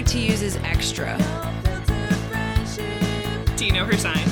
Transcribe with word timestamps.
like 0.00 0.08
to 0.08 0.18
use 0.18 0.40
is 0.40 0.56
extra. 0.64 1.14
Do 3.56 3.66
you 3.66 3.72
know 3.72 3.84
her 3.84 3.98
sign? 3.98 4.26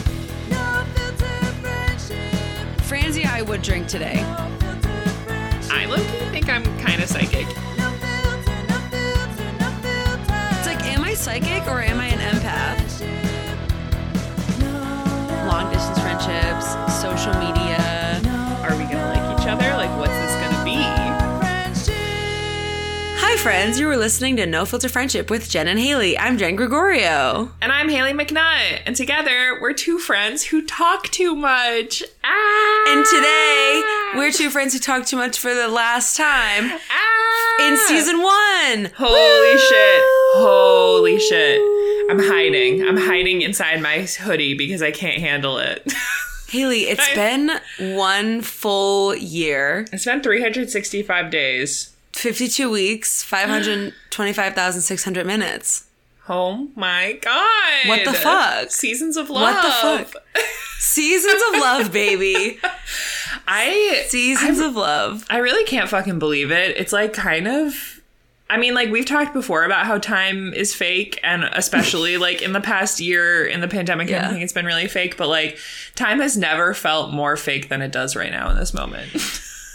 Franzi, 2.85 3.27
I 3.27 3.43
would 3.43 3.61
drink 3.61 3.87
today. 3.87 4.23
I 5.71 5.85
look 5.85 6.01
think 6.33 6.49
I'm 6.49 6.65
kind 6.79 7.03
of 7.03 7.09
psychic. 7.11 7.47
It's 10.57 10.67
like, 10.67 10.83
am 10.87 11.05
I 11.05 11.13
psychic 11.13 11.67
or 11.69 11.83
am 11.83 12.01
I 12.01 12.07
an 12.07 12.19
empath? 12.19 13.03
Long 15.47 15.71
distance 15.71 15.99
friendships, 15.99 16.77
social 17.03 17.35
media. 17.35 17.68
Friends. 23.39 23.79
You 23.79 23.87
were 23.87 23.97
listening 23.97 24.37
to 24.37 24.47
No 24.47 24.65
Filter 24.65 24.89
Friendship 24.89 25.31
with 25.31 25.49
Jen 25.49 25.69
and 25.69 25.79
Haley. 25.79 26.19
I'm 26.19 26.39
Jen 26.39 26.57
Gregorio. 26.57 27.53
And 27.63 27.71
I'm 27.71 27.89
Haley 27.89 28.13
McNutt, 28.13 28.81
and 28.85 28.97
together 28.97 29.59
we're 29.61 29.75
two 29.75 30.01
friends 30.01 30.43
who 30.43 30.67
talk 30.67 31.05
too 31.05 31.37
much. 31.37 32.03
Ah! 32.25 32.85
And 32.89 33.07
today, 33.07 34.19
we're 34.19 34.33
two 34.33 34.51
friends 34.51 34.73
who 34.73 34.81
talk 34.81 35.07
too 35.07 35.17
much 35.17 35.39
for 35.39 35.55
the 35.55 35.69
last 35.69 36.17
time 36.17 36.73
ah! 36.91 37.69
in 37.69 37.77
season 37.87 38.21
one. 38.23 38.91
Holy 38.97 39.59
shit! 39.59 40.03
Holy 40.35 41.19
shit! 41.21 41.61
I'm 42.11 42.19
hiding. 42.19 42.83
I'm 42.83 42.97
hiding 42.97 43.43
inside 43.43 43.81
my 43.81 44.01
hoodie 44.01 44.55
because 44.55 44.83
I 44.83 44.91
can't 44.91 45.19
handle 45.19 45.59
it. 45.59 45.93
Haley, 46.49 46.89
it's 46.89 47.09
I- 47.09 47.15
been 47.15 47.97
one 47.97 48.41
full 48.41 49.15
year, 49.15 49.87
it's 49.93 50.05
been 50.05 50.23
365 50.23 51.31
days. 51.31 51.95
52 52.19 52.71
weeks, 52.71 53.23
525,600 53.23 55.27
minutes. 55.27 55.85
Oh 56.29 56.69
my 56.75 57.19
god! 57.23 57.89
What 57.89 58.05
the 58.05 58.13
fuck? 58.13 58.71
Seasons 58.71 59.17
of 59.17 59.31
love. 59.31 59.55
What 59.55 59.63
the 59.63 59.71
fuck? 60.05 60.23
Seasons 60.79 61.41
of 61.53 61.61
love, 61.61 61.91
baby. 61.93 62.59
I 63.49 64.05
Seasons 64.09 64.59
of 64.59 64.77
love. 64.77 65.25
I 65.31 65.39
really 65.39 65.65
can't 65.65 65.89
fucking 65.89 66.19
believe 66.19 66.51
it. 66.51 66.77
It's 66.77 66.93
like 66.93 67.15
kind 67.15 67.49
of 67.49 68.01
I 68.51 68.57
mean, 68.57 68.75
like 68.75 68.91
we've 68.91 69.07
talked 69.07 69.33
before 69.33 69.65
about 69.65 69.87
how 69.87 69.99
time 69.99 70.53
is 70.55 70.75
fake, 70.75 71.21
and 71.23 71.45
especially 71.45 72.17
like 72.19 72.43
in 72.43 72.53
the 72.53 72.61
past 72.61 72.99
year 73.01 73.47
in 73.47 73.61
the 73.61 73.69
pandemic, 73.69 74.09
Yeah. 74.09 74.27
I 74.27 74.31
think 74.31 74.43
it's 74.43 74.53
been 74.53 74.67
really 74.67 74.89
fake. 74.89 75.17
But 75.17 75.29
like, 75.29 75.57
time 75.95 76.19
has 76.21 76.37
never 76.37 76.75
felt 76.75 77.13
more 77.13 77.37
fake 77.37 77.69
than 77.69 77.81
it 77.81 77.93
does 77.93 78.17
right 78.17 78.33
now 78.33 78.51
in 78.51 78.57
this 78.57 78.75
moment. 78.75 79.13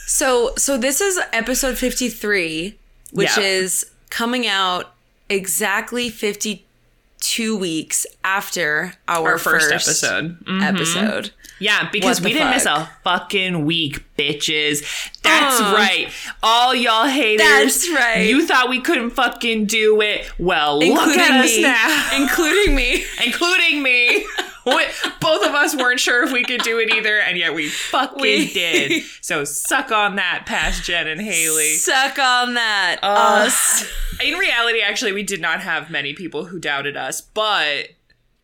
So, 0.06 0.54
so 0.58 0.78
this 0.78 1.02
is 1.02 1.20
episode 1.32 1.78
53, 1.78 2.78
which 3.12 3.38
Yeah. 3.38 3.44
is 3.44 3.86
coming 4.09 4.46
out 4.48 4.94
exactly 5.30 6.09
52 6.09 7.56
weeks 7.58 8.06
after 8.24 8.94
our, 9.08 9.31
Our 9.34 9.38
first 9.38 9.72
episode. 9.72 10.38
Mhm. 10.46 10.62
episode. 10.64 11.31
Yeah, 11.59 11.88
because 11.92 12.20
we 12.20 12.34
didn't 12.34 12.50
miss 12.50 12.66
a 12.66 12.90
fucking 13.06 13.64
week, 13.66 14.04
bitches. 14.20 14.81
That's 15.22 15.62
Uh. 15.62 15.74
right. 15.76 16.09
All 16.42 16.76
y'all 16.76 17.06
haters. 17.08 17.46
That's 17.48 17.90
right. 17.92 18.28
You 18.28 18.46
thought 18.46 18.70
we 18.70 18.81
couldn't 18.81 19.12
fucking 19.12 19.68
do 19.68 20.02
it. 20.02 20.30
Well, 20.38 20.80
look 20.80 20.90
Including 20.90 21.22
at 21.22 21.46
us 21.46 21.56
me. 21.56 21.62
now. 21.62 22.09
Including 22.18 22.76
me. 22.76 23.06
including 23.26 23.81
me. 23.81 24.26
We- 24.66 24.86
Both 25.19 25.45
of 25.45 25.53
us 25.53 25.75
weren't 25.75 26.00
sure 26.00 26.23
if 26.23 26.31
we 26.31 26.44
could 26.44 26.61
do 26.61 26.80
it 26.80 26.89
either, 26.94 27.19
and 27.19 27.38
yet 27.38 27.53
we 27.53 27.69
fucking 27.69 28.22
We- 28.22 28.47
did. 28.53 29.03
So 29.22 29.44
suck 29.45 29.92
on 29.92 30.16
that, 30.17 30.45
past 30.45 30.83
Jen 30.83 31.08
and 31.08 31.22
Haley. 31.22 31.75
Suck 31.75 32.17
on 32.19 32.53
that. 32.56 32.97
Uh, 33.02 33.45
us. 33.47 33.89
In 34.23 34.36
reality, 34.38 34.81
actually, 34.81 35.11
we 35.14 35.23
did 35.23 35.41
not 35.41 35.61
have 35.61 35.89
many 35.89 36.14
people 36.14 36.45
who 36.45 36.59
doubted 36.59 36.95
us, 36.97 37.22
but 37.22 37.89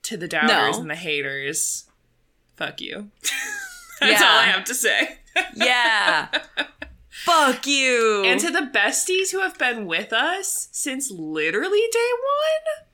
to 0.03 0.17
the 0.17 0.27
doubters 0.27 0.75
No. 0.77 0.81
and 0.81 0.89
the 0.89 0.95
haters, 0.95 1.85
fuck 2.55 2.79
you. 2.81 3.11
That's 3.99 4.21
Yeah. 4.21 4.27
all 4.27 4.39
I 4.39 4.43
have 4.45 4.63
to 4.65 4.73
say. 4.73 5.17
Yeah. 5.55 6.27
Fuck 7.09 7.67
you. 7.67 8.23
And 8.25 8.39
to 8.39 8.49
the 8.49 8.69
besties 8.73 9.31
who 9.31 9.39
have 9.41 9.57
been 9.57 9.85
with 9.85 10.11
us 10.13 10.69
since 10.71 11.11
literally 11.11 11.83
day 11.91 12.09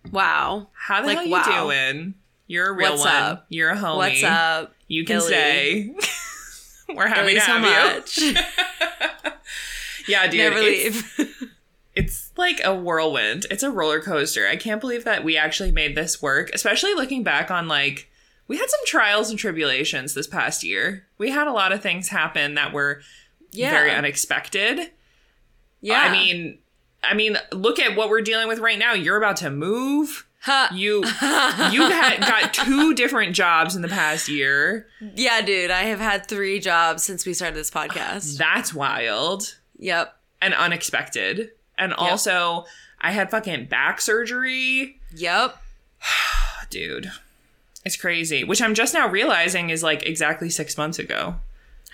one, 0.03 0.12
wow. 0.12 0.69
how 0.74 1.02
the 1.02 1.08
Like, 1.08 1.18
hell 1.18 1.25
you 1.25 1.31
wow. 1.31 1.64
doing? 1.68 2.14
You're 2.48 2.70
a 2.70 2.74
real 2.74 2.92
What's 2.92 3.04
one. 3.04 3.14
up? 3.14 3.46
You're 3.50 3.72
a 3.72 3.76
homie. 3.76 3.98
What's 3.98 4.24
up? 4.24 4.74
You 4.88 5.06
can 5.06 5.18
Billy? 5.18 5.28
stay. 5.28 5.96
We're 6.96 7.08
happy 7.08 7.22
Billy, 7.22 7.34
to 7.36 7.42
so 7.42 7.60
have 7.60 7.96
much. 7.96 8.18
you. 8.18 8.36
Yeah, 10.08 10.28
dude. 10.28 10.40
Never 10.40 10.58
it's, 10.60 11.18
leave. 11.18 11.52
it's 11.96 12.32
like 12.38 12.62
a 12.64 12.76
whirlwind. 12.76 13.46
It's 13.50 13.64
a 13.64 13.72
roller 13.72 14.00
coaster. 14.00 14.48
I 14.48 14.56
can't 14.56 14.82
believe 14.82 15.04
that 15.04 15.24
we 15.24 15.38
actually 15.38 15.72
made 15.72 15.96
this 15.96 16.22
work, 16.22 16.52
especially 16.54 16.94
looking 16.94 17.24
back 17.24 17.50
on 17.50 17.68
like 17.68 18.10
we 18.48 18.58
had 18.58 18.70
some 18.70 18.80
trials 18.86 19.30
and 19.30 19.40
tribulations 19.40 20.14
this 20.14 20.28
past 20.28 20.64
year. 20.64 21.08
We 21.18 21.32
had 21.32 21.48
a 21.48 21.54
lot 21.54 21.72
of 21.72 21.82
things 21.82 22.10
happen 22.10 22.56
that 22.56 22.74
were 22.74 23.02
yeah. 23.52 23.72
very 23.72 23.92
unexpected. 23.92 24.92
yeah. 25.82 26.02
I 26.02 26.12
mean, 26.12 26.60
I 27.04 27.14
mean, 27.14 27.38
look 27.52 27.80
at 27.80 27.96
what 27.96 28.10
we're 28.10 28.22
dealing 28.22 28.48
with 28.48 28.60
right 28.60 28.78
now. 28.80 28.94
You're 28.94 29.18
about 29.18 29.38
to 29.38 29.50
move. 29.50 30.28
Ha. 30.46 30.70
You 30.74 30.98
you 31.72 31.90
had 31.90 32.20
got 32.20 32.54
two 32.54 32.94
different 32.94 33.36
jobs 33.36 33.76
in 33.76 33.82
the 33.82 33.88
past 33.88 34.28
year. 34.30 34.88
yeah, 35.16 35.42
dude. 35.42 35.72
I 35.72 35.84
have 35.84 36.00
had 36.00 36.28
three 36.28 36.60
jobs 36.60 37.04
since 37.04 37.26
we 37.26 37.34
started 37.34 37.56
this 37.56 37.72
podcast. 37.72 38.38
That's 38.38 38.74
wild. 38.74 39.58
Yep. 39.78 40.16
and 40.42 40.54
unexpected. 40.54 41.52
And 41.78 41.94
also, 41.94 42.66
I 43.02 43.12
had 43.12 43.30
fucking 43.32 43.66
back 43.66 44.00
surgery. 44.00 45.00
Yep. 45.16 45.58
Dude, 46.70 47.12
it's 47.84 47.98
crazy. 47.98 48.44
Which 48.44 48.62
I'm 48.62 48.74
just 48.74 48.94
now 48.94 49.08
realizing 49.10 49.70
is 49.70 49.84
like 49.84 50.04
exactly 50.04 50.50
six 50.50 50.78
months 50.78 51.00
ago. 51.00 51.36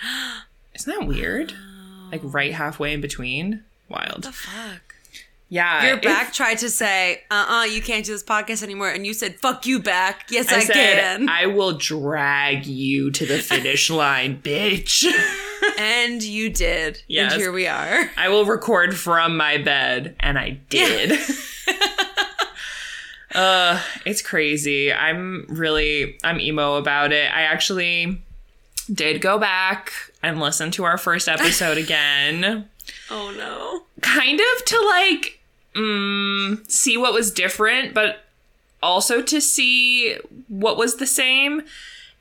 Isn't 0.76 1.00
that 1.00 1.08
weird? 1.08 1.54
Like 2.12 2.22
right 2.24 2.54
halfway 2.54 2.94
in 2.94 3.02
between. 3.02 3.64
Wild. 3.90 4.24
The 4.24 4.32
fuck. 4.32 4.91
Yeah. 5.54 5.86
Your 5.86 5.98
back 5.98 6.32
tried 6.34 6.60
to 6.60 6.70
say, 6.70 7.24
uh 7.30 7.46
uh 7.50 7.66
you 7.66 7.82
can't 7.82 8.06
do 8.06 8.14
this 8.14 8.24
podcast 8.24 8.64
anymore. 8.64 8.90
And 8.90 9.06
you 9.06 9.14
said, 9.14 9.38
fuck 9.42 9.66
you, 9.66 9.80
back. 9.82 10.28
Yes, 10.32 10.50
I, 10.50 10.56
I 10.56 10.60
said, 10.62 10.74
can. 10.74 11.28
I 11.30 11.48
will 11.48 11.74
drag 11.74 12.66
you 12.66 13.12
to 13.12 13.26
the 13.26 13.40
finish 13.40 13.90
line, 14.02 14.42
bitch. 14.42 15.04
and 15.78 16.24
you 16.24 16.50
did. 16.50 17.04
Yes. 17.10 17.34
And 17.34 17.42
here 17.42 17.52
we 17.52 17.68
are. 17.68 18.10
I 18.16 18.30
will 18.30 18.46
record 18.46 18.96
from 18.96 19.36
my 19.36 19.58
bed, 19.58 20.16
and 20.22 20.40
I 20.40 20.52
did. 20.70 21.20
uh, 23.36 23.82
it's 24.06 24.22
crazy. 24.22 24.94
I'm 24.94 25.46
really 25.50 26.18
I'm 26.24 26.40
emo 26.40 26.76
about 26.76 27.12
it. 27.12 27.30
I 27.30 27.42
actually 27.42 28.22
did 28.92 29.22
go 29.22 29.38
back 29.38 29.92
and 30.24 30.40
listen 30.40 30.72
to 30.72 30.86
our 30.86 30.98
first 30.98 31.28
episode 31.28 31.78
again, 31.78 32.70
Oh, 33.10 33.34
no. 33.38 33.84
kind 34.02 34.40
of 34.40 34.66
to 34.66 34.80
like 34.86 35.40
mm, 35.76 36.70
see 36.70 36.98
what 36.98 37.14
was 37.14 37.32
different, 37.32 37.94
but 37.94 38.24
also 38.82 39.22
to 39.22 39.42
see 39.42 40.18
what 40.48 40.78
was 40.78 40.96
the 40.96 41.08
same. 41.08 41.64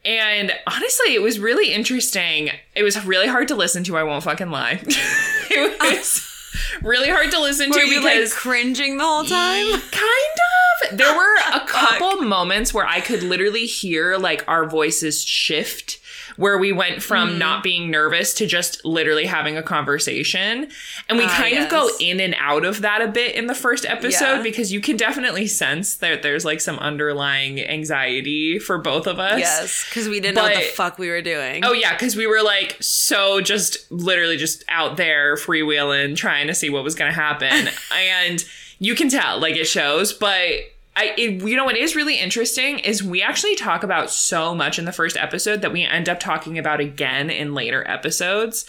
And 0.05 0.53
honestly, 0.67 1.15
it 1.15 1.23
was 1.23 1.39
really 1.39 1.73
interesting. 1.73 2.51
It 2.75 2.83
was 2.83 3.05
really 3.05 3.27
hard 3.27 3.49
to 3.49 3.55
listen 3.55 3.85
to. 3.85 3.97
I 3.97 4.03
won't 4.03 4.25
fucking 4.25 4.51
lie. 4.51 4.81
it 4.87 5.81
was 5.81 6.27
really 6.83 7.11
hard 7.11 7.31
to 7.33 7.41
listen 7.41 7.71
to 7.71 7.81
you 7.81 8.03
like 8.03 8.15
because 8.15 8.33
cringing 8.33 8.97
the 8.97 9.05
whole 9.05 9.25
time? 9.25 9.81
kind 9.91 10.03
of 10.03 10.99
there 10.99 11.15
were 11.15 11.37
a 11.55 11.61
couple 11.67 12.23
moments 12.23 12.73
where 12.73 12.87
I 12.87 13.01
could 13.01 13.23
literally 13.23 13.67
hear 13.67 14.17
like 14.17 14.45
our 14.49 14.67
voices 14.67 15.23
shift. 15.23 16.00
Where 16.41 16.57
we 16.59 16.73
went 16.73 16.97
Mm. 16.97 17.03
from 17.03 17.39
not 17.39 17.63
being 17.63 17.91
nervous 17.91 18.33
to 18.35 18.47
just 18.47 18.83
literally 18.85 19.27
having 19.27 19.59
a 19.59 19.63
conversation. 19.63 20.69
And 21.09 21.19
we 21.19 21.25
Ah, 21.25 21.35
kind 21.37 21.59
of 21.59 21.69
go 21.69 21.91
in 22.01 22.19
and 22.19 22.35
out 22.39 22.65
of 22.65 22.81
that 22.81 23.03
a 23.03 23.09
bit 23.09 23.35
in 23.35 23.47
the 23.47 23.55
first 23.55 23.85
episode 23.85 24.37
Yeah. 24.37 24.43
because 24.43 24.73
you 24.73 24.81
can 24.81 24.97
definitely 24.97 25.47
sense 25.47 25.95
that 25.97 26.23
there's 26.23 26.45
like 26.47 26.61
some 26.63 26.79
underlying 26.79 27.61
anxiety 27.61 28.59
for 28.59 28.79
both 28.79 29.07
of 29.07 29.19
us. 29.19 29.39
Yes, 29.39 29.85
because 29.89 30.09
we 30.09 30.19
didn't 30.19 30.37
know 30.37 30.43
what 30.45 30.55
the 30.55 30.61
fuck 30.63 30.99
we 30.99 31.11
were 31.11 31.21
doing. 31.23 31.63
Oh 31.65 31.73
yeah, 31.73 31.93
because 31.93 32.17
we 32.17 32.27
were 32.27 32.43
like 32.43 32.77
so 32.81 33.41
just 33.43 33.91
literally 33.93 34.37
just 34.39 34.65
out 34.69 34.97
there 34.97 35.37
freewheeling, 35.37 36.17
trying 36.17 36.47
to 36.47 36.55
see 36.55 36.71
what 36.71 36.85
was 36.85 36.95
going 36.95 37.11
to 37.11 37.15
happen, 37.21 37.69
and 37.95 38.45
you 38.79 38.95
can 38.95 39.11
tell 39.11 39.39
like 39.39 39.57
it 39.57 39.67
shows. 39.67 40.15
But 40.15 40.53
I, 40.97 41.15
it, 41.17 41.43
you 41.43 41.57
know, 41.57 41.65
what 41.65 41.77
is 41.77 41.95
really 41.95 42.19
interesting 42.19 42.81
is 42.81 43.03
we 43.03 43.23
actually 43.23 43.55
talk 43.55 43.83
about 43.85 44.11
so 44.11 44.55
much 44.55 44.79
in 44.79 44.85
the 44.85 44.93
first 44.93 45.17
episode 45.17 45.63
that 45.63 45.73
we 45.73 45.83
end 45.85 46.09
up 46.09 46.19
talking 46.21 46.59
about 46.59 46.81
again 46.81 47.31
in 47.31 47.55
later 47.55 47.87
episodes, 47.89 48.67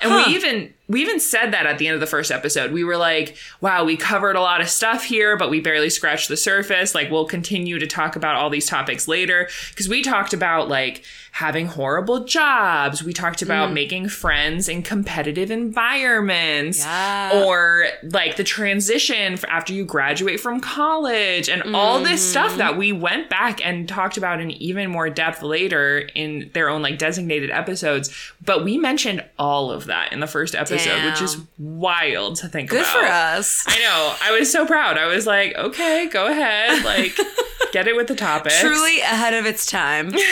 and 0.00 0.10
Huh. 0.10 0.24
we 0.26 0.34
even 0.34 0.72
we 0.86 1.00
even 1.00 1.18
said 1.18 1.50
that 1.52 1.64
at 1.66 1.78
the 1.78 1.86
end 1.88 1.94
of 1.94 2.00
the 2.00 2.06
first 2.06 2.30
episode. 2.30 2.70
We 2.72 2.84
were 2.84 2.98
like, 2.98 3.36
wow, 3.62 3.84
we 3.84 3.96
covered 3.96 4.36
a 4.36 4.40
lot 4.40 4.60
of 4.60 4.68
stuff 4.68 5.04
here, 5.04 5.34
but 5.36 5.48
we 5.48 5.60
barely 5.60 5.88
scratched 5.88 6.28
the 6.28 6.36
surface. 6.36 6.94
Like, 6.94 7.10
we'll 7.10 7.24
continue 7.24 7.78
to 7.78 7.86
talk 7.86 8.16
about 8.16 8.34
all 8.36 8.50
these 8.50 8.66
topics 8.66 9.08
later. 9.08 9.48
Because 9.70 9.88
we 9.88 10.02
talked 10.02 10.34
about 10.34 10.68
like 10.68 11.02
having 11.32 11.66
horrible 11.66 12.24
jobs. 12.24 13.02
We 13.02 13.12
talked 13.12 13.42
about 13.42 13.70
Mm. 13.70 13.72
making 13.72 14.08
friends 14.10 14.68
in 14.68 14.82
competitive 14.82 15.50
environments. 15.98 16.78
Yeah. 16.84 17.42
Or 17.44 17.86
like 18.04 18.36
the 18.36 18.44
transition 18.44 19.38
after 19.48 19.72
you 19.72 19.84
graduate 19.84 20.38
from 20.38 20.60
college 20.60 21.48
and 21.48 21.74
all 21.74 21.98
this 22.00 22.20
Mm-hmm. 22.20 22.30
stuff 22.30 22.56
that 22.58 22.76
we 22.76 22.92
went 22.92 23.28
back 23.30 23.64
and 23.66 23.88
talked 23.88 24.16
about 24.16 24.40
in 24.40 24.50
even 24.52 24.90
more 24.90 25.10
depth 25.10 25.42
later 25.42 26.08
in 26.14 26.50
their 26.52 26.68
own 26.68 26.82
like 26.82 26.98
designated 26.98 27.50
episodes. 27.50 28.10
But 28.44 28.64
we 28.64 28.78
mentioned 28.78 29.24
all 29.38 29.70
of 29.72 29.86
that 29.86 30.12
in 30.12 30.20
the 30.20 30.26
first 30.28 30.54
episode, 30.54 30.73
which 31.10 31.22
is 31.22 31.36
wild 31.58 32.36
to 32.36 32.48
think 32.48 32.70
Good 32.70 32.80
about. 32.82 32.92
for 32.92 33.04
us. 33.04 33.64
I 33.66 33.78
know. 33.78 34.14
I 34.22 34.38
was 34.38 34.50
so 34.50 34.66
proud. 34.66 34.96
I 34.98 35.06
was 35.06 35.26
like, 35.26 35.54
okay, 35.56 36.08
go 36.08 36.26
ahead. 36.26 36.84
Like, 36.84 37.16
get 37.72 37.86
it 37.88 37.96
with 37.96 38.08
the 38.08 38.14
topics. 38.14 38.60
Truly 38.60 39.00
ahead 39.00 39.34
of 39.34 39.46
its 39.46 39.66
time. 39.66 40.12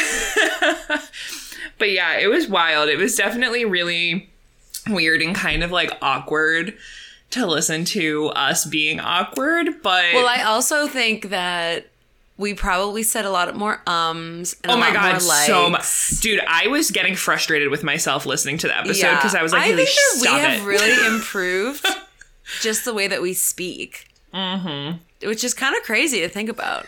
But 1.78 1.90
yeah, 1.90 2.18
it 2.18 2.28
was 2.28 2.46
wild. 2.46 2.88
It 2.88 2.96
was 2.96 3.16
definitely 3.16 3.64
really 3.64 4.30
weird 4.88 5.20
and 5.20 5.34
kind 5.34 5.64
of 5.64 5.72
like 5.72 5.90
awkward 6.00 6.74
to 7.30 7.44
listen 7.46 7.84
to 7.86 8.26
us 8.28 8.64
being 8.64 9.00
awkward. 9.00 9.82
But 9.82 10.14
Well, 10.14 10.28
I 10.28 10.42
also 10.42 10.86
think 10.86 11.30
that 11.30 11.86
we 12.38 12.54
probably 12.54 13.02
said 13.02 13.24
a 13.24 13.30
lot 13.30 13.54
more 13.54 13.80
ums 13.86 14.56
and 14.64 14.72
oh 14.72 14.76
my 14.76 14.92
god, 14.92 15.12
more 15.12 15.20
so 15.20 15.70
much, 15.70 16.20
dude! 16.20 16.40
I 16.46 16.66
was 16.68 16.90
getting 16.90 17.14
frustrated 17.14 17.70
with 17.70 17.82
myself 17.84 18.26
listening 18.26 18.58
to 18.58 18.66
the 18.68 18.76
episode 18.76 19.02
Yeah. 19.06 19.16
because 19.16 19.34
I 19.34 19.42
was 19.42 19.52
like, 19.52 19.62
I 19.62 19.76
think 19.76 19.88
that 19.88 20.18
we 20.22 20.28
have 20.28 20.62
it. 20.62 20.66
really 20.66 21.06
improved 21.14 21.86
just 22.60 22.84
the 22.84 22.94
way 22.94 23.06
that 23.06 23.22
we 23.22 23.34
speak. 23.34 24.08
Mm-hmm. 24.34 24.98
Which 25.28 25.44
is 25.44 25.54
kind 25.54 25.76
of 25.76 25.82
crazy 25.82 26.20
to 26.20 26.28
think 26.28 26.48
about. 26.48 26.86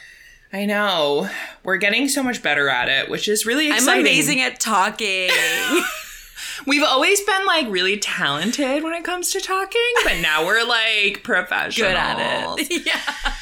I 0.53 0.67
know 0.67 1.29
we're 1.63 1.77
getting 1.79 2.09
so 2.09 2.23
much 2.23 2.43
better 2.43 2.69
at 2.69 2.89
it, 2.89 3.11
which 3.11 3.29
is 3.29 3.45
really 3.45 3.71
I'm 3.71 3.87
amazing 3.89 4.41
at 4.41 4.61
talking. 4.61 5.31
We've 6.67 6.83
always 6.85 7.21
been 7.23 7.45
like 7.47 7.67
really 7.69 7.99
talented 7.99 8.83
when 8.83 8.95
it 8.95 9.05
comes 9.05 9.31
to 9.33 9.41
talking, 9.41 9.81
but 10.05 10.19
now 10.21 10.47
we're 10.47 10.65
like 10.65 11.23
professional. 11.23 11.89
Good 11.91 11.97
at 11.97 12.57
it. 12.61 12.87
yeah. 12.87 13.35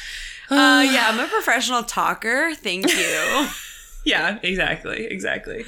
Uh, 0.53 0.81
yeah, 0.91 1.05
I'm 1.09 1.19
a 1.19 1.27
professional 1.27 1.83
talker. 1.83 2.53
Thank 2.55 2.87
you. 2.95 3.47
Yeah, 4.05 4.37
exactly, 4.43 5.05
exactly. 5.05 5.63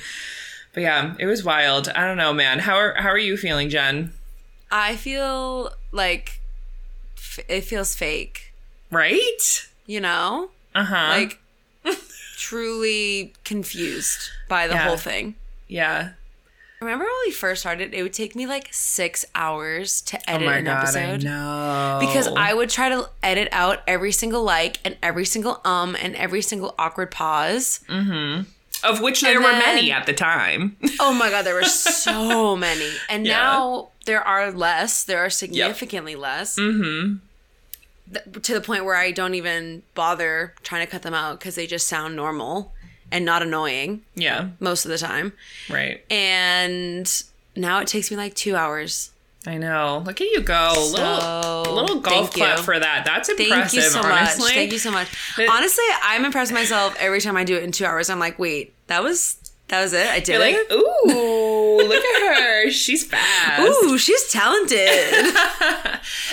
But 0.73 0.83
yeah, 0.83 1.15
it 1.17 1.25
was 1.25 1.41
wild. 1.45 1.87
I 1.95 2.05
don't 2.05 2.17
know, 2.17 2.33
man. 2.33 2.59
How 2.59 2.75
are 2.75 2.93
how 2.95 3.07
are 3.07 3.17
you 3.17 3.37
feeling, 3.37 3.69
Jen? 3.69 4.11
I 4.69 4.97
feel 4.97 5.71
like 5.93 6.41
f- 7.15 7.39
it 7.47 7.61
feels 7.61 7.95
fake, 7.95 8.51
Right? 8.91 9.69
you 9.85 10.01
know? 10.01 10.49
Uh 10.73 10.83
huh. 10.83 11.07
Like 11.11 11.39
truly 12.35 13.33
confused 13.45 14.29
by 14.49 14.67
the 14.67 14.73
Yeah. 14.73 14.83
whole 14.87 14.97
thing. 14.97 15.35
yeah. 15.69 16.09
Remember 16.81 17.05
when 17.05 17.13
we 17.25 17.31
first 17.31 17.61
started, 17.61 17.93
it 17.93 18.03
would 18.03 18.13
take 18.13 18.35
me 18.35 18.45
like 18.45 18.67
six 18.71 19.25
hours 19.33 20.01
to 20.01 20.17
Oh 20.17 20.21
edit 20.27 20.45
my 20.45 20.57
an 20.57 20.65
god, 20.65 20.83
episode. 20.83 21.23
Know. 21.23 21.97
Because 22.01 22.27
I 22.27 22.53
would 22.53 22.69
try 22.69 22.89
to 22.89 23.09
edit 23.23 23.47
out 23.51 23.81
every 23.87 24.11
single 24.11 24.43
like 24.43 24.79
and 24.83 24.97
every 25.01 25.25
single 25.25 25.61
um 25.65 25.95
and 25.99 26.15
every 26.15 26.41
single 26.41 26.75
awkward 26.77 27.11
pause. 27.11 27.79
of 28.83 29.01
which 29.01 29.21
there 29.21 29.35
And 29.35 29.43
were 29.43 29.51
then- 29.51 29.59
many 29.59 29.91
at 29.91 30.05
the 30.05 30.13
time. 30.13 30.75
Oh 30.99 31.13
my 31.13 31.29
god, 31.29 31.43
there 31.43 31.55
were 31.55 31.63
so 31.63 32.55
many. 32.67 32.89
And 33.09 33.25
Yeah. 33.25 33.37
now 33.37 33.89
there 34.05 34.21
are 34.21 34.51
less. 34.51 35.03
There 35.05 35.19
are 35.19 35.29
significantly 35.29 36.15
less. 36.15 36.57
Mm-hmm. 36.59 37.15
to 38.41 38.53
the 38.53 38.61
point 38.61 38.85
where 38.85 38.95
I 38.95 39.11
don't 39.11 39.33
even 39.33 39.81
bother 39.95 40.53
trying 40.61 40.85
to 40.85 40.91
cut 40.91 41.01
them 41.01 41.13
out 41.15 41.39
because 41.39 41.55
they 41.55 41.65
just 41.65 41.87
sound 41.87 42.15
normal 42.15 42.73
and 43.11 43.23
not 43.25 43.41
annoying 43.43 44.01
yeah, 44.15 44.49
most 44.59 44.85
of 44.85 44.91
the 44.91 44.97
time. 44.97 45.33
right. 45.69 46.03
And 46.11 47.09
now 47.55 47.79
it 47.79 47.87
takes 47.87 48.11
me 48.11 48.17
like 48.17 48.33
two 48.35 48.55
hours. 48.55 49.11
I 49.47 49.57
know. 49.57 50.01
Look 50.05 50.21
at 50.21 50.27
you 50.27 50.41
go. 50.41 50.73
little 50.75 51.63
So, 51.63 51.63
little 51.71 51.99
golf 51.99 52.31
thank 52.33 52.33
clap 52.33 52.59
for 52.59 52.79
that. 52.79 53.05
That's 53.05 53.29
impressive. 53.29 53.53
Thank 53.55 53.73
you 53.73 53.81
so 53.81 53.99
honestly. 54.01 54.43
much. 54.45 54.53
Thank 54.53 54.71
you 54.71 54.79
so 54.79 54.89
much. 54.91 55.07
But- 55.37 55.49
Honestly, 55.49 55.83
I'm 56.01 56.25
impressed 56.25 56.51
myself 56.51 56.95
every 56.99 57.21
time 57.21 57.37
I 57.37 57.43
do 57.43 57.55
it 57.55 57.63
in 57.63 57.71
two 57.71 57.85
hours. 57.85 58.09
I'm 58.09 58.17
like, 58.19 58.39
wait, 58.39 58.73
that 58.87 59.03
was 59.03 59.37
that 59.67 59.81
was 59.81 59.93
it. 59.93 60.07
I 60.07 60.19
did 60.19 60.27
You're 60.29 60.39
like, 60.39 60.55
it. 60.55 60.71
ooh, 60.71 61.87
look 61.87 62.03
at 62.03 62.35
her. 62.35 62.71
She's 62.71 63.03
fast. 63.09 63.61
Ooh, 63.83 63.97
she's 63.99 64.31
talented. 64.31 64.79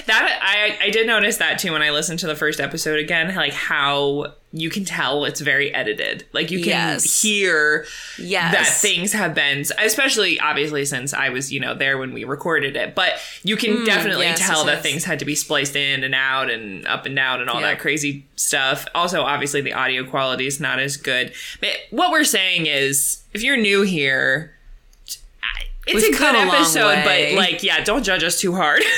That 0.07 0.39
I 0.43 0.87
I 0.87 0.91
did 0.91 1.07
notice 1.07 1.37
that 1.39 1.59
too 1.59 1.73
when 1.73 1.83
I 1.83 1.91
listened 1.91 2.19
to 2.21 2.27
the 2.27 2.35
first 2.37 2.61
episode 2.61 2.99
again, 2.99 3.35
like 3.35 3.53
how 3.53 4.35
you 4.55 4.69
can 4.69 4.85
tell 4.85 5.25
it's 5.25 5.41
very 5.41 5.73
edited. 5.75 6.27
Like 6.33 6.51
you 6.51 6.59
can 6.59 6.69
Yes. 6.69 7.23
hear 7.23 7.87
yes. 8.19 8.53
that 8.55 8.67
things 8.87 9.13
have 9.13 9.35
been 9.35 9.65
especially 9.79 10.39
obviously 10.41 10.85
since 10.85 11.15
I 11.15 11.31
was, 11.31 11.51
you 11.53 11.59
know, 11.61 11.75
there 11.75 11.97
when 11.97 12.13
we 12.13 12.25
recorded 12.25 12.77
it, 12.77 12.95
but 12.95 13.15
you 13.43 13.57
can 13.57 13.85
definitely 13.85 14.27
Mm, 14.27 14.39
yes, 14.39 14.47
tell 14.47 14.65
that 14.67 14.83
things 14.83 15.05
had 15.05 15.19
to 15.21 15.25
be 15.25 15.35
spliced 15.35 15.75
in 15.77 16.05
and 16.05 16.15
out 16.15 16.51
and 16.51 16.87
up 16.87 17.07
and 17.07 17.17
down 17.17 17.41
and 17.41 17.49
all 17.49 17.61
Yeah. 17.61 17.69
that 17.69 17.79
crazy 17.79 18.27
stuff. 18.37 18.87
Also, 18.95 19.23
obviously 19.23 19.63
the 19.63 19.73
audio 19.73 20.05
quality 20.05 20.47
is 20.47 20.61
not 20.61 20.79
as 20.79 20.97
good. 20.99 21.33
But 21.61 21.71
what 21.91 22.11
we're 22.11 22.25
saying 22.25 22.67
is 22.67 23.23
if 23.33 23.43
you're 23.43 23.57
new 23.57 23.83
here, 23.83 24.55
it's 25.87 25.95
We've 26.07 26.15
a 26.15 26.19
good 26.19 26.35
a 26.35 26.39
episode, 26.39 27.03
but 27.05 27.33
like, 27.35 27.63
yeah, 27.63 27.83
don't 27.83 28.03
judge 28.05 28.23
us 28.23 28.39
too 28.41 28.55
hard. 28.55 28.83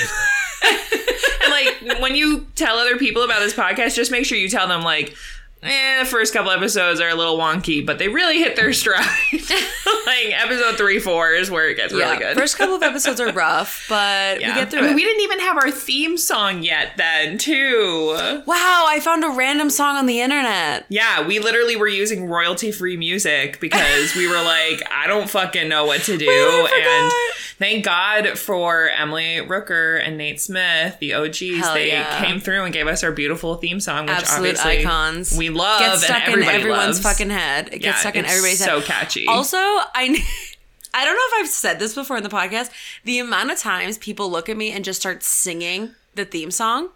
and 1.43 1.51
like, 1.51 1.99
when 2.01 2.15
you 2.15 2.47
tell 2.55 2.77
other 2.77 2.97
people 2.97 3.23
about 3.23 3.39
this 3.39 3.53
podcast, 3.53 3.95
just 3.95 4.11
make 4.11 4.25
sure 4.25 4.37
you 4.37 4.49
tell 4.49 4.67
them 4.67 4.81
like, 4.81 5.15
eh, 5.65 5.99
the 6.03 6.05
first 6.05 6.33
couple 6.33 6.51
episodes 6.51 6.99
are 6.99 7.09
a 7.09 7.15
little 7.15 7.37
wonky, 7.37 7.85
but 7.85 7.99
they 7.99 8.07
really 8.07 8.37
hit 8.37 8.55
their 8.55 8.73
stride. 8.73 9.05
like 10.05 10.31
episode 10.31 10.77
three, 10.77 10.99
four 10.99 11.31
is 11.31 11.49
where 11.49 11.69
it 11.69 11.75
gets 11.75 11.93
yeah, 11.93 11.99
really 11.99 12.17
good. 12.17 12.37
first 12.37 12.57
couple 12.57 12.75
of 12.75 12.83
episodes 12.83 13.19
are 13.19 13.31
rough, 13.31 13.85
but 13.89 14.39
yeah. 14.39 14.49
we 14.49 14.61
get 14.61 14.71
through 14.71 14.79
I 14.79 14.83
mean, 14.83 14.91
it. 14.91 14.95
we 14.95 15.03
didn't 15.03 15.21
even 15.21 15.39
have 15.39 15.57
our 15.57 15.71
theme 15.71 16.17
song 16.17 16.63
yet 16.63 16.97
then, 16.97 17.37
too. 17.37 18.13
wow, 18.45 18.85
I 18.87 18.99
found 19.01 19.23
a 19.23 19.29
random 19.29 19.69
song 19.69 19.95
on 19.95 20.05
the 20.05 20.21
internet. 20.21 20.85
Yeah, 20.89 21.25
we 21.25 21.39
literally 21.39 21.75
were 21.75 21.87
using 21.87 22.27
royalty 22.27 22.71
free 22.71 22.97
music 22.97 23.59
because 23.59 24.15
we 24.15 24.27
were 24.27 24.41
like, 24.41 24.83
I 24.91 25.07
don't 25.07 25.29
fucking 25.29 25.67
know 25.69 25.85
what 25.85 26.01
to 26.01 26.17
do. 26.17 26.67
And 26.75 27.11
thank 27.57 27.85
God 27.85 28.37
for 28.37 28.89
Emily 28.89 29.37
Rooker 29.37 30.01
and 30.05 30.17
Nate 30.17 30.41
Smith, 30.41 30.99
the 30.99 31.13
OGs. 31.13 31.59
Hell 31.59 31.73
they 31.73 31.89
yeah. 31.89 32.23
came 32.23 32.39
through 32.39 32.63
and 32.63 32.73
gave 32.73 32.87
us 32.87 33.03
our 33.03 33.11
beautiful 33.11 33.55
theme 33.55 33.79
song, 33.79 34.05
which 34.05 34.15
Absolute 34.15 34.57
obviously 34.59 34.79
icons. 34.79 35.37
we 35.37 35.49
love 35.55 35.79
Gets 35.79 36.03
stuck 36.03 36.27
and 36.27 36.41
in 36.41 36.47
everyone's 36.47 36.85
loves. 36.97 37.01
fucking 37.01 37.29
head. 37.29 37.67
It 37.67 37.79
gets 37.79 37.85
Yeah, 37.85 37.95
stuck 37.95 38.15
in 38.15 38.25
everybody's 38.25 38.59
so 38.59 38.75
head. 38.75 38.81
So 38.81 38.87
catchy. 38.87 39.27
Also, 39.27 39.57
I 39.57 39.91
I 40.93 41.03
don't 41.03 41.15
know 41.15 41.39
if 41.39 41.43
I've 41.43 41.49
said 41.49 41.79
this 41.79 41.93
before 41.93 42.17
in 42.17 42.23
the 42.23 42.29
podcast. 42.29 42.71
The 43.03 43.19
amount 43.19 43.51
of 43.51 43.57
times 43.59 43.97
people 43.97 44.29
look 44.31 44.47
at 44.49 44.55
me 44.57 44.71
and 44.71 44.85
just 44.85 44.99
start 44.99 45.23
singing 45.23 45.91
the 46.15 46.23
theme 46.25 46.51
song 46.51 46.89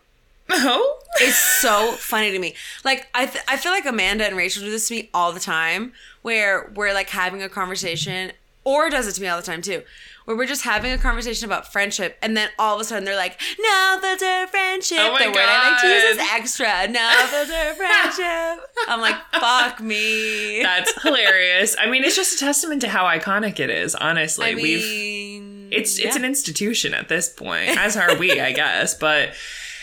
Oh, 0.50 1.00
is 1.22 1.36
so 1.62 1.92
funny 1.94 2.32
to 2.32 2.40
me. 2.40 2.56
Like 2.86 3.08
I 3.14 3.26
th- 3.26 3.44
I 3.48 3.58
feel 3.58 3.72
like 3.72 3.86
Amanda 3.86 4.26
and 4.26 4.36
Rachel 4.38 4.64
do 4.64 4.72
this 4.72 4.88
to 4.88 4.96
me 4.96 5.10
all 5.14 5.32
the 5.32 5.40
time 5.40 5.94
where 6.22 6.72
we're 6.76 6.94
like 6.94 7.10
having 7.10 7.44
a 7.44 7.50
conversation 7.50 8.32
or 8.64 8.90
does 8.90 9.08
it 9.08 9.14
to 9.14 9.22
me 9.22 9.28
all 9.28 9.38
the 9.38 9.46
time 9.46 9.62
too. 9.62 9.84
Where 10.30 10.38
we're 10.38 10.46
just 10.46 10.64
having 10.64 10.92
a 10.92 11.00
conversation 11.00 11.46
about 11.48 11.72
friendship, 11.74 12.16
and 12.22 12.38
then 12.38 12.50
all 12.60 12.76
of 12.76 12.82
a 12.82 12.84
sudden 12.84 13.04
they're 13.04 13.16
like, 13.16 13.42
"No 13.60 13.98
filter 14.00 14.46
friendship." 14.46 15.00
Oh 15.02 15.14
my 15.14 15.24
the 15.24 15.32
word 15.32 15.40
I 15.44 15.72
like 15.72 15.82
to 15.82 15.88
use 15.88 16.04
is 16.04 16.18
God. 16.18 16.40
extra. 16.40 16.88
No 16.88 17.26
filter 17.32 17.74
friendship. 17.78 18.64
I'm 18.88 19.02
like, 19.02 19.16
"Fuck 19.34 19.82
me." 19.82 20.62
that's 20.62 21.02
hilarious. 21.02 21.76
I 21.80 21.90
mean, 21.90 22.04
it's 22.04 22.16
just 22.16 22.36
a 22.36 22.38
testament 22.46 22.82
to 22.82 22.90
how 22.90 23.06
iconic 23.06 23.60
it 23.60 23.72
is. 23.72 23.96
Honestly, 23.96 24.52
I 24.52 24.54
we've 24.54 24.84
mean, 24.84 25.70
it's 25.72 25.98
it's 25.98 26.06
yeah. 26.14 26.16
an 26.18 26.26
institution 26.26 26.94
at 26.94 27.10
this 27.10 27.28
point, 27.34 27.76
as 27.76 27.98
are 27.98 28.16
we, 28.16 28.40
I 28.40 28.52
guess. 28.62 28.94
But 28.94 29.30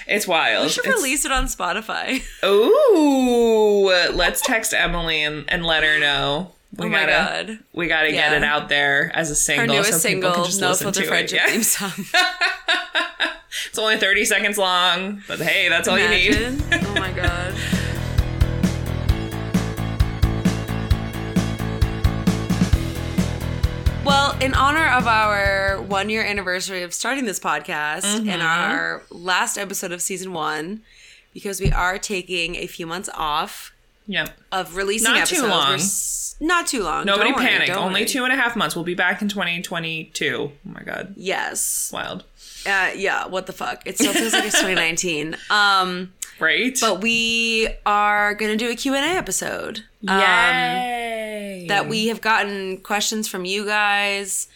it's 0.07 0.29
wild. 0.29 0.67
We 0.67 0.69
should 0.71 0.85
It's- 0.85 0.97
release 1.03 1.25
it 1.25 1.33
on 1.33 1.47
Spotify. 1.47 2.23
Ooh, 2.45 3.87
let's 4.15 4.41
text 4.43 4.73
Emily 4.73 5.25
and, 5.25 5.45
and 5.49 5.67
let 5.67 5.83
her 5.83 5.99
know. 5.99 6.53
We 6.79 6.87
oh 6.87 6.89
my 6.91 7.07
gotta, 7.07 7.45
god. 7.47 7.59
we 7.73 7.87
gotta 7.89 8.13
get 8.13 8.33
it 8.35 8.45
out 8.45 8.69
there 8.69 9.11
as 9.15 9.29
a 9.29 9.31
Her 9.31 9.35
single. 9.37 9.77
newest 9.77 9.93
so 9.93 9.99
single, 9.99 10.33
can 10.33 10.45
just 10.45 10.61
No 10.61 10.75
Filter. 10.75 11.05
Friendship 11.05 11.39
Yeah. 11.45 11.51
theme 11.53 11.63
song. 11.63 11.91
It's 13.69 13.79
only 13.79 13.97
thirty 13.97 14.25
seconds 14.27 14.59
long, 14.59 15.23
but 15.27 15.39
hey, 15.41 15.69
that's 15.71 15.89
all 15.89 15.99
you 15.99 16.09
need. 16.09 16.35
Oh 16.73 16.95
my 16.99 17.11
god. 17.17 17.55
Well, 24.05 24.37
in 24.41 24.55
honor 24.55 24.87
of 24.91 25.09
our 25.09 25.83
one 25.83 26.09
year 26.11 26.23
anniversary 26.25 26.83
of 26.85 26.95
starting 26.95 27.25
this 27.25 27.41
podcast 27.41 28.05
Mm-hmm. 28.05 28.29
and 28.29 28.41
our 28.41 29.03
last 29.11 29.59
episode 29.59 29.91
of 29.91 30.01
season 30.01 30.33
one, 30.33 30.83
because 31.35 31.61
we 31.61 31.73
are 31.73 31.99
taking 31.99 32.55
a 32.55 32.69
few 32.69 32.87
months 32.87 33.09
off 33.15 33.73
Yep. 34.07 34.31
of 34.53 34.77
releasing 34.77 35.13
Not 35.13 35.27
too 35.27 35.45
episodes. 35.47 35.51
long. 35.51 35.79
Not 36.41 36.67
too 36.67 36.83
long. 36.83 37.07
Nobody 37.07 37.31
Don't 37.31 37.41
panic. 37.41 37.69
don't 37.69 37.79
Only 37.79 38.01
worry. 38.03 38.09
two 38.09 38.25
and 38.25 38.33
a 38.33 38.37
half 38.37 38.57
months. 38.57 38.77
We'll 38.77 38.85
be 38.85 38.95
back 38.95 39.23
in 39.23 39.29
2022. 39.29 40.37
Oh 40.37 40.53
my 40.65 40.83
god, 40.83 41.15
Yes. 41.17 41.91
wild. 41.93 42.25
Uh, 42.67 42.91
yeah, 42.97 43.27
what 43.27 43.47
the 43.47 43.53
fuck? 43.53 43.83
It 43.87 43.97
still 43.97 44.13
feels 44.13 44.33
like 44.33 44.45
it's 44.45 44.57
2019. 44.59 45.37
Um, 45.51 46.13
Right? 46.39 46.77
but 46.81 47.01
we 47.01 47.69
are 47.87 48.35
gonna 48.35 48.57
do 48.57 48.71
a 48.71 48.75
Q 48.75 48.95
and 48.95 49.05
A 49.05 49.17
episode. 49.17 49.85
Um, 50.07 50.21
Yay. 50.21 51.65
that 51.69 51.89
we 51.89 52.09
have 52.09 52.21
gotten 52.21 52.79
questions 52.79 53.27
from 53.29 53.45
you 53.45 53.65
guys, 53.65 54.49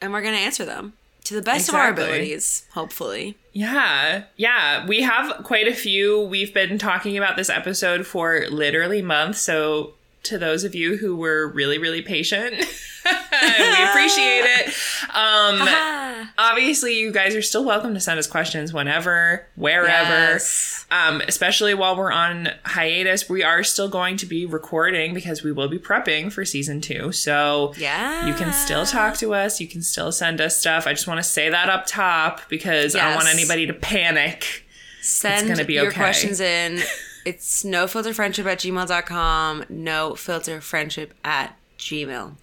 and 0.00 0.12
we're 0.12 0.20
gonna 0.22 0.36
answer 0.36 0.64
them 0.64 0.92
to 1.24 1.34
the 1.34 1.40
best 1.42 1.68
of 1.70 1.74
our 1.74 1.88
abilities, 1.90 2.66
hopefully. 2.74 3.36
Yeah, 3.54 4.24
yeah. 4.36 4.86
We 4.86 5.00
have 5.02 5.42
quite 5.44 5.66
a 5.66 5.74
few. 5.74 6.20
We've 6.20 6.52
been 6.52 6.76
talking 6.78 7.16
about 7.16 7.36
this 7.36 7.48
episode 7.48 8.06
for 8.06 8.44
literally 8.50 9.00
months. 9.00 9.40
So, 9.40 9.94
to 10.24 10.38
those 10.38 10.64
of 10.64 10.74
you 10.74 10.96
who 10.96 11.16
were 11.16 11.48
really, 11.48 11.78
really 11.78 12.02
patient, 12.02 12.52
we 13.04 13.10
appreciate 13.84 14.44
it. 14.44 14.74
Um, 15.14 16.28
obviously, 16.38 16.98
you 16.98 17.12
guys 17.12 17.34
are 17.34 17.42
still 17.42 17.64
welcome 17.64 17.94
to 17.94 18.00
send 18.00 18.18
us 18.18 18.26
questions 18.26 18.72
whenever, 18.72 19.46
wherever. 19.56 20.32
Yes. 20.32 20.86
Um, 20.90 21.20
especially 21.28 21.74
while 21.74 21.96
we're 21.96 22.12
on 22.12 22.48
hiatus, 22.64 23.28
we 23.28 23.42
are 23.42 23.62
still 23.62 23.88
going 23.88 24.16
to 24.18 24.26
be 24.26 24.46
recording 24.46 25.14
because 25.14 25.42
we 25.42 25.52
will 25.52 25.68
be 25.68 25.78
prepping 25.78 26.32
for 26.32 26.44
season 26.44 26.80
two. 26.80 27.12
So, 27.12 27.74
Yeah. 27.76 28.26
you 28.26 28.34
can 28.34 28.52
still 28.52 28.86
talk 28.86 29.16
to 29.18 29.34
us. 29.34 29.60
You 29.60 29.68
can 29.68 29.82
still 29.82 30.12
send 30.12 30.40
us 30.40 30.58
stuff. 30.58 30.86
I 30.86 30.92
just 30.92 31.06
want 31.06 31.18
to 31.18 31.24
say 31.24 31.48
that 31.50 31.68
up 31.68 31.86
top 31.86 32.48
because 32.48 32.96
I 32.96 33.04
don't 33.06 33.16
want 33.16 33.28
anybody 33.28 33.66
to 33.66 33.74
panic. 33.74 34.64
Send 35.02 35.46
gonna 35.48 35.64
be 35.66 35.74
your 35.74 35.88
okay. 35.88 35.96
questions 35.96 36.40
in. 36.40 36.80
It's 37.24 37.62
nofilterfriendship 37.62 38.44
at 38.46 38.58
gmail.com. 38.58 39.64
No 39.68 40.14
filter 40.14 40.60
friendship 40.60 41.14
at 41.24 41.56
gmail.com. 41.78 42.34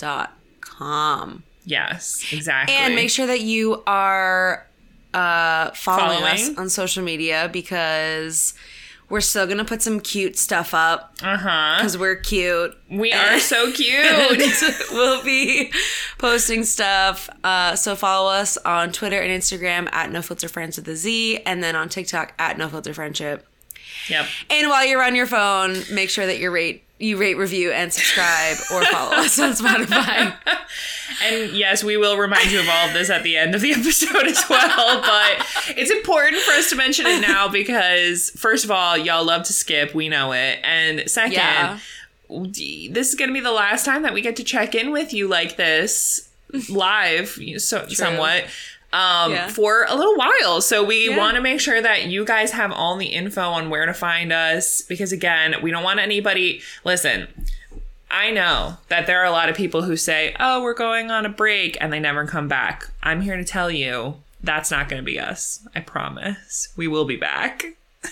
Yes, 1.63 2.25
exactly. 2.31 2.75
And 2.75 2.95
make 2.95 3.09
sure 3.11 3.27
that 3.27 3.41
you 3.41 3.83
are 3.85 4.65
uh, 5.13 5.71
following, 5.71 6.19
Following. 6.19 6.33
us 6.33 6.57
on 6.57 6.69
social 6.69 7.03
media 7.03 7.49
because 7.53 8.53
we're 9.09 9.21
still 9.21 9.45
going 9.45 9.57
to 9.59 9.65
put 9.65 9.81
some 9.81 9.99
cute 9.99 10.37
stuff 10.37 10.73
up 10.73 11.13
Uh 11.21 11.37
huh. 11.37 11.75
because 11.77 11.97
we're 11.97 12.15
cute. 12.15 12.75
We 12.89 13.11
are 13.11 13.39
so 13.39 13.71
cute. 13.73 14.01
we'll 14.91 15.23
be 15.23 15.71
posting 16.17 16.63
stuff. 16.63 17.29
Uh, 17.43 17.75
so 17.75 17.95
follow 17.95 18.31
us 18.31 18.57
on 18.57 18.91
Twitter 18.91 19.19
and 19.21 19.29
Instagram 19.41 19.91
at 19.93 20.11
No 20.11 20.21
Filter 20.21 20.47
Friends 20.47 20.77
with 20.77 20.87
a 20.87 20.95
Z, 20.95 21.39
and 21.45 21.63
then 21.63 21.75
on 21.75 21.89
TikTok 21.89 22.33
at 22.39 22.57
No 22.57 22.69
Filter 22.69 22.93
Friendship. 22.93 23.45
Yep. 24.09 24.25
And 24.49 24.69
while 24.69 24.85
you're 24.85 25.03
on 25.03 25.15
your 25.15 25.27
phone, 25.27 25.83
make 25.91 26.09
sure 26.09 26.25
that 26.25 26.39
you 26.39 26.51
rate, 26.51 26.83
you 26.99 27.17
rate, 27.17 27.35
review, 27.35 27.71
and 27.71 27.91
subscribe, 27.91 28.57
or 28.73 28.83
follow 28.85 29.15
us 29.17 29.39
on 29.39 29.51
Spotify. 29.53 30.35
And 31.23 31.51
yes, 31.51 31.83
we 31.83 31.97
will 31.97 32.17
remind 32.17 32.51
you 32.51 32.61
of 32.61 32.69
all 32.69 32.87
of 32.87 32.93
this 32.93 33.09
at 33.09 33.21
the 33.21 33.35
end 33.37 33.53
of 33.53 33.61
the 33.61 33.71
episode 33.73 34.25
as 34.25 34.43
well. 34.49 35.01
But 35.01 35.45
it's 35.77 35.91
important 35.91 36.41
for 36.41 36.51
us 36.53 36.69
to 36.71 36.75
mention 36.75 37.05
it 37.05 37.19
now 37.21 37.47
because, 37.49 38.29
first 38.31 38.63
of 38.63 38.71
all, 38.71 38.97
y'all 38.97 39.23
love 39.25 39.43
to 39.43 39.53
skip. 39.53 39.93
We 39.93 40.07
know 40.09 40.31
it. 40.31 40.59
And 40.63 41.07
second, 41.09 41.33
Yeah. 41.33 41.77
this 42.29 43.09
is 43.09 43.15
going 43.15 43.27
to 43.29 43.33
be 43.33 43.39
the 43.41 43.51
last 43.51 43.85
time 43.85 44.03
that 44.03 44.13
we 44.13 44.21
get 44.21 44.37
to 44.37 44.43
check 44.43 44.73
in 44.73 44.91
with 44.91 45.13
you 45.13 45.27
like 45.27 45.57
this 45.57 46.29
live, 46.69 47.37
so 47.57 47.87
somewhat. 47.89 48.45
Um, 48.93 49.31
Yeah. 49.31 49.47
for 49.47 49.85
a 49.87 49.95
little 49.95 50.15
while. 50.15 50.59
So 50.61 50.83
we 50.83 51.09
Yeah. 51.09 51.17
want 51.17 51.35
to 51.35 51.41
make 51.41 51.61
sure 51.61 51.81
that 51.81 52.05
you 52.07 52.25
guys 52.25 52.51
have 52.51 52.71
all 52.73 52.97
the 52.97 53.05
info 53.07 53.41
on 53.41 53.69
where 53.69 53.85
to 53.85 53.93
find 53.93 54.33
us 54.33 54.81
because 54.81 55.13
again, 55.13 55.55
we 55.61 55.71
don't 55.71 55.83
want 55.83 55.99
anybody 56.01 56.61
listen. 56.83 57.27
I 58.09 58.31
know 58.31 58.77
that 58.89 59.07
there 59.07 59.21
are 59.21 59.25
a 59.25 59.31
lot 59.31 59.47
of 59.47 59.55
people 59.55 59.83
who 59.83 59.95
say, 59.95 60.35
"Oh, 60.41 60.61
we're 60.61 60.73
going 60.73 61.09
on 61.09 61.25
a 61.25 61.29
break," 61.29 61.77
and 61.79 61.93
they 61.93 61.99
never 61.99 62.25
come 62.27 62.49
back. 62.49 62.89
I'm 63.01 63.21
here 63.21 63.37
to 63.37 63.45
tell 63.45 63.71
you 63.71 64.15
that's 64.43 64.69
not 64.71 64.89
going 64.89 65.01
to 65.01 65.05
be 65.05 65.17
us. 65.17 65.59
I 65.73 65.79
promise. 65.79 66.67
We 66.75 66.89
will 66.89 67.05
be 67.05 67.15
back. 67.15 67.63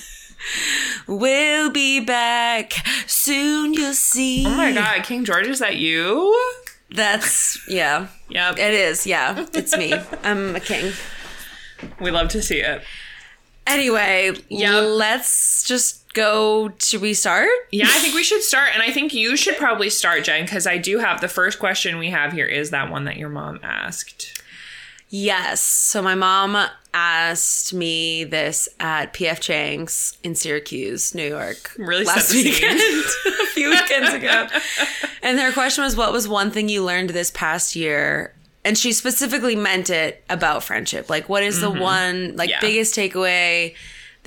We'll 1.08 1.70
be 1.72 2.00
back 2.00 2.72
soon. 3.08 3.74
You'll 3.74 3.94
see. 3.94 4.46
Oh 4.46 4.52
my 4.52 4.72
god, 4.72 5.04
King 5.04 5.26
George, 5.26 5.48
is 5.48 5.60
that 5.60 5.76
you? 5.76 6.34
That's 6.92 7.60
yeah. 7.68 8.08
Yeah. 8.30 8.52
It 8.52 8.74
is. 8.74 9.06
Yeah, 9.08 9.46
it's 9.54 9.76
me. 9.78 9.94
I'm 10.24 10.56
a 10.56 10.60
king. 10.60 10.92
We 12.00 12.12
love 12.12 12.30
to 12.30 12.42
see 12.42 12.60
it. 12.60 12.82
Anyway, 13.68 14.32
Yep. 14.50 14.84
let's 14.98 15.64
just 15.64 16.12
go. 16.14 16.72
Should 16.82 17.02
we 17.02 17.14
start? 17.14 17.48
Yeah, 17.72 17.86
I 17.88 18.00
think 18.00 18.16
we 18.16 18.24
should 18.24 18.42
start, 18.42 18.70
and 18.74 18.82
I 18.82 18.92
think 18.92 19.14
you 19.14 19.38
should 19.38 19.58
probably 19.58 19.92
start, 19.92 20.24
Jen, 20.24 20.44
because 20.46 20.66
I 20.66 20.80
do 20.80 20.98
have 20.98 21.22
the 21.22 21.28
first 21.28 21.60
question 21.60 22.00
we 22.00 22.10
have 22.10 22.34
here 22.34 22.48
is 22.48 22.72
that 22.72 22.90
one 22.90 23.06
that 23.06 23.18
your 23.18 23.30
mom 23.30 23.60
asked. 23.62 24.42
Yes. 25.10 25.62
So 25.62 26.02
my 26.02 26.16
mom 26.16 26.56
asked 26.94 27.74
me 27.74 28.24
this 28.24 28.70
at 28.80 29.14
PF 29.14 29.40
Chang's 29.40 30.18
in 30.24 30.36
Syracuse, 30.36 31.14
New 31.16 31.28
York. 31.28 31.72
Really 31.78 32.04
last 32.04 32.32
weekend, 32.34 32.80
a 33.26 33.46
few 33.48 33.70
weekends 33.70 34.14
ago. 34.14 34.48
And 35.24 35.40
her 35.40 35.52
question 35.52 35.84
was, 35.84 35.96
"What 35.96 36.12
was 36.12 36.28
one 36.28 36.52
thing 36.52 36.70
you 36.70 36.84
learned 36.84 37.10
this 37.12 37.32
past 37.32 37.76
year?" 37.76 38.34
And 38.66 38.78
she 38.78 38.92
specifically 38.92 39.56
meant 39.56 39.90
it 39.90 40.24
about 40.30 40.64
friendship. 40.64 41.10
Like, 41.10 41.30
what 41.30 41.44
is 41.44 41.62
the 41.62 41.72
one 41.72 42.36
like 42.36 42.50
Mm-hmm. 42.50 42.50
Yeah. 42.50 42.60
biggest 42.62 42.94
takeaway 42.96 43.74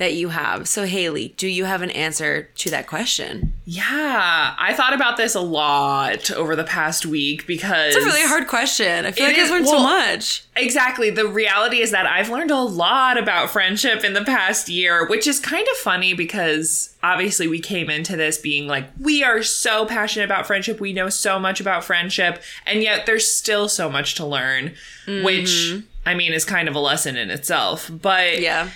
that 0.03 0.13
you 0.13 0.29
have? 0.29 0.67
So 0.67 0.85
Haley, 0.85 1.33
do 1.37 1.47
you 1.47 1.63
have 1.65 1.81
an 1.81 1.89
answer 1.91 2.49
to 2.57 2.69
that 2.69 2.87
question? 2.87 3.53
Yeah, 3.65 4.53
I 4.59 4.73
thought 4.73 4.93
about 4.93 5.15
this 5.15 5.33
a 5.33 5.39
lot 5.39 6.29
over 6.31 6.55
the 6.55 6.65
past 6.65 7.05
week 7.05 7.47
because 7.47 7.95
It's 7.95 8.03
a 8.03 8.05
really 8.05 8.27
hard 8.27 8.47
question. 8.47 9.05
I 9.05 9.11
feel 9.11 9.25
like 9.25 9.37
I've 9.37 9.45
is- 9.45 9.49
learned 9.51 9.67
so 9.67 9.79
much. 9.79 10.43
Exactly. 10.55 11.09
The 11.09 11.27
reality 11.27 11.79
is 11.79 11.91
that 11.91 12.05
I've 12.05 12.29
learned 12.29 12.51
a 12.51 12.59
lot 12.61 13.17
about 13.17 13.49
friendship 13.49 14.03
in 14.03 14.13
the 14.13 14.23
past 14.23 14.67
year, 14.69 15.07
which 15.07 15.25
is 15.25 15.39
kind 15.39 15.65
of 15.67 15.77
funny 15.77 16.13
because 16.13 16.93
obviously 17.01 17.47
we 17.47 17.59
came 17.59 17.89
into 17.89 18.15
this 18.15 18.37
being 18.37 18.67
like, 18.67 18.87
we 18.99 19.23
are 19.23 19.41
so 19.41 19.85
passionate 19.85 20.25
about 20.25 20.45
friendship. 20.45 20.79
We 20.79 20.93
know 20.93 21.09
so 21.09 21.39
much 21.39 21.59
about 21.61 21.83
friendship. 21.83 22.43
And 22.65 22.83
yet 22.83 23.05
there's 23.05 23.31
still 23.31 23.67
so 23.69 23.89
much 23.89 24.15
to 24.15 24.25
learn, 24.25 24.73
which 25.07 25.71
mm-hmm. 25.71 25.79
I 26.05 26.13
mean 26.13 26.33
is 26.33 26.45
kind 26.45 26.67
of 26.67 26.75
a 26.75 26.79
lesson 26.79 27.15
in 27.15 27.31
itself. 27.31 27.89
But 27.89 28.39
Yeah. 28.39 28.69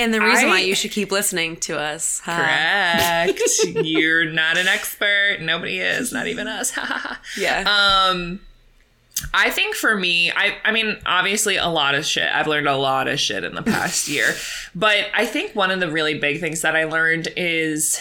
And 0.00 0.14
the 0.14 0.20
reason 0.20 0.48
why 0.48 0.60
you 0.60 0.74
should 0.74 0.90
keep 0.90 1.12
listening 1.12 1.56
to 1.58 1.78
us. 1.78 2.20
huh? 2.24 2.36
correct. 2.36 3.40
You're 3.86 4.24
not 4.24 4.56
an 4.56 4.66
expert. 4.66 5.38
Nobody 5.40 5.78
is, 5.78 6.12
not 6.12 6.26
even 6.26 6.48
us. 6.48 6.72
Yeah. 7.38 7.60
Um, 7.60 8.40
I 9.34 9.50
think 9.50 9.74
for 9.74 9.96
me, 9.96 10.30
I 10.30 10.56
I 10.64 10.72
mean, 10.72 10.96
obviously 11.06 11.56
a 11.56 11.66
lot 11.68 11.94
of 11.94 12.04
shit. 12.06 12.28
I've 12.32 12.46
learned 12.46 12.66
a 12.68 12.76
lot 12.76 13.06
of 13.08 13.20
shit 13.20 13.44
in 13.44 13.54
the 13.54 13.62
past 13.62 14.08
year. 14.08 14.34
But 14.74 15.06
I 15.14 15.26
think 15.26 15.54
one 15.54 15.70
of 15.70 15.80
the 15.80 15.90
really 15.90 16.18
big 16.18 16.40
things 16.40 16.62
that 16.62 16.74
I 16.74 16.84
learned 16.84 17.28
is 17.36 18.00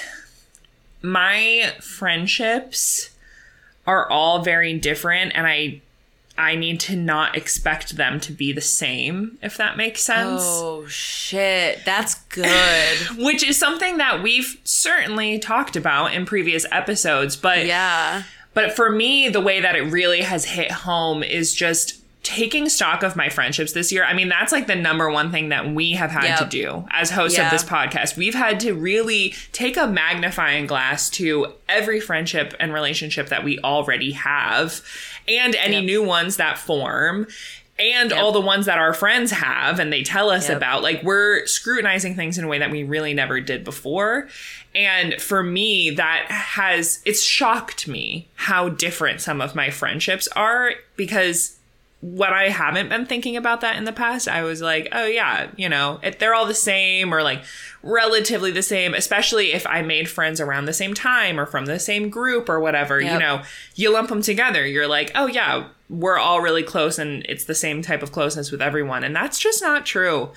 my 1.01 1.74
friendships 1.82 3.10
are 3.86 4.10
all 4.10 4.41
very 4.44 4.77
different 4.79 5.34
and 5.36 5.46
I 5.48 5.82
I 6.39 6.55
need 6.55 6.79
to 6.81 6.96
not 6.96 7.36
expect 7.36 7.98
them 7.98 8.19
to 8.22 8.31
be 8.31 8.53
the 8.53 8.62
same, 8.62 9.38
if 9.41 9.58
that 9.58 9.75
makes 9.75 10.01
sense. 10.01 10.41
oh 10.43 10.88
shit. 10.88 11.84
That's 11.86 12.15
good. 12.29 12.98
Which 13.17 13.43
is 13.43 13.60
something 13.60 13.98
that 13.98 14.24
we've 14.24 14.58
certainly 14.63 15.38
talked 15.38 15.75
about 15.75 16.13
in 16.13 16.25
previous 16.25 16.65
episodes, 16.72 17.36
but 17.36 17.65
yeah. 17.65 18.24
but 18.53 18.74
for 18.74 18.89
me, 18.89 19.27
the 19.27 19.41
way 19.41 19.60
that 19.60 19.75
it 19.75 19.81
really 19.91 20.22
has 20.22 20.46
hit 20.46 20.72
home 20.72 21.24
is 21.24 21.53
just 21.53 21.98
taking 22.22 22.67
stock 22.67 23.01
of 23.01 23.15
my 23.15 23.29
friendships 23.29 23.72
this 23.72 23.91
year. 23.93 24.03
I 24.03 24.13
mean, 24.13 24.27
that's 24.27 24.51
like 24.51 24.67
the 24.67 24.75
number 24.75 25.10
one 25.10 25.31
thing 25.31 25.50
that 25.50 25.69
we 25.74 25.93
have 25.93 26.12
had 26.12 26.36
to 26.38 26.46
do 26.46 26.86
as 26.91 27.10
hosts 27.12 27.38
Yeah. 27.38 27.46
of 27.46 27.51
this 27.51 27.63
podcast. 27.63 28.17
We've 28.17 28.36
had 28.36 28.60
to 28.62 28.74
really 28.74 29.34
take 29.53 29.77
a 29.77 29.88
magnifying 29.88 30.67
glass 30.67 31.10
to 31.12 31.53
every 31.69 32.00
friendship 32.01 32.53
and 32.60 32.74
relationship 32.74 33.29
that 33.29 33.43
we 33.46 33.58
already 33.60 34.12
have 34.12 34.81
and 35.29 35.55
any 35.55 35.75
Yep. 35.77 35.83
new 35.86 36.03
ones 36.03 36.38
that 36.38 36.57
form. 36.57 37.27
And 37.77 38.12
all 38.12 38.33
the 38.33 38.41
ones 38.41 38.65
that 38.65 38.77
our 38.77 38.93
friends 38.93 39.31
have 39.31 39.79
and 39.79 39.93
they 39.93 40.03
tell 40.03 40.29
us 40.29 40.50
Yep. 40.50 40.57
about. 40.57 40.83
Like, 40.83 41.01
we're 41.01 41.45
scrutinizing 41.45 42.13
things 42.17 42.38
in 42.38 42.43
a 42.43 42.48
way 42.48 42.59
that 42.59 42.71
we 42.71 42.83
really 42.83 43.13
never 43.13 43.39
did 43.39 43.63
before. 43.63 44.27
And 44.75 45.13
for 45.21 45.41
me, 45.43 45.89
that 45.91 46.25
has, 46.29 47.01
it's 47.05 47.24
shocked 47.24 47.88
me 47.88 48.27
how 48.36 48.67
different 48.67 49.21
some 49.21 49.39
of 49.39 49.55
my 49.55 49.69
friendships 49.69 50.27
are 50.36 50.74
because 50.98 51.55
when 52.01 52.32
I 52.34 52.48
haven't 52.50 52.88
been 52.88 53.06
thinking 53.06 53.36
about 53.36 53.60
that 53.62 53.75
in 53.75 53.84
the 53.84 53.91
past, 53.91 54.27
I 54.29 54.44
was 54.44 54.62
like, 54.62 54.88
oh 54.94 55.06
yeah, 55.06 55.50
you 55.58 55.68
know, 55.68 56.00
they're 56.18 56.34
all 56.34 56.46
the 56.46 56.53
same 56.53 57.13
or 57.13 57.22
like 57.22 57.44
relatively 57.84 58.51
the 58.51 58.62
same, 58.63 58.94
especially 58.94 59.51
if 59.51 59.68
I 59.68 59.82
made 59.82 60.10
friends 60.10 60.39
around 60.39 60.65
the 60.65 60.74
same 60.74 60.94
time 60.94 61.38
or 61.39 61.46
from 61.46 61.65
the 61.65 61.77
same 61.79 62.10
group 62.10 62.48
or 62.48 62.60
whatever, 62.60 63.01
you 63.01 63.20
know, 63.20 63.41
you 63.75 63.91
lump 63.91 64.10
them 64.10 64.22
together. 64.22 64.65
You're 64.65 64.88
like, 64.88 65.12
oh 65.13 65.27
yeah, 65.27 65.68
we're 65.89 66.18
all 66.18 66.39
really 66.39 66.63
close 66.63 67.00
and 67.00 67.25
it's 67.27 67.46
the 67.46 67.56
same 67.56 67.82
type 67.82 68.01
of 68.01 68.12
closeness 68.13 68.50
with 68.51 68.62
everyone. 68.62 69.03
And 69.03 69.13
that's 69.15 69.38
just 69.39 69.62
not 69.62 69.86
true. 69.86 70.29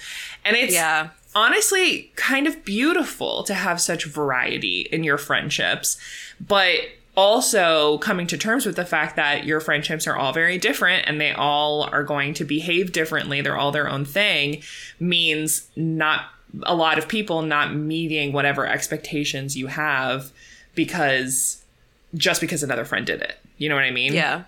And 0.44 0.56
it's, 0.56 0.72
Yeah. 0.74 1.10
honestly 1.34 2.10
kind 2.16 2.46
of 2.48 2.64
beautiful 2.64 3.42
to 3.44 3.54
have 3.54 3.80
such 3.80 4.04
variety 4.04 4.82
in 4.90 5.04
your 5.04 5.16
friendships. 5.18 5.96
But 6.40 6.80
also 7.16 7.98
coming 7.98 8.26
to 8.26 8.38
terms 8.38 8.64
with 8.64 8.76
the 8.76 8.84
fact 8.84 9.16
that 9.16 9.44
your 9.44 9.60
friendships 9.60 10.06
are 10.06 10.16
all 10.16 10.32
very 10.32 10.58
different 10.58 11.06
and 11.06 11.20
they 11.20 11.32
all 11.32 11.82
are 11.84 12.04
going 12.04 12.34
to 12.34 12.44
behave 12.44 12.92
differently. 12.92 13.40
They're 13.40 13.56
all 13.56 13.72
their 13.72 13.88
own 13.88 14.04
thing 14.04 14.62
means 14.98 15.68
not 15.76 16.26
a 16.64 16.74
lot 16.74 16.98
of 16.98 17.08
people 17.08 17.42
not 17.42 17.74
meeting 17.74 18.32
whatever 18.32 18.66
expectations 18.66 19.56
you 19.56 19.68
have 19.68 20.32
because 20.74 21.62
just 22.14 22.40
because 22.40 22.62
another 22.62 22.84
friend 22.84 23.06
did 23.06 23.20
it. 23.20 23.38
You 23.58 23.68
know 23.68 23.74
what 23.74 23.84
I 23.84 23.90
mean? 23.90 24.14
Yeah. 24.14 24.44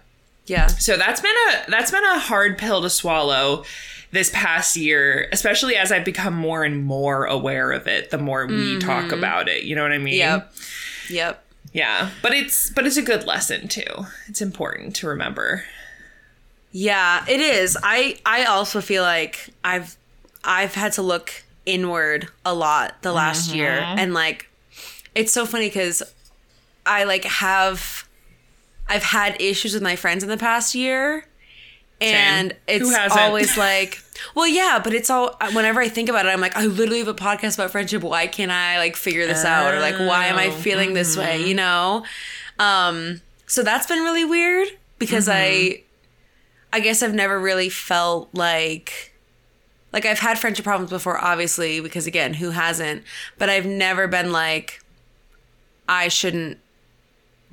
Yeah. 0.47 0.67
So 0.67 0.97
that's 0.97 1.21
been 1.21 1.31
a 1.31 1.71
that's 1.71 1.91
been 1.91 2.05
a 2.05 2.19
hard 2.19 2.59
pill 2.59 2.83
to 2.83 2.91
swallow 2.91 3.65
this 4.11 4.31
past 4.31 4.77
year, 4.77 5.29
especially 5.33 5.77
as 5.77 5.91
I've 5.91 6.05
become 6.05 6.35
more 6.35 6.65
and 6.65 6.85
more 6.85 7.25
aware 7.25 7.73
of 7.73 7.87
it 7.87 8.11
the 8.11 8.19
more 8.19 8.47
we 8.47 8.79
talk 8.79 9.05
mm-hmm. 9.05 9.15
about 9.15 9.49
it. 9.49 9.65
You 9.65 9.75
know 9.75 9.83
what 9.83 9.93
I 9.93 9.99
mean? 9.99 10.15
Yep. 10.15 10.53
Yep. 11.11 11.44
Yeah. 11.75 12.11
But 12.23 12.33
it's 12.33 12.71
but 12.71 12.87
it's 12.87 12.97
a 12.97 13.03
good 13.03 13.27
lesson 13.27 13.69
too. 13.69 14.07
It's 14.29 14.41
important 14.41 14.97
to 14.97 15.09
remember. 15.09 15.65
Yeah, 16.71 17.25
it 17.29 17.41
is. 17.41 17.77
I 17.83 18.17
I 18.25 18.45
also 18.45 18.81
feel 18.81 19.03
like 19.03 19.51
I've 19.63 19.97
I've 20.43 20.75
had 20.75 20.93
to 20.95 21.03
look 21.03 21.45
inward 21.67 22.29
a 22.45 22.55
lot 22.55 23.03
the 23.03 23.13
last 23.13 23.55
year 23.55 23.81
mm-hmm. 23.81 23.99
and 23.99 24.15
like 24.15 24.49
it's 25.15 25.33
so 25.33 25.47
funny 25.47 25.71
cuz 25.71 26.03
I 26.85 27.05
like 27.05 27.25
have 27.25 28.07
I've 28.87 29.03
had 29.03 29.41
issues 29.41 29.75
with 29.75 29.83
my 29.83 29.97
friends 29.97 30.23
in 30.23 30.29
the 30.29 30.37
past 30.37 30.75
year 30.75 31.27
and 32.05 32.57
it's 32.67 32.95
always 33.17 33.57
like 33.57 34.03
well 34.35 34.47
yeah 34.47 34.81
but 34.83 34.93
it's 34.95 35.11
all 35.11 35.37
whenever 35.53 35.81
i 35.81 35.89
think 35.89 36.09
about 36.09 36.27
it 36.27 36.29
i'm 36.29 36.41
like 36.41 36.57
i 36.57 36.65
literally 36.67 36.99
have 37.01 37.09
a 37.09 37.15
podcast 37.15 37.55
about 37.55 37.71
friendship. 37.71 38.03
Why 38.03 38.27
can't 38.27 38.51
i 38.53 38.79
like 38.79 38.97
figure 38.97 39.27
this 39.27 39.45
out? 39.45 39.75
Or 39.75 39.81
like 39.81 39.97
why 39.99 40.27
am 40.27 40.37
i 40.37 40.47
Oh, 40.47 40.51
feeling 40.51 40.95
this 40.95 41.17
way 41.17 41.43
you 41.47 41.55
know? 41.55 42.05
Um 42.59 43.21
so 43.47 43.63
that's 43.63 43.87
been 43.87 44.01
really 44.01 44.25
weird 44.25 44.69
because 44.99 45.29
i 45.29 45.83
i 46.73 46.81
guess 46.81 47.03
i've 47.03 47.15
never 47.15 47.39
really 47.39 47.69
felt 47.69 48.29
like 48.33 49.13
like 49.93 50.07
i've 50.07 50.19
had 50.21 50.39
friendship 50.39 50.65
problems 50.65 50.91
before 50.91 51.23
obviously 51.23 51.81
because 51.81 52.07
again 52.07 52.35
who 52.35 52.51
hasn't? 52.51 53.03
But 53.39 53.49
i've 53.49 53.67
never 53.67 54.07
been 54.09 54.33
like 54.33 54.81
i 55.89 56.09
shouldn't 56.09 56.59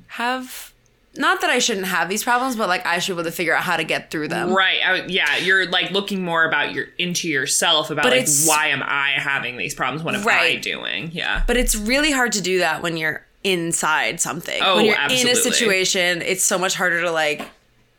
have 0.08 0.71
not 1.16 1.40
that 1.42 1.50
i 1.50 1.58
shouldn't 1.58 1.86
have 1.86 2.08
these 2.08 2.24
problems 2.24 2.56
but 2.56 2.68
like 2.68 2.84
i 2.86 2.98
should 2.98 3.14
be 3.16 3.20
able 3.20 3.30
to 3.30 3.34
figure 3.36 3.54
out 3.54 3.62
how 3.62 3.76
to 3.76 3.84
get 3.84 4.10
through 4.10 4.28
them 4.28 4.52
Right. 4.54 4.80
I, 4.84 5.04
yeah, 5.06 5.36
you're 5.36 5.66
like 5.68 5.90
looking 5.90 6.24
more 6.24 6.44
about 6.44 6.72
your 6.72 6.86
into 6.98 7.28
yourself 7.28 7.90
about 7.90 8.04
But 8.04 8.12
like 8.16 8.28
why 8.46 8.68
am 8.68 8.82
I 8.82 9.10
having 9.16 9.56
these 9.58 9.74
problems? 9.74 10.02
What 10.02 10.14
am 10.14 10.26
I 10.26 10.56
doing? 10.56 11.10
Yeah. 11.12 11.42
But 11.46 11.56
it's 11.58 11.74
really 11.76 12.10
hard 12.12 12.32
to 12.32 12.40
do 12.40 12.58
that 12.60 12.82
when 12.82 12.96
you're 12.96 13.24
inside 13.44 14.20
something. 14.20 14.58
Oh, 14.62 14.76
when 14.76 14.84
you're 14.86 14.94
in 15.10 15.28
a 15.28 15.34
situation, 15.34 16.22
it's 16.22 16.44
so 16.44 16.58
much 16.58 16.74
harder 16.76 17.00
to 17.02 17.10
like 17.10 17.42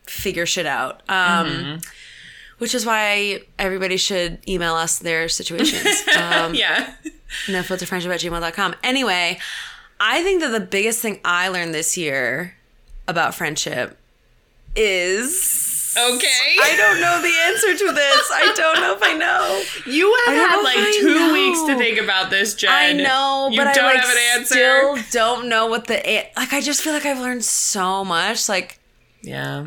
figure 0.06 0.46
shit 0.46 0.66
out. 0.66 1.02
Um, 1.08 1.46
Mm-hmm. 1.46 1.78
Which 2.58 2.74
is 2.74 2.86
why 2.86 3.42
everybody 3.58 3.96
should 3.96 4.38
email 4.48 4.74
us 4.74 4.98
their 5.00 5.28
situations. 5.28 6.02
Um, 6.16 6.54
yeah. 6.54 6.94
nofilterfriendship 7.46 8.12
at 8.14 8.20
gmail.com. 8.20 8.74
Anyway, 8.82 9.38
I 10.00 10.22
think 10.22 10.40
that 10.40 10.48
the 10.50 10.60
biggest 10.60 11.00
thing 11.02 11.20
I 11.24 11.48
learned 11.48 11.74
this 11.74 11.96
year 11.96 12.56
about 13.08 13.34
friendship 13.34 13.98
is. 14.76 15.94
Okay. 15.96 16.56
I 16.60 16.74
don't 16.76 17.00
know 17.00 17.22
the 17.22 17.32
answer 17.46 17.86
to 17.86 17.92
this. 17.92 18.30
I 18.34 18.52
don't 18.56 18.80
know 18.80 18.94
if 18.94 19.02
I 19.02 19.12
know. 19.14 19.62
You 19.86 20.12
have 20.26 20.34
had 20.34 20.62
like 20.62 20.76
two 20.98 21.14
know. 21.14 21.32
weeks 21.32 21.62
to 21.66 21.76
think 21.78 22.00
about 22.00 22.30
this, 22.30 22.54
Jen. 22.54 22.70
I 22.72 22.92
know, 22.92 23.48
you 23.52 23.58
but 23.58 23.74
don't 23.74 23.84
I 23.84 23.92
like 23.94 24.00
have 24.00 24.10
an 24.10 24.40
answer. 24.40 24.54
still 24.54 24.98
don't 25.12 25.48
know 25.48 25.66
what 25.66 25.86
the 25.86 25.94
like. 26.36 26.52
I 26.52 26.60
just 26.60 26.80
feel 26.82 26.92
like 26.94 27.04
I've 27.06 27.20
learned 27.20 27.44
so 27.44 28.04
much. 28.04 28.48
Like 28.48 28.80
Yeah. 29.22 29.66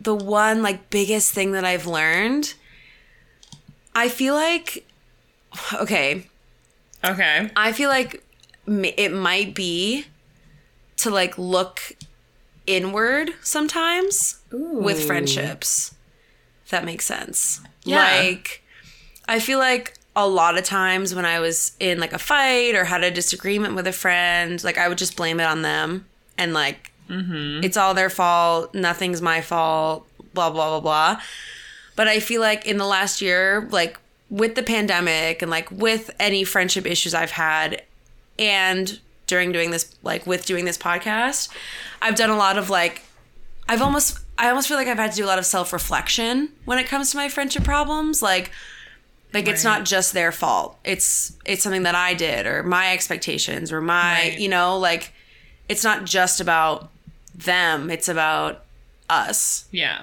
the 0.00 0.14
one 0.14 0.62
like 0.62 0.90
biggest 0.90 1.32
thing 1.32 1.52
that 1.52 1.64
I've 1.64 1.86
learned. 1.86 2.54
I 3.94 4.08
feel 4.10 4.34
like 4.34 4.84
okay. 5.74 6.26
Okay. 7.04 7.50
I 7.56 7.72
feel 7.72 7.88
like 7.88 8.22
it 8.66 9.12
might 9.12 9.54
be 9.54 10.04
to 10.98 11.08
like 11.10 11.38
look 11.38 11.80
inward 12.76 13.30
sometimes 13.42 14.38
with 14.50 15.04
friendships. 15.04 15.94
If 16.64 16.70
that 16.70 16.84
makes 16.84 17.04
sense. 17.04 17.60
Yeah. 17.84 18.04
Like 18.04 18.62
I 19.28 19.40
feel 19.40 19.58
like 19.58 19.94
a 20.16 20.26
lot 20.26 20.58
of 20.58 20.64
times 20.64 21.14
when 21.14 21.24
I 21.24 21.40
was 21.40 21.72
in 21.80 22.00
like 22.00 22.12
a 22.12 22.18
fight 22.18 22.74
or 22.74 22.84
had 22.84 23.04
a 23.04 23.10
disagreement 23.10 23.74
with 23.74 23.86
a 23.86 23.92
friend, 23.92 24.62
like 24.64 24.78
I 24.78 24.88
would 24.88 24.98
just 24.98 25.16
blame 25.16 25.40
it 25.40 25.44
on 25.44 25.62
them 25.62 26.06
and 26.36 26.52
like 26.52 26.92
mm-hmm. 27.08 27.64
it's 27.64 27.76
all 27.76 27.94
their 27.94 28.10
fault, 28.10 28.74
nothing's 28.74 29.22
my 29.22 29.40
fault, 29.40 30.08
blah 30.34 30.50
blah 30.50 30.68
blah 30.68 30.80
blah. 30.80 31.22
But 31.96 32.08
I 32.08 32.20
feel 32.20 32.40
like 32.40 32.66
in 32.66 32.78
the 32.78 32.86
last 32.86 33.20
year, 33.20 33.68
like 33.70 33.98
with 34.30 34.54
the 34.54 34.62
pandemic 34.62 35.42
and 35.42 35.50
like 35.50 35.70
with 35.70 36.10
any 36.20 36.44
friendship 36.44 36.86
issues 36.86 37.14
I've 37.14 37.32
had 37.32 37.82
and 38.38 38.98
during 39.30 39.50
doing 39.52 39.70
this 39.70 39.94
like 40.02 40.26
with 40.26 40.44
doing 40.44 40.66
this 40.66 40.76
podcast, 40.76 41.48
I've 42.02 42.16
done 42.16 42.28
a 42.28 42.36
lot 42.36 42.58
of 42.58 42.68
like 42.68 43.02
I've 43.68 43.80
almost 43.80 44.18
I 44.36 44.48
almost 44.50 44.68
feel 44.68 44.76
like 44.76 44.88
I've 44.88 44.98
had 44.98 45.12
to 45.12 45.16
do 45.16 45.24
a 45.24 45.30
lot 45.32 45.38
of 45.38 45.46
self-reflection 45.46 46.50
when 46.66 46.78
it 46.78 46.86
comes 46.86 47.10
to 47.12 47.16
my 47.16 47.28
friendship 47.30 47.64
problems. 47.64 48.20
Like 48.20 48.50
like 49.32 49.46
it's 49.48 49.64
not 49.64 49.84
just 49.84 50.12
their 50.12 50.32
fault. 50.32 50.76
It's 50.84 51.32
it's 51.46 51.62
something 51.62 51.84
that 51.84 51.94
I 51.94 52.14
did 52.14 52.46
or 52.46 52.62
my 52.64 52.92
expectations 52.92 53.70
or 53.72 53.80
my, 53.80 54.12
Right. 54.12 54.38
you 54.38 54.48
know, 54.48 54.76
like 54.78 55.12
it's 55.68 55.84
not 55.84 56.04
just 56.04 56.40
about 56.40 56.90
them, 57.34 57.90
it's 57.90 58.08
about 58.08 58.64
us. 59.08 59.66
Yeah. 59.70 60.02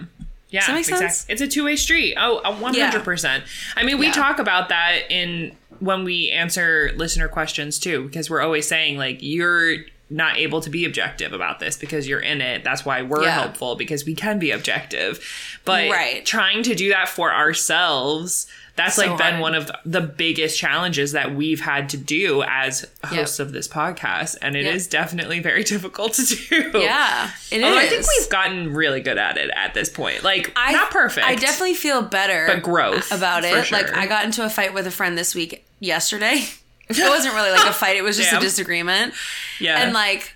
Yeah, 0.49 0.65
that 0.65 0.73
make 0.75 0.85
sense? 0.85 1.01
exactly. 1.01 1.33
It's 1.33 1.41
a 1.41 1.47
two 1.47 1.65
way 1.65 1.75
street. 1.75 2.15
Oh, 2.17 2.35
one 2.61 2.73
hundred 2.73 3.03
percent. 3.03 3.43
I 3.75 3.83
mean, 3.83 3.97
we 3.97 4.05
Yeah. 4.07 4.13
talk 4.13 4.39
about 4.39 4.69
that 4.69 4.99
in 5.11 5.57
when 5.79 6.03
we 6.03 6.29
answer 6.29 6.91
listener 6.95 7.27
questions 7.27 7.79
too, 7.79 8.03
because 8.05 8.29
we're 8.29 8.41
always 8.41 8.67
saying 8.67 8.97
like 8.97 9.17
you're 9.21 9.75
not 10.09 10.37
able 10.37 10.61
to 10.61 10.69
be 10.69 10.85
objective 10.85 11.33
about 11.33 11.59
this 11.59 11.75
because 11.75 12.07
you're 12.07 12.21
in 12.21 12.39
it. 12.39 12.63
That's 12.63 12.85
why 12.85 13.01
we're 13.01 13.23
Yeah. 13.23 13.41
helpful 13.41 13.75
because 13.75 14.05
we 14.05 14.15
can 14.15 14.39
be 14.39 14.51
objective. 14.51 15.19
But 15.65 15.89
Right. 15.89 16.25
trying 16.25 16.63
to 16.63 16.75
do 16.75 16.89
that 16.89 17.09
for 17.09 17.33
ourselves, 17.33 18.47
that's 18.77 18.95
So 18.95 19.05
like 19.07 19.17
been 19.17 19.31
hard. 19.33 19.41
one 19.41 19.55
of 19.55 19.69
the 19.85 19.99
biggest 20.01 20.57
challenges 20.57 21.11
that 21.11 21.35
we've 21.35 21.59
had 21.59 21.89
to 21.89 21.97
do 21.97 22.43
as 22.43 22.85
hosts 23.03 23.39
of 23.39 23.51
this 23.51 23.67
podcast, 23.67 24.37
and 24.41 24.55
it 24.55 24.65
is 24.65 24.85
Yep. 24.85 24.91
definitely 24.91 25.39
very 25.41 25.63
difficult 25.73 26.13
to 26.13 26.23
do. 26.25 26.71
Yeah, 26.79 27.29
it 27.51 27.57
is. 27.61 27.63
I 27.65 27.87
think 27.87 28.05
we've 28.17 28.29
gotten 28.29 28.73
really 28.73 29.01
good 29.01 29.17
at 29.17 29.37
it 29.37 29.49
at 29.55 29.73
this 29.73 29.89
point. 29.89 30.23
Like 30.23 30.53
I, 30.55 30.71
not 30.71 30.91
perfect. 30.91 31.27
I 31.27 31.35
definitely 31.35 31.73
feel 31.75 32.01
better 32.01 32.45
But 32.47 32.63
growth, 32.63 33.11
about 33.11 33.43
it. 33.43 33.71
Like. 33.71 33.91
I 33.97 34.05
got 34.07 34.23
into 34.25 34.45
a 34.45 34.49
fight 34.49 34.73
with 34.73 34.87
a 34.87 34.91
friend 34.91 35.17
this 35.17 35.35
week 35.35 35.65
yesterday. 35.79 36.43
It 36.89 36.97
wasn't 37.09 37.33
really 37.35 37.51
like 37.51 37.67
a 37.69 37.73
fight, 37.73 37.97
it 37.97 38.01
was 38.01 38.15
just 38.15 38.29
Damn. 38.29 38.39
a 38.39 38.41
disagreement. 38.41 39.13
Yeah. 39.59 39.81
And 39.81 39.91
like 39.93 40.33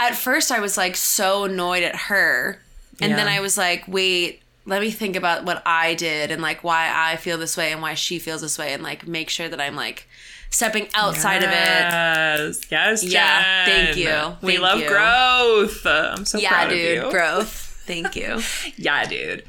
at 0.00 0.16
first 0.16 0.50
I 0.50 0.58
was 0.58 0.76
like 0.76 0.96
so 0.96 1.44
annoyed 1.44 1.84
at 1.84 1.94
her. 1.94 2.58
And 3.00 3.12
then 3.12 3.28
I 3.28 3.38
was 3.38 3.56
like, 3.56 3.84
wait, 3.86 4.42
let 4.68 4.80
me 4.80 4.90
think 4.90 5.16
about 5.16 5.44
what 5.44 5.62
I 5.66 5.94
did 5.94 6.30
and 6.30 6.40
like 6.42 6.62
why 6.62 6.92
I 6.94 7.16
feel 7.16 7.38
this 7.38 7.56
way 7.56 7.72
and 7.72 7.82
why 7.82 7.94
she 7.94 8.18
feels 8.18 8.40
this 8.42 8.58
way 8.58 8.72
and 8.72 8.82
like 8.82 9.06
make 9.06 9.30
sure 9.30 9.48
that 9.48 9.60
I'm 9.60 9.74
like 9.74 10.06
stepping 10.50 10.88
outside 10.94 11.42
of 11.42 11.50
it. 11.50 11.52
Yes. 11.54 12.60
Yes. 12.70 13.02
Yeah, 13.04 13.66
Jen. 13.66 13.74
thank 13.86 13.96
you. 13.98 14.36
We 14.46 14.58
love 14.58 14.80
you. 14.80 14.88
growth. 14.88 15.84
I'm 15.86 16.24
so 16.24 16.38
Yeah, 16.38 16.50
proud 16.50 16.68
dude, 16.70 16.98
of 16.98 17.04
you. 17.04 17.10
growth. 17.10 17.64
Thank 17.88 18.16
you. 18.16 18.42
Yeah, 18.76 19.06
dude. 19.06 19.44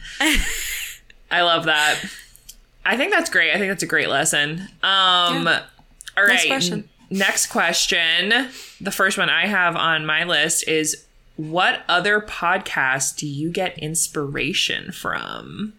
I 1.31 1.41
love 1.41 1.65
that. 1.65 1.99
I 2.85 2.95
think 2.97 3.11
that's 3.11 3.29
great. 3.29 3.51
I 3.53 3.57
think 3.59 3.69
that's 3.69 3.83
a 3.83 3.87
great 3.87 4.07
lesson. 4.09 4.61
Um 4.81 5.45
Yeah. 5.45 5.63
all 6.17 6.23
right. 6.23 6.29
Next 6.33 6.47
question. 6.47 6.89
Next 7.09 7.47
question. 7.47 8.29
The 8.81 8.91
first 8.91 9.17
one 9.17 9.29
I 9.29 9.45
have 9.47 9.75
on 9.75 10.05
my 10.05 10.23
list 10.23 10.67
is 10.67 11.05
what 11.39 11.83
other 11.87 12.19
podcast 12.19 13.15
do 13.17 13.25
you 13.25 13.49
get 13.49 13.77
inspiration 13.79 14.91
from? 14.91 15.71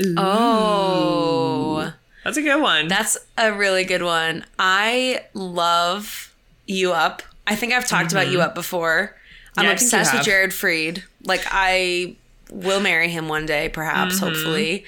Ooh. 0.00 0.14
Oh. 0.16 1.92
That's 2.24 2.36
a 2.36 2.42
good 2.42 2.60
one. 2.62 2.86
That's 2.86 3.18
a 3.36 3.52
really 3.52 3.82
good 3.84 4.02
one. 4.02 4.44
I 4.58 5.24
love 5.34 6.32
You 6.66 6.92
Up. 6.92 7.22
I 7.48 7.56
think 7.56 7.72
I've 7.72 7.88
talked 7.88 8.12
about 8.12 8.28
You 8.30 8.40
Up 8.40 8.54
before. 8.54 9.16
I'm 9.56 9.64
Mm-hmm. 9.64 9.64
Yeah, 9.64 9.68
I 9.70 9.72
obsessed 9.72 10.14
with. 10.14 10.22
Jared 10.22 10.50
Freid. 10.52 11.02
Like 11.24 11.42
I 11.50 12.14
will 12.50 12.80
marry 12.80 13.08
him 13.08 13.26
one 13.28 13.44
day, 13.44 13.68
perhaps, 13.68 14.16
Mm-hmm. 14.16 14.24
hopefully. 14.24 14.84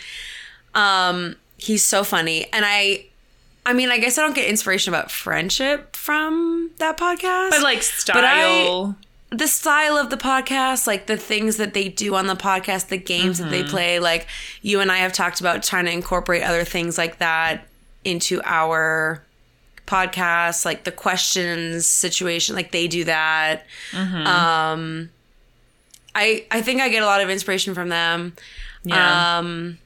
Um, 0.76 1.34
he's 1.58 1.82
so 1.84 2.04
funny. 2.04 2.46
And 2.52 2.64
I 2.64 3.06
I 3.66 3.72
mean, 3.72 3.90
I 3.90 3.98
guess 3.98 4.16
I 4.16 4.22
don't 4.22 4.34
get 4.34 4.48
inspiration 4.48 4.94
about 4.94 5.10
friendship 5.10 5.96
from 5.96 6.70
that 6.78 6.96
podcast. 6.98 7.50
but 7.50 7.62
like 7.62 7.78
I- 7.78 7.80
style. 7.80 8.96
The 9.36 9.48
style 9.48 9.96
of 9.96 10.10
the 10.10 10.16
podcast, 10.16 10.86
like 10.86 11.06
the 11.06 11.16
things 11.16 11.56
that 11.56 11.74
they 11.74 11.88
do 11.88 12.14
on 12.14 12.26
the 12.26 12.36
podcast, 12.36 12.88
the 12.88 12.96
games 12.96 13.38
that 13.38 13.50
they 13.50 13.62
Mm-hmm. 13.62 13.70
play, 13.70 13.98
like 13.98 14.26
you 14.62 14.80
and 14.80 14.92
I 14.92 14.98
have 14.98 15.12
talked 15.12 15.40
about 15.40 15.62
trying 15.62 15.86
to 15.86 15.90
incorporate 15.90 16.42
other 16.42 16.64
things 16.64 16.96
like 16.98 17.18
that 17.18 17.66
into 18.04 18.40
our 18.44 19.22
podcast, 19.86 20.64
like 20.64 20.84
the 20.84 20.92
questions 20.92 21.86
situation, 21.86 22.54
like 22.54 22.70
they 22.70 22.86
do 22.88 23.04
that. 23.04 23.64
Mm-hmm. 23.90 24.26
Um, 24.26 25.10
I 26.14 26.46
I 26.50 26.62
think 26.62 26.80
I 26.80 26.88
get 26.88 27.02
a 27.02 27.06
lot 27.06 27.20
of 27.20 27.28
inspiration 27.30 27.74
from 27.74 27.88
them. 27.88 28.34
Yeah. 28.84 29.38
Um, 29.38 29.78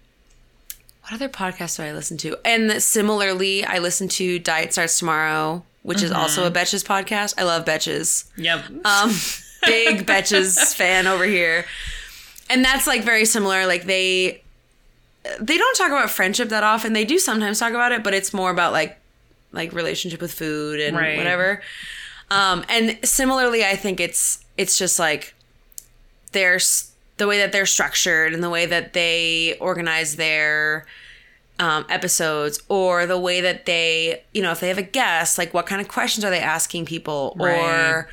what 1.02 1.12
other 1.14 1.28
podcasts 1.28 1.76
do 1.78 1.84
I 1.84 1.92
listen 1.92 2.18
to? 2.18 2.37
And 2.44 2.82
similarly, 2.82 3.64
I 3.64 3.78
listen 3.78 4.08
to 4.08 4.38
Diet 4.38 4.72
Starts 4.72 4.98
Tomorrow, 4.98 5.64
which 5.88 6.03
is 6.03 6.12
also 6.12 6.44
a 6.46 6.51
Betches 6.51 6.85
podcast. 6.85 7.35
I 7.38 7.44
love 7.44 7.64
Betches. 7.64 8.24
yep. 8.37 8.64
Um, 8.85 9.11
big 9.64 10.07
Betches 10.07 10.74
fan 10.74 11.07
over 11.07 11.24
here. 11.24 11.64
And 12.51 12.64
that's 12.64 12.87
like 12.87 13.03
very 13.05 13.24
similar. 13.24 13.66
Like 13.66 13.85
they 13.85 14.42
they 15.40 15.59
don't 15.59 15.77
talk 15.77 15.88
about 15.88 16.11
friendship 16.11 16.51
that 16.51 16.62
often. 16.62 16.92
They 16.92 17.05
do 17.05 17.18
sometimes 17.18 17.59
talk 17.59 17.70
about 17.70 17.92
it, 17.92 18.05
but 18.05 18.14
it's 18.14 18.33
more 18.33 18.51
about 18.51 18.72
like 18.72 18.98
like 19.53 19.72
relationship 19.72 20.20
with 20.20 20.33
food 20.33 20.79
and 20.81 20.96
Right. 20.96 21.16
whatever. 21.16 21.62
Um, 22.31 22.64
and 22.68 22.98
similarly, 23.05 23.64
I 23.64 23.74
think 23.77 23.98
it's 24.01 24.44
it's 24.59 24.77
just 24.77 24.98
like 24.98 25.35
there's 26.33 26.90
the 27.16 27.27
way 27.27 27.38
that 27.38 27.53
they're 27.53 27.66
structured 27.66 28.33
and 28.35 28.42
the 28.44 28.51
way 28.51 28.66
that 28.66 28.92
they 28.92 29.57
organize 29.61 30.16
their 30.16 30.87
um, 31.59 31.85
episodes 31.88 32.61
or 32.68 33.07
the 33.07 33.18
way 33.18 33.40
that 33.40 33.66
they, 33.66 34.23
you 34.33 34.42
know, 34.42 34.53
if 34.53 34.61
they 34.61 34.68
have 34.68 34.79
a 34.79 34.83
guest, 34.83 35.38
like 35.38 35.53
what 35.53 35.66
kind 35.66 35.81
of 35.81 35.88
questions 35.88 36.25
are 36.25 36.31
they 36.31 36.40
asking 36.40 36.85
people 36.87 37.35
Right. 37.38 37.59
or 37.59 38.09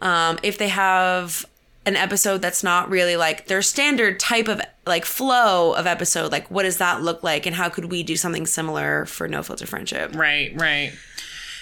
um, 0.00 0.38
if 0.42 0.56
they 0.58 0.68
have 0.68 1.44
an 1.84 1.94
episode 1.96 2.42
that's 2.42 2.64
not 2.64 2.88
really 2.90 3.16
like 3.16 3.46
their 3.46 3.62
standard 3.62 4.18
type 4.18 4.48
of 4.48 4.60
like 4.86 5.04
flow 5.04 5.72
of 5.74 5.86
episode, 5.86 6.32
like 6.32 6.50
what 6.50 6.62
does 6.64 6.78
that 6.78 7.02
look 7.02 7.22
like 7.22 7.46
and 7.46 7.54
how 7.54 7.68
could 7.68 7.86
we 7.86 8.02
do 8.02 8.16
something 8.16 8.46
similar 8.46 9.04
for 9.06 9.28
No 9.28 9.42
Filter 9.42 9.66
Friendship? 9.66 10.14
right, 10.16 10.52
right. 10.56 10.92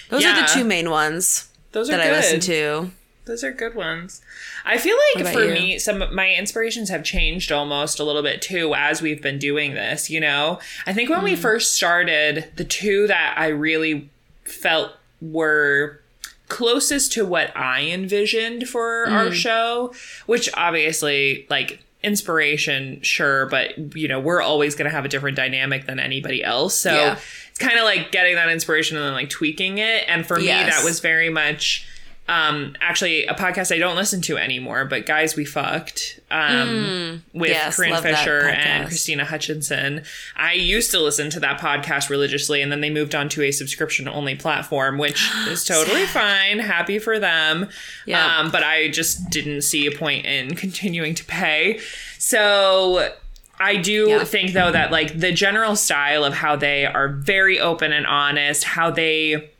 Those 0.09 0.23
are 0.25 0.35
the 0.41 0.47
two 0.47 0.63
main 0.63 0.89
ones 0.89 1.49
Those 1.71 1.89
are 1.89 1.97
that 1.97 2.03
good. 2.05 2.13
I 2.13 2.17
listen 2.17 2.39
to. 2.41 2.91
Those 3.25 3.43
are 3.43 3.51
good 3.51 3.73
ones. 3.73 4.21
I 4.65 4.77
feel 4.77 4.95
like 5.15 5.33
for 5.33 5.43
you? 5.45 5.53
me, 5.53 5.79
some 5.79 6.01
of 6.03 6.11
my 6.11 6.31
inspirations 6.33 6.89
have 6.89 7.03
changed 7.03 7.51
almost 7.51 7.99
a 7.99 8.03
little 8.03 8.21
bit 8.21 8.41
too 8.41 8.73
as 8.75 9.01
we've 9.01 9.21
been 9.21 9.39
doing 9.39 9.73
this, 9.73 10.09
you 10.11 10.19
know? 10.19 10.59
I 10.85 10.93
think 10.93 11.09
when 11.09 11.21
Mm. 11.21 11.23
we 11.23 11.35
first 11.35 11.73
started, 11.75 12.51
the 12.55 12.63
two 12.63 13.07
that 13.07 13.33
I 13.37 13.47
really 13.47 14.09
felt 14.43 14.91
were 15.21 16.01
closest 16.49 17.11
to 17.13 17.25
what 17.25 17.55
I 17.57 17.81
envisioned 17.85 18.69
for 18.69 19.07
Mm. 19.07 19.11
our 19.11 19.31
show, 19.31 19.93
which 20.27 20.47
obviously, 20.53 21.47
like, 21.49 21.79
inspiration, 22.03 23.01
sure, 23.01 23.47
but, 23.47 23.95
you 23.95 24.07
know, 24.07 24.19
we're 24.19 24.41
always 24.41 24.75
going 24.75 24.87
to 24.87 24.95
have 24.95 25.05
a 25.05 25.07
different 25.07 25.35
dynamic 25.35 25.87
than 25.87 25.99
anybody 25.99 26.43
else. 26.43 26.77
So 26.77 26.93
Yeah. 26.93 27.17
it's 27.49 27.57
kind 27.57 27.79
of 27.79 27.83
like 27.85 28.11
getting 28.11 28.35
that 28.35 28.49
inspiration 28.49 28.95
and 28.97 29.03
then, 29.07 29.13
like, 29.13 29.31
tweaking 29.31 29.79
it. 29.79 30.03
And 30.07 30.27
for 30.27 30.37
me, 30.37 30.45
that 30.45 30.83
was 30.83 30.99
very 30.99 31.29
much 31.29 31.87
um 32.27 32.75
actually 32.81 33.25
a 33.27 33.33
podcast 33.35 33.71
I 33.73 33.77
don't 33.77 33.95
listen 33.95 34.19
to 34.23 34.37
anymore, 34.37 34.85
but 34.85 35.05
guys 35.05 35.35
we 35.35 35.45
fucked 35.45 36.19
um 36.31 37.23
with 37.33 37.49
Hmm. 37.51 37.53
Yes, 37.53 37.75
Corinne 37.75 38.01
Fisher 38.01 38.47
and. 38.49 38.87
Krystyna 38.89 39.21
Hutchinson. 39.23 40.03
I 40.35 40.53
used 40.53 40.89
to 40.91 40.99
listen 40.99 41.29
to 41.31 41.39
that 41.41 41.59
podcast 41.59 42.09
religiously 42.09 42.61
and 42.63 42.71
then 42.71 42.81
they 42.81 42.89
moved 42.89 43.13
on 43.13 43.29
to 43.29 43.43
a 43.43 43.51
subscription 43.51 44.07
only 44.07 44.35
platform, 44.35 44.97
which 44.97 45.29
is 45.47 45.63
totally 45.63 46.05
fine. 46.07 46.57
Happy 46.59 46.97
for 46.97 47.19
them. 47.19 47.69
Yeah. 48.07 48.39
Um, 48.39 48.49
but 48.51 48.63
I 48.63 48.89
just 48.89 49.29
didn't 49.29 49.61
see 49.61 49.85
a 49.85 49.91
point 49.91 50.25
in 50.25 50.55
continuing 50.65 51.13
to 51.15 51.25
pay. 51.25 51.79
So 52.17 53.13
I 53.59 53.75
do 53.77 54.07
Yeah. 54.09 54.23
think 54.23 54.53
though 54.53 54.71
that 54.71 54.91
like 54.91 55.19
the 55.19 55.31
general 55.31 55.75
style 55.75 56.23
of 56.23 56.33
how 56.33 56.55
they 56.55 56.85
are 56.85 57.07
very 57.09 57.59
open 57.59 57.93
and 57.93 58.05
honest, 58.07 58.63
how 58.63 58.89
they 58.89 59.51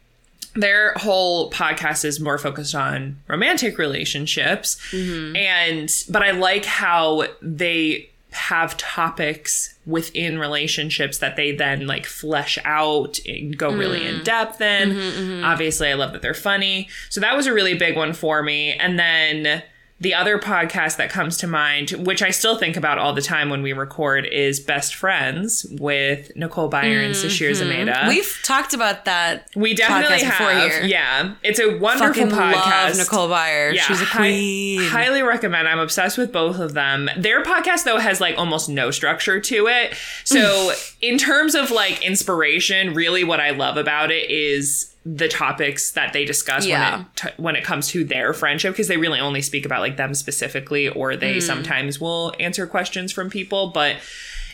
their 0.56 0.94
whole 0.94 1.52
podcast 1.52 2.06
is 2.06 2.20
more 2.20 2.38
focused 2.38 2.74
on 2.74 3.22
romantic 3.28 3.78
relationships. 3.78 4.78
Mm-hmm. 4.91 5.36
And 5.36 6.06
but 6.10 6.24
i 6.24 6.32
like 6.32 6.65
how 6.65 7.26
they 7.41 8.10
have 8.32 8.76
topics 8.76 9.78
within 9.86 10.38
relationships 10.38 11.20
that 11.20 11.38
they 11.38 11.54
then 11.56 11.88
like 11.88 12.06
flesh 12.06 12.60
out 12.65 13.18
and 13.26 13.58
go 13.58 13.72
really 13.72 14.02
mm-hmm. 14.02 14.18
in 14.18 14.24
depth 14.24 14.60
in. 14.60 14.89
Mm-hmm, 14.89 15.46
Obviously 15.46 15.89
i 15.89 15.94
love 15.94 16.13
that 16.13 16.22
they're 16.22 16.34
funny. 16.34 16.88
So 17.10 17.22
that 17.22 17.36
was 17.36 17.48
a 17.48 17.54
really 17.54 17.76
big 17.76 17.96
one 17.96 18.13
for 18.13 18.41
me. 18.41 18.74
And 18.74 18.98
then 18.98 19.63
the 20.02 20.14
other 20.14 20.38
podcast 20.38 20.98
that 20.98 21.10
comes 21.10 21.38
to 21.38 21.48
mind, 21.48 21.92
which 21.92 22.22
I 22.22 22.32
still 22.32 22.58
think 22.58 22.76
about 22.76 22.98
all 22.98 23.14
the 23.14 23.22
time 23.22 23.50
when 23.50 23.62
we 23.62 23.72
record, 23.72 24.26
is 24.26 24.60
Best 24.60 24.94
Friends 24.94 25.66
with 25.80 26.36
Nicole 26.36 26.70
Byer 26.70 27.06
and 27.06 27.16
mm-hmm. 27.16 27.28
Sasheer 27.28 27.52
Zamata. 27.52 28.10
We've 28.10 28.40
talked 28.44 28.74
about 28.74 29.06
that. 29.06 29.48
We 29.56 29.74
definitely 29.74 30.24
have. 30.24 30.72
here. 30.72 30.84
Yeah, 30.84 31.36
it's 31.44 31.60
a 31.60 31.78
wonderful 31.78 32.14
Fucking 32.14 32.28
podcast. 32.28 32.90
love 32.90 32.98
Nicole 32.98 33.30
Byer. 33.30 33.74
Yeah, 33.74 33.84
She's 33.84 34.02
a 34.02 34.06
hi- 34.06 34.18
queen. 34.18 34.82
highly 34.82 35.22
recommend. 35.22 35.70
I'm 35.70 35.80
obsessed 35.80 36.18
with 36.18 36.34
both 36.34 36.60
of 36.60 36.74
them. 36.74 37.10
Their 37.18 37.42
podcast 37.42 37.86
though 37.86 38.00
has 38.00 38.20
like 38.20 38.38
almost 38.38 38.68
no 38.68 38.92
structure 38.92 39.40
to 39.40 39.68
it. 39.68 39.96
So 40.26 40.74
in 41.02 41.18
terms 41.18 41.56
of 41.56 41.72
like 41.72 42.04
inspiration, 42.06 42.94
really 42.94 43.24
what 43.24 43.40
I 43.40 43.52
love 43.52 43.78
about 43.78 44.12
it 44.12 44.30
is 44.30 44.95
the 45.08 45.28
topics 45.28 45.91
that 45.91 46.13
they 46.13 46.26
discuss 46.26 46.65
Yeah. 46.65 46.91
when 46.91 47.00
it 47.02 47.08
t- 47.15 47.30
when 47.38 47.56
it 47.56 47.63
comes 47.63 47.88
to 47.89 48.04
their 48.04 48.34
friendship 48.34 48.74
because 48.74 48.88
they 48.88 48.98
really 48.98 49.20
only 49.20 49.41
speak 49.44 49.63
about 49.65 49.82
like 49.82 49.98
them 49.98 50.15
specifically 50.15 50.89
or 50.89 51.15
they 51.15 51.36
mm. 51.36 51.41
sometimes 51.44 52.02
will 52.02 52.34
answer 52.39 52.65
questions 52.65 53.12
from 53.12 53.30
people 53.30 53.68
but 53.68 53.98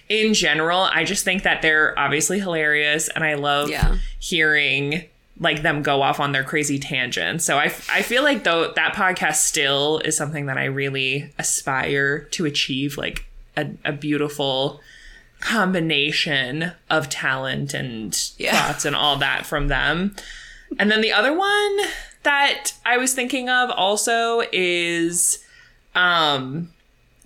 in 0.10 0.34
general 0.34 0.82
i 0.82 1.06
just 1.06 1.24
think 1.24 1.44
that 1.44 1.62
they're 1.62 1.98
obviously 1.98 2.38
hilarious 2.38 3.08
and 3.08 3.24
i 3.24 3.36
love 3.36 3.70
Yeah. 3.70 3.96
hearing 4.20 5.06
like 5.40 5.62
them 5.62 5.82
go 5.84 6.02
off 6.02 6.20
on 6.20 6.34
their 6.34 6.44
crazy 6.44 6.78
tangents 6.80 7.46
so 7.46 7.58
i, 7.58 7.68
I 7.90 8.02
feel 8.02 8.22
like 8.22 8.44
though 8.44 8.74
that 8.74 8.94
podcast 8.94 9.36
still 9.38 10.00
is 10.00 10.18
something 10.18 10.48
that 10.48 10.58
i 10.58 10.66
really 10.66 11.32
aspire 11.40 12.20
to 12.32 12.46
achieve 12.46 12.98
like 12.98 13.26
a, 13.56 13.68
a 13.86 13.94
beautiful 13.94 14.82
combination 15.40 16.72
of 16.90 17.10
talent 17.10 17.74
and 17.74 18.18
Yeah. 18.38 18.52
thoughts 18.68 18.86
and 18.86 18.96
all 18.96 19.16
that 19.18 19.46
from 19.46 19.68
them 19.70 20.16
and 20.80 20.92
then 20.92 21.02
the 21.02 21.12
other 21.12 21.34
one 21.34 21.78
that 22.24 22.72
I 22.86 22.98
was 22.98 23.14
thinking 23.14 23.50
of 23.50 23.70
also 23.72 24.44
is 24.52 25.44
um 25.96 26.72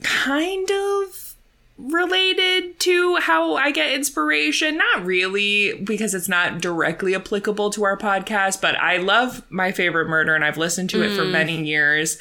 kind 0.01 0.69
of 0.69 1.35
related 1.77 2.79
to 2.79 3.15
how 3.17 3.55
I 3.55 3.71
get 3.71 3.91
inspiration. 3.93 4.77
Not 4.77 5.05
really 5.05 5.73
because 5.83 6.13
it's 6.13 6.29
not 6.29 6.61
directly 6.61 7.15
applicable 7.15 7.69
to 7.71 7.83
our 7.83 7.97
podcast, 7.97 8.61
but 8.61 8.77
I 8.77 8.97
love 8.97 9.43
my 9.49 9.71
favorite 9.71 10.07
murder 10.07 10.35
and 10.35 10.45
I've 10.45 10.57
listened 10.57 10.89
to 10.91 11.03
it 11.03 11.15
for 11.15 11.25
many 11.25 11.63
years. 11.65 12.17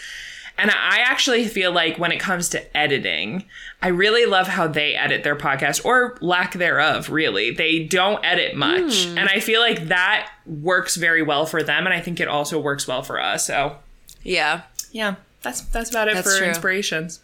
And 0.57 0.71
I 0.71 0.99
actually 1.01 1.47
feel 1.49 1.73
like 1.73 1.99
when 1.99 2.13
it 2.13 2.21
comes 2.21 2.49
to 2.51 2.77
editing, 2.77 3.45
I 3.83 3.89
really 3.89 4.25
love 4.25 4.47
how 4.47 4.69
they 4.69 4.95
edit 4.95 5.25
their 5.25 5.35
podcast 5.35 5.85
or 5.85 6.17
lack 6.21 6.53
thereof, 6.55 7.11
really. 7.11 7.51
They 7.51 7.81
don't 7.85 8.25
edit 8.25 8.55
much. 8.55 9.05
Hmm. 9.07 9.19
And 9.19 9.29
I 9.29 9.41
feel 9.41 9.61
like 9.61 9.89
that 9.89 10.31
works 10.47 10.95
very 10.95 11.23
well 11.23 11.45
for 11.45 11.63
them. 11.65 11.87
And 11.87 11.93
I 11.95 12.01
think 12.01 12.21
it 12.21 12.29
also 12.29 12.61
works 12.61 12.87
well 12.87 13.03
for 13.03 13.21
us. 13.21 13.45
So, 13.47 13.79
Yeah. 14.23 14.63
yeah, 14.93 15.17
that's 15.43 15.61
that's 15.63 15.91
about 15.91 16.07
it 16.09 16.15
That's 16.15 16.33
for 16.33 16.39
true. 16.39 16.47
inspirations. 16.49 17.19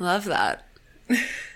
Love 0.00 0.24
that. 0.24 0.66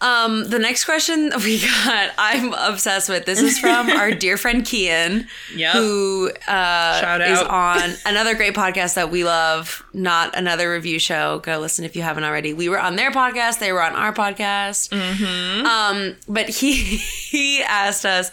Um, 0.00 0.48
the 0.48 0.58
next 0.58 0.84
question 0.84 1.30
we 1.44 1.60
got, 1.60 2.10
I'm 2.16 2.52
obsessed 2.54 3.08
with. 3.08 3.26
This 3.26 3.40
is 3.40 3.58
from 3.58 3.90
our 3.90 4.10
dear 4.14 4.36
friend 4.36 4.62
Kian, 4.64 5.26
Yep. 5.54 5.72
who 5.74 6.30
uh, 6.48 7.18
is 7.22 7.40
on 7.40 7.90
another 8.06 8.34
great 8.34 8.54
podcast 8.54 8.94
that 8.94 9.10
we 9.10 9.24
love. 9.24 9.84
Not 9.92 10.36
another 10.36 10.72
review 10.72 10.98
show. 10.98 11.40
Go 11.40 11.58
listen 11.58 11.84
if 11.84 11.94
you 11.96 12.02
haven't 12.02 12.24
already. 12.24 12.54
We 12.54 12.68
were 12.68 12.80
on 12.80 12.96
their 12.96 13.10
podcast. 13.10 13.58
They 13.58 13.72
were 13.72 13.82
on 13.82 13.92
our 13.94 14.12
podcast. 14.12 14.88
Mm-hmm. 14.90 15.66
Um, 15.66 16.16
but 16.28 16.48
he 16.48 16.72
he 16.74 17.62
asked 17.62 18.04
us. 18.06 18.30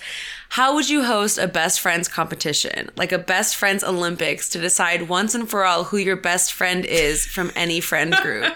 How 0.49 0.75
would 0.75 0.89
you 0.89 1.03
host 1.03 1.37
a 1.37 1.45
best 1.45 1.81
friends 1.81 2.07
competition, 2.07 2.89
like 2.95 3.11
a 3.11 3.17
best 3.17 3.57
friends 3.57 3.83
Olympics, 3.83 4.47
to 4.49 4.59
decide 4.61 5.09
once 5.09 5.35
and 5.35 5.47
for 5.47 5.65
all 5.65 5.83
who 5.83 5.97
your 5.97 6.15
best 6.15 6.53
friend 6.53 6.85
is 6.85 7.25
from 7.25 7.51
any 7.53 7.81
friend 7.81 8.13
group? 8.13 8.53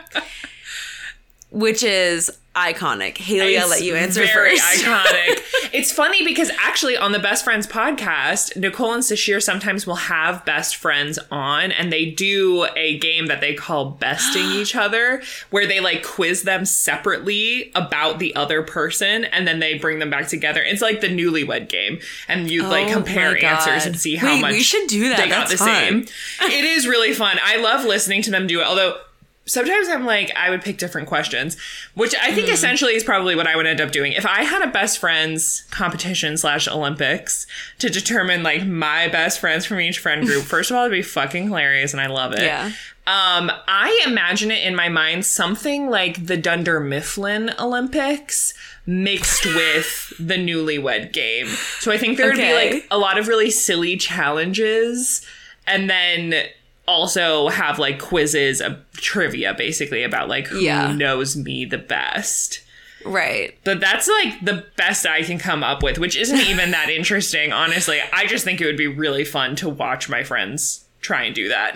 Which 1.51 1.83
is 1.83 2.31
iconic. 2.55 3.17
Haley, 3.17 3.57
I'll 3.57 3.69
let 3.69 3.81
you 3.81 3.95
answer 3.95 4.25
very 4.25 4.57
first. 4.57 4.83
iconic. 4.85 5.39
it's 5.73 5.91
funny 5.91 6.23
because 6.25 6.51
actually 6.59 6.97
on 6.97 7.13
the 7.13 7.19
Best 7.19 7.45
Friends 7.45 7.65
podcast, 7.65 8.57
Nicole 8.57 8.93
and 8.93 9.03
Sasheer 9.03 9.41
sometimes 9.41 9.87
will 9.87 9.95
have 9.95 10.43
best 10.43 10.75
friends 10.75 11.17
on 11.29 11.71
and 11.71 11.91
they 11.93 12.05
do 12.11 12.67
a 12.75 12.97
game 12.99 13.27
that 13.27 13.39
they 13.39 13.53
call 13.53 13.91
besting 13.91 14.45
each 14.51 14.75
other 14.75 15.21
where 15.49 15.65
they 15.65 15.79
like 15.79 16.03
quiz 16.05 16.43
them 16.43 16.65
separately 16.65 17.71
about 17.73 18.19
the 18.19 18.35
other 18.35 18.61
person 18.63 19.23
and 19.25 19.47
then 19.47 19.59
they 19.59 19.77
bring 19.77 19.99
them 19.99 20.09
back 20.09 20.27
together. 20.27 20.61
It's 20.61 20.81
like 20.81 20.99
the 20.99 21.07
newlywed 21.07 21.69
game 21.69 21.99
and 22.27 22.49
you 22.49 22.63
like 22.63 22.89
Oh 22.89 22.93
compare 22.93 23.41
answers 23.43 23.85
and 23.85 23.97
see 23.97 24.15
how 24.15 24.27
Wait, 24.35 24.41
much 24.41 24.51
we 24.53 24.61
should 24.63 24.87
do 24.87 25.07
that. 25.09 25.17
they 25.17 25.29
got 25.29 25.47
That's 25.47 25.51
the 25.51 25.57
fun. 25.57 26.05
same. 26.05 26.05
it 26.51 26.65
is 26.65 26.85
really 26.85 27.13
fun. 27.13 27.37
I 27.41 27.57
love 27.57 27.85
listening 27.85 28.21
to 28.23 28.31
them 28.31 28.45
do 28.47 28.59
it. 28.59 28.65
Although 28.65 28.97
sometimes 29.45 29.87
I'm 29.89 30.05
like, 30.05 30.31
I 30.35 30.49
would 30.49 30.61
pick 30.61 30.77
different 30.77 31.07
questions, 31.07 31.57
which 31.95 32.13
I 32.15 32.31
think 32.31 32.49
essentially 32.49 32.93
is 32.93 33.03
probably 33.03 33.35
what 33.35 33.47
I 33.47 33.55
would 33.55 33.65
end 33.65 33.81
up 33.81 33.91
doing. 33.91 34.13
If 34.13 34.25
I 34.25 34.43
had 34.43 34.61
a 34.61 34.71
best 34.71 34.99
friends 34.99 35.63
competition 35.71 36.37
slash 36.37 36.67
Olympics 36.67 37.47
to 37.79 37.89
determine 37.89 38.43
like 38.43 38.65
my 38.65 39.07
best 39.07 39.39
friends 39.39 39.65
from 39.65 39.79
each 39.79 39.99
friend 39.99 40.25
group, 40.25 40.43
first 40.45 40.69
of 40.69 40.77
all, 40.77 40.85
it'd 40.85 40.95
be 40.95 41.01
fucking 41.01 41.45
hilarious 41.45 41.93
and 41.93 42.01
I 42.01 42.07
love 42.07 42.33
it. 42.33 42.43
Yeah. 42.43 42.71
Um, 43.07 43.51
I 43.67 44.03
imagine 44.05 44.51
it 44.51 44.63
in 44.63 44.75
my 44.75 44.87
mind 44.87 45.25
something 45.25 45.89
like 45.89 46.27
the 46.27 46.37
Dunder 46.37 46.79
Mifflin 46.79 47.51
Olympics 47.59 48.53
mixed 48.85 49.45
with 49.55 50.13
the 50.19 50.35
newlywed 50.35 51.11
game. 51.11 51.47
So 51.79 51.91
I 51.91 51.97
think 51.97 52.17
there 52.17 52.27
would 52.27 52.37
be 52.37 52.53
like 52.53 52.87
a 52.91 52.99
lot 52.99 53.17
of 53.17 53.27
really 53.27 53.49
silly 53.49 53.97
challenges 53.97 55.25
and 55.65 55.89
then 55.89 56.47
also 56.91 57.47
have 57.49 57.79
like 57.79 57.99
quizzes 57.99 58.61
of 58.61 58.77
trivia 58.93 59.53
basically 59.53 60.03
about 60.03 60.27
like 60.29 60.47
who 60.47 60.59
Yeah. 60.59 60.91
knows 60.93 61.35
me 61.35 61.65
the 61.65 61.77
best. 61.77 62.61
Right. 63.03 63.57
But 63.63 63.79
that's 63.79 64.07
like 64.07 64.45
the 64.45 64.65
best 64.77 65.07
I 65.07 65.23
can 65.23 65.39
come 65.39 65.63
up 65.63 65.81
with, 65.81 65.97
which 65.97 66.15
isn't 66.15 66.41
even 66.41 66.69
that 66.71 66.89
interesting, 66.99 67.51
honestly. 67.51 67.99
I 68.13 68.27
just 68.27 68.43
think 68.45 68.61
it 68.61 68.65
would 68.65 68.77
be 68.77 68.87
really 68.87 69.25
fun 69.25 69.55
to 69.57 69.69
watch 69.69 70.07
my 70.09 70.23
friends 70.23 70.85
try 71.01 71.23
and 71.23 71.33
do 71.33 71.47
that. 71.49 71.75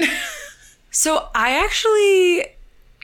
So 0.91 1.28
I 1.34 1.63
actually 1.63 2.45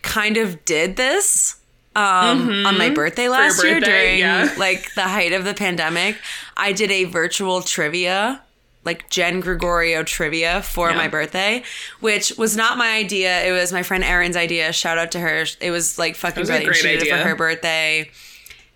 kind 0.03 0.37
of 0.37 0.63
did 0.65 0.97
this 0.97 1.57
um, 1.95 2.65
on 2.65 2.77
my 2.77 2.89
birthday 2.89 3.27
last 3.27 3.63
year 3.63 3.75
Mm-hmm. 3.75 3.83
during 3.83 4.19
yeah. 4.19 4.53
like 4.57 4.93
the 4.93 5.01
height 5.03 5.33
of 5.33 5.43
the 5.43 5.53
pandemic. 5.53 6.15
I 6.55 6.71
did 6.73 6.91
a 6.91 7.05
virtual 7.05 7.61
trivia, 7.61 8.41
like 8.83 9.09
Jen 9.09 9.39
Gregorio 9.41 10.03
trivia 10.03 10.61
for 10.63 10.89
Yeah. 10.89 10.97
my 10.97 11.07
birthday, 11.07 11.63
which 11.99 12.33
was 12.37 12.55
not 12.57 12.77
my 12.77 12.93
idea. 12.93 13.43
It 13.43 13.51
was 13.51 13.71
my 13.71 13.83
friend 13.83 14.03
Erin's 14.03 14.35
idea. 14.35 14.73
Shout 14.73 14.97
out 14.97 15.11
to 15.11 15.19
her. 15.19 15.45
It 15.59 15.71
was 15.71 15.99
like 15.99 16.15
fucking 16.15 16.39
was 16.41 16.49
brilliant. 16.49 16.75
She 16.75 16.87
did 16.87 17.03
it 17.03 17.09
for 17.09 17.17
her 17.17 17.35
birthday, 17.35 18.09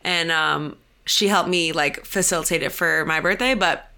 and 0.03 0.31
um, 0.31 0.77
she 1.05 1.27
helped 1.27 1.49
me 1.49 1.71
like 1.71 2.05
facilitate 2.05 2.61
it 2.63 2.71
for 2.71 3.03
my 3.05 3.19
birthday, 3.19 3.55
but 3.55 3.89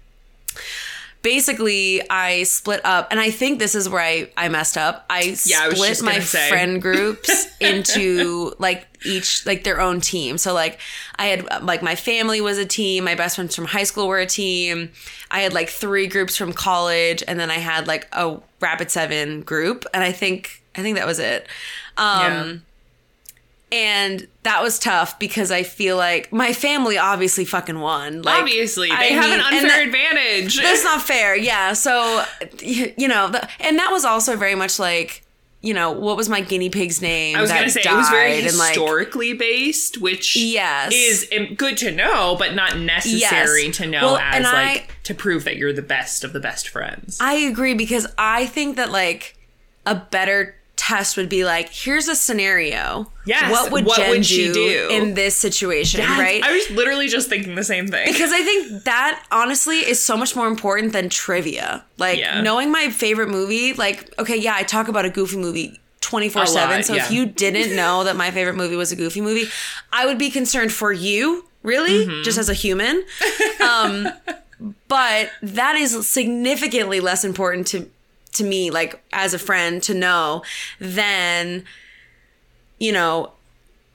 basically 1.22 2.02
I 2.08 2.44
split 2.44 2.80
up 2.84 3.08
and 3.10 3.18
I 3.20 3.30
think 3.30 3.58
this 3.58 3.74
is 3.74 3.88
where 3.88 4.00
I, 4.02 4.30
I 4.36 4.48
messed 4.48 4.76
up. 4.76 5.04
I 5.10 5.36
Yeah, 5.44 5.62
I 5.62 5.70
split 5.74 5.88
just 5.88 6.02
my 6.02 6.20
say. 6.20 6.48
friend 6.48 6.80
groups 6.82 7.46
into 7.60 8.54
like 8.58 8.86
each 9.04 9.44
like 9.46 9.64
their 9.64 9.80
own 9.80 10.00
team. 10.00 10.38
So 10.38 10.54
like 10.54 10.78
I 11.16 11.26
had 11.26 11.64
like 11.64 11.82
my 11.82 11.94
family 11.94 12.40
was 12.40 12.58
a 12.58 12.66
team, 12.66 13.04
my 13.04 13.14
best 13.14 13.36
friends 13.36 13.54
from 13.54 13.66
high 13.66 13.84
school 13.84 14.08
were 14.08 14.18
a 14.18 14.26
team. 14.26 14.90
I 15.30 15.40
had 15.40 15.52
like 15.52 15.68
three 15.68 16.06
groups 16.06 16.36
from 16.36 16.52
college 16.52 17.22
and 17.26 17.38
then 17.38 17.50
I 17.50 17.58
had 17.58 17.86
like 17.86 18.08
a 18.12 18.38
rapid 18.60 18.90
7 18.90 19.42
group 19.42 19.84
and 19.92 20.02
I 20.02 20.12
think 20.12 20.62
I 20.76 20.82
think 20.82 20.96
that 20.96 21.06
was 21.06 21.18
it. 21.18 21.46
Um 21.96 22.20
Yeah. 22.20 22.54
And 23.70 24.26
that 24.44 24.62
was 24.62 24.78
tough 24.78 25.18
because 25.18 25.50
I 25.50 25.62
feel 25.62 25.96
like 25.96 26.32
my 26.32 26.52
family 26.52 26.96
obviously 26.98 27.44
fucking 27.44 27.78
won. 27.80 28.22
Like 28.22 28.40
Obviously, 28.42 28.88
they 28.88 28.94
I 28.94 29.04
have 29.04 29.24
an 29.24 29.30
mean, 29.30 29.40
and 29.40 29.42
unfair 29.56 29.68
that- 29.68 29.86
advantage. 29.86 30.56
that's 30.60 30.84
not 30.84 31.02
fair. 31.02 31.36
Yeah. 31.36 31.72
So, 31.74 32.24
you 32.60 33.08
know, 33.08 33.28
the, 33.30 33.46
and 33.60 33.78
that 33.78 33.90
was 33.92 34.04
also 34.04 34.36
very 34.36 34.54
much 34.54 34.78
like, 34.78 35.22
you 35.60 35.74
know, 35.74 35.90
what 35.90 36.16
was 36.16 36.28
my 36.28 36.40
guinea 36.40 36.70
pig's 36.70 37.02
name? 37.02 37.36
I 37.36 37.40
was 37.40 37.50
going 37.50 37.64
to 37.64 37.70
say 37.70 37.80
it 37.84 37.92
was 37.92 38.08
very 38.10 38.46
and, 38.46 38.56
like, 38.56 38.68
historically 38.68 39.32
based, 39.34 40.00
which 40.00 40.36
Yes. 40.36 40.92
is 40.94 41.28
good 41.56 41.76
to 41.78 41.90
know, 41.90 42.36
but 42.38 42.54
not 42.54 42.78
necessary 42.78 43.64
Yes. 43.64 43.76
to 43.78 43.86
know 43.86 44.00
Well, 44.02 44.16
as 44.18 44.36
and 44.36 44.46
I- 44.46 44.52
like 44.52 44.96
to 45.02 45.14
prove 45.14 45.42
that 45.44 45.56
you're 45.56 45.72
the 45.72 45.82
best 45.82 46.22
of 46.22 46.32
the 46.32 46.38
best 46.40 46.68
friends. 46.68 47.18
I 47.20 47.34
agree 47.34 47.74
because 47.74 48.06
I 48.16 48.46
think 48.46 48.76
that 48.76 48.92
like 48.92 49.34
a 49.84 49.94
better 49.96 50.54
test 50.78 51.16
would 51.18 51.28
be 51.28 51.44
like, 51.44 51.68
here's 51.70 52.08
a 52.08 52.14
scenario. 52.16 53.10
Yes, 53.26 53.50
What 53.50 53.70
would 53.72 53.84
what 53.84 53.98
Jen 53.98 54.10
would 54.10 54.24
she 54.24 54.46
do, 54.46 54.54
do? 54.54 54.88
in 54.90 55.12
this 55.14 55.36
situation? 55.36 56.00
That's- 56.00 56.18
right. 56.18 56.42
I 56.42 56.52
was 56.52 56.70
literally 56.70 57.08
just 57.08 57.28
thinking 57.28 57.54
the 57.56 57.64
same 57.64 57.88
thing. 57.88 58.10
because 58.10 58.32
I 58.32 58.40
think 58.42 58.84
that 58.84 59.22
honestly 59.30 59.78
is 59.80 60.02
so 60.02 60.16
much 60.16 60.34
more 60.34 60.46
important 60.46 60.92
than 60.94 61.10
trivia. 61.10 61.84
Like 61.98 62.18
Yeah. 62.18 62.40
knowing 62.40 62.70
my 62.72 62.88
favorite 62.88 63.28
movie, 63.28 63.74
like, 63.74 64.14
okay, 64.18 64.36
yeah, 64.36 64.54
I 64.56 64.62
talk 64.62 64.88
about 64.88 65.04
a 65.04 65.10
goofy 65.10 65.36
movie 65.36 65.78
24 66.00 66.44
A 66.44 66.46
7. 66.46 66.76
lot, 66.76 66.84
So 66.86 66.94
if 66.94 67.10
you 67.10 67.26
didn't 67.26 67.76
know 67.76 68.04
that 68.04 68.16
my 68.16 68.30
favorite 68.30 68.54
movie 68.56 68.76
was 68.76 68.90
a 68.92 68.96
goofy 68.96 69.20
movie, 69.20 69.50
I 69.92 70.06
would 70.06 70.16
be 70.16 70.30
concerned 70.30 70.72
for 70.72 70.90
you, 70.92 71.44
really, 71.62 72.06
Mm-hmm. 72.06 72.22
just 72.22 72.38
as 72.38 72.48
a 72.48 72.54
human. 72.54 73.04
Um, 73.60 74.08
but 74.88 75.30
that 75.42 75.76
is 75.76 76.06
significantly 76.08 77.00
less 77.00 77.24
important 77.24 77.66
to 77.68 77.90
to 78.38 78.44
me 78.44 78.70
like 78.70 79.00
as 79.12 79.34
a 79.34 79.38
friend 79.38 79.82
to 79.84 79.94
know 79.94 80.42
then, 80.80 81.64
you 82.78 82.92
know 82.92 83.32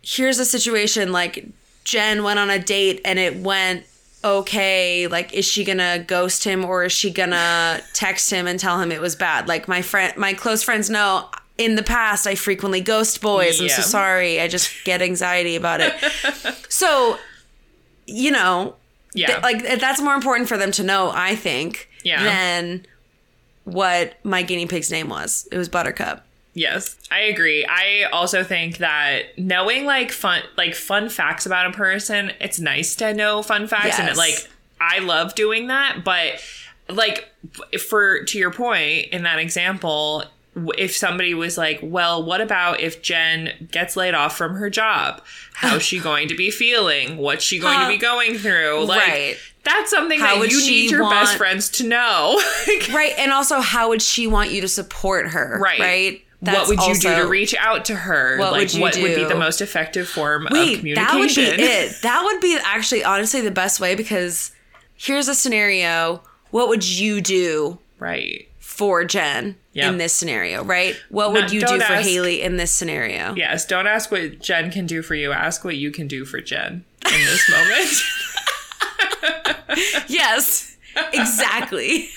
here's 0.02 0.38
a 0.40 0.46
situation 0.46 1.12
like 1.12 1.48
Jen 1.86 2.24
went 2.24 2.38
on 2.40 2.50
a 2.50 2.60
date 2.60 3.02
and 3.06 3.18
it 3.20 3.38
went 3.38 3.86
okay 4.26 5.08
like 5.08 5.34
is 5.34 5.46
she 5.46 5.64
gonna 5.66 6.00
ghost 6.00 6.44
him 6.46 6.64
or 6.64 6.86
is 6.86 6.92
she 6.94 7.10
gonna 7.12 7.82
text 7.94 8.30
him 8.30 8.48
and 8.48 8.60
tell 8.60 8.80
him 8.80 8.92
it 8.92 9.02
was 9.02 9.16
bad? 9.16 9.48
Like 9.48 9.68
my 9.68 9.82
friend 9.82 10.16
my 10.18 10.34
close 10.34 10.64
friends 10.64 10.90
know 10.90 11.28
in 11.58 11.76
the 11.76 11.84
past 11.84 12.26
i 12.26 12.34
frequently 12.36 12.82
ghost 12.82 13.22
boys. 13.22 13.62
I'm 13.62 13.70
so 13.70 13.82
sorry. 13.82 14.40
I 14.42 14.48
just 14.48 14.72
get 14.86 15.02
anxiety 15.02 15.56
about 15.56 15.82
it. 15.82 15.94
So 16.70 17.18
you 18.08 18.32
know 18.32 18.76
yeah. 19.14 19.28
th- 19.28 19.44
like 19.44 19.80
that's 19.80 20.02
more 20.02 20.16
important 20.16 20.50
for 20.50 20.58
them 20.58 20.72
to 20.72 20.84
know 20.84 21.12
i 21.14 21.36
think 21.36 21.88
Yeah. 22.04 22.24
than 22.24 22.86
what 23.64 24.16
my 24.24 24.42
guinea 24.42 24.66
pig's 24.66 24.92
name 24.92 25.10
was. 25.10 25.48
It 25.52 25.58
was 25.58 25.70
buttercup. 25.70 26.26
Yes, 26.54 26.98
I 27.10 27.22
agree. 27.22 27.66
I 27.68 28.04
also 28.12 28.44
think 28.44 28.78
that 28.78 29.38
knowing 29.38 29.86
like 29.86 30.12
fun 30.12 30.44
like 30.56 30.76
fun 30.76 31.10
facts 31.10 31.46
about 31.46 31.68
a 31.68 31.72
person, 31.72 32.32
it's 32.40 32.60
nice 32.60 32.96
to 32.98 33.14
know 33.14 33.42
fun 33.42 33.68
facts 33.68 34.00
and 34.00 34.08
it 34.08 34.18
like 34.18 34.48
I 34.80 35.00
love 35.00 35.34
doing 35.34 35.68
that, 35.68 36.04
but 36.04 36.44
like 36.90 37.30
for 37.90 38.24
to 38.26 38.38
your 38.38 38.52
point 38.52 39.08
in 39.08 39.24
that 39.24 39.40
example, 39.40 40.26
if 40.78 40.96
somebody 40.96 41.34
was 41.34 41.58
like, 41.58 41.80
"Well, 41.82 42.24
what 42.24 42.42
about 42.42 42.80
if 42.80 43.02
Jen 43.02 43.68
gets 43.72 43.96
laid 43.96 44.14
off 44.14 44.38
from 44.38 44.56
her 44.56 44.70
job? 44.70 45.22
How's 45.54 45.84
she 45.84 46.00
going 46.10 46.28
to 46.28 46.36
be 46.36 46.52
feeling? 46.52 47.18
What's 47.18 47.44
she 47.44 47.60
going 47.60 47.80
to 47.80 47.88
be 47.88 47.98
going 47.98 48.38
through?" 48.38 48.86
Like 48.86 49.08
Right. 49.08 49.38
that's 49.64 49.90
something 49.90 50.20
How 50.20 50.40
that 50.40 50.52
you 50.52 50.60
need 50.60 50.92
your 50.92 51.10
best 51.10 51.38
friends 51.38 51.70
to 51.72 51.88
know. 51.88 52.42
right 52.94 53.14
and 53.18 53.32
also 53.32 53.60
how 53.62 53.90
would 53.90 54.02
she 54.02 54.28
want 54.28 54.52
you 54.52 54.62
to 54.62 54.68
support 54.68 55.30
her 55.30 55.60
Right. 55.62 55.80
right 55.80 56.22
what 56.52 56.68
would 56.68 56.80
you 56.82 56.96
do 56.96 57.16
to 57.16 57.26
reach 57.28 57.56
out 57.56 57.86
to 57.86 57.96
her? 57.96 58.38
What 58.38 58.52
like, 58.52 58.60
would 58.62 58.74
you 58.74 58.82
what 58.82 58.98
would 58.98 59.16
be 59.16 59.24
the 59.24 59.36
most 59.36 59.62
effective 59.62 60.08
form 60.10 60.46
of 60.48 60.52
communication? 60.52 60.96
that 60.96 61.18
would 61.18 61.34
be 61.34 61.42
it. 61.64 61.96
That 62.02 62.22
would 62.26 62.42
be 62.42 62.60
actually 62.66 63.04
honestly 63.04 63.40
the 63.42 63.52
best 63.52 63.80
way 63.80 63.96
because 63.96 64.52
here's 64.96 65.30
a 65.30 65.36
scenario. 65.36 66.22
What 66.52 66.68
would 66.68 66.86
you 66.88 67.22
do 67.22 67.80
Right. 67.98 68.50
For 68.74 69.06
Jen 69.06 69.56
Yep. 69.74 69.92
in 69.92 69.98
this 69.98 70.14
scenario, 70.14 70.64
right? 70.64 70.96
What 71.10 71.34
Not- 71.34 71.44
would 71.44 71.52
you 71.52 71.62
do 71.62 71.68
don't 71.68 71.82
for 71.82 71.94
ask- 71.94 72.08
Haley 72.08 72.42
in 72.42 72.58
this 72.58 72.72
scenario? 72.74 73.34
Yes. 73.36 73.66
Don't 73.66 73.88
ask 73.88 74.12
what 74.12 74.40
Jen 74.42 74.70
can 74.72 74.86
do 74.86 75.02
for 75.02 75.16
you. 75.16 75.32
Ask 75.32 75.64
what 75.64 75.76
you 75.78 75.90
can 75.92 76.08
do 76.08 76.26
for 76.26 76.40
Jen 76.42 76.84
in 77.06 77.26
this 77.26 77.50
moment. 77.50 77.90
Yes. 80.08 80.76
Exactly. 81.14 82.10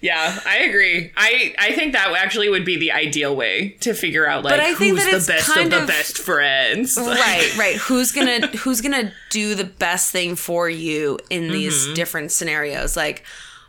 yeah, 0.00 0.38
I 0.46 0.58
agree. 0.60 1.12
I 1.16 1.54
I 1.58 1.72
think 1.72 1.92
that 1.92 2.10
actually 2.16 2.48
would 2.48 2.64
be 2.64 2.76
the 2.78 2.92
ideal 2.92 3.36
way 3.36 3.76
to 3.80 3.92
figure 3.92 4.26
out 4.26 4.42
like 4.44 4.52
But 4.52 4.60
I 4.60 4.74
think 4.74 4.98
who's 4.98 5.26
the 5.26 5.32
best 5.32 5.50
kind 5.52 5.66
of 5.66 5.70
the 5.72 5.82
of- 5.82 5.88
best 5.88 6.16
friends. 6.18 6.96
right, 7.00 7.54
right. 7.58 7.76
Who's 7.76 8.12
gonna 8.12 8.46
who's 8.58 8.80
gonna 8.80 9.12
do 9.30 9.54
the 9.54 9.64
best 9.64 10.12
thing 10.12 10.34
for 10.36 10.68
you 10.70 11.18
in 11.28 11.50
these 11.50 11.84
Mm-hmm. 11.84 11.94
different 11.94 12.32
scenarios? 12.32 12.96
Like, 12.96 13.24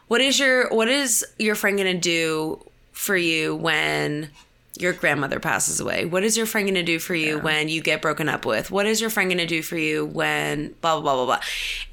what 0.08 0.22
is 0.22 0.40
your 0.40 0.70
what 0.70 0.88
is 0.88 1.26
your 1.40 1.56
friend 1.56 1.78
gonna 1.78 1.94
do 1.94 2.64
for 2.92 3.18
you 3.18 3.56
when 3.56 4.30
your 4.78 4.94
grandmother 4.94 5.40
passes 5.40 5.80
away? 5.80 6.06
What 6.06 6.24
is 6.24 6.36
your 6.38 6.46
friend 6.46 6.68
gonna 6.68 6.84
do 6.84 7.00
for 7.00 7.16
you 7.16 7.40
when 7.40 7.70
you 7.70 7.82
get 7.82 8.02
broken 8.02 8.28
up 8.30 8.46
with? 8.46 8.72
What 8.72 8.86
is 8.86 9.00
your 9.02 9.10
friend 9.10 9.30
gonna 9.30 9.46
do 9.46 9.62
for 9.62 9.78
you 9.78 10.06
when 10.06 10.76
blah 10.82 11.00
blah 11.00 11.02
blah 11.02 11.16
blah 11.16 11.26
blah? 11.26 11.42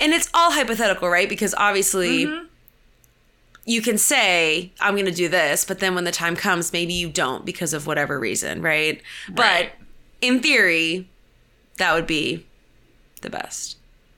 And 0.01 0.13
it's 0.13 0.29
all 0.35 0.51
hypothetical, 0.53 1.09
right? 1.09 1.29
Because 1.29 1.55
obviously. 1.57 2.27
Mm-hmm. 2.27 2.47
You 3.65 3.81
can 3.81 3.97
say, 3.97 4.73
I'm 4.81 4.95
going 4.95 5.07
to 5.07 5.13
do 5.13 5.29
this, 5.29 5.65
but 5.65 5.79
then 5.79 5.95
when 5.95 6.03
the 6.03 6.11
time 6.11 6.35
comes, 6.35 6.73
maybe 6.73 6.95
you 6.95 7.09
don't 7.09 7.45
because 7.45 7.73
of 7.73 7.87
whatever 7.87 8.19
reason, 8.19 8.61
right? 8.61 9.01
But 9.29 9.41
Right. 9.41 9.73
in 10.21 10.41
theory, 10.41 11.09
that 11.77 11.95
would 11.95 12.09
be 12.09 12.45
the 13.21 13.31
best. 13.31 13.77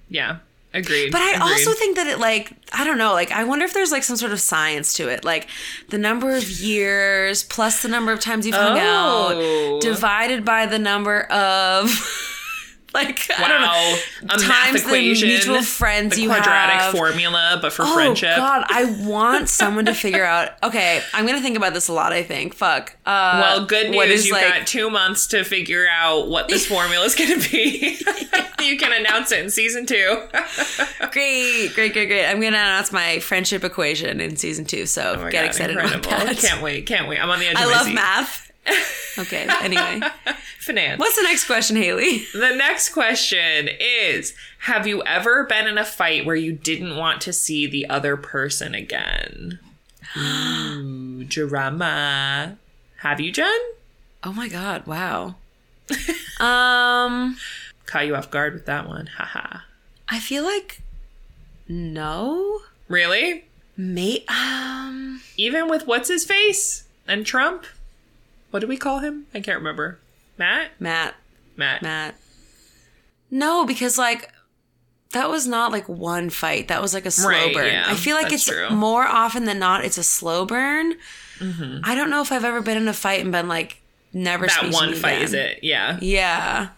Yeah. 0.09 0.39
Agreed. 0.75 1.13
But 1.13 1.21
I 1.23 1.31
Agreed. 1.37 1.41
also 1.43 1.73
think 1.73 1.97
that 1.97 2.07
it 2.09 2.19
like 2.19 2.53
I 2.73 2.85
don't 2.85 2.99
know, 2.99 3.13
like 3.13 3.31
I 3.31 3.45
wonder 3.45 3.65
if 3.65 3.73
there's 3.73 3.93
like 3.93 4.03
some 4.03 4.17
sort 4.17 4.33
of 4.33 4.41
science 4.41 4.93
to 4.95 5.09
it. 5.09 5.25
Like 5.25 5.47
the 5.91 5.99
number 5.99 6.35
of 6.35 6.51
years 6.51 7.45
plus 7.45 7.81
the 7.83 7.89
number 7.89 8.11
of 8.13 8.19
times 8.21 8.45
you've 8.47 8.57
hung 8.57 8.79
Oh. 8.81 9.77
out 9.77 9.81
divided 9.83 10.45
by 10.45 10.67
the 10.67 10.79
number 10.81 11.23
of 11.31 11.89
Like 13.05 13.29
I 13.37 13.49
don't 13.49 13.61
know. 13.61 13.67
Wow. 13.67 14.37
A 14.37 14.39
Times 14.39 14.85
the 14.85 14.93
mutual 14.93 15.63
friends 15.63 16.15
the 16.15 16.23
you 16.23 16.29
quadratic 16.29 16.77
have. 16.77 16.93
formula, 16.95 17.59
but 17.61 17.73
for 17.73 17.83
Oh 17.83 17.93
friendship. 17.93 18.37
God, 18.37 18.65
I 18.69 18.85
want 19.05 19.49
someone 19.49 19.85
to 19.87 19.95
figure 19.95 20.25
out. 20.25 20.51
Okay, 20.63 21.03
I'm 21.13 21.27
gonna 21.27 21.41
think 21.41 21.57
about 21.57 21.75
this 21.75 21.89
a 21.89 21.93
lot. 21.93 22.13
I 22.13 22.23
think. 22.23 22.55
Fuck. 22.55 22.95
Uh, 23.05 23.41
Well, 23.43 23.67
good 23.67 23.91
news. 23.91 24.11
is, 24.11 24.27
You've 24.27 24.35
like- 24.37 24.47
got 24.55 24.67
two 24.69 24.91
months 24.91 25.27
to 25.29 25.43
figure 25.43 25.87
out 25.91 26.29
what 26.29 26.47
this 26.47 26.67
formula 26.67 27.05
is 27.05 27.17
going 27.17 27.41
to 27.41 27.51
be. 27.51 27.99
you 28.63 28.77
can 28.79 28.93
announce 28.93 29.33
it 29.33 29.41
in 29.41 29.51
season 29.51 29.87
two. 29.87 30.23
Great, 31.11 31.71
great, 31.75 31.93
great, 31.93 32.07
great. 32.09 32.27
I'm 32.27 32.37
gonna 32.37 32.57
announce 32.57 32.93
my 32.93 33.19
friendship 33.19 33.65
equation 33.65 34.21
in 34.21 34.37
season 34.37 34.65
two. 34.65 34.87
So 34.87 35.17
Oh 35.19 35.23
get 35.31 35.33
God, 35.33 35.45
excited 35.47 35.77
incredible. 35.77 36.09
about 36.13 36.27
that. 36.27 36.39
Can't 36.39 36.63
wait. 36.63 36.87
Can't 36.87 37.09
wait. 37.09 37.19
I'm 37.21 37.31
on 37.31 37.41
the 37.41 37.47
edge 37.49 37.57
I 37.57 37.65
of 37.65 37.69
my 37.69 37.73
seat 37.73 37.75
I 37.75 37.79
love 37.79 37.87
seat. 37.87 37.95
math. 37.95 38.44
Okay. 39.17 39.47
Anyway, 39.63 40.01
Finance. 40.59 40.99
what's 40.99 41.17
the 41.17 41.23
next 41.23 41.45
question, 41.45 41.77
Haley? 41.77 42.25
The 42.33 42.55
next 42.57 42.89
question 42.91 43.69
is 43.79 44.35
Have 44.61 44.87
you 44.87 45.03
ever 45.05 45.45
been 45.45 45.67
in 45.67 45.79
a 45.79 45.85
fight 45.85 46.27
where 46.27 46.37
you 46.37 46.53
didn't 46.53 46.97
want 46.97 47.21
to 47.23 47.33
see 47.33 47.67
the 47.67 47.89
other 47.89 48.17
person 48.17 48.75
again? 48.75 49.59
Ooh, 50.17 51.25
drama. 51.29 52.57
Have 52.99 53.21
you, 53.21 53.31
Jen? 53.31 53.61
Oh 54.23 54.33
my 54.33 54.49
God! 54.49 54.87
Wow. 54.87 55.37
um, 56.41 57.37
Caught 57.87 58.07
you 58.07 58.17
off 58.17 58.31
guard 58.31 58.55
with 58.55 58.67
that 58.67 58.89
one. 58.89 59.07
Haha. 59.07 59.61
I 60.09 60.19
feel 60.19 60.43
like 60.45 60.81
no. 61.69 62.61
Really? 62.89 63.45
May 63.77 64.25
um. 64.29 65.21
Even 65.37 65.69
with 65.69 65.87
what's 65.87 66.09
his 66.09 66.25
face 66.25 66.85
and 67.07 67.27
Trump? 67.27 67.67
What 68.55 68.61
do 68.61 68.69
we 68.69 68.77
call 68.77 69.01
him? 69.01 69.27
I 69.35 69.41
can't 69.41 69.59
remember. 69.59 69.99
Matt? 70.39 70.71
Matt, 70.79 71.17
Matt. 71.57 71.83
Matt. 71.83 72.15
No, 73.29 73.67
because 73.67 73.99
like 73.99 74.31
that 75.11 75.29
was 75.29 75.49
not 75.49 75.73
like 75.73 75.89
one 75.89 76.31
fight. 76.31 76.69
That 76.69 76.81
was 76.81 76.95
like 76.95 77.05
a 77.05 77.11
slow 77.11 77.31
Right, 77.31 77.53
burn. 77.53 77.67
yeah, 77.67 77.83
I 77.89 77.97
feel 77.97 78.15
like 78.15 78.33
it's 78.33 78.45
true. 78.45 78.71
more 78.71 79.03
often 79.03 79.45
than 79.45 79.59
not 79.59 79.85
it's 79.85 79.99
a 79.99 80.05
slow 80.05 80.47
burn. 80.47 80.95
Mm-hmm. 81.41 81.81
I 81.83 81.97
don't 81.97 82.11
know 82.11 82.23
if 82.23 82.31
I've 82.31 82.45
ever 82.45 82.61
been 82.63 82.77
in 82.77 82.87
a 82.87 82.93
fight 82.93 83.23
and 83.23 83.33
been 83.33 83.49
like 83.49 83.81
never. 84.13 84.47
That 84.47 84.73
one 84.73 84.95
fight 84.95 85.15
again. 85.15 85.25
is 85.25 85.33
it? 85.35 85.59
Yeah. 85.65 85.99
Yeah. 86.01 86.69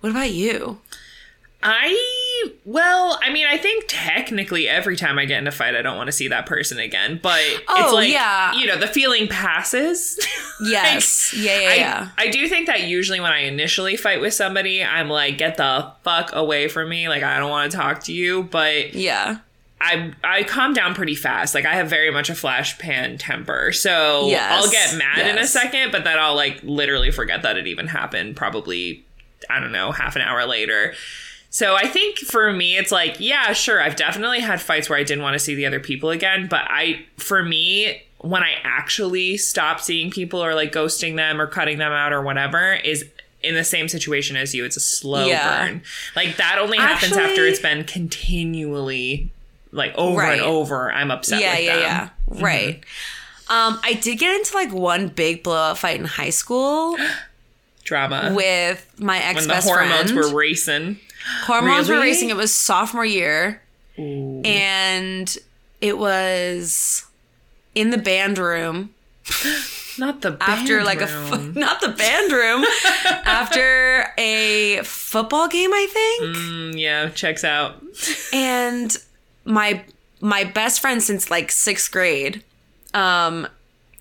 What 0.00 0.10
about 0.10 0.32
you? 0.32 0.80
I 1.62 1.86
well, 2.64 3.18
I 3.22 3.32
mean, 3.32 3.46
I 3.46 3.56
think 3.58 3.84
technically 3.88 4.68
every 4.68 4.96
time 4.96 5.18
I 5.18 5.24
get 5.24 5.38
in 5.38 5.46
a 5.46 5.52
fight, 5.52 5.74
I 5.74 5.82
don't 5.82 5.96
want 5.96 6.08
to 6.08 6.12
see 6.12 6.28
that 6.28 6.46
person 6.46 6.78
again. 6.78 7.20
But 7.22 7.40
it's 7.42 7.62
Oh, 7.68 7.92
like 7.94 8.10
yeah. 8.10 8.54
you 8.54 8.66
know, 8.66 8.76
the 8.78 8.86
feeling 8.88 9.28
passes. 9.28 10.18
Yes. 10.62 11.34
yeah, 11.36 11.58
yeah, 11.58 11.68
I, 11.68 11.74
yeah. 11.74 12.08
I 12.16 12.28
do 12.28 12.48
think 12.48 12.68
that 12.68 12.84
usually 12.84 13.18
when 13.18 13.32
I 13.32 13.40
initially 13.40 13.96
fight 13.96 14.20
with 14.20 14.34
somebody, 14.34 14.84
I'm 14.84 15.08
like, 15.08 15.36
get 15.36 15.56
the 15.56 15.90
fuck 16.04 16.30
away 16.32 16.68
from 16.68 16.88
me. 16.88 17.08
Like 17.08 17.24
I 17.24 17.40
don't 17.40 17.50
want 17.50 17.72
to 17.72 17.76
talk 17.76 18.04
to 18.04 18.12
you. 18.12 18.44
But 18.44 18.94
yeah. 18.94 19.38
I 19.80 20.12
I 20.22 20.44
calm 20.44 20.72
down 20.72 20.94
pretty 20.94 21.16
fast. 21.16 21.56
Like 21.56 21.66
I 21.66 21.74
have 21.74 21.90
very 21.90 22.12
much 22.12 22.30
a 22.30 22.36
flash 22.36 22.78
pan 22.78 23.18
temper. 23.18 23.72
So 23.72 24.28
Yes, 24.28 24.52
I'll 24.64 24.70
get 24.70 24.96
mad 24.96 25.26
in 25.26 25.38
a 25.38 25.46
second, 25.46 25.90
but 25.90 26.04
then 26.04 26.18
I'll 26.20 26.36
like 26.36 26.60
literally 26.62 27.10
forget 27.10 27.42
that 27.42 27.56
it 27.58 27.66
even 27.66 27.88
happened 27.88 28.36
probably 28.36 29.04
I 29.50 29.58
don't 29.58 29.72
know, 29.72 29.90
half 29.90 30.14
an 30.14 30.22
hour 30.22 30.46
later. 30.46 30.94
So 31.54 31.76
I 31.76 31.86
think 31.86 32.18
for 32.18 32.52
me 32.52 32.76
it's 32.76 32.90
like, 32.90 33.20
yeah, 33.20 33.52
sure, 33.52 33.80
I've 33.80 33.94
definitely 33.94 34.40
had 34.40 34.60
fights 34.60 34.88
where 34.90 34.98
I 34.98 35.04
didn't 35.04 35.22
want 35.22 35.34
to 35.34 35.38
see 35.38 35.54
the 35.54 35.66
other 35.66 35.78
people 35.78 36.10
again, 36.10 36.48
but 36.50 36.62
I 36.68 37.04
for 37.16 37.44
me 37.44 38.02
when 38.18 38.42
I 38.42 38.54
actually 38.64 39.36
stop 39.36 39.80
seeing 39.80 40.10
people 40.10 40.42
or 40.44 40.52
like 40.56 40.72
ghosting 40.72 41.14
them 41.14 41.40
or 41.40 41.46
cutting 41.46 41.78
them 41.78 41.92
out 41.92 42.12
or 42.12 42.22
whatever 42.22 42.72
is 42.72 43.04
in 43.40 43.54
the 43.54 43.62
same 43.62 43.88
situation 43.88 44.34
as 44.36 44.52
you. 44.52 44.64
It's 44.64 44.76
a 44.76 44.80
slow 44.80 45.26
Yeah. 45.28 45.64
burn. 45.68 45.82
Like 46.16 46.38
that 46.38 46.58
only 46.58 46.76
happens 46.78 47.16
after 47.16 47.46
it's 47.46 47.60
been 47.60 47.84
continually 47.84 49.30
like 49.70 49.94
over 49.94 50.18
Right. 50.22 50.32
and 50.32 50.40
over. 50.42 50.90
I'm 50.90 51.12
upset 51.12 51.40
yeah, 51.40 51.56
yeah, 51.58 51.76
them. 51.76 52.10
Mm-hmm. 52.30 52.38
yeah. 52.38 52.44
Right. 52.44 52.84
Um, 53.48 53.78
I 53.84 53.92
did 53.94 54.18
get 54.18 54.34
into 54.34 54.54
like 54.56 54.72
one 54.72 55.06
big 55.06 55.44
blowout 55.44 55.78
fight 55.78 56.00
in 56.00 56.06
high 56.06 56.30
school 56.30 56.96
Drama. 57.84 58.32
with 58.34 58.92
my 58.98 59.18
ex 59.22 59.40
when 59.40 59.48
the 59.48 59.60
hormones 59.60 60.10
friend. 60.10 60.16
were 60.16 60.34
racing. 60.36 60.98
Hormones 61.44 61.88
were 61.88 61.98
racing. 62.00 62.30
It 62.30 62.36
was 62.36 62.52
sophomore 62.52 63.04
year, 63.04 63.62
and 63.96 65.36
it 65.80 65.98
was 65.98 67.06
in 67.74 67.90
the 67.90 67.98
band 67.98 68.38
room 68.38 68.94
Not 69.98 70.22
the 70.22 70.36
after 70.40 70.76
band 70.78 70.86
like 70.86 71.00
a 71.00 71.06
room. 71.06 71.54
fo- 71.54 71.60
not 71.60 71.80
the 71.80 71.88
band 71.90 72.32
room 72.32 72.64
after 73.24 74.12
a 74.18 74.80
football 74.82 75.46
game, 75.48 75.72
I 75.72 75.86
think. 75.90 76.36
Mm, 76.36 76.80
yeah, 76.80 77.08
checks 77.10 77.44
out. 77.44 77.80
and 78.32 78.96
my 79.44 79.82
my 80.20 80.42
best 80.44 80.80
friend 80.80 81.02
since 81.02 81.30
like 81.30 81.52
sixth 81.52 81.90
grade 81.92 82.42
um 82.94 83.46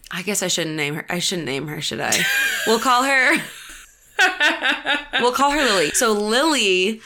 i 0.10 0.22
guess 0.22 0.42
i 0.42 0.48
shouldn't 0.48 0.76
name 0.78 0.94
her 0.96 1.06
i 1.10 1.20
shouldn't 1.20 1.46
name 1.46 1.68
her 1.68 1.82
should 1.82 2.00
i 2.00 2.18
we'll 2.66 2.80
call 2.80 3.04
her 3.04 3.36
we'll 5.20 5.34
call 5.34 5.52
her 5.52 5.62
lily 5.62 5.90
so 5.92 6.14
lily 6.14 7.02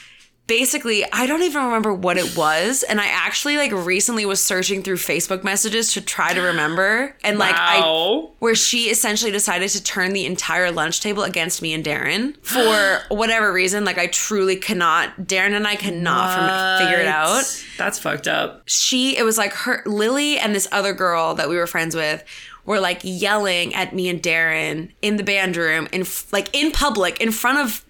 basically 0.48 1.04
i 1.12 1.28
don't 1.28 1.44
even 1.44 1.64
remember 1.64 1.94
what 1.94 2.18
it 2.18 2.36
was 2.38 2.84
and 2.84 3.00
i 3.00 3.08
actually 3.08 3.58
like 3.58 3.72
recently 3.72 4.26
was 4.26 4.44
searching 4.44 4.82
through 4.82 4.96
facebook 4.96 5.44
messages 5.44 5.94
to 5.94 6.02
try 6.02 6.34
to 6.34 6.42
remember 6.42 7.16
and 7.24 7.38
like 7.38 7.56
i 7.56 7.80
wow. 7.80 8.32
where 8.40 8.56
she 8.56 8.90
essentially 8.90 9.32
decided 9.32 9.70
to 9.70 9.84
turn 9.84 10.14
the 10.14 10.26
entire 10.26 10.72
lunch 10.72 11.02
table 11.02 11.24
against 11.24 11.62
me 11.62 11.74
and 11.74 11.84
Darren 11.84 12.36
for 12.44 13.02
whatever 13.16 13.52
reason. 13.52 13.86
Like 13.86 13.98
I 13.98 14.08
truly 14.08 14.56
cannot, 14.56 15.18
Darren 15.22 15.54
and 15.54 15.68
I 15.68 15.76
cannot 15.76 16.80
from, 16.80 16.88
figure 16.88 17.02
it 17.02 17.08
out. 17.08 17.44
That's 17.78 18.00
fucked 18.00 18.28
up. 18.28 18.64
She, 18.66 19.18
it 19.18 19.24
was 19.24 19.38
like 19.38 19.54
her, 19.54 19.82
Lily 19.86 20.38
and 20.38 20.54
this 20.54 20.68
other 20.72 20.94
girl 20.94 21.34
that 21.36 21.50
we 21.50 21.56
were 21.56 21.68
friends 21.68 21.96
with 21.96 22.24
were 22.66 22.80
like 22.80 23.00
yelling 23.04 23.74
at 23.74 23.96
me 23.96 24.10
and 24.10 24.22
Darren 24.22 24.92
in 25.02 25.16
the 25.16 25.24
band 25.24 25.56
room 25.56 25.88
in 25.92 26.06
like 26.32 26.54
in 26.54 26.72
public 26.72 27.22
in 27.22 27.32
front 27.32 27.60
of 27.60 27.86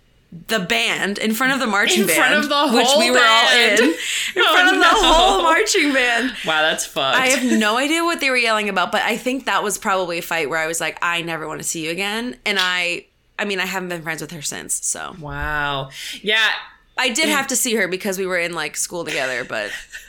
the 0.47 0.59
band, 0.59 1.17
in 1.17 1.33
front 1.33 1.53
of 1.53 1.59
the 1.59 1.67
marching 1.67 2.05
band. 2.05 2.11
In 2.11 2.15
band, 2.17 2.27
front 2.27 2.43
of 2.43 2.49
the 2.49 2.77
which 2.77 2.87
whole 2.87 2.99
we 2.99 3.09
were 3.09 3.17
band. 3.17 3.79
all 3.79 3.85
in, 3.85 3.91
in 3.91 3.95
Oh, 4.37 4.53
front 4.53 4.75
of 4.75 4.81
the 4.81 4.89
whole 4.89 5.43
marching 5.43 5.93
band. 5.93 6.35
Wow, 6.45 6.61
that's 6.61 6.85
fucked. 6.85 7.17
I 7.17 7.27
have 7.27 7.59
no 7.59 7.77
idea 7.77 8.03
what 8.03 8.19
they 8.19 8.29
were 8.29 8.37
yelling 8.37 8.69
about, 8.69 8.91
but 8.91 9.01
I 9.03 9.17
think 9.17 9.45
that 9.45 9.63
was 9.63 9.77
probably 9.77 10.17
a 10.17 10.21
fight 10.21 10.49
where 10.49 10.59
I 10.59 10.67
was 10.67 10.79
like, 10.79 10.97
I 11.01 11.21
never 11.21 11.47
want 11.47 11.61
to 11.61 11.67
see 11.67 11.85
you 11.85 11.91
again. 11.91 12.37
And 12.45 12.57
I, 12.59 13.05
I 13.39 13.45
mean, 13.45 13.59
I 13.59 13.65
haven't 13.65 13.89
been 13.89 14.01
friends 14.01 14.21
with 14.21 14.31
her 14.31 14.41
since. 14.41 14.85
So 14.85 15.15
wow. 15.19 15.89
Yeah. 16.21 16.49
I 16.97 17.09
did 17.09 17.27
mm. 17.27 17.31
have 17.31 17.47
to 17.47 17.55
see 17.55 17.75
her 17.75 17.87
because 17.87 18.17
we 18.17 18.25
were 18.25 18.39
in 18.39 18.53
like 18.53 18.75
school 18.75 19.05
together, 19.05 19.43
but 19.43 19.71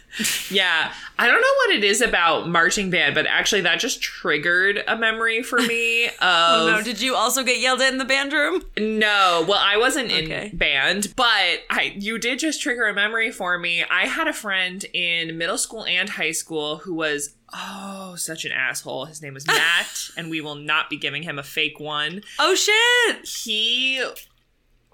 Yeah. 0.50 0.92
I 1.18 1.26
don't 1.26 1.40
know 1.40 1.54
what 1.66 1.70
it 1.76 1.84
is 1.84 2.00
about 2.00 2.48
marching 2.48 2.90
band, 2.90 3.14
but 3.14 3.26
actually 3.26 3.62
that 3.62 3.80
just 3.80 4.00
triggered 4.00 4.82
a 4.86 4.96
memory 4.96 5.42
for 5.42 5.58
me 5.60 6.06
of 6.06 6.12
oh 6.20 6.68
no, 6.76 6.82
did 6.82 7.00
you 7.00 7.14
also 7.16 7.42
get 7.42 7.58
yelled 7.58 7.80
at 7.80 7.90
in 7.92 7.98
the 7.98 8.04
band 8.04 8.32
room? 8.32 8.62
No, 8.78 9.44
well, 9.48 9.58
I 9.60 9.76
wasn't 9.76 10.12
Okay. 10.12 10.50
in 10.52 10.56
band, 10.56 11.12
but 11.16 11.62
I 11.70 11.94
you 11.96 12.18
did 12.18 12.38
just 12.38 12.62
trigger 12.62 12.86
a 12.86 12.94
memory 12.94 13.30
for 13.32 13.58
me. 13.58 13.84
I 13.90 14.06
had 14.06 14.28
a 14.28 14.32
friend 14.32 14.84
in 14.92 15.36
middle 15.38 15.58
school 15.58 15.84
and 15.84 16.08
high 16.10 16.32
school 16.32 16.76
who 16.78 16.94
was 16.94 17.34
oh 17.52 18.14
such 18.16 18.44
an 18.44 18.52
asshole. 18.52 19.06
His 19.06 19.20
name 19.20 19.34
was 19.34 19.46
Matt, 19.48 20.10
and 20.16 20.30
we 20.30 20.40
will 20.40 20.54
not 20.54 20.88
be 20.88 20.96
giving 20.96 21.24
him 21.24 21.38
a 21.38 21.42
fake 21.42 21.80
one. 21.80 22.22
Oh 22.38 22.54
shit. 22.54 23.26
He 23.26 24.04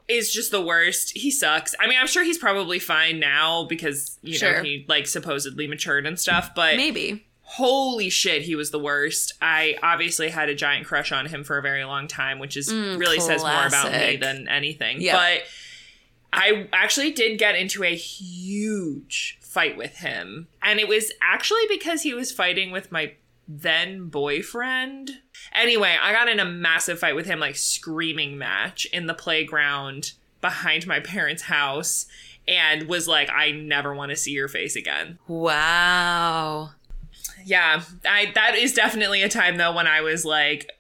is 0.09 0.33
just 0.33 0.51
the 0.51 0.61
worst. 0.63 1.17
He 1.17 1.31
sucks. 1.31 1.75
I 1.81 1.87
mean, 1.87 1.99
I'm 2.01 2.07
sure 2.07 2.25
he's 2.25 2.39
probably 2.39 2.79
fine 2.79 3.19
now 3.19 3.65
because 3.65 4.19
you 4.23 4.35
Sure. 4.35 4.59
know 4.59 4.63
he 4.63 4.85
like 4.89 5.07
supposedly 5.07 5.67
matured 5.67 6.07
and 6.07 6.19
stuff, 6.19 6.51
but 6.55 6.77
Maybe. 6.77 7.27
holy 7.41 8.11
shit, 8.11 8.43
he 8.43 8.55
was 8.55 8.71
the 8.71 8.79
worst. 8.79 9.33
I 9.41 9.77
obviously 9.83 10.29
had 10.29 10.49
a 10.49 10.55
giant 10.55 10.87
crush 10.87 11.11
on 11.13 11.27
him 11.27 11.43
for 11.45 11.57
a 11.59 11.63
very 11.63 11.85
long 11.85 12.07
time, 12.09 12.39
which 12.39 12.57
is 12.57 12.71
mm, 12.71 12.99
really 12.99 13.19
says 13.21 13.43
more 13.43 13.67
about 13.67 13.93
me 13.93 14.17
than 14.17 14.47
anything. 14.49 15.01
But 15.11 15.43
I 16.33 16.69
actually 16.73 17.13
did 17.13 17.39
get 17.39 17.55
into 17.55 17.83
a 17.85 17.95
huge 17.95 19.39
fight 19.41 19.77
with 19.77 19.99
him. 19.99 20.49
And 20.63 20.81
it 20.81 20.89
was 20.89 21.13
actually 21.23 21.63
because 21.69 22.03
he 22.03 22.13
was 22.13 22.33
fighting 22.33 22.71
with 22.73 22.91
my 22.93 23.13
then 23.47 24.09
boyfriend. 24.09 25.21
Anyway, 25.55 25.97
I 26.01 26.13
got 26.13 26.29
in 26.29 26.41
a 26.41 26.45
massive 26.45 26.99
fight 26.99 27.15
with 27.15 27.27
him, 27.27 27.41
like 27.41 27.57
screaming 27.57 28.37
match 28.39 28.87
in 28.87 29.07
the 29.07 29.15
playground 29.15 30.13
behind 30.41 30.87
my 30.87 31.01
parents' 31.01 31.43
house. 31.45 32.07
And 32.47 32.89
was 32.89 33.09
like, 33.09 33.31
I 33.31 33.53
never 33.53 33.95
want 33.95 34.11
to 34.11 34.17
see 34.17 34.33
your 34.33 34.49
face 34.49 34.77
again 34.77 35.19
Wow. 35.29 36.73
yeah 37.47 37.83
i 38.05 38.31
that 38.35 38.55
is 38.55 38.75
definitely 38.75 39.23
a 39.23 39.31
time 39.31 39.57
though 39.57 39.75
when 39.75 39.87
i 39.87 40.03
was 40.03 40.27
like 40.27 40.71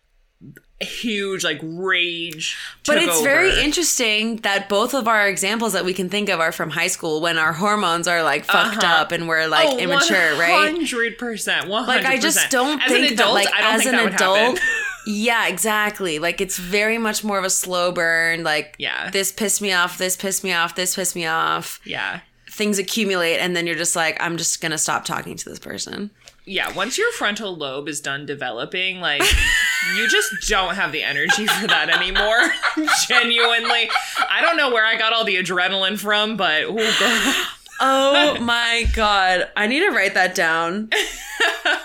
huge 0.84 1.42
like 1.44 1.58
rage 1.62 2.56
But 2.86 2.98
it's 2.98 3.20
very 3.22 3.58
interesting 3.60 4.36
that 4.38 4.68
both 4.68 4.94
of 4.94 5.08
our 5.08 5.26
examples 5.28 5.72
that 5.72 5.84
we 5.84 5.92
can 5.94 6.08
think 6.08 6.28
of 6.28 6.38
are 6.40 6.52
from 6.52 6.70
high 6.70 6.86
school 6.86 7.20
when 7.20 7.38
our 7.38 7.52
hormones 7.52 8.06
are 8.06 8.22
like 8.22 8.44
fucked 8.44 8.84
Uh-huh. 8.84 9.00
up 9.02 9.12
and 9.12 9.26
we're 9.28 9.46
like 9.48 9.68
Oh, 9.68 9.78
immature, 9.78 10.36
right? 10.38 10.72
100% 10.74 11.16
100% 11.18 11.68
Like 11.86 12.04
I 12.06 12.18
just 12.18 12.50
don't 12.50 12.80
as 12.82 12.90
think 12.92 13.06
an 13.08 13.12
adult 13.14 13.34
that 13.36 13.44
like 13.44 13.54
i 13.54 13.60
don't 13.62 13.74
as 13.74 13.82
think 13.82 13.94
an 13.94 14.14
adult. 14.14 14.60
Yeah, 15.06 15.48
exactly. 15.48 16.18
Like 16.18 16.40
it's 16.40 16.56
very 16.58 16.96
much 16.96 17.22
more 17.22 17.38
of 17.38 17.44
a 17.44 17.50
slow 17.50 17.92
burn. 17.92 18.42
Like, 18.42 18.74
Yeah. 18.78 19.10
this 19.10 19.32
pissed 19.32 19.60
me 19.60 19.70
off, 19.70 19.98
this 19.98 20.16
pissed 20.16 20.42
me 20.42 20.54
off, 20.54 20.74
this 20.76 20.94
pissed 20.96 21.14
me 21.14 21.26
off. 21.26 21.78
yeah. 21.84 22.20
Things 22.48 22.78
accumulate, 22.78 23.38
and 23.38 23.54
then 23.56 23.66
you're 23.66 23.76
just 23.76 23.96
like, 23.96 24.16
I'm 24.22 24.36
just 24.38 24.62
gonna 24.62 24.78
stop 24.78 25.04
talking 25.04 25.36
to 25.36 25.48
this 25.50 25.58
person. 25.58 26.10
Yeah, 26.46 26.72
once 26.74 26.98
your 26.98 27.10
frontal 27.12 27.56
lobe 27.56 27.88
is 27.88 28.00
done 28.00 28.26
developing, 28.26 29.00
like 29.00 29.22
you 29.96 30.08
just 30.08 30.30
don't 30.48 30.74
have 30.74 30.92
the 30.92 31.02
energy 31.02 31.46
for 31.46 31.66
that 31.66 31.88
anymore. 31.88 32.52
Genuinely. 33.08 33.88
I 34.28 34.40
don't 34.42 34.56
know 34.58 34.70
where 34.70 34.84
I 34.84 34.96
got 34.96 35.12
all 35.14 35.24
the 35.24 35.36
adrenaline 35.36 35.98
from, 35.98 36.36
but 36.36 36.64
oh 36.64 36.74
girl. 36.98 37.44
Oh 37.80 38.38
my 38.40 38.84
god. 38.94 39.48
I 39.56 39.66
need 39.66 39.80
to 39.80 39.90
write 39.90 40.14
that 40.14 40.36
down. 40.36 40.90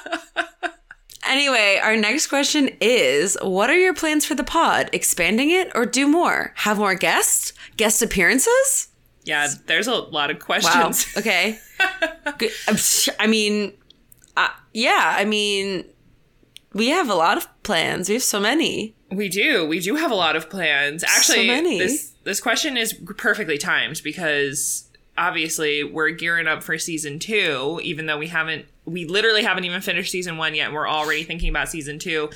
anyway, 1.28 1.80
our 1.82 1.96
next 1.98 2.28
question 2.28 2.70
is 2.80 3.38
What 3.42 3.70
are 3.70 3.78
your 3.78 3.94
plans 3.96 4.24
for 4.26 4.36
the 4.36 4.44
pod? 4.44 4.90
Expanding 4.94 5.50
it 5.50 5.72
or 5.74 5.86
do 5.86 6.08
more? 6.08 6.54
Have 6.58 6.78
more 6.78 6.96
guests? 6.96 7.54
Guest 7.78 8.02
appearances? 8.02 8.90
Yeah, 9.24 9.48
there's 9.66 9.88
a 9.88 9.96
lot 9.96 10.30
of 10.32 10.38
Wow. 10.38 10.46
questions. 10.46 11.08
Okay. 11.18 11.60
I'm 12.68 12.78
sh- 12.78 13.10
I 13.20 13.28
mean, 13.28 13.74
uh, 14.38 14.50
yeah, 14.74 15.16
I 15.18 15.26
mean, 15.26 15.86
we 16.74 16.90
have 16.90 17.10
a 17.10 17.16
lot 17.16 17.38
of 17.38 17.48
plans. 17.64 18.10
We 18.10 18.16
have 18.16 18.24
so 18.24 18.40
many. 18.40 18.96
We 19.12 19.30
do. 19.30 19.66
We 19.66 19.80
do 19.80 19.96
have 19.96 20.12
a 20.12 20.16
lot 20.16 20.36
of 20.36 20.50
plans. 20.50 21.04
Actually, 21.04 21.48
so 21.48 21.54
many. 21.54 21.80
this 21.80 22.14
this 22.24 22.40
question 22.40 22.78
is 22.78 22.94
perfectly 23.18 23.58
timed 23.58 24.02
because 24.04 24.90
obviously 25.18 25.84
we're 25.84 26.12
gearing 26.12 26.48
up 26.48 26.64
for 26.64 26.78
season 26.78 27.20
2 27.20 27.82
even 27.84 28.06
though 28.06 28.18
we 28.18 28.28
haven't 28.28 28.66
we 28.86 29.04
literally 29.04 29.44
haven't 29.44 29.66
even 29.66 29.82
finished 29.82 30.10
season 30.10 30.38
1 30.38 30.56
yet 30.56 30.68
and 30.68 30.74
we're 30.74 30.88
already 30.88 31.24
thinking 31.24 31.50
about 31.50 31.68
season 31.70 32.00
2. 32.00 32.30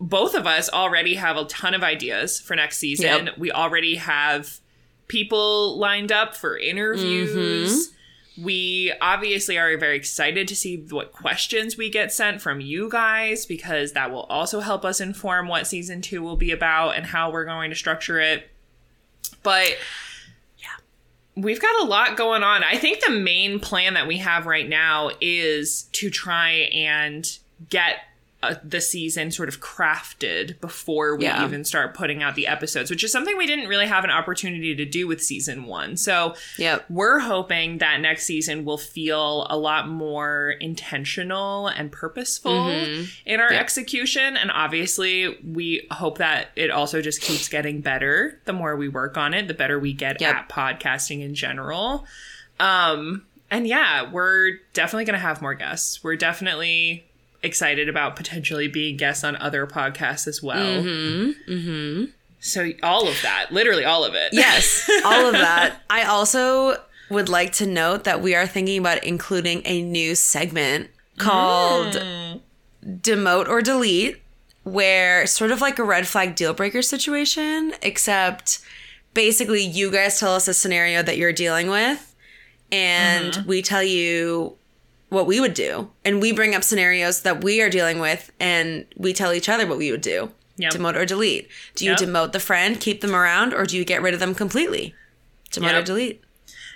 Both 0.00 0.34
of 0.34 0.46
us 0.46 0.68
already 0.68 1.14
have 1.14 1.36
a 1.36 1.44
ton 1.44 1.74
of 1.74 1.82
ideas 1.82 2.40
for 2.40 2.56
next 2.56 2.78
season. 2.78 3.26
Yep. 3.26 3.38
We 3.38 3.52
already 3.52 3.96
have 3.96 4.60
people 5.08 5.78
lined 5.78 6.12
up 6.12 6.36
for 6.36 6.56
interviews. 6.56 7.92
We 8.40 8.92
obviously 9.00 9.58
are 9.58 9.76
very 9.78 9.96
excited 9.96 10.46
to 10.48 10.56
see 10.56 10.76
what 10.76 11.12
questions 11.12 11.76
we 11.76 11.90
get 11.90 12.12
sent 12.12 12.40
from 12.40 12.60
you 12.60 12.88
guys 12.88 13.46
because 13.46 13.92
that 13.92 14.10
will 14.10 14.24
also 14.24 14.60
help 14.60 14.84
us 14.84 15.00
inform 15.00 15.48
what 15.48 15.66
season 15.66 16.02
two 16.02 16.22
will 16.22 16.36
be 16.36 16.52
about 16.52 16.96
and 16.96 17.06
how 17.06 17.30
we're 17.32 17.44
going 17.44 17.70
to 17.70 17.76
structure 17.76 18.20
it. 18.20 18.48
But 19.42 19.76
yeah, 20.58 20.76
we've 21.34 21.60
got 21.60 21.82
a 21.82 21.86
lot 21.86 22.16
going 22.16 22.42
on. 22.42 22.62
I 22.62 22.76
think 22.76 23.00
the 23.04 23.12
main 23.12 23.60
plan 23.60 23.94
that 23.94 24.06
we 24.06 24.18
have 24.18 24.46
right 24.46 24.68
now 24.68 25.10
is 25.20 25.84
to 25.92 26.10
try 26.10 26.50
and 26.72 27.28
get 27.68 27.96
uh, 28.40 28.54
the 28.62 28.80
season 28.80 29.32
sort 29.32 29.48
of 29.48 29.60
crafted 29.60 30.60
before 30.60 31.16
we 31.16 31.24
Yeah. 31.24 31.44
even 31.44 31.64
start 31.64 31.92
putting 31.92 32.22
out 32.22 32.36
the 32.36 32.46
episodes, 32.46 32.88
which 32.88 33.02
is 33.02 33.10
something 33.10 33.36
we 33.36 33.48
didn't 33.48 33.66
really 33.66 33.86
have 33.88 34.04
an 34.04 34.10
opportunity 34.10 34.76
to 34.76 34.84
do 34.84 35.08
with 35.08 35.20
season 35.20 35.64
one. 35.64 35.96
So 35.96 36.36
Yep. 36.56 36.84
we're 36.88 37.18
hoping 37.18 37.78
that 37.78 38.00
next 38.00 38.26
season 38.26 38.64
will 38.64 38.78
feel 38.78 39.44
a 39.50 39.56
lot 39.58 39.88
more 39.88 40.54
intentional 40.60 41.66
and 41.66 41.90
purposeful 41.90 42.68
in 43.26 43.40
our 43.40 43.52
Yep. 43.52 43.60
execution. 43.60 44.36
And 44.36 44.52
obviously, 44.52 45.36
we 45.44 45.88
hope 45.90 46.18
that 46.18 46.50
it 46.54 46.70
also 46.70 47.02
just 47.02 47.20
keeps 47.20 47.48
getting 47.48 47.80
better. 47.80 48.38
The 48.44 48.52
more 48.52 48.76
we 48.76 48.86
work 48.88 49.16
on 49.16 49.34
it, 49.34 49.48
the 49.48 49.54
better 49.54 49.80
we 49.80 49.92
get 49.92 50.20
Yep. 50.20 50.34
at 50.36 50.48
podcasting 50.48 51.22
in 51.24 51.34
general. 51.34 52.06
Um, 52.60 53.24
and 53.50 53.66
yeah, 53.66 54.08
we're 54.08 54.58
definitely 54.74 55.06
going 55.06 55.14
to 55.18 55.26
have 55.26 55.42
more 55.42 55.54
guests. 55.54 56.04
We're 56.04 56.16
definitely 56.16 57.04
excited 57.42 57.88
about 57.88 58.16
potentially 58.16 58.68
being 58.68 58.96
guests 58.96 59.24
on 59.24 59.36
other 59.36 59.66
podcasts 59.66 60.26
as 60.26 60.42
well. 60.42 60.82
Mm-hmm. 60.82 61.52
Mm-hmm. 61.52 62.04
So 62.40 62.70
all 62.82 63.08
of 63.08 63.20
that, 63.22 63.50
literally 63.50 63.84
all 63.84 64.04
of 64.04 64.14
it. 64.14 64.32
Yes, 64.32 64.88
all 65.04 65.26
of 65.26 65.32
that. 65.32 65.82
I 65.90 66.04
also 66.04 66.76
would 67.10 67.28
like 67.28 67.52
to 67.54 67.66
note 67.66 68.04
that 68.04 68.20
we 68.20 68.34
are 68.34 68.46
thinking 68.46 68.78
about 68.78 69.02
including 69.04 69.62
a 69.64 69.82
new 69.82 70.14
segment 70.14 70.90
called 71.16 72.00
Demote 72.84 73.48
or 73.48 73.62
Delete, 73.62 74.20
where 74.62 75.26
sort 75.26 75.50
of 75.50 75.60
like 75.60 75.78
a 75.78 75.84
red 75.84 76.06
flag 76.06 76.34
deal 76.36 76.54
breaker 76.54 76.82
situation, 76.82 77.74
except 77.82 78.60
basically 79.14 79.62
you 79.62 79.90
guys 79.90 80.20
tell 80.20 80.34
us 80.34 80.46
a 80.48 80.54
scenario 80.54 81.02
that 81.02 81.16
you're 81.16 81.32
dealing 81.32 81.70
with, 81.70 82.14
and 82.70 83.36
we 83.46 83.62
tell 83.62 83.82
you 83.82 84.57
what 85.08 85.26
we 85.26 85.40
would 85.40 85.54
do. 85.54 85.90
And 86.04 86.20
we 86.20 86.32
bring 86.32 86.54
up 86.54 86.62
scenarios 86.64 87.22
that 87.22 87.42
we 87.42 87.60
are 87.62 87.70
dealing 87.70 87.98
with, 87.98 88.30
and 88.38 88.86
we 88.96 89.12
tell 89.12 89.32
each 89.32 89.48
other 89.48 89.66
what 89.66 89.78
we 89.78 89.90
would 89.90 90.00
do. 90.02 90.30
Yep. 90.56 90.72
Demote 90.72 90.96
or 90.96 91.06
delete. 91.06 91.48
Do 91.76 91.84
you 91.84 91.92
Yep. 91.92 92.00
demote 92.00 92.32
the 92.32 92.40
friend, 92.40 92.80
keep 92.80 93.00
them 93.00 93.14
around, 93.14 93.54
or 93.54 93.64
do 93.64 93.76
you 93.76 93.84
get 93.84 94.02
rid 94.02 94.12
of 94.14 94.20
them 94.20 94.34
completely? 94.34 94.94
Demote 95.52 95.74
or 95.80 95.82
delete. 95.82 96.22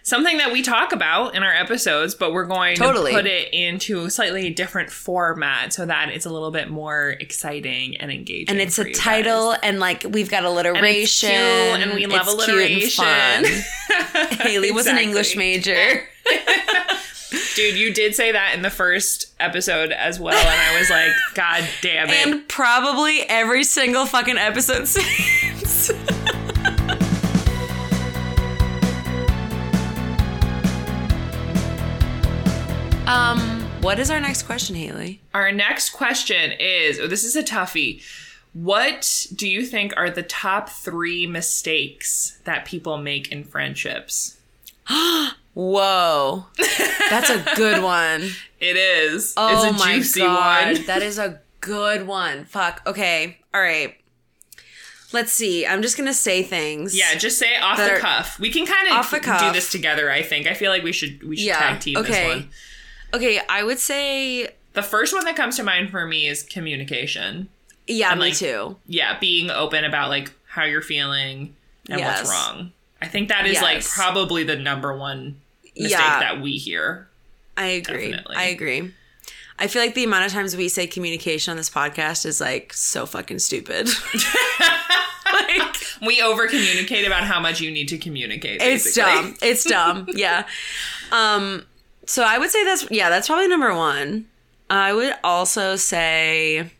something 0.04 0.38
that 0.38 0.50
we 0.50 0.62
talk 0.62 0.92
about 0.92 1.32
in 1.36 1.44
our 1.44 1.54
episodes, 1.54 2.12
but 2.12 2.32
we're 2.32 2.44
going 2.44 2.74
Totally. 2.76 3.12
to 3.12 3.16
put 3.18 3.24
it 3.26 3.54
into 3.54 4.04
a 4.04 4.10
slightly 4.10 4.50
different 4.50 4.90
format 4.90 5.72
so 5.72 5.86
that 5.86 6.08
it's 6.08 6.26
a 6.26 6.30
little 6.30 6.50
bit 6.50 6.68
more 6.68 7.10
exciting 7.20 7.96
and 7.98 8.10
engaging. 8.10 8.48
And 8.48 8.60
it's 8.60 8.80
a 8.80 8.92
title, 8.92 9.50
guys. 9.52 9.60
and 9.62 9.78
like 9.78 10.04
we've 10.08 10.28
got 10.28 10.38
And 10.38 10.46
alliteration, 10.46 11.28
cute, 11.30 11.38
and 11.40 11.94
we 11.94 12.06
love 12.06 12.26
It's 12.26 12.44
cute 12.46 12.48
and 12.58 12.82
alliteration. 12.82 13.44
fun. 13.44 14.38
Haley 14.48 14.72
was 14.72 14.86
an 14.88 14.98
English 14.98 15.36
major. 15.36 16.08
Dude, 17.54 17.76
you 17.76 17.92
did 17.92 18.14
say 18.14 18.32
that 18.32 18.54
in 18.54 18.62
the 18.62 18.70
first 18.70 19.32
episode 19.40 19.92
as 19.92 20.20
well, 20.20 20.36
and 20.36 20.48
I 20.76 20.78
was 20.78 20.90
like, 20.90 21.10
God 21.34 21.66
damn 21.80 22.08
it. 22.08 22.26
and 22.26 22.48
probably 22.48 23.20
every 23.22 23.64
single 23.64 24.06
fucking 24.06 24.38
episode 24.38 24.86
since. 24.88 25.90
um, 33.06 33.38
what 33.80 33.98
is 33.98 34.10
our 34.10 34.20
next 34.20 34.42
question, 34.44 34.76
Haley? 34.76 35.20
Our 35.34 35.52
next 35.52 35.90
question 35.90 36.52
is 36.52 36.98
oh, 36.98 37.06
this 37.06 37.24
is 37.24 37.36
a 37.36 37.42
toughie. 37.42 38.02
What 38.52 39.26
do 39.34 39.48
you 39.48 39.64
think 39.64 39.94
are 39.96 40.10
the 40.10 40.22
top 40.22 40.68
three 40.68 41.26
mistakes 41.26 42.38
that 42.44 42.64
people 42.66 42.98
make 42.98 43.32
in 43.32 43.44
friendships? 43.44 44.36
Whoa, 45.54 46.46
that's 47.10 47.28
a 47.30 47.44
good 47.56 47.82
one. 47.84 48.22
It 48.58 48.76
is. 48.76 49.34
Oh 49.36 49.66
it's 49.68 49.76
a 49.76 49.84
my 49.84 49.96
juicy 49.96 50.20
god, 50.20 50.74
one. 50.76 50.86
that 50.86 51.02
is 51.02 51.18
a 51.18 51.40
good 51.60 52.06
one. 52.06 52.44
Fuck. 52.46 52.80
Okay. 52.86 53.38
All 53.52 53.60
right. 53.60 53.94
Let's 55.12 55.30
see. 55.32 55.66
I'm 55.66 55.82
just 55.82 55.98
gonna 55.98 56.14
say 56.14 56.42
things. 56.42 56.96
Yeah, 56.96 57.14
just 57.16 57.38
say 57.38 57.56
off 57.58 57.76
the 57.76 57.98
cuff. 58.00 58.38
We 58.40 58.50
can 58.50 58.64
kind 58.64 58.88
of 58.88 59.10
do 59.40 59.52
this 59.52 59.70
together. 59.70 60.10
I 60.10 60.22
think. 60.22 60.46
I 60.46 60.54
feel 60.54 60.70
like 60.70 60.82
we 60.82 60.92
should 60.92 61.22
we 61.22 61.36
should 61.36 61.46
Yeah, 61.46 61.58
tag 61.58 61.80
team 61.80 61.98
okay. 61.98 62.08
this 62.12 62.34
one. 62.36 62.50
Okay. 63.14 63.40
I 63.48 63.62
would 63.62 63.78
say. 63.78 64.48
The 64.72 64.82
first 64.82 65.12
one 65.12 65.26
that 65.26 65.36
comes 65.36 65.56
to 65.56 65.62
mind 65.62 65.90
for 65.90 66.06
me 66.06 66.26
is 66.26 66.42
communication. 66.42 67.50
Yeah, 67.86 68.12
And, 68.12 68.20
me 68.20 68.28
like, 68.28 68.36
too. 68.38 68.76
Yeah, 68.86 69.18
being 69.18 69.50
open 69.50 69.84
about 69.84 70.08
like 70.08 70.32
how 70.46 70.64
you're 70.64 70.80
feeling 70.80 71.54
and 71.90 71.98
Yes. 72.00 72.20
what's 72.24 72.30
wrong. 72.30 72.72
I 73.02 73.08
think 73.08 73.28
that 73.28 73.46
is 73.46 73.60
like 73.60 73.84
probably 73.84 74.44
the 74.44 74.56
number 74.56 74.96
one 74.96 75.40
mistake 75.76 75.90
Yeah. 75.98 76.20
that 76.20 76.40
we 76.40 76.52
hear. 76.52 77.08
I 77.56 77.66
agree. 77.66 78.10
Definitely. 78.12 78.36
I 78.36 78.44
agree. 78.44 78.92
I 79.58 79.66
feel 79.66 79.82
like 79.82 79.94
the 79.94 80.04
amount 80.04 80.24
of 80.26 80.32
times 80.32 80.56
we 80.56 80.68
say 80.68 80.86
communication 80.86 81.50
on 81.50 81.56
this 81.56 81.68
podcast 81.70 82.24
is 82.26 82.40
like 82.40 82.72
so 82.72 83.04
fucking 83.06 83.38
stupid. 83.40 83.88
like 85.32 85.76
We 86.04 86.20
over 86.20 86.48
communicate 86.48 87.06
about 87.06 87.24
how 87.24 87.38
much 87.38 87.60
you 87.60 87.70
need 87.70 87.88
to 87.88 87.98
communicate. 87.98 88.60
it's 88.60 88.92
dumb. 88.94 89.36
It's 89.42 89.64
dumb. 89.64 90.06
Yeah. 90.14 90.46
Um 91.12 91.64
so 92.06 92.24
I 92.24 92.38
would 92.38 92.50
say 92.50 92.64
that's 92.64 92.90
yeah, 92.90 93.08
that's 93.10 93.28
probably 93.28 93.48
number 93.48 93.74
1. 93.74 94.24
I 94.70 94.92
would 94.92 95.14
also 95.22 95.76
say 95.76 96.70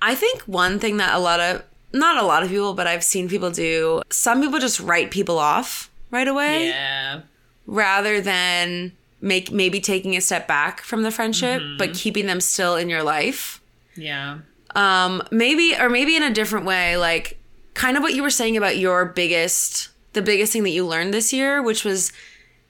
I 0.00 0.14
think 0.14 0.42
one 0.42 0.78
thing 0.78 0.96
that 0.98 1.14
a 1.14 1.18
lot 1.18 1.40
of 1.40 1.62
not 1.98 2.22
a 2.22 2.26
lot 2.26 2.42
of 2.42 2.48
people, 2.48 2.74
but 2.74 2.86
I've 2.86 3.04
seen 3.04 3.28
people 3.28 3.50
do, 3.50 4.02
some 4.10 4.40
people 4.40 4.58
just 4.58 4.80
write 4.80 5.10
people 5.10 5.38
off 5.38 5.90
right 6.10 6.28
away. 6.28 6.68
Yeah. 6.68 7.20
rather 7.66 8.20
than 8.20 8.92
make 9.20 9.50
maybe 9.50 9.80
taking 9.80 10.16
a 10.16 10.20
step 10.20 10.46
back 10.46 10.82
from 10.82 11.02
the 11.02 11.10
friendship 11.10 11.60
but 11.78 11.94
keeping 11.94 12.26
them 12.26 12.40
still 12.40 12.76
in 12.76 12.88
your 12.88 13.02
life 13.02 13.60
Yeah. 13.96 14.38
um 14.74 15.22
maybe 15.32 15.74
or 15.78 15.88
maybe 15.88 16.14
in 16.16 16.22
a 16.22 16.30
different 16.30 16.66
way 16.66 16.96
like 16.96 17.38
kind 17.74 17.96
of 17.96 18.02
what 18.02 18.14
you 18.14 18.22
were 18.22 18.30
saying 18.30 18.56
about 18.56 18.76
your 18.76 19.04
biggest 19.06 19.88
the 20.12 20.22
biggest 20.22 20.52
thing 20.52 20.62
that 20.64 20.70
you 20.70 20.86
learned 20.86 21.12
this 21.12 21.32
year 21.32 21.62
which 21.62 21.82
was 21.84 22.12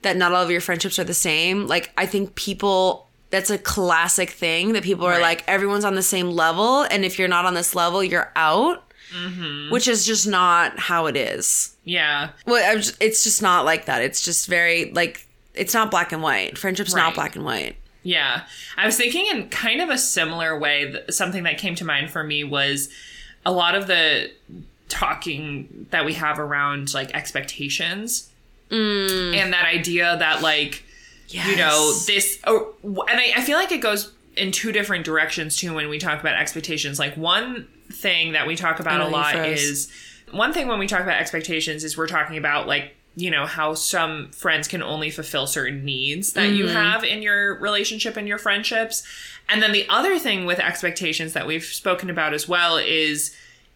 that 0.02 0.16
not 0.16 0.32
all 0.32 0.42
of 0.42 0.50
your 0.50 0.60
friendships 0.60 0.98
are 0.98 1.04
the 1.04 1.12
same 1.14 1.66
like 1.66 1.90
i 1.98 2.06
think 2.06 2.34
people 2.36 3.08
that's 3.30 3.50
a 3.50 3.58
classic 3.58 4.30
thing 4.30 4.72
that 4.72 4.84
people 4.84 5.04
are 5.04 5.10
Right. 5.18 5.20
like 5.22 5.44
everyone's 5.48 5.84
on 5.84 5.96
the 5.96 6.02
same 6.02 6.30
level 6.30 6.82
and 6.84 7.04
if 7.04 7.18
you're 7.18 7.28
not 7.28 7.44
on 7.44 7.54
this 7.54 7.74
level 7.74 8.02
you're 8.04 8.32
out 8.36 8.84
Mm-hmm. 9.14 9.70
which 9.72 9.86
is 9.88 10.04
just 10.04 10.26
not 10.26 10.78
how 10.78 11.06
it 11.06 11.16
is 11.16 11.76
Yeah. 11.84 12.30
well, 12.44 12.62
I'm 12.70 12.78
just, 12.78 12.96
it's 13.00 13.22
just 13.24 13.40
not 13.40 13.64
like 13.64 13.84
that. 13.86 14.02
It's 14.02 14.22
just 14.22 14.48
very 14.48 14.90
like 14.92 15.26
it's 15.54 15.72
not 15.72 15.90
black 15.90 16.12
and 16.12 16.22
white. 16.22 16.58
Friendship's 16.58 16.92
Right. 16.92 17.02
not 17.02 17.14
black 17.14 17.36
and 17.36 17.44
white. 17.44 17.76
Yeah. 18.02 18.42
I 18.76 18.84
was 18.86 18.96
thinking 18.96 19.26
in 19.30 19.48
kind 19.48 19.80
of 19.80 19.90
a 19.90 19.98
similar 19.98 20.58
way, 20.58 20.90
th- 20.92 21.10
something 21.12 21.44
that 21.44 21.56
came 21.58 21.74
to 21.76 21.84
mind 21.84 22.10
for 22.10 22.22
me 22.22 22.44
was 22.44 22.88
a 23.44 23.52
lot 23.52 23.74
of 23.74 23.86
the 23.86 24.30
talking 24.88 25.86
that 25.90 26.04
we 26.04 26.14
have 26.14 26.38
around 26.38 26.94
like 26.94 27.14
expectations 27.14 28.30
mm. 28.70 29.34
and 29.34 29.52
that 29.52 29.66
idea 29.66 30.16
that 30.18 30.42
like 30.42 30.84
you 31.28 31.56
know 31.56 31.92
this 32.06 32.38
oh, 32.46 32.74
and 32.84 33.18
I, 33.20 33.32
I 33.36 33.40
feel 33.40 33.58
like 33.58 33.72
it 33.72 33.80
goes 33.80 34.12
in 34.36 34.52
two 34.52 34.70
different 34.70 35.04
directions 35.04 35.56
too 35.56 35.74
when 35.74 35.88
we 35.88 35.98
talk 35.98 36.20
about 36.20 36.34
expectations 36.34 36.98
like 36.98 37.16
one 37.16 37.66
thing 37.96 38.32
that 38.32 38.46
we 38.46 38.56
talk 38.56 38.80
about 38.80 39.00
a 39.00 39.08
lot 39.08 39.34
is 39.36 39.90
one 40.32 40.52
thing 40.52 40.68
when 40.68 40.78
we 40.78 40.86
talk 40.86 41.00
about 41.00 41.20
expectations 41.20 41.84
is 41.84 41.96
we're 41.96 42.06
talking 42.06 42.36
about 42.36 42.66
like 42.66 42.94
you 43.16 43.30
know 43.30 43.46
how 43.46 43.72
some 43.74 44.30
friends 44.32 44.68
can 44.68 44.82
only 44.82 45.10
fulfill 45.10 45.46
certain 45.46 45.84
needs 45.84 46.34
that 46.34 46.50
you 46.50 46.66
Mm-hmm. 46.66 46.74
have 46.76 47.04
in 47.04 47.22
your 47.22 47.58
relationship 47.60 48.16
and 48.16 48.28
your 48.28 48.38
friendships 48.38 49.02
and 49.48 49.62
then 49.62 49.72
the 49.72 49.86
other 49.88 50.18
thing 50.18 50.44
with 50.44 50.58
expectations 50.58 51.32
that 51.32 51.46
we've 51.46 51.64
spoken 51.64 52.10
about 52.10 52.34
as 52.34 52.46
well 52.48 52.76
is 52.76 53.34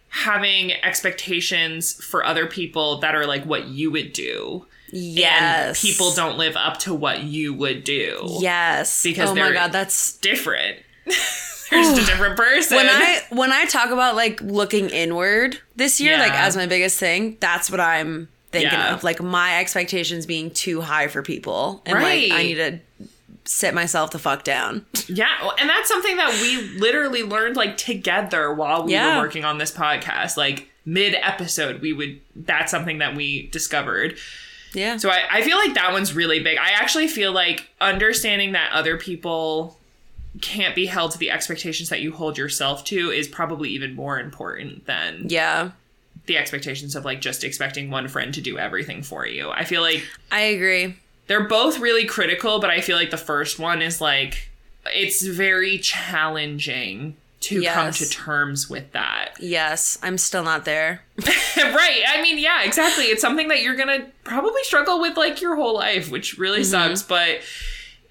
having 0.09 0.73
expectations 0.83 1.95
for 2.05 2.25
other 2.25 2.47
people 2.47 2.99
that 2.99 3.15
are 3.15 3.27
like 3.27 3.45
what 3.45 3.67
you 3.69 3.91
would 3.91 4.13
do 4.13 4.67
yes. 4.93 5.83
and 5.83 5.89
people 5.91 6.13
don't 6.13 6.37
live 6.37 6.57
up 6.57 6.79
to 6.79 6.93
what 6.93 7.23
you 7.23 7.55
would 7.55 7.85
do 7.85 8.27
Yes. 8.41 9.03
Because 9.03 9.31
oh 9.31 9.35
my 9.35 9.53
god, 9.53 9.71
that's 9.73 10.17
different 10.19 10.79
they're 11.71 11.83
just 11.83 12.03
a 12.03 12.07
different 12.07 12.37
person 12.37 12.77
when 12.77 12.87
I 12.89 13.21
when 13.31 13.53
I 13.53 13.65
talk 13.67 13.91
about 13.91 14.17
like 14.17 14.41
looking 14.43 14.91
inward 14.91 15.59
this 15.77 16.01
year, 16.01 16.19
like 16.19 16.33
as 16.33 16.57
my 16.57 16.67
biggest 16.67 16.99
thing, 16.99 17.37
that's 17.41 17.71
what 17.71 17.81
I'm 17.81 18.29
thinking 18.53 18.73
Yeah. 18.73 18.95
of. 18.95 19.05
Like 19.05 19.23
my 19.23 19.59
expectations 19.61 20.27
being 20.27 20.51
too 20.51 20.81
high 20.81 21.09
for 21.09 21.23
people, 21.23 21.83
and 21.87 21.95
like 22.01 22.31
I 22.33 22.43
need 22.43 22.55
to 22.57 22.79
sit 23.45 23.75
myself 23.75 24.11
the 24.11 24.19
fuck 24.19 24.45
down. 24.45 24.85
Yeah, 25.09 25.51
and 25.59 25.69
that's 25.69 25.89
something 25.89 26.17
that 26.19 26.31
we 26.43 26.79
literally 26.79 27.23
learned 27.23 27.57
like 27.57 27.77
together 27.77 28.53
while 28.53 28.85
we 28.85 28.93
Yeah. 28.93 29.17
were 29.17 29.23
working 29.23 29.45
on 29.45 29.59
this 29.59 29.73
podcast. 29.73 30.37
Like 30.37 30.69
mid 30.85 31.15
episode, 31.15 31.81
we 31.81 31.93
would 31.93 32.21
that's 32.37 32.71
something 32.71 32.99
that 32.99 33.15
we 33.17 33.47
discovered. 33.49 34.19
Yeah. 34.73 34.99
So 34.99 35.11
I, 35.11 35.23
I 35.31 35.43
feel 35.43 35.57
like 35.59 35.75
that 35.75 35.91
one's 35.91 36.15
really 36.15 36.39
big. 36.41 36.57
I 36.57 36.71
actually 36.71 37.09
feel 37.09 37.33
like 37.33 37.69
understanding 37.81 38.53
that 38.53 38.71
other 38.73 38.97
people 38.97 39.80
can't 40.41 40.75
be 40.75 40.87
held 40.87 41.13
to 41.13 41.19
the 41.19 41.31
expectations 41.31 41.89
that 41.91 42.01
you 42.01 42.13
hold 42.13 42.39
yourself 42.39 42.85
to 42.85 43.11
is 43.11 43.29
probably 43.29 43.71
even 43.71 43.95
more 43.95 44.19
important 44.21 44.87
than 44.87 45.27
yeah. 45.29 45.71
the 46.27 46.37
expectations 46.37 46.97
of 46.97 47.05
like 47.05 47.21
just 47.21 47.45
expecting 47.45 47.91
one 47.91 48.09
friend 48.09 48.33
to 48.35 48.41
do 48.41 48.59
everything 48.59 49.03
for 49.03 49.27
you. 49.27 49.51
I 49.51 49.65
feel 49.65 49.83
like 49.83 50.03
I 50.33 50.41
agree. 50.41 50.97
they're 51.27 51.49
both 51.49 51.79
really 51.79 52.07
critical, 52.07 52.59
but 52.61 52.71
I 52.71 52.81
feel 52.81 52.97
like 52.97 53.11
the 53.11 53.17
first 53.17 53.59
one 53.59 53.83
is 53.83 54.01
like 54.01 54.49
it's 54.87 55.23
very 55.25 55.79
challenging 55.79 57.17
to 57.41 57.63
come 57.65 57.91
to 57.93 58.09
terms 58.09 58.69
with 58.69 58.93
that. 58.93 59.31
Yes, 59.41 59.99
I'm 60.03 60.19
still 60.19 60.43
not 60.45 60.65
there. 60.67 61.03
right. 61.57 62.03
I 62.07 62.21
mean, 62.21 62.39
yeah, 62.39 62.63
exactly. 62.65 63.05
It's 63.05 63.23
something 63.23 63.49
that 63.49 63.63
you're 63.63 63.77
going 63.77 63.89
to 64.01 64.07
probably 64.25 64.63
struggle 64.65 65.01
with 65.01 65.17
like 65.17 65.41
your 65.41 65.57
whole 65.57 65.75
life, 65.75 66.11
which 66.11 66.37
really 66.37 66.61
Mm-hmm. 66.61 66.71
sucks, 66.71 67.03
but 67.03 67.41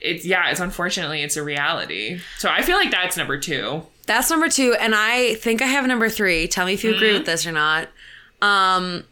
it's 0.02 0.26
yeah, 0.26 0.50
it's 0.50 0.60
unfortunately 0.60 1.22
it's 1.24 1.38
a 1.38 1.43
reality. 1.43 2.20
So 2.38 2.50
I 2.50 2.62
feel 2.62 2.78
like 2.78 2.91
that's 2.91 3.18
number 3.18 3.38
2. 3.39 3.82
That's 4.06 4.30
number 4.32 4.50
two, 4.50 4.76
and 4.80 4.95
I 4.95 5.36
think 5.36 5.62
I 5.62 5.66
have 5.66 5.86
number 5.86 6.10
three. 6.10 6.47
Tell 6.47 6.66
me 6.66 6.74
if 6.74 6.84
you 6.84 6.89
Mm-hmm. 6.91 6.97
agree 6.97 7.14
with 7.14 7.26
this 7.28 7.45
or 7.45 7.52
not. 7.52 7.89
Um, 8.41 9.04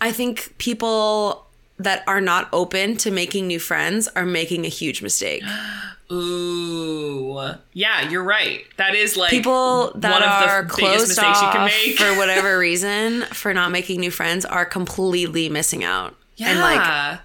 I 0.00 0.10
think 0.10 0.56
people 0.58 1.46
that 1.78 2.02
are 2.08 2.20
not 2.20 2.48
open 2.52 2.96
to 2.96 3.10
making 3.12 3.46
new 3.46 3.60
friends 3.60 4.08
are 4.16 4.26
making 4.26 4.64
a 4.64 4.68
huge 4.68 5.00
mistake. 5.00 5.44
Ooh. 6.10 7.50
Yeah, 7.72 8.08
you're 8.08 8.24
right. 8.24 8.64
That 8.78 8.94
is 8.94 9.16
like 9.16 9.30
People 9.30 9.92
that 9.96 10.10
one 10.12 10.22
of 10.22 10.28
are 10.28 10.64
closed 10.64 11.08
mistakes 11.08 11.40
you 11.42 11.48
can 11.48 11.60
off 11.62 11.70
make. 11.70 11.98
for 11.98 12.16
whatever 12.16 12.58
reason 12.68 13.22
for 13.32 13.52
not 13.54 13.70
making 13.70 14.00
new 14.00 14.10
friends 14.10 14.44
are 14.44 14.64
completely 14.64 15.48
missing 15.48 15.84
out. 15.84 16.14
yeah. 16.36 16.50
And 16.50 16.60
like 16.60 17.20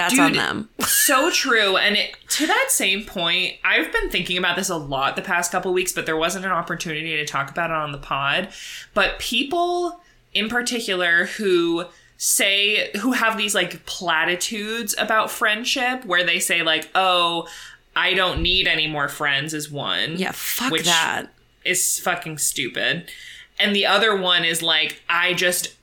that's 0.00 0.14
Dude, 0.14 0.20
on 0.22 0.32
them. 0.32 0.68
so 0.80 1.30
true 1.30 1.76
and 1.76 1.96
it, 1.96 2.14
to 2.28 2.46
that 2.46 2.66
same 2.70 3.04
point 3.04 3.54
i've 3.64 3.92
been 3.92 4.10
thinking 4.10 4.36
about 4.38 4.56
this 4.56 4.68
a 4.68 4.76
lot 4.76 5.16
the 5.16 5.22
past 5.22 5.52
couple 5.52 5.72
weeks 5.72 5.92
but 5.92 6.06
there 6.06 6.16
wasn't 6.16 6.44
an 6.44 6.50
opportunity 6.52 7.16
to 7.16 7.24
talk 7.26 7.50
about 7.50 7.70
it 7.70 7.76
on 7.76 7.92
the 7.92 7.98
pod 7.98 8.48
but 8.94 9.18
people 9.18 10.00
in 10.32 10.48
particular 10.48 11.26
who 11.26 11.84
say 12.16 12.90
who 12.98 13.12
have 13.12 13.36
these 13.38 13.54
like 13.54 13.84
platitudes 13.86 14.94
about 14.98 15.30
friendship 15.30 16.04
where 16.04 16.24
they 16.24 16.38
say 16.38 16.62
like 16.62 16.88
oh 16.94 17.48
i 17.96 18.12
don't 18.14 18.42
need 18.42 18.66
any 18.66 18.86
more 18.86 19.08
friends 19.08 19.54
is 19.54 19.70
one 19.70 20.16
Yeah, 20.16 20.32
fuck 20.32 20.70
which 20.70 20.84
that. 20.84 21.26
is 21.64 21.98
fucking 21.98 22.38
stupid. 22.38 23.10
And 23.58 23.76
the 23.76 23.84
other 23.84 24.16
one 24.16 24.44
is 24.46 24.62
like, 24.62 25.02
I 25.06 25.34
just 25.34 25.74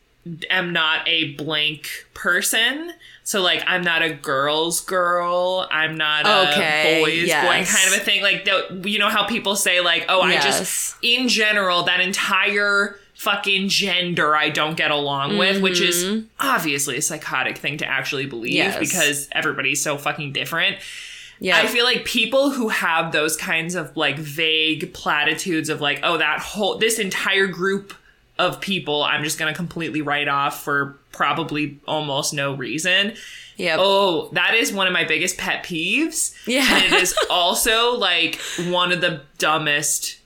am 0.49 0.74
not 0.74 1.07
a 1.07 1.36
blank 1.36 2.07
person. 2.15 2.93
So 3.28 3.41
like, 3.41 3.61
I'm 3.67 3.82
not 3.84 4.03
a 4.03 4.13
girl's 4.13 4.80
girl. 4.80 5.67
I'm 5.69 5.97
not 5.97 6.25
a 6.25 6.49
Okay, 6.53 7.01
boy's 7.03 7.28
boy 7.30 7.65
kind 7.78 7.93
of 7.93 8.01
a 8.01 8.05
thing. 8.05 8.21
Like, 8.23 8.45
the, 8.45 8.82
you 8.89 8.99
know 8.99 9.09
how 9.09 9.25
people 9.25 9.57
say 9.57 9.82
like, 9.82 10.05
oh, 10.07 10.21
I 10.21 10.32
Yes. 10.32 10.43
just 10.45 10.95
in 11.01 11.28
general 11.28 11.84
that 11.84 11.99
entire 11.99 12.97
fucking 13.15 13.67
gender 13.67 14.34
I 14.34 14.49
don't 14.49 14.78
get 14.78 14.91
along 14.91 15.38
with, 15.38 15.61
which 15.61 15.82
is 15.82 16.23
obviously 16.39 16.95
a 16.95 17.01
psychotic 17.01 17.57
thing 17.57 17.78
to 17.80 17.86
actually 17.86 18.28
believe 18.28 18.53
Mm-hmm. 18.63 18.80
Yes. 18.82 18.93
because 18.93 19.28
everybody's 19.34 19.84
so 19.84 19.97
fucking 19.97 20.32
different. 20.32 20.78
Yeah. 21.41 21.57
I 21.57 21.67
feel 21.67 21.84
like 21.84 22.05
people 22.05 22.51
who 22.51 22.69
have 22.69 23.11
those 23.11 23.36
kinds 23.36 23.75
of 23.75 23.95
like 23.97 24.17
vague 24.17 24.93
platitudes 24.93 25.67
of 25.67 25.82
like, 25.82 25.99
oh, 26.01 26.17
that 26.17 26.39
whole 26.39 26.78
this 26.78 26.97
entire 26.97 27.47
group 27.47 27.93
of 28.39 28.61
people, 28.61 29.03
I'm 29.03 29.23
just 29.23 29.38
gonna 29.39 29.53
completely 29.53 30.01
write 30.01 30.27
off 30.27 30.63
for 30.63 30.97
probably 31.11 31.79
almost 31.88 32.33
no 32.33 32.53
reason. 32.53 33.13
Yeah. 33.55 33.77
Oh, 33.79 34.29
that 34.33 34.53
is 34.53 34.71
one 34.71 34.85
of 34.88 34.93
my 34.93 35.03
biggest 35.03 35.38
pet 35.38 35.63
peeves. 35.63 36.35
Yeah. 36.45 36.65
And 36.75 36.85
it 36.85 36.93
is 36.93 37.15
also 37.29 37.95
like 37.97 38.39
one 38.67 38.91
of 38.91 39.01
the 39.01 39.21
dumbest 39.39 40.19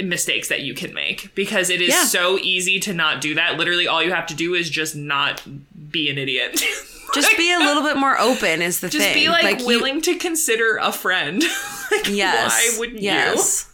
mistakes 0.00 0.46
that 0.48 0.60
you 0.60 0.74
can 0.74 0.94
make 0.94 1.34
because 1.34 1.70
it 1.70 1.80
is 1.80 1.88
Yeah. 1.88 2.04
so 2.04 2.38
easy 2.38 2.78
to 2.80 2.94
not 2.94 3.20
do 3.20 3.34
that. 3.34 3.56
Literally 3.58 3.88
all 3.88 4.00
you 4.00 4.12
have 4.12 4.26
to 4.28 4.34
do 4.34 4.54
is 4.54 4.70
just 4.70 4.94
not 4.94 5.42
be 5.90 6.08
an 6.08 6.18
idiot. 6.18 6.62
Just 7.14 7.34
be 7.38 7.50
a 7.54 7.58
little 7.58 7.82
bit 7.82 7.96
more 7.96 8.18
open 8.20 8.60
is 8.60 8.80
the 8.80 8.90
just 8.90 9.02
thing. 9.02 9.14
be 9.14 9.28
like, 9.30 9.60
you- 9.60 9.66
willing 9.66 10.02
to 10.02 10.16
consider 10.16 10.76
a 10.76 10.92
friend. 10.92 11.42
like, 11.90 12.06
yes. 12.10 12.50
why 12.74 12.78
wouldn't 12.78 13.00
yes. 13.00 13.66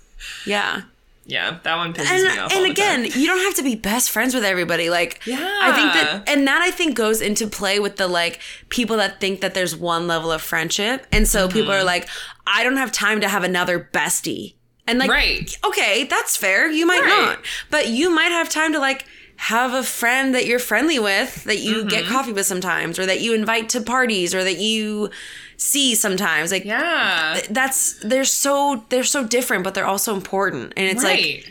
You? 0.47 0.53
Yeah, 0.53 0.83
that 1.27 1.77
one 1.77 1.93
pisses 1.95 2.11
me 2.23 2.29
and, 2.31 2.39
off. 2.41 2.53
all 2.53 2.63
and 2.63 2.71
again, 2.71 3.05
you 3.05 3.27
don't 3.27 3.39
have 3.45 3.55
to 3.57 3.63
be 3.63 3.75
best 3.77 4.11
friends 4.11 4.35
with 4.35 4.45
everybody. 4.45 4.91
Like, 4.91 5.21
yeah, 5.27 5.37
I 5.63 5.73
think 5.73 5.93
that, 5.95 6.25
and 6.29 6.47
that 6.47 6.61
I 6.63 6.71
think 6.71 6.97
goes 6.97 7.21
into 7.21 7.47
play 7.47 7.79
with 7.81 7.97
the 7.97 8.07
like 8.09 8.41
people 8.69 8.97
that 8.99 9.21
think 9.21 9.41
that 9.41 9.55
there's 9.55 9.75
one 9.75 10.07
level 10.07 10.31
of 10.31 10.43
friendship, 10.43 11.07
and 11.13 11.27
so 11.27 11.49
people 11.49 11.63
Mm-hmm. 11.73 11.81
are 11.81 11.85
like, 11.85 12.09
I 12.47 12.63
don't 12.63 12.77
have 12.77 12.93
time 12.93 13.21
to 13.23 13.29
have 13.29 13.43
another 13.45 13.89
bestie, 13.93 14.55
and 14.87 14.99
like, 14.99 15.11
Right. 15.11 15.59
okay, 15.67 16.05
that's 16.05 16.37
fair. 16.37 16.71
You 16.71 16.87
might 16.87 17.01
Right. 17.01 17.09
not, 17.37 17.39
but 17.71 17.89
you 17.89 18.11
might 18.11 18.31
have 18.33 18.49
time 18.51 18.73
to 18.75 18.79
like 18.79 19.07
have 19.37 19.73
a 19.73 19.83
friend 19.83 20.35
that 20.35 20.47
you're 20.47 20.59
friendly 20.61 20.99
with 20.99 21.43
that 21.45 21.59
you 21.59 21.79
Mm-hmm. 21.79 21.89
get 21.89 22.05
coffee 22.07 22.33
with 22.33 22.47
sometimes, 22.47 22.99
or 22.99 23.07
that 23.07 23.21
you 23.21 23.33
invite 23.35 23.69
to 23.71 23.81
parties, 23.81 24.35
or 24.35 24.45
that 24.45 24.59
you 24.59 25.11
see 25.57 25.95
sometimes. 25.95 26.51
Like, 26.53 26.65
yeah, 26.65 27.41
that's 27.51 27.99
they're 28.01 28.25
so 28.25 28.85
they're 28.89 29.05
so 29.05 29.27
different, 29.27 29.65
but 29.65 29.75
they're 29.75 29.87
also 29.87 30.15
important, 30.15 30.73
and 30.77 30.87
it's 30.87 31.05
like 31.05 31.51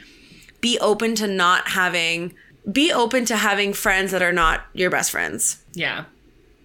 be 0.61 0.79
open 0.79 1.15
to 1.15 1.27
not 1.27 1.69
having 1.69 2.33
be 2.71 2.91
open 2.91 3.25
to 3.25 3.35
having 3.35 3.73
friends 3.73 4.11
that 4.11 4.21
are 4.21 4.33
not 4.33 4.65
your 4.73 4.89
best 4.89 5.11
friends. 5.11 5.63
Yeah, 5.73 6.05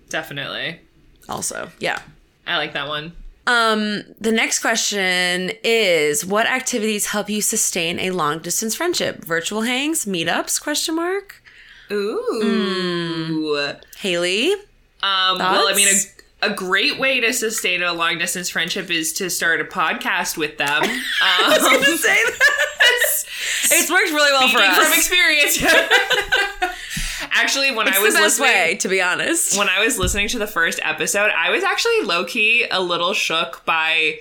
definitely. 0.09 0.81
also 1.29 1.71
yeah. 1.81 2.01
I 2.47 2.57
like 2.57 2.73
that 2.73 2.89
one. 2.89 3.13
um 3.47 4.03
the 4.21 4.33
next 4.33 4.61
question 4.61 5.53
is 5.63 6.25
what 6.25 6.47
activities 6.47 7.07
help 7.07 7.29
you 7.29 7.43
sustain 7.43 7.99
a 7.99 8.11
long 8.11 8.39
distance 8.39 8.75
friendship? 8.75 9.25
Virtual 9.25 9.63
hangs 9.63 10.05
meetups 10.05 10.61
question 10.61 10.97
mark? 10.97 11.43
Ooh. 11.91 13.75
haley? 13.99 14.53
Um, 15.01 15.39
well, 15.39 15.69
I 15.69 15.75
mean, 15.75 15.89
a, 15.89 16.18
a 16.41 16.51
great 16.51 16.99
way 16.99 17.21
to 17.21 17.33
sustain 17.33 17.83
a 17.83 17.93
long 17.93 18.19
distance 18.19 18.49
friendship 18.49 18.91
is 18.91 19.13
to 19.15 19.29
start 19.29 19.61
a 19.61 19.65
podcast 19.65 20.37
with 20.37 20.59
them. 20.59 20.83
Um, 21.21 21.53
say 21.53 22.15
that 22.15 22.39
it's 23.71 23.91
worked 23.91 24.11
really 24.11 24.33
well 24.33 24.49
for 24.49 24.59
us 24.59 24.77
from 24.77 24.93
experience. 24.93 25.59
actually, 27.33 27.71
when 27.73 27.89
it's 27.89 27.99
I 27.99 28.01
was 28.01 28.15
the 28.15 28.21
best 28.21 28.41
listening, 28.41 28.49
way 28.49 28.75
to 28.77 28.89
be 28.89 29.03
honest 29.03 29.59
when 29.59 29.69
I 29.69 29.85
was 29.85 29.99
listening 29.99 30.29
to 30.29 30.39
the 30.39 30.47
first 30.47 30.79
episode, 30.83 31.31
I 31.37 31.51
was 31.51 31.65
actually 31.65 32.03
low 32.03 32.25
key 32.25 32.67
a 32.71 32.81
little 32.81 33.13
shook 33.15 33.65
by 33.65 34.19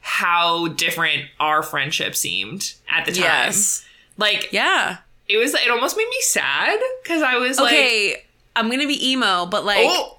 how 0.00 0.68
different 0.68 1.24
our 1.38 1.62
friendship 1.62 2.16
seemed 2.16 2.74
at 2.88 3.04
the 3.04 3.12
time. 3.12 3.22
yes 3.22 3.84
Like, 4.16 4.48
yeah 4.52 4.98
it 5.28 5.36
was, 5.36 5.52
it 5.54 5.70
almost 5.70 5.96
made 5.98 6.08
me 6.08 6.20
sad 6.22 6.78
because 7.02 7.22
I 7.22 7.36
was 7.36 7.58
like, 7.58 7.72
okay 7.72 8.22
i'm 8.56 8.70
gonna 8.70 8.86
be 8.86 9.10
emo 9.10 9.44
but 9.46 9.64
like 9.64 9.78
oh, 9.82 10.18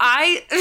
i 0.00 0.42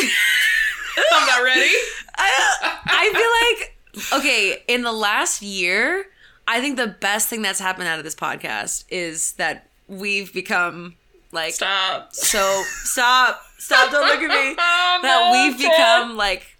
I'm 0.97 1.27
not 1.27 1.43
ready. 1.43 1.69
I, 2.15 2.79
I 2.85 3.11
feel 3.13 4.09
like 4.11 4.21
okay 4.21 4.63
in 4.67 4.81
the 4.83 4.91
last 4.93 5.41
year 5.41 6.05
I 6.47 6.61
think 6.61 6.77
the 6.77 6.87
best 6.87 7.27
thing 7.29 7.41
that's 7.41 7.59
happened 7.59 7.87
out 7.87 7.97
of 7.97 8.03
this 8.05 8.15
podcast 8.15 8.85
is 8.89 9.33
that 9.33 9.67
we've 9.87 10.31
become 10.33 10.95
like 11.31 11.53
Stop. 11.55 12.13
so 12.13 12.63
stop 12.83 13.41
stop 13.57 13.91
don't 13.91 14.05
look 14.07 14.19
at 14.21 14.29
me 14.29 14.55
Oh, 14.59 14.99
that 15.01 15.31
no, 15.33 15.47
we've 15.49 15.57
become 15.57 16.15
like 16.17 16.54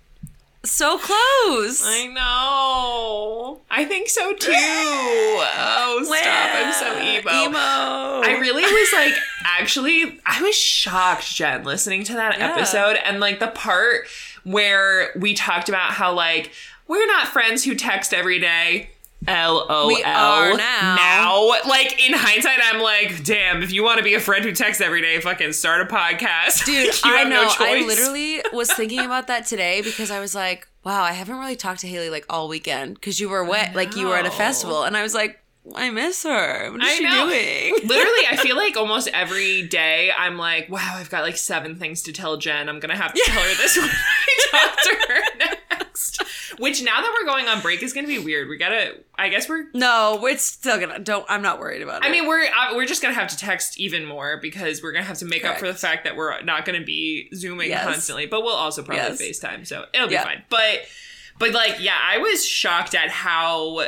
so 0.66 0.98
close. 0.98 1.82
I 1.86 2.08
know. 2.08 3.62
I 3.70 3.86
think 3.86 4.10
so 4.10 4.34
too. 4.34 4.52
Oh, 4.54 6.02
stop. 6.06 6.56
I'm 6.56 6.74
so 6.74 7.00
emo. 7.02 7.50
Emo. 7.50 7.58
I 7.58 8.38
really 8.40 8.64
was 8.64 8.94
like, 8.94 9.14
actually, 9.44 10.20
I 10.26 10.42
was 10.42 10.56
shocked, 10.56 11.34
Jen, 11.36 11.64
listening 11.64 12.04
to 12.06 12.14
that 12.14 12.38
Yeah. 12.38 12.52
episode. 12.52 12.98
And 13.04 13.20
like 13.20 13.40
the 13.40 13.48
part 13.48 14.08
where 14.44 15.12
we 15.18 15.34
talked 15.34 15.70
about 15.70 15.92
how, 15.92 16.14
like, 16.14 16.52
we're 16.88 17.08
not 17.08 17.28
friends 17.28 17.64
who 17.64 17.76
text 17.76 18.14
every 18.14 18.40
day. 18.40 18.90
L 19.28 19.66
O 19.70 19.90
L. 20.04 20.58
now. 20.58 20.96
Now, 20.96 21.48
like 21.68 22.00
in 22.08 22.14
hindsight, 22.14 22.60
I'm 22.64 22.82
like, 22.82 23.24
damn. 23.24 23.64
If 23.64 23.72
you 23.72 23.84
want 23.84 23.98
to 23.98 24.04
be 24.04 24.14
a 24.14 24.20
friend 24.20 24.44
who 24.46 24.52
texts 24.52 24.82
every 24.82 25.02
day, 25.02 25.20
fucking 25.20 25.54
start 25.54 25.82
a 25.82 25.86
podcast, 25.86 26.66
Dude, 26.66 26.86
you 26.88 27.02
I 27.04 27.24
know. 27.24 27.44
no 27.44 27.52
I 27.60 27.84
literally 27.86 28.42
was 28.54 28.72
thinking 28.72 29.00
about 29.00 29.28
that 29.28 29.46
today 29.46 29.82
because 29.82 30.12
I 30.12 30.20
was 30.20 30.36
like, 30.36 30.68
wow, 30.84 31.02
I 31.04 31.14
haven't 31.14 31.38
really 31.38 31.56
talked 31.56 31.82
to 31.82 31.88
Haley 31.88 32.10
like 32.10 32.26
all 32.30 32.48
weekend 32.48 32.96
because 32.96 33.20
you 33.20 33.30
were 33.30 33.44
wet, 33.44 33.76
like 33.76 33.96
you 33.96 34.08
were 34.08 34.16
at 34.16 34.26
a 34.26 34.32
festival, 34.32 34.84
and 34.84 34.96
I 34.96 35.04
was 35.04 35.14
like, 35.14 35.40
I 35.74 35.90
miss 35.90 36.22
her. 36.22 36.72
What 36.72 36.84
is 36.84 36.88
I 36.88 36.96
she 36.96 37.04
know. 37.04 37.28
doing? 37.28 37.74
Literally, 37.90 38.28
I 38.30 38.38
feel 38.40 38.56
like 38.56 38.78
almost 38.78 39.08
every 39.14 39.64
day 39.64 40.12
I'm 40.16 40.38
like, 40.38 40.70
wow, 40.70 40.94
I've 40.96 41.10
got 41.10 41.24
like 41.24 41.38
seven 41.38 41.76
things 41.76 42.04
to 42.04 42.14
tell 42.14 42.38
Jen. 42.38 42.70
I'm 42.70 42.80
gonna 42.80 42.96
have 42.96 43.14
to 43.14 43.22
tell 43.26 43.42
her 43.42 43.56
this 43.56 43.76
when 43.76 43.90
I 43.90 44.48
talk 44.52 44.78
to 44.84 44.96
her. 45.08 45.75
Which 46.60 46.84
now 46.84 47.02
that 47.02 47.12
we're 47.20 47.26
going 47.26 47.48
on 47.48 47.62
break 47.62 47.82
is 47.84 47.94
gonna 47.94 48.08
be 48.08 48.20
weird. 48.20 48.48
We 48.50 48.58
gotta. 48.58 48.98
I 49.18 49.30
guess 49.30 49.48
we're. 49.50 49.66
No, 49.74 50.26
it's 50.28 50.44
still 50.44 50.80
gonna. 50.80 51.00
Don't. 51.00 51.26
I'm 51.30 51.42
not 51.42 51.60
worried 51.60 51.82
about 51.82 52.04
it. 52.04 52.08
I 52.08 52.12
mean, 52.12 52.28
we're 52.28 52.44
uh, 52.46 52.76
we're 52.76 52.86
just 52.86 53.02
gonna 53.02 53.14
have 53.14 53.28
to 53.30 53.38
text 53.38 53.80
even 53.80 54.06
more 54.06 54.38
because 54.42 54.82
we're 54.84 54.92
gonna 54.92 55.06
have 55.06 55.18
to 55.20 55.26
make 55.26 55.44
up 55.46 55.58
for 55.58 55.68
the 55.68 55.74
fact 55.74 56.04
that 56.06 56.16
we're 56.16 56.42
not 56.42 56.66
gonna 56.66 56.84
be 56.84 57.30
zooming 57.34 57.70
Yes. 57.70 57.84
constantly. 57.84 58.26
But 58.26 58.44
we'll 58.44 58.54
also 58.54 58.84
probably 58.84 59.04
Yes. 59.04 59.22
FaceTime, 59.22 59.66
so 59.68 59.86
it'll 59.94 60.08
be 60.08 60.14
Yeah. 60.14 60.24
fine. 60.24 60.44
But 60.50 60.82
but 61.40 61.52
like, 61.54 61.78
yeah, 61.80 61.98
I 62.02 62.18
was 62.20 62.46
shocked 62.46 62.96
at 62.96 63.10
how 63.10 63.86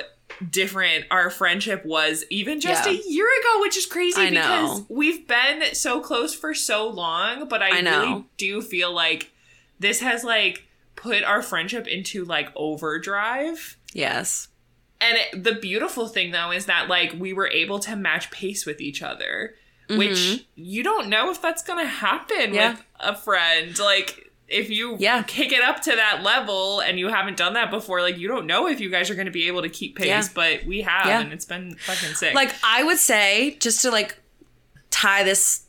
different 0.51 1.05
our 1.09 1.30
friendship 1.30 1.86
was 1.86 2.26
even 2.30 2.59
just 2.59 2.86
Yeah. 2.86 2.91
a 2.91 3.01
year 3.09 3.26
ago, 3.39 3.61
which 3.61 3.78
is 3.78 3.86
crazy 3.86 4.22
I 4.22 4.30
because 4.30 4.80
know. 4.80 4.86
we've 4.89 5.28
been 5.28 5.74
so 5.74 5.99
close 5.99 6.36
for 6.36 6.53
so 6.53 6.88
long. 6.88 7.47
But 7.47 7.63
I, 7.63 7.78
I 7.78 7.80
really 7.82 8.26
do 8.38 8.61
feel 8.61 8.91
like 8.93 9.32
this 9.80 10.01
has 10.01 10.24
like 10.24 10.66
put 11.08 11.24
our 11.24 11.41
friendship 11.41 11.88
into 11.88 12.24
like 12.26 12.49
overdrive. 12.55 13.78
yes. 13.93 14.49
And 14.99 15.16
it, 15.18 15.43
the 15.43 15.53
beautiful 15.53 16.08
thing 16.08 16.32
though 16.32 16.51
is 16.51 16.66
that 16.66 16.88
like 16.89 17.14
we 17.20 17.32
were 17.32 17.47
able 17.47 17.78
to 17.80 17.95
match 17.95 18.32
pace 18.32 18.66
with 18.66 18.82
each 18.82 19.03
other, 19.03 19.53
which 19.91 20.43
you 20.55 20.82
don't 20.84 21.08
know 21.08 21.30
if 21.30 21.39
that's 21.41 21.62
going 21.64 21.80
to 21.84 21.88
happen 21.89 22.38
Mm-hmm. 22.38 22.53
Yeah. 22.55 22.72
with 22.72 22.84
a 22.99 23.16
friend. 23.16 23.78
Like 23.78 24.32
if 24.47 24.70
you 24.72 24.97
Yeah. 24.99 25.22
kick 25.22 25.51
it 25.51 25.62
up 25.62 25.82
to 25.84 25.91
that 25.95 26.24
level 26.24 26.80
and 26.80 26.97
you 26.97 27.10
haven't 27.10 27.38
done 27.38 27.53
that 27.53 27.70
before, 27.70 28.01
like 28.01 28.18
you 28.18 28.28
don't 28.28 28.47
know 28.47 28.68
if 28.68 28.80
you 28.80 28.89
guys 28.89 29.12
are 29.12 29.16
going 29.16 29.26
to 29.28 29.32
be 29.32 29.47
able 29.47 29.62
to 29.62 29.70
keep 29.70 29.95
pace, 29.97 30.08
Yeah. 30.08 30.24
but 30.34 30.66
we 30.66 30.82
have 30.82 31.05
Yeah. 31.05 31.20
and 31.22 31.32
it's 31.32 31.45
been 31.45 31.76
fucking 31.76 32.16
sick. 32.16 32.34
Like 32.34 32.55
I 32.64 32.84
would 32.84 32.97
say, 32.97 33.55
just 33.60 33.84
to 33.84 33.91
like 33.91 34.18
tie 34.89 35.24
this 35.24 35.62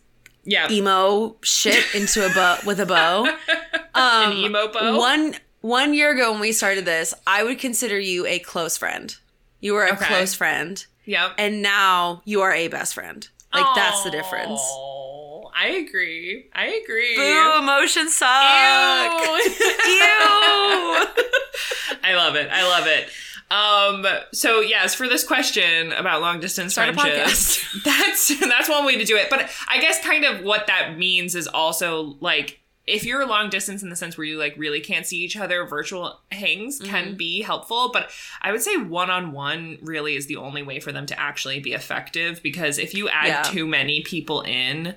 yeah. 0.44 0.70
emo 0.70 1.36
shit 1.42 1.84
into 1.94 2.24
a 2.24 2.32
bow 2.32 2.56
with 2.64 2.80
a 2.80 2.86
bow. 2.86 3.28
Um, 3.98 4.32
An 4.32 4.38
emo 4.38 4.68
bow? 4.72 4.98
One 4.98 5.34
one 5.60 5.92
year 5.94 6.12
ago 6.14 6.32
when 6.32 6.40
we 6.40 6.52
started 6.52 6.84
this, 6.84 7.14
I 7.26 7.42
would 7.44 7.58
consider 7.58 7.98
you 7.98 8.26
a 8.26 8.38
close 8.38 8.76
friend. 8.76 9.14
You 9.60 9.74
were 9.74 9.86
a 9.86 9.92
Okay. 9.94 10.04
close 10.06 10.34
friend, 10.34 10.84
Yep. 11.04 11.32
and 11.38 11.62
now 11.62 12.22
you 12.24 12.42
are 12.42 12.52
a 12.54 12.68
best 12.68 12.94
friend. 12.94 13.26
Like 13.52 13.66
that's 13.74 14.02
the 14.04 14.10
difference. 14.10 14.60
Oh, 14.62 15.50
I 15.56 15.68
agree. 15.68 16.46
I 16.54 16.66
agree. 16.84 17.16
Boo! 17.16 17.58
Emotions 17.58 18.14
suck. 18.14 18.28
Ew. 18.30 18.38
I 22.04 22.14
love 22.14 22.36
it. 22.36 22.48
I 22.50 22.62
love 22.68 22.86
it. 22.86 23.08
Um, 23.50 24.06
so 24.32 24.60
yes, 24.60 24.94
for 24.94 25.08
this 25.08 25.24
question 25.24 25.92
about 25.92 26.20
long 26.20 26.38
distance 26.38 26.74
Start 26.74 26.94
friendships, 26.94 27.64
that's 27.84 28.38
that's 28.40 28.68
one 28.68 28.84
way 28.84 28.98
to 28.98 29.04
do 29.04 29.16
it. 29.16 29.28
But 29.30 29.48
I 29.68 29.80
guess 29.80 30.02
kind 30.04 30.24
of 30.24 30.42
what 30.42 30.66
that 30.66 30.98
means 30.98 31.34
is 31.34 31.48
also 31.48 32.16
like 32.20 32.60
if 32.88 33.04
you're 33.04 33.26
long 33.26 33.50
distance 33.50 33.82
in 33.82 33.90
the 33.90 33.96
sense 33.96 34.16
where 34.16 34.24
you 34.26 34.38
like 34.38 34.54
really 34.56 34.80
can't 34.80 35.06
see 35.06 35.18
each 35.18 35.36
other, 35.36 35.64
virtual 35.66 36.20
hangs 36.32 36.80
Mm-hmm. 36.80 36.90
can 36.90 37.14
be 37.16 37.42
helpful. 37.42 37.90
But 37.92 38.10
I 38.42 38.50
would 38.52 38.62
say 38.62 38.76
one 38.76 39.10
on 39.10 39.32
one 39.32 39.78
really 39.82 40.16
is 40.16 40.26
the 40.26 40.36
only 40.36 40.62
way 40.62 40.80
for 40.80 40.92
them 40.92 41.06
to 41.06 41.18
actually 41.20 41.60
be 41.60 41.72
effective 41.72 42.42
because 42.42 42.78
if 42.78 42.94
you 42.94 43.08
add 43.08 43.26
Yeah. 43.28 43.42
too 43.42 43.66
many 43.66 44.02
people 44.02 44.40
in, 44.42 44.94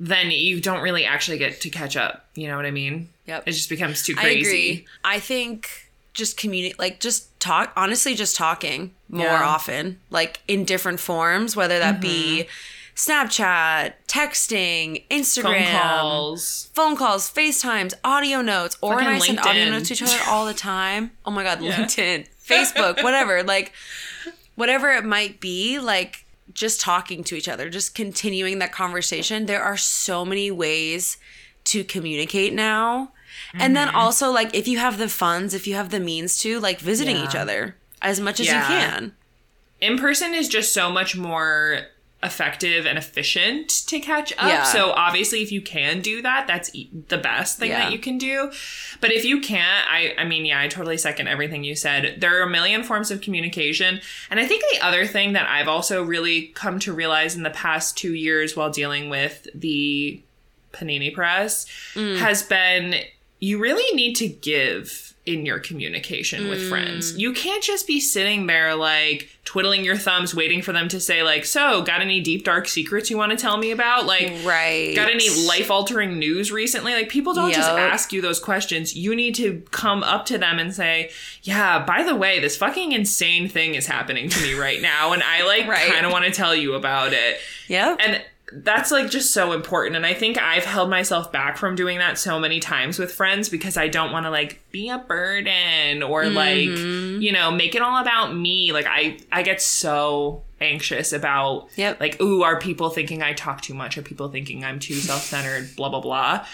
then 0.00 0.30
you 0.30 0.60
don't 0.60 0.82
really 0.82 1.04
actually 1.04 1.38
get 1.38 1.60
to 1.62 1.70
catch 1.70 1.96
up. 1.96 2.26
You 2.34 2.48
know 2.48 2.56
what 2.56 2.66
I 2.66 2.70
mean? 2.70 3.08
Yep. 3.26 3.44
It 3.46 3.52
just 3.52 3.68
becomes 3.68 4.02
too 4.02 4.14
I 4.18 4.22
crazy. 4.22 4.40
agree. 4.70 4.86
I 5.04 5.20
think 5.20 5.90
just 6.14 6.36
communicate, 6.38 6.78
like 6.78 7.00
just 7.00 7.38
talk. 7.40 7.72
Honestly, 7.76 8.14
just 8.14 8.36
talking 8.36 8.94
more 9.08 9.24
Yeah. 9.26 9.42
often, 9.44 9.98
like 10.10 10.40
in 10.48 10.64
different 10.64 11.00
forms, 11.00 11.54
whether 11.56 11.78
that 11.78 12.00
be 12.00 12.44
Mm-hmm. 12.44 12.50
Snapchat, 12.96 13.92
texting, 14.16 15.04
Instagram, 15.10 15.64
Phone 15.64 15.80
calls. 15.80 16.70
phone 16.74 16.96
calls, 16.96 17.30
FaceTimes, 17.30 17.94
audio 18.04 18.40
notes, 18.40 18.76
or 18.80 18.98
and 18.98 19.08
I 19.08 19.18
send 19.18 19.38
audio 19.40 19.70
notes 19.70 19.88
to 19.88 19.94
each 19.94 20.02
other 20.02 20.18
all 20.26 20.46
the 20.46 20.54
time. 20.54 21.10
Oh 21.24 21.30
my 21.30 21.42
god, 21.42 21.60
Yeah. 21.62 21.72
LinkedIn, 21.76 22.26
Facebook, 22.44 23.02
whatever. 23.02 23.42
Like 23.42 23.72
whatever 24.54 24.90
it 24.92 25.04
might 25.04 25.40
be, 25.40 25.78
like 25.78 26.24
just 26.52 26.80
talking 26.80 27.22
to 27.24 27.34
each 27.34 27.48
other, 27.48 27.68
just 27.68 27.94
continuing 27.94 28.58
that 28.60 28.72
conversation. 28.72 29.46
There 29.46 29.62
are 29.62 29.76
so 29.76 30.24
many 30.24 30.50
ways 30.50 31.18
to 31.64 31.84
communicate 31.84 32.52
now. 32.54 33.12
And 33.52 33.76
then 33.76 33.88
Mm-hmm. 33.88 33.96
also 33.96 34.30
like 34.30 34.54
if 34.54 34.66
you 34.66 34.78
have 34.78 34.98
the 34.98 35.08
funds, 35.08 35.52
if 35.54 35.66
you 35.66 35.74
have 35.74 35.90
the 35.90 36.00
means 36.00 36.38
to, 36.38 36.58
like 36.60 36.78
visiting 36.80 37.16
Yeah. 37.16 37.24
each 37.28 37.34
other 37.34 37.76
as 38.00 38.18
much 38.20 38.40
as 38.40 38.46
Yeah. 38.46 38.60
you 38.62 38.66
can. 38.66 39.12
in 39.78 39.98
person 39.98 40.32
is 40.34 40.48
just 40.48 40.72
so 40.72 40.90
much 40.90 41.14
more 41.16 41.82
effective 42.22 42.86
and 42.86 42.96
efficient 42.96 43.68
to 43.86 44.00
catch 44.00 44.32
up. 44.32 44.48
Yeah. 44.48 44.62
So 44.64 44.90
obviously 44.92 45.42
if 45.42 45.52
you 45.52 45.60
can 45.60 46.00
do 46.00 46.22
that, 46.22 46.46
that's 46.46 46.74
e- 46.74 46.88
the 47.08 47.18
best 47.18 47.58
thing 47.58 47.70
Yeah. 47.70 47.84
that 47.84 47.92
you 47.92 47.98
can 47.98 48.16
do. 48.18 48.50
But 49.00 49.12
if 49.12 49.24
you 49.24 49.40
can't, 49.40 49.86
I 49.88 50.14
I 50.18 50.24
mean, 50.24 50.46
yeah, 50.46 50.60
I 50.60 50.66
totally 50.68 50.96
second 50.96 51.28
everything 51.28 51.62
you 51.62 51.76
said. 51.76 52.16
There 52.20 52.38
are 52.40 52.42
a 52.42 52.50
million 52.50 52.82
forms 52.82 53.10
of 53.10 53.20
communication. 53.20 54.00
And 54.30 54.40
I 54.40 54.46
think 54.46 54.64
the 54.72 54.84
other 54.84 55.06
thing 55.06 55.34
that 55.34 55.48
I've 55.48 55.68
also 55.68 56.02
really 56.02 56.48
come 56.54 56.78
to 56.80 56.92
realize 56.92 57.36
in 57.36 57.42
the 57.42 57.50
past 57.50 57.96
2 57.98 58.14
years 58.14 58.56
while 58.56 58.70
dealing 58.70 59.10
with 59.10 59.46
the 59.54 60.20
Panini 60.72 61.12
Press 61.14 61.66
Mm. 61.94 62.18
has 62.18 62.42
been 62.42 62.96
you 63.38 63.58
really 63.58 63.94
need 63.94 64.14
to 64.16 64.26
give 64.28 65.05
in 65.26 65.44
your 65.44 65.58
communication 65.58 66.48
with 66.48 66.60
Mm. 66.62 66.68
friends. 66.68 67.18
You 67.18 67.32
can't 67.32 67.62
just 67.62 67.86
be 67.86 67.98
sitting 68.00 68.46
there 68.46 68.74
like 68.76 69.28
twiddling 69.44 69.84
your 69.84 69.96
thumbs 69.96 70.34
waiting 70.34 70.62
for 70.62 70.72
them 70.72 70.88
to 70.88 71.00
say 71.00 71.22
like, 71.22 71.44
"So, 71.44 71.82
got 71.82 72.00
any 72.00 72.20
deep 72.20 72.44
dark 72.44 72.68
secrets 72.68 73.10
you 73.10 73.16
want 73.16 73.32
to 73.32 73.36
tell 73.36 73.56
me 73.56 73.70
about?" 73.72 74.06
Like 74.06 74.32
Right. 74.44 74.94
Got 74.94 75.10
any 75.10 75.28
life 75.46 75.70
altering 75.70 76.18
news 76.18 76.50
recently? 76.52 76.94
Like, 76.94 77.08
people 77.08 77.34
don't 77.34 77.52
just 77.52 77.68
ask 77.70 78.12
you 78.12 78.20
those 78.20 78.38
questions. 78.38 78.94
You 78.96 79.14
need 79.16 79.34
to 79.36 79.62
come 79.72 80.02
up 80.04 80.26
to 80.26 80.38
them 80.38 80.58
and 80.58 80.72
say, 80.74 81.10
Yeah, 81.42 81.80
by 81.84 82.02
the 82.02 82.14
way, 82.14 82.38
this 82.40 82.56
fucking 82.56 82.92
insane 82.92 83.48
thing 83.48 83.74
is 83.74 83.86
happening 83.86 84.28
to 84.28 84.40
me 84.42 84.54
right 84.54 84.80
now. 84.80 85.12
And 85.12 85.22
I, 85.22 85.44
like, 85.44 85.66
Right. 85.68 85.92
kind 85.92 86.06
of 86.06 86.12
want 86.12 86.24
to 86.24 86.30
tell 86.30 86.54
you 86.54 86.74
about 86.74 87.12
it. 87.12 87.38
Yeah. 87.68 87.96
And 87.98 88.22
that's 88.52 88.90
like 88.92 89.10
just 89.10 89.32
so 89.34 89.52
important. 89.52 89.96
And 89.96 90.06
I 90.06 90.14
think 90.14 90.38
I've 90.38 90.64
held 90.64 90.88
myself 90.88 91.32
back 91.32 91.56
from 91.56 91.74
doing 91.74 91.98
that 91.98 92.16
so 92.16 92.38
many 92.38 92.60
times 92.60 92.98
with 92.98 93.12
friends 93.12 93.48
because 93.48 93.76
I 93.76 93.88
don't 93.88 94.12
want 94.12 94.24
to 94.26 94.30
like 94.30 94.60
be 94.70 94.88
a 94.88 94.98
burden 94.98 96.02
or 96.02 96.22
Mm-hmm. 96.22 96.34
like, 96.36 97.22
you 97.22 97.32
know, 97.32 97.50
make 97.50 97.74
it 97.74 97.82
all 97.82 98.00
about 98.00 98.34
me. 98.36 98.72
Like 98.72 98.86
I 98.88 99.18
I 99.32 99.42
get 99.42 99.60
so 99.60 100.42
anxious 100.60 101.12
about 101.12 101.68
Yep. 101.76 102.00
like, 102.00 102.20
ooh, 102.20 102.42
are 102.44 102.58
people 102.60 102.88
thinking 102.90 103.20
I 103.22 103.32
talk 103.32 103.62
too 103.62 103.74
much? 103.74 103.98
Are 103.98 104.02
people 104.02 104.28
thinking 104.28 104.64
I'm 104.64 104.78
too 104.78 104.94
self-centered? 104.94 105.70
blah 105.76 105.88
blah 105.88 106.00
blah. 106.00 106.46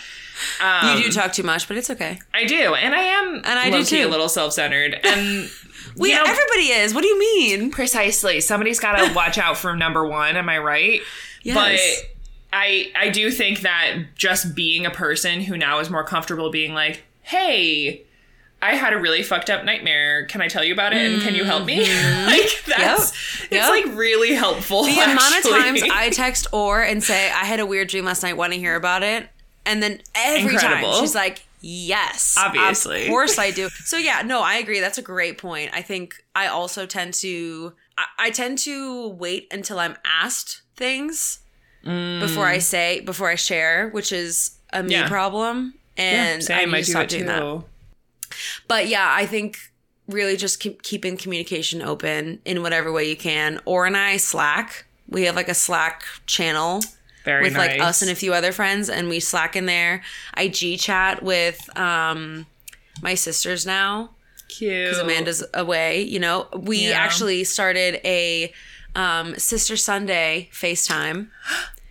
Um, 0.62 0.96
you 0.96 1.04
do 1.04 1.12
talk 1.12 1.32
too 1.34 1.42
much, 1.42 1.68
but 1.68 1.76
it's 1.76 1.90
okay. 1.90 2.18
I 2.32 2.44
do, 2.46 2.74
and 2.74 2.94
I 2.94 3.02
am, 3.02 3.34
And 3.44 3.58
I 3.58 3.70
do 3.70 3.84
too. 3.84 4.06
a 4.06 4.08
little 4.08 4.30
self-centered, 4.30 4.98
and 5.04 5.50
We 5.96 6.08
you 6.08 6.14
know, 6.16 6.22
everybody 6.24 6.68
is. 6.70 6.94
What 6.94 7.02
do 7.02 7.08
you 7.08 7.18
mean? 7.18 7.70
Precisely. 7.70 8.40
Somebody's 8.40 8.80
got 8.80 8.96
to 8.96 9.12
watch 9.14 9.36
out 9.36 9.58
for 9.58 9.76
number 9.76 10.06
one. 10.06 10.36
Am 10.38 10.48
I 10.48 10.56
right? 10.58 11.00
Yes. 11.42 11.54
But 11.54 12.08
I 12.52 12.90
I 12.94 13.08
do 13.10 13.30
think 13.30 13.60
that 13.60 13.96
just 14.16 14.54
being 14.54 14.86
a 14.86 14.90
person 14.90 15.40
who 15.42 15.56
now 15.56 15.78
is 15.80 15.90
more 15.90 16.04
comfortable 16.04 16.50
being 16.50 16.74
like, 16.74 17.04
hey. 17.22 18.04
I 18.64 18.76
had 18.76 18.92
a 18.92 18.96
really 18.96 19.24
fucked 19.24 19.50
up 19.50 19.64
nightmare. 19.64 20.24
Can 20.26 20.40
I 20.40 20.46
tell 20.46 20.62
you 20.62 20.72
about 20.72 20.92
it? 20.92 20.98
And 21.12 21.20
can 21.20 21.34
you 21.34 21.42
help 21.42 21.64
me? 21.66 21.84
Mm-hmm. 21.84 22.26
like 22.28 22.62
that's 22.64 23.10
Yep. 23.42 23.50
it's 23.50 23.52
Yep. 23.52 23.70
like 23.70 23.98
really 23.98 24.34
helpful. 24.34 24.84
The 24.84 25.00
amount 25.00 25.36
of 25.44 25.50
times 25.50 25.82
I 25.82 26.10
text 26.10 26.46
or 26.52 26.80
and 26.80 27.02
say 27.02 27.26
I 27.32 27.44
had 27.44 27.58
a 27.58 27.66
weird 27.66 27.88
dream 27.88 28.04
last 28.04 28.22
night. 28.22 28.36
Want 28.36 28.52
to 28.52 28.58
hear 28.60 28.76
about 28.76 29.02
it? 29.02 29.28
And 29.66 29.82
then 29.82 30.00
every 30.14 30.52
Incredible. 30.54 30.92
time 30.92 31.00
she's 31.00 31.12
like, 31.16 31.44
Yes. 31.60 32.36
Obviously. 32.38 33.02
Of 33.06 33.08
course 33.08 33.36
I 33.36 33.50
do. 33.50 33.68
So 33.84 33.96
yeah, 33.96 34.22
no, 34.24 34.40
I 34.42 34.54
agree. 34.58 34.78
That's 34.78 34.98
a 34.98 35.02
great 35.02 35.38
point. 35.38 35.70
I 35.74 35.82
think 35.82 36.24
I 36.36 36.46
also 36.46 36.86
tend 36.86 37.14
to 37.14 37.72
I, 37.98 38.04
I 38.18 38.30
tend 38.30 38.58
to 38.58 39.08
wait 39.08 39.48
until 39.52 39.80
I'm 39.80 39.96
asked 40.04 40.61
things 40.86 41.38
before 41.84 42.46
I 42.46 42.58
say 42.58 43.00
before 43.00 43.28
I 43.28 43.34
share, 43.36 43.88
which 43.90 44.10
is 44.12 44.32
a 44.72 44.82
me 44.82 44.92
Yeah. 44.94 45.08
problem. 45.08 45.74
And 45.96 46.38
I 46.42 46.44
Same. 46.44 46.70
need 46.70 46.76
I, 46.76 46.80
to 46.80 46.86
do 46.86 46.92
stop 46.92 47.02
it 47.04 47.08
doing 47.10 47.22
too. 47.22 47.28
that. 47.28 48.36
But 48.68 48.88
yeah, 48.88 49.08
I 49.22 49.26
think 49.26 49.58
really 50.08 50.36
just 50.36 50.58
keep 50.60 50.82
keeping 50.82 51.16
communication 51.16 51.82
open 51.82 52.40
in 52.44 52.62
whatever 52.62 52.90
way 52.90 53.08
you 53.08 53.16
can. 53.16 53.60
Or 53.64 53.86
and 53.86 53.96
I 53.96 54.16
Slack. 54.16 54.84
We 55.08 55.24
have 55.24 55.36
like 55.36 55.48
a 55.48 55.54
Slack 55.54 56.04
channel 56.26 56.80
Very 57.24 57.42
with 57.42 57.52
nice. 57.54 57.72
like 57.72 57.80
us 57.88 58.02
and 58.02 58.10
a 58.10 58.14
few 58.14 58.32
other 58.32 58.52
friends, 58.52 58.88
and 58.88 59.08
we 59.08 59.20
Slack 59.20 59.54
in 59.56 59.66
there. 59.66 60.02
I 60.34 60.48
G 60.48 60.76
chat 60.76 61.22
with 61.22 61.58
um 61.78 62.46
my 63.02 63.14
sisters 63.14 63.66
now 63.66 64.10
cute. 64.48 64.84
because 64.84 64.98
Amanda's 64.98 65.44
away. 65.54 66.02
You 66.02 66.20
know, 66.20 66.48
we 66.56 66.88
Yeah. 66.88 66.92
actually 67.04 67.44
started 67.44 68.00
a 68.04 68.52
um, 68.94 69.34
Sister 69.38 69.76
Sunday 69.76 70.48
FaceTime. 70.52 71.28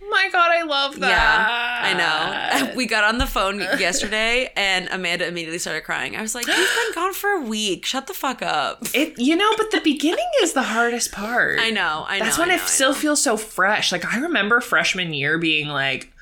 Oh 0.02 0.10
my 0.10 0.28
god, 0.30 0.50
I 0.52 0.62
love 0.62 1.00
that. 1.00 1.08
Yeah, 1.08 1.88
I 1.88 1.94
know. 1.94 2.72
We 2.76 2.86
got 2.86 3.04
on 3.04 3.18
the 3.18 3.26
phone 3.26 3.60
yesterday, 3.60 4.50
and 4.56 4.88
Amanda 4.90 5.26
immediately 5.26 5.58
started 5.58 5.82
crying. 5.84 6.16
I 6.16 6.22
was 6.22 6.34
like, 6.34 6.46
"You've 6.46 6.56
been 6.56 6.94
gone 6.94 7.12
for 7.14 7.30
a 7.30 7.40
week. 7.40 7.84
Shut 7.86 8.06
the 8.06 8.14
fuck 8.14 8.40
up." 8.42 8.82
It, 8.94 9.18
you 9.18 9.36
know, 9.36 9.50
but 9.56 9.70
the 9.70 9.80
beginning 9.80 10.28
is 10.42 10.52
the 10.52 10.62
hardest 10.62 11.12
part. 11.12 11.60
I 11.60 11.70
know. 11.70 12.04
I 12.06 12.18
know. 12.18 12.24
That's 12.24 12.38
when 12.38 12.50
I 12.50 12.54
it 12.54 12.56
know, 12.58 12.62
I 12.62 12.66
still 12.66 12.92
know. 12.92 12.98
feels 12.98 13.22
so 13.22 13.36
fresh. 13.36 13.90
Like 13.92 14.04
I 14.04 14.18
remember 14.18 14.60
freshman 14.60 15.12
year 15.14 15.38
being 15.38 15.68
like, 15.68 16.12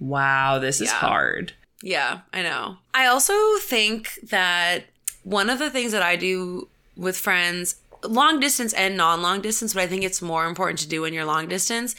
"Wow, 0.00 0.58
this 0.58 0.80
is 0.80 0.90
hard." 0.90 1.52
Yeah, 1.82 2.20
I 2.32 2.42
know. 2.42 2.78
I 2.94 3.06
also 3.06 3.34
think 3.60 4.10
that 4.30 4.84
one 5.22 5.50
of 5.50 5.58
the 5.58 5.70
things 5.70 5.92
that 5.92 6.02
I 6.02 6.16
do 6.16 6.68
with 6.96 7.16
friends, 7.16 7.76
long 8.08 8.40
distance 8.40 8.72
and 8.72 8.96
non 8.96 9.22
long 9.22 9.40
distance, 9.40 9.74
but 9.74 9.82
I 9.82 9.86
think 9.86 10.02
it's 10.04 10.20
more 10.22 10.46
important 10.46 10.78
to 10.80 10.88
do 10.88 11.02
when 11.02 11.12
you're 11.12 11.24
long 11.24 11.48
distance, 11.48 11.94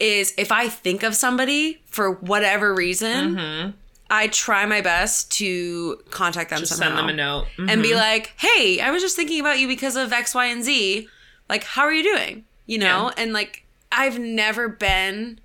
is 0.00 0.34
if 0.36 0.50
I 0.52 0.68
think 0.68 1.02
of 1.02 1.14
somebody 1.14 1.80
for 1.86 2.12
whatever 2.12 2.74
reason, 2.74 3.74
I 4.10 4.28
try 4.28 4.66
my 4.66 4.80
best 4.80 5.30
to 5.38 5.96
contact 6.10 6.50
them 6.50 6.58
Just 6.60 6.76
somehow 6.76 6.96
send 6.96 6.98
them 6.98 7.08
a 7.08 7.12
note. 7.14 7.46
and 7.58 7.80
Mhm. 7.80 7.82
be 7.82 7.94
like, 7.94 8.34
hey, 8.36 8.80
I 8.80 8.90
was 8.90 9.02
just 9.02 9.16
thinking 9.16 9.40
about 9.40 9.58
you 9.58 9.66
because 9.68 9.96
of 9.96 10.12
X, 10.12 10.34
Y, 10.34 10.46
and 10.46 10.62
Z. 10.62 11.08
Like, 11.48 11.64
how 11.64 11.82
are 11.82 11.92
you 11.92 12.02
doing? 12.02 12.44
You 12.66 12.78
know? 12.78 13.10
And 13.16 13.32
like, 13.32 13.64
I've 13.90 14.18
never 14.18 14.68
been. 14.68 15.38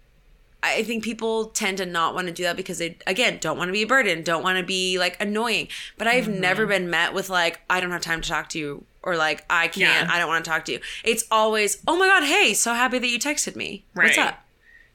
I 0.63 0.81
think 0.83 1.03
people 1.03 1.45
tend 1.45 1.77
to 1.77 1.85
not 1.85 2.15
want 2.15 2.27
to 2.27 2.33
do 2.33 2.43
that 2.43 2.57
because 2.57 2.79
they, 2.79 2.97
again, 3.05 3.37
don't 3.39 3.57
want 3.57 3.69
to 3.69 3.73
be 3.73 3.83
a 3.83 3.87
burden, 3.87 4.23
don't 4.23 4.41
want 4.43 4.57
to 4.57 4.63
be 4.65 4.97
like 4.97 5.15
annoying. 5.21 5.67
But 5.97 6.07
I've 6.07 6.25
Mm-hmm. 6.25 6.41
never 6.41 6.65
been 6.65 6.89
met 6.89 7.13
with 7.13 7.29
like, 7.29 7.59
I 7.69 7.79
don't 7.79 7.91
have 7.91 8.01
time 8.01 8.21
to 8.21 8.27
talk 8.27 8.49
to 8.49 8.59
you, 8.59 8.83
or 9.07 9.15
like, 9.15 9.45
I 9.49 9.69
can't, 9.69 10.07
Yeah. 10.07 10.13
I 10.13 10.19
don't 10.19 10.27
want 10.27 10.43
to 10.45 10.51
talk 10.51 10.65
to 10.65 10.73
you. 10.73 10.79
It's 11.03 11.23
always, 11.31 11.81
oh 11.87 11.97
my 11.97 12.07
God, 12.07 12.23
hey, 12.23 12.53
so 12.53 12.73
happy 12.73 12.99
that 12.99 13.07
you 13.07 13.17
texted 13.17 13.55
me. 13.55 13.85
What's 13.93 14.17
up? 14.17 14.43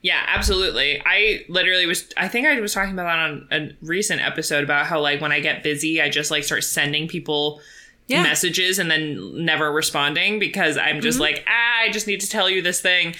Yeah, 0.02 0.22
absolutely. 0.26 1.00
I 1.06 1.44
literally 1.48 1.86
was 1.86 2.12
I 2.16 2.26
think 2.28 2.46
I 2.46 2.58
was 2.60 2.74
talking 2.74 2.92
about 2.92 3.04
that 3.04 3.18
on 3.18 3.48
a 3.52 3.76
recent 3.86 4.20
episode 4.20 4.64
about 4.64 4.86
how 4.86 5.00
like 5.00 5.20
when 5.20 5.30
I 5.32 5.38
get 5.40 5.62
busy, 5.62 6.02
I 6.02 6.08
just 6.08 6.30
like 6.30 6.42
start 6.44 6.64
sending 6.64 7.06
people 7.08 7.60
Yeah. 8.08 8.18
Mm-hmm. 8.18 8.28
messages 8.30 8.78
and 8.80 8.90
then 8.90 9.44
never 9.44 9.70
responding 9.72 10.38
because 10.40 10.76
I'm 10.76 11.00
just 11.00 11.20
like, 11.20 11.44
ah, 11.48 11.80
I 11.82 11.90
just 11.90 12.06
need 12.08 12.20
to 12.20 12.28
tell 12.28 12.50
you 12.50 12.62
this 12.62 12.80
thing. 12.80 13.14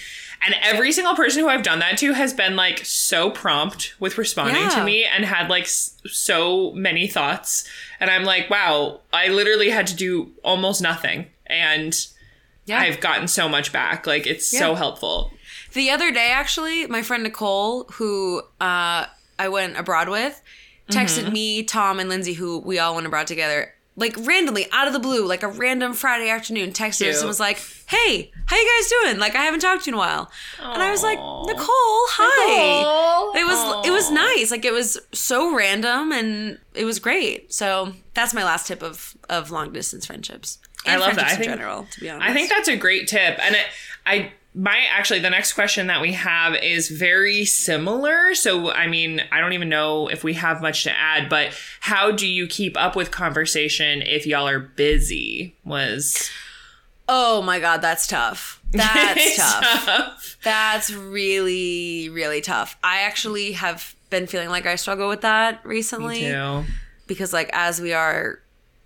And 0.45 0.55
every 0.62 0.90
single 0.93 1.14
person 1.14 1.40
who 1.43 1.49
I've 1.49 1.62
done 1.62 1.78
that 1.78 1.99
to 1.99 2.12
has 2.14 2.32
been 2.34 2.57
like 2.57 2.84
so 2.84 3.30
prompt 3.30 3.95
with 4.01 4.18
responding 4.18 4.68
to 4.70 4.84
me 4.84 5.05
and 5.05 5.24
had 5.24 5.49
like 5.49 5.64
s- 5.64 5.97
so 6.07 6.72
many 6.72 7.07
thoughts. 7.07 7.68
And 8.01 8.11
I'm 8.11 8.24
like, 8.24 8.51
wow, 8.51 9.01
I 9.12 9.28
literally 9.28 9.70
had 9.70 9.86
to 9.88 9.95
do 9.97 10.32
almost 10.43 10.82
nothing. 10.82 11.26
And 11.47 11.95
Yeah. 12.66 12.80
I've 12.80 13.01
gotten 13.01 13.28
so 13.28 13.49
much 13.49 13.72
back. 13.72 14.07
Like 14.07 14.26
it's 14.26 14.47
so 14.47 14.74
helpful. 14.74 15.32
The 15.74 15.90
other 15.90 16.11
day, 16.11 16.30
actually, 16.32 16.86
my 16.86 17.03
friend 17.03 17.22
Nicole, 17.22 17.84
who 17.95 18.40
uh, 18.61 19.07
I 19.38 19.49
went 19.49 19.78
abroad 19.78 20.09
with, 20.09 20.43
texted 20.90 21.24
Mm-hmm. 21.24 21.32
me, 21.32 21.62
Tom, 21.62 21.99
and 22.01 22.09
Lindsay, 22.11 22.34
who 22.34 22.59
we 22.59 22.78
all 22.78 22.95
went 22.95 23.07
abroad 23.07 23.26
together, 23.26 23.72
like 23.97 24.16
randomly 24.26 24.66
out 24.72 24.86
of 24.86 24.93
the 24.93 24.99
blue, 24.99 25.26
like 25.26 25.43
a 25.43 25.49
random 25.49 25.93
Friday 25.93 26.30
afternoon, 26.30 26.72
texted 26.72 27.11
us 27.11 27.20
and 27.20 27.28
was 27.28 27.38
like, 27.40 27.59
"Hey, 27.88 28.30
how 28.47 28.57
you 28.57 28.80
guys 28.80 28.90
doing? 29.03 29.18
Like, 29.18 29.34
I 29.36 29.43
haven't 29.43 29.61
talked 29.61 29.84
to 29.84 29.90
you 29.90 29.95
in 29.95 29.95
a 29.95 29.99
while." 29.99 30.30
And 30.61 30.82
I 30.82 30.90
was 30.90 31.03
like, 31.03 31.18
"Nicole, 31.18 31.66
hi." 31.68 32.78
Nicole. 32.80 33.32
It 33.34 33.47
was 33.47 33.86
it 33.86 33.90
was 33.90 34.11
nice. 34.11 34.51
Like 34.51 34.64
it 34.64 34.72
was 34.72 34.99
so 35.12 35.55
random 35.55 36.11
and 36.12 36.59
it 36.74 36.84
was 36.84 36.99
great. 36.99 37.53
So 37.53 37.93
that's 38.14 38.32
my 38.32 38.45
last 38.45 38.66
tip 38.66 38.82
of 38.82 39.16
of 39.28 39.51
long 39.51 39.72
distance 39.72 40.07
friendships. 40.07 40.59
I 40.86 40.97
love 40.97 41.14
that. 41.16 41.26
I 41.26 41.30
in 41.32 41.36
think- 41.36 41.51
general, 41.51 41.86
to 41.93 42.01
be 42.01 42.11
honest. 42.11 42.28
I 42.28 42.32
think 42.32 42.49
that's 42.51 42.68
a 42.68 42.76
great 42.76 43.07
tip. 43.09 43.38
And 43.40 43.55
it, 43.55 43.66
I 44.07 44.32
my 44.55 44.80
actually 44.90 45.20
the 45.20 45.30
next 45.30 45.55
question 45.55 45.86
that 45.86 46.00
we 46.00 46.12
have 46.12 46.55
is 46.57 46.88
very 46.88 47.44
similar. 47.44 48.34
So 48.34 48.70
I 48.70 48.86
mean, 48.86 49.22
I 49.32 49.40
don't 49.40 49.53
even 49.55 49.68
know 49.68 50.09
if 50.09 50.24
we 50.24 50.34
have 50.34 50.61
much 50.61 50.84
to 50.84 50.92
add, 50.92 51.28
but 51.28 51.59
how 51.80 52.11
do 52.11 52.26
you 52.26 52.46
keep 52.46 52.76
up 52.76 52.94
with 52.94 53.11
conversation 53.11 54.03
if 54.03 54.26
y'all 54.26 54.48
are 54.48 54.61
busy? 54.61 55.57
Was 55.64 56.30
Oh 57.09 57.42
my 57.42 57.61
god, 57.61 57.82
that's 57.82 58.07
tough. 58.07 58.61
That's 58.72 59.36
tough. 59.36 59.84
tough. 59.84 60.38
That's 60.42 60.90
really, 60.90 62.09
really 62.09 62.40
tough. 62.40 62.78
I 62.82 63.00
actually 63.03 63.53
have 63.53 63.94
been 64.09 64.26
feeling 64.26 64.48
like 64.48 64.64
I 64.64 64.76
struggle 64.76 65.11
with 65.11 65.20
that 65.20 65.61
recently 65.62 66.20
Too. 66.20 66.64
because, 67.07 67.34
like, 67.34 67.50
as 67.53 67.82
we 67.82 67.92
are, 67.92 68.38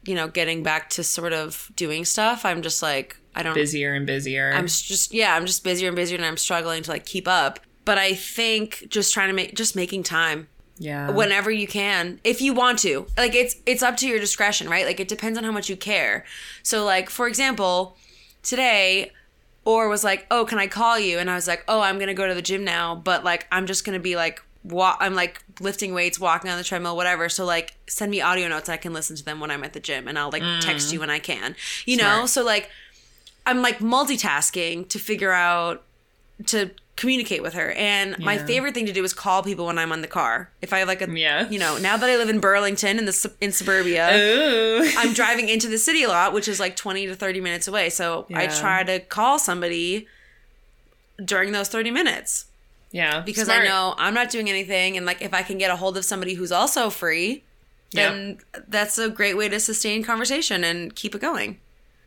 you 0.04 0.16
know, 0.16 0.26
getting 0.26 0.64
back 0.64 0.90
to 0.90 1.04
sort 1.04 1.32
of 1.32 1.70
doing 1.76 2.04
stuff, 2.04 2.44
I'm 2.44 2.62
just 2.62 2.82
like, 2.82 3.16
I 3.36 3.42
don't. 3.42 3.54
Busier 3.54 3.94
and 3.94 4.06
busier. 4.06 4.52
I'm 4.52 4.66
just 4.66 5.14
yeah, 5.14 5.34
I'm 5.36 5.46
just 5.46 5.62
busier 5.62 5.88
and 5.88 5.96
busier, 5.96 6.16
and 6.16 6.24
I'm 6.24 6.36
struggling 6.36 6.82
to 6.82 6.90
like 6.90 7.06
keep 7.06 7.28
up. 7.28 7.60
But 7.84 7.98
I 7.98 8.14
think 8.14 8.86
just 8.88 9.14
trying 9.14 9.28
to 9.28 9.34
make 9.34 9.54
just 9.54 9.76
making 9.76 10.02
time 10.02 10.48
yeah. 10.78 11.10
whenever 11.10 11.50
you 11.50 11.66
can 11.66 12.20
if 12.22 12.40
you 12.40 12.52
want 12.52 12.78
to 12.80 13.06
like 13.16 13.34
it's 13.34 13.56
it's 13.64 13.82
up 13.82 13.96
to 13.96 14.06
your 14.06 14.18
discretion 14.18 14.68
right 14.68 14.84
like 14.84 15.00
it 15.00 15.08
depends 15.08 15.38
on 15.38 15.44
how 15.44 15.52
much 15.52 15.68
you 15.70 15.76
care 15.76 16.24
so 16.62 16.84
like 16.84 17.08
for 17.08 17.26
example 17.26 17.96
today 18.42 19.10
or 19.64 19.88
was 19.88 20.04
like 20.04 20.26
oh 20.30 20.44
can 20.44 20.58
i 20.58 20.66
call 20.66 20.98
you 20.98 21.18
and 21.18 21.30
i 21.30 21.34
was 21.34 21.48
like 21.48 21.64
oh 21.68 21.80
i'm 21.80 21.98
gonna 21.98 22.14
go 22.14 22.26
to 22.26 22.34
the 22.34 22.42
gym 22.42 22.62
now 22.62 22.94
but 22.94 23.24
like 23.24 23.46
i'm 23.50 23.66
just 23.66 23.84
gonna 23.84 23.98
be 23.98 24.16
like 24.16 24.42
i'm 25.00 25.14
like 25.14 25.42
lifting 25.60 25.94
weights 25.94 26.20
walking 26.20 26.50
on 26.50 26.58
the 26.58 26.64
treadmill 26.64 26.96
whatever 26.96 27.28
so 27.28 27.44
like 27.44 27.76
send 27.86 28.10
me 28.10 28.20
audio 28.20 28.48
notes 28.48 28.68
i 28.68 28.76
can 28.76 28.92
listen 28.92 29.16
to 29.16 29.24
them 29.24 29.40
when 29.40 29.50
i'm 29.50 29.64
at 29.64 29.72
the 29.72 29.80
gym 29.80 30.08
and 30.08 30.18
i'll 30.18 30.30
like 30.30 30.42
text 30.60 30.88
mm. 30.88 30.94
you 30.94 31.00
when 31.00 31.10
i 31.10 31.18
can 31.18 31.54
you 31.86 31.96
know 31.96 32.26
so 32.26 32.44
like 32.44 32.68
i'm 33.46 33.62
like 33.62 33.78
multitasking 33.78 34.88
to 34.88 34.98
figure 34.98 35.32
out 35.32 35.82
to 36.46 36.70
communicate 36.96 37.42
with 37.42 37.52
her. 37.54 37.72
And 37.72 38.18
my 38.18 38.38
favorite 38.38 38.72
thing 38.74 38.86
to 38.86 38.92
do 38.92 39.04
is 39.04 39.12
call 39.12 39.42
people 39.42 39.66
when 39.66 39.78
I'm 39.78 39.92
on 39.92 40.00
the 40.00 40.06
car. 40.06 40.50
If 40.62 40.72
I 40.72 40.78
have 40.78 40.88
like 40.88 41.02
a, 41.02 41.10
Yeah. 41.10 41.48
you 41.48 41.58
know, 41.58 41.76
now 41.76 41.96
that 41.98 42.08
I 42.08 42.16
live 42.16 42.30
in 42.30 42.40
Burlington 42.40 42.98
in 42.98 43.04
the 43.04 43.32
in 43.40 43.52
suburbia, 43.52 44.10
Ooh. 44.16 44.90
I'm 44.96 45.12
driving 45.20 45.48
into 45.50 45.68
the 45.68 45.76
city 45.78 46.02
a 46.04 46.08
lot, 46.08 46.32
which 46.32 46.48
is 46.48 46.58
like 46.58 46.74
20 46.74 47.06
to 47.06 47.14
30 47.14 47.40
minutes 47.40 47.68
away. 47.68 47.90
So 47.90 48.26
I 48.32 48.46
try 48.46 48.82
to 48.82 49.00
call 49.00 49.38
somebody 49.38 50.08
during 51.22 51.52
those 51.52 51.68
30 51.68 51.90
minutes 51.90 52.46
yeah. 52.92 53.20
because 53.20 53.44
smart. 53.44 53.62
I 53.62 53.64
know 53.66 53.94
I'm 53.98 54.14
not 54.14 54.30
doing 54.30 54.48
anything. 54.48 54.96
And 54.96 55.04
like 55.04 55.20
if 55.20 55.34
I 55.34 55.42
can 55.42 55.58
get 55.58 55.70
a 55.70 55.76
hold 55.76 55.98
of 55.98 56.04
somebody 56.04 56.34
who's 56.34 56.52
also 56.52 56.88
free, 56.88 57.44
then 57.92 58.38
that's 58.68 58.98
a 58.98 59.08
great 59.10 59.36
way 59.36 59.48
to 59.50 59.60
sustain 59.60 60.02
conversation 60.02 60.64
and 60.64 60.94
keep 60.94 61.14
it 61.14 61.20
going. 61.20 61.58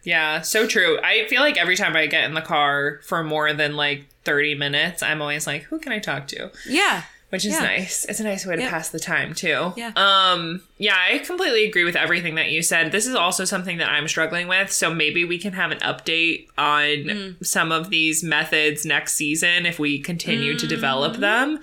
Yeah, 0.03 0.41
so 0.41 0.65
true. 0.67 0.99
I 1.03 1.27
feel 1.27 1.41
like 1.41 1.57
every 1.57 1.75
time 1.75 1.95
I 1.95 2.05
get 2.07 2.23
in 2.25 2.33
the 2.33 2.41
car 2.41 2.99
for 3.03 3.23
more 3.23 3.51
than 3.53 3.75
like 3.75 4.05
30 4.23 4.55
minutes, 4.55 5.03
I'm 5.03 5.21
always 5.21 5.45
like, 5.45 5.63
who 5.63 5.79
can 5.79 5.91
I 5.91 5.99
talk 5.99 6.27
to? 6.29 6.51
Yeah. 6.67 7.03
Which 7.29 7.45
is 7.45 7.53
Yeah. 7.53 7.59
nice. 7.59 8.05
It's 8.09 8.19
a 8.19 8.23
nice 8.23 8.43
way 8.43 8.55
to 8.55 8.61
Yeah. 8.63 8.69
pass 8.71 8.89
the 8.89 8.99
time 8.99 9.35
too. 9.35 9.71
Yeah. 9.77 9.91
Um 9.95 10.63
yeah, 10.79 10.95
I 10.97 11.19
completely 11.19 11.63
agree 11.65 11.83
with 11.83 11.95
everything 11.95 12.33
that 12.35 12.49
you 12.49 12.63
said. 12.63 12.91
This 12.91 13.05
is 13.05 13.13
also 13.13 13.45
something 13.45 13.77
that 13.77 13.87
I'm 13.89 14.07
struggling 14.07 14.47
with, 14.47 14.71
so 14.71 14.91
maybe 14.91 15.23
we 15.25 15.37
can 15.37 15.53
have 15.53 15.69
an 15.69 15.77
update 15.79 16.47
on 16.57 16.85
Mm. 16.87 17.45
some 17.45 17.71
of 17.71 17.91
these 17.91 18.23
methods 18.23 18.83
next 18.83 19.13
season 19.13 19.67
if 19.67 19.77
we 19.77 19.99
continue 19.99 20.57
to 20.57 20.65
develop 20.65 21.13
Mm-hmm. 21.13 21.21
them. 21.21 21.59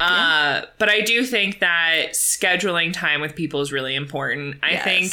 Uh 0.00 0.62
but 0.78 0.88
I 0.88 1.02
do 1.02 1.24
think 1.26 1.60
that 1.60 2.12
scheduling 2.14 2.92
time 2.94 3.20
with 3.20 3.34
people 3.36 3.60
is 3.60 3.70
really 3.70 3.94
important. 3.94 4.56
I 4.62 4.76
think 4.78 5.12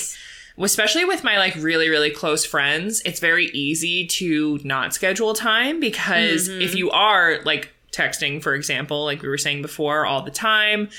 especially 0.60 1.06
with 1.06 1.24
my 1.24 1.38
like 1.38 1.56
really 1.56 1.90
really 1.90 2.12
close 2.12 2.46
friends 2.46 3.02
it's 3.06 3.20
very 3.20 3.46
easy 3.48 4.06
to 4.06 4.60
not 4.64 4.94
schedule 4.94 5.34
time 5.34 5.80
because 5.80 6.50
Mm-hmm. 6.50 6.62
if 6.62 6.76
you 6.76 6.92
are 6.92 7.40
like 7.46 7.70
texting 7.92 8.42
for 8.42 8.54
example 8.54 9.06
like 9.06 9.22
we 9.22 9.30
were 9.30 9.38
saying 9.38 9.62
before 9.62 10.06
all 10.06 10.22
the 10.22 10.32
time 10.32 10.90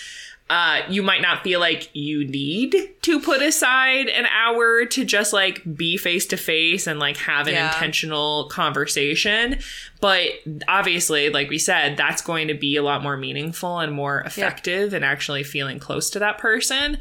uh, 0.48 0.80
you 0.88 1.00
might 1.00 1.22
not 1.22 1.44
feel 1.44 1.61
like 1.61 1.88
you 1.94 2.24
need 2.26 2.74
to 3.02 3.20
put 3.20 3.40
aside 3.40 4.08
an 4.08 4.26
hour 4.26 4.84
to 4.84 5.04
just 5.04 5.32
like 5.32 5.62
be 5.76 5.96
face 5.96 6.26
to 6.26 6.36
face 6.36 6.88
and 6.88 6.98
like 6.98 7.16
have 7.18 7.46
an 7.46 7.54
Yeah. 7.54 7.72
intentional 7.72 8.48
conversation. 8.48 9.61
But 10.00 10.30
obviously, 10.66 11.30
like 11.30 11.50
we 11.50 11.58
said, 11.58 11.96
that's 11.96 12.20
going 12.20 12.48
to 12.48 12.54
be 12.54 12.74
a 12.74 12.82
lot 12.82 13.00
more 13.00 13.16
meaningful 13.16 13.78
and 13.78 13.92
more 13.92 14.22
effective 14.22 14.92
and 14.92 15.04
actually 15.04 15.44
feeling 15.44 15.78
close 15.78 16.11
to 16.11 16.18
that 16.18 16.38
person. 16.38 16.98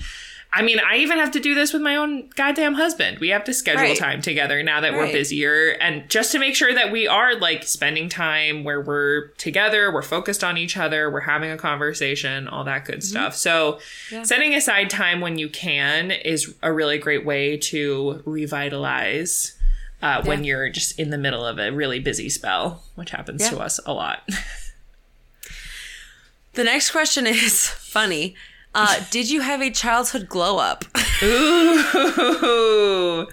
I 0.52 0.64
mean, 0.64 0.80
I 0.80 0.95
even 0.97 1.20
have 1.20 1.30
to 1.32 1.39
do 1.39 1.54
this 1.54 1.74
with 1.74 1.84
my 1.84 1.95
own 1.95 2.28
goddamn 2.36 2.74
husband. 2.74 3.20
We 3.20 3.30
have 3.30 3.43
to 3.43 3.54
schedule 3.54 3.84
Right. 3.84 3.95
time 3.97 4.20
together 4.20 4.64
now 4.64 4.82
that 4.82 4.93
we're 4.93 5.12
busier 5.12 5.78
and 5.80 6.10
just 6.10 6.32
to 6.32 6.39
make 6.39 6.56
sure 6.56 6.74
that 6.74 6.91
we 6.91 7.08
are 7.08 7.36
like 7.36 7.64
spending 7.66 8.10
time 8.10 8.64
where 8.64 8.82
we're 8.82 9.28
together, 9.38 9.93
we're 9.93 10.02
focused 10.02 10.43
on 10.43 10.58
each 10.58 10.76
other, 10.76 11.12
we're 11.12 11.20
having 11.20 11.52
a 11.52 11.58
conversation, 11.58 12.47
all 12.47 12.64
that 12.64 12.86
good 12.86 13.04
stuff. 13.04 13.36
So, 13.36 13.74
Mm-hmm. 14.10 14.16
Yeah. 14.16 14.24
setting 14.24 14.56
aside 14.56 14.89
time 14.89 15.22
when 15.22 15.38
you 15.38 15.50
can 15.50 16.10
is 16.10 16.56
a 16.64 16.74
really 16.74 16.97
great 16.97 17.26
way 17.26 17.56
to 17.58 18.24
revitalize 18.26 19.56
uh, 20.02 20.24
when 20.24 20.43
you're 20.43 20.70
just 20.70 21.00
in 21.00 21.12
the 21.12 21.18
middle 21.20 21.45
of 21.45 21.60
a 21.60 21.72
really 21.72 22.00
busy 22.00 22.28
spell, 22.30 22.82
which 22.95 23.12
happens 23.12 23.41
Yeah. 23.43 23.50
to 23.52 23.60
us 23.60 23.80
a 23.86 23.93
lot. 23.93 24.28
The 26.54 26.64
next 26.64 26.91
question 26.91 27.28
is 27.28 27.68
funny. 27.70 28.36
Uh, 28.76 28.99
did 29.09 29.30
you 29.30 29.41
have 29.41 29.61
a 29.61 29.72
childhood 29.72 30.30
glow 30.30 30.57
up? 30.57 30.86
Ooh, 31.24 33.26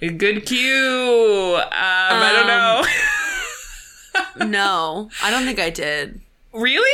good 0.00 0.44
cue. 0.44 1.56
Um, 1.56 1.68
I 1.70 2.82
don't 4.36 4.40
know. 4.40 4.46
no, 4.48 5.10
I 5.22 5.30
don't 5.30 5.44
think 5.44 5.58
I 5.58 5.70
did. 5.70 6.20
really? 6.52 6.90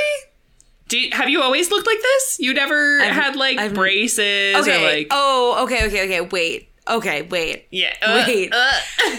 Do 0.88 0.98
you, 0.98 1.10
have 1.12 1.28
you 1.28 1.42
always 1.42 1.70
looked 1.70 1.86
like 1.86 2.00
this? 2.00 2.38
You 2.40 2.54
never 2.54 3.00
I've- 3.00 3.12
had 3.14 3.36
like 3.36 3.58
I've- 3.58 3.74
braces 3.74 4.56
Okay. 4.56 4.80
or 4.80 4.96
like 4.98 5.06
oh, 5.10 5.64
okay, 5.64 5.86
okay, 5.86 6.04
okay. 6.04 6.20
Wait. 6.22 6.67
Okay, 6.88 7.22
wait. 7.22 7.66
yeah. 7.70 7.94
uh, 8.02 8.24
Wait. 8.26 8.52
uh. 8.52 8.56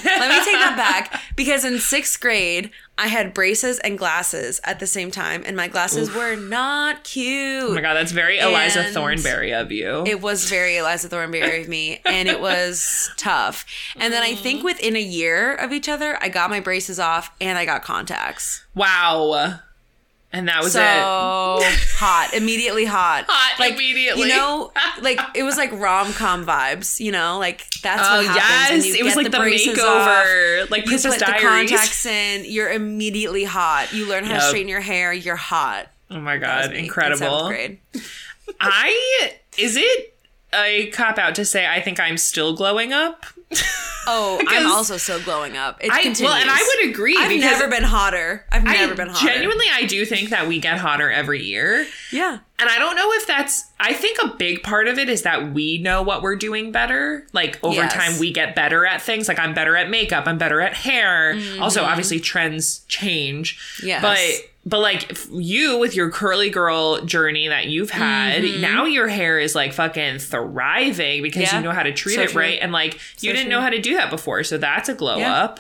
Let 0.04 0.30
me 0.30 0.44
take 0.44 0.56
that 0.60 0.74
back 0.76 1.22
because 1.36 1.64
in 1.64 1.80
sixth 1.80 2.20
grade, 2.20 2.72
I 2.98 3.08
had 3.08 3.34
braces 3.34 3.80
and 3.80 3.98
glasses 3.98 4.60
at 4.64 4.80
the 4.80 4.88
same 4.88 5.10
time, 5.12 5.44
and 5.46 5.56
my 5.56 5.68
glasses 5.68 6.14
were 6.14 6.36
not 6.36 7.04
cute. 7.04 7.64
Oh 7.70 7.74
my 7.74 7.82
god, 7.82 7.94
that's 7.94 8.12
very 8.12 8.40
Eliza 8.40 8.84
Thornberry 8.92 9.54
of 9.54 9.72
you. 9.72 10.04
It 10.06 10.20
was 10.22 10.50
very 10.50 10.78
Eliza 10.78 11.08
Thornberry 11.10 11.62
of 11.62 11.70
me, 11.70 12.02
and 12.06 12.28
it 12.28 12.42
was 12.42 13.10
tough. 13.18 13.66
And 13.96 14.12
then 14.12 14.24
I 14.24 14.36
think 14.36 14.64
within 14.64 14.96
a 14.96 15.02
year 15.02 15.54
of 15.54 15.72
each 15.72 15.88
other, 15.88 16.18
I 16.22 16.28
got 16.30 16.50
my 16.50 16.60
braces 16.60 17.00
off 17.00 17.32
and 17.40 17.58
I 17.58 17.66
got 17.66 17.84
contacts. 17.84 18.66
wow. 18.76 19.60
And 20.32 20.48
that 20.48 20.62
was 20.62 20.74
so 20.74 20.80
it. 20.80 21.80
hot, 21.98 22.36
immediately 22.36 22.86
hot, 22.86 23.26
Hot 23.30 23.60
like, 23.60 23.74
immediately. 23.74 24.24
You 24.24 24.28
know, 24.36 24.72
like 25.02 25.20
it 25.34 25.42
was 25.42 25.58
like 25.58 25.72
rom 25.72 26.14
com 26.14 26.46
vibes. 26.46 27.00
You 27.00 27.12
know, 27.12 27.40
like 27.40 27.66
that's 27.82 28.04
Oh 28.08 28.18
what 28.18 28.28
happens. 28.38 28.70
when 28.70 28.78
yes, 28.78 28.86
you 28.86 28.96
it 29.00 29.04
was 29.06 29.16
like 29.16 29.32
the, 29.32 29.38
off. 29.40 29.46
makeover, 29.46 30.70
like 30.70 30.86
You 30.86 30.98
put 31.00 31.02
the 31.02 31.18
Diaries. 31.18 31.72
contacts 31.72 32.06
in, 32.06 32.46
you're 32.46 32.70
immediately 32.70 33.44
hot. 33.44 33.92
You 33.92 34.08
learn 34.08 34.24
how 34.24 34.34
Yep. 34.34 34.42
to 34.42 34.48
straighten 34.50 34.70
your 34.70 34.82
hair, 34.82 35.12
you're 35.14 35.36
hot. 35.36 35.88
Oh 36.12 36.20
my 36.20 36.38
god, 36.38 36.74
in 36.74 36.86
incredible! 36.86 37.48
grade. 37.48 37.80
I 38.62 39.32
is 39.58 39.76
it 39.78 40.16
a 40.54 40.88
cop 40.92 41.18
out 41.18 41.34
to 41.36 41.46
say 41.46 41.66
I 41.68 41.82
think 41.82 42.00
I'm 42.00 42.18
still 42.18 42.54
glowing 42.56 42.94
up? 42.94 43.26
Oh, 44.08 44.42
I'm 44.48 44.66
also 44.72 44.98
still 44.98 45.22
glowing 45.22 45.56
up. 45.58 45.84
It 45.84 45.92
I 45.92 46.02
continues. 46.02 46.22
well, 46.32 46.34
and 46.34 46.50
I 46.50 46.58
would 46.82 46.90
agree 46.90 47.16
I've 47.18 47.40
never 47.40 47.68
been 47.68 47.84
hotter. 47.84 48.44
I've 48.52 48.64
never 48.64 48.94
I 48.94 48.96
been 48.96 49.10
hotter. 49.10 49.28
genuinely 49.28 49.66
I 49.72 49.86
do 49.86 50.06
think 50.06 50.30
that 50.30 50.48
we 50.48 50.60
get 50.60 50.78
hotter 50.80 51.12
every 51.12 51.44
year. 51.44 51.86
yeah. 52.12 52.40
And 52.62 52.70
I 52.70 52.78
don't 52.78 52.96
know 52.98 53.12
if 53.14 53.26
that's 53.28 53.66
I 53.80 53.94
think 53.94 54.18
a 54.22 54.36
big 54.36 54.64
part 54.64 54.88
of 54.88 54.98
it 55.00 55.08
is 55.10 55.22
that 55.22 55.54
we 55.54 55.78
know 55.78 56.02
what 56.02 56.22
we're 56.22 56.36
doing 56.36 56.72
better. 56.72 57.26
Like 57.34 57.58
over 57.64 57.76
Yes. 57.76 57.94
time 57.94 58.20
we 58.20 58.34
get 58.34 58.56
better 58.56 58.86
at 58.86 59.02
things. 59.02 59.28
Like 59.28 59.40
I'm 59.40 59.54
better 59.54 59.76
at 59.78 59.90
makeup, 59.90 60.26
I'm 60.28 60.38
better 60.38 60.60
at 60.60 60.74
hair. 60.74 61.36
Mm-hmm. 61.36 61.62
Also 61.62 61.84
obviously 61.84 62.20
trends 62.20 62.80
change. 62.88 63.60
Yeah, 63.84 64.02
But 64.02 64.18
but 64.70 64.80
like 64.80 65.18
you 65.32 65.78
with 65.80 65.96
your 65.96 66.10
curly 66.12 66.50
girl 66.50 67.02
journey 67.02 67.48
that 67.48 67.66
you've 67.68 67.90
had, 67.90 68.44
Mm-hmm. 68.44 68.62
now 68.62 68.86
your 68.86 69.08
hair 69.08 69.40
is 69.40 69.56
like 69.56 69.74
fucking 69.74 70.20
thriving 70.20 71.22
because 71.24 71.44
Yeah. 71.44 71.58
you 71.58 71.64
know 71.64 71.72
how 71.72 71.84
to 71.84 71.92
treat 71.94 72.16
So 72.16 72.22
it 72.22 72.30
true. 72.30 72.42
right 72.42 72.60
and 72.62 72.72
like 72.72 73.00
you 73.22 73.32
didn't 73.34 73.46
true. 73.48 73.52
know 73.56 73.62
how 73.62 73.70
to 73.70 73.80
do 73.82 73.96
that 73.96 74.10
before. 74.10 74.44
So 74.44 74.58
that's 74.58 74.88
a 74.90 74.94
glow 74.94 75.18
Yeah. 75.18 75.34
up. 75.44 75.60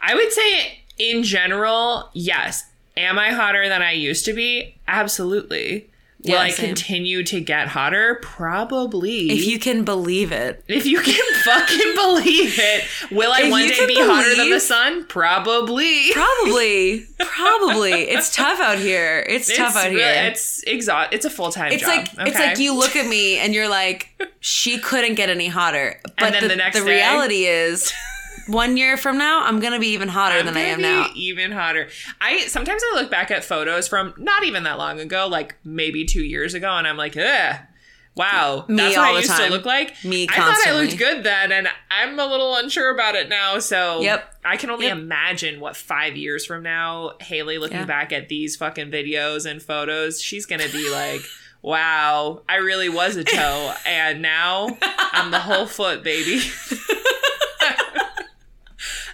I 0.00 0.14
would 0.14 0.32
say 0.32 0.80
in 0.98 1.22
general, 1.22 2.10
yes. 2.14 2.64
Am 2.96 3.18
I 3.18 3.30
hotter 3.32 3.68
than 3.68 3.82
I 3.82 3.92
used 3.92 4.24
to 4.24 4.32
be? 4.32 4.74
Absolutely. 4.88 5.88
Will 6.26 6.34
Yeah, 6.34 6.40
I 6.42 6.50
same. 6.50 6.66
continue 6.66 7.22
to 7.24 7.40
get 7.40 7.68
hotter? 7.68 8.18
Probably. 8.22 9.30
If 9.30 9.46
you 9.46 9.58
can 9.58 9.84
believe 9.84 10.32
it. 10.32 10.64
if 10.68 10.86
you 10.86 11.00
can 11.00 11.24
fucking 11.44 11.94
believe 11.94 12.58
it, 12.58 12.84
will 13.10 13.32
I 13.32 13.42
If 13.42 13.50
one 13.50 13.66
day 13.68 13.86
be 13.86 13.94
hotter 13.96 14.34
than 14.36 14.50
the 14.50 14.60
sun? 14.60 15.04
Probably. 15.06 16.12
Probably. 16.12 17.06
Probably. 17.18 17.92
It's 18.10 18.34
tough 18.34 18.60
out 18.60 18.78
here. 18.78 19.24
It's, 19.28 19.54
tough 19.56 19.76
out 19.76 19.86
really- 19.90 19.96
here. 20.02 20.12
It's 20.30 20.62
exhaust. 20.64 21.12
It's 21.12 21.24
a 21.24 21.30
full 21.30 21.50
time 21.50 21.72
It's 21.72 21.82
job. 21.82 21.88
like 21.90 22.28
it's 22.28 22.38
like 22.38 22.58
you 22.58 22.74
look 22.74 22.96
at 22.96 23.06
me 23.06 23.38
and 23.38 23.54
you're 23.54 23.68
like, 23.68 24.08
she 24.40 24.78
couldn't 24.78 25.14
get 25.14 25.28
any 25.30 25.48
hotter. 25.48 26.00
But 26.18 26.32
then 26.32 26.42
the, 26.48 26.48
the 26.56 26.80
the 26.80 26.82
reality 26.86 27.44
is, 27.46 27.92
one 28.46 28.76
year 28.76 28.96
from 28.96 29.18
now, 29.18 29.44
I'm 29.44 29.60
gonna 29.60 29.78
be 29.80 29.88
even 29.88 30.08
hotter 30.08 30.36
I'm 30.38 30.46
than 30.46 30.56
I 30.56 30.60
am 30.60 30.78
be 30.78 30.82
now. 30.82 31.06
Even 31.14 31.52
hotter. 31.52 31.88
I 32.20 32.40
sometimes 32.46 32.82
I 32.92 32.96
look 33.00 33.10
back 33.10 33.30
at 33.30 33.44
photos 33.44 33.88
from 33.88 34.14
not 34.16 34.44
even 34.44 34.62
that 34.64 34.78
long 34.78 35.00
ago, 35.00 35.26
like 35.28 35.56
maybe 35.64 36.04
two 36.04 36.22
years 36.24 36.54
ago, 36.54 36.70
and 36.72 36.86
I'm 36.86 36.96
like, 36.96 37.16
ugh. 37.16 37.56
Wow, 38.14 38.64
Me 38.66 38.76
that's 38.78 38.96
what 38.96 39.04
I 39.08 39.18
used 39.18 39.28
time. 39.28 39.48
to 39.50 39.54
look 39.54 39.66
like. 39.66 40.02
Me 40.02 40.26
I 40.30 40.36
thought 40.36 40.58
I 40.66 40.72
looked 40.80 40.96
good 40.96 41.22
then, 41.22 41.52
and 41.52 41.68
I'm 41.90 42.18
a 42.18 42.24
little 42.24 42.56
unsure 42.56 42.90
about 42.94 43.14
it 43.14 43.28
now. 43.28 43.58
So, 43.58 44.00
Yep. 44.00 44.36
I 44.42 44.56
can 44.56 44.70
only 44.70 44.86
Yep. 44.86 44.96
imagine 44.96 45.60
what 45.60 45.76
five 45.76 46.16
years 46.16 46.46
from 46.46 46.62
now, 46.62 47.12
Haley 47.20 47.58
looking 47.58 47.80
Yeah. 47.80 47.84
back 47.84 48.14
at 48.14 48.30
these 48.30 48.56
fucking 48.56 48.90
videos 48.90 49.44
and 49.44 49.62
photos, 49.62 50.22
she's 50.22 50.46
gonna 50.46 50.68
be 50.70 50.88
like, 50.88 51.20
"Wow, 51.60 52.40
I 52.48 52.54
really 52.56 52.88
was 52.88 53.16
a 53.16 53.24
toe, 53.24 53.74
and 53.84 54.22
now 54.22 54.78
I'm 55.12 55.30
the 55.30 55.40
whole 55.40 55.66
foot, 55.66 56.02
baby." 56.02 56.40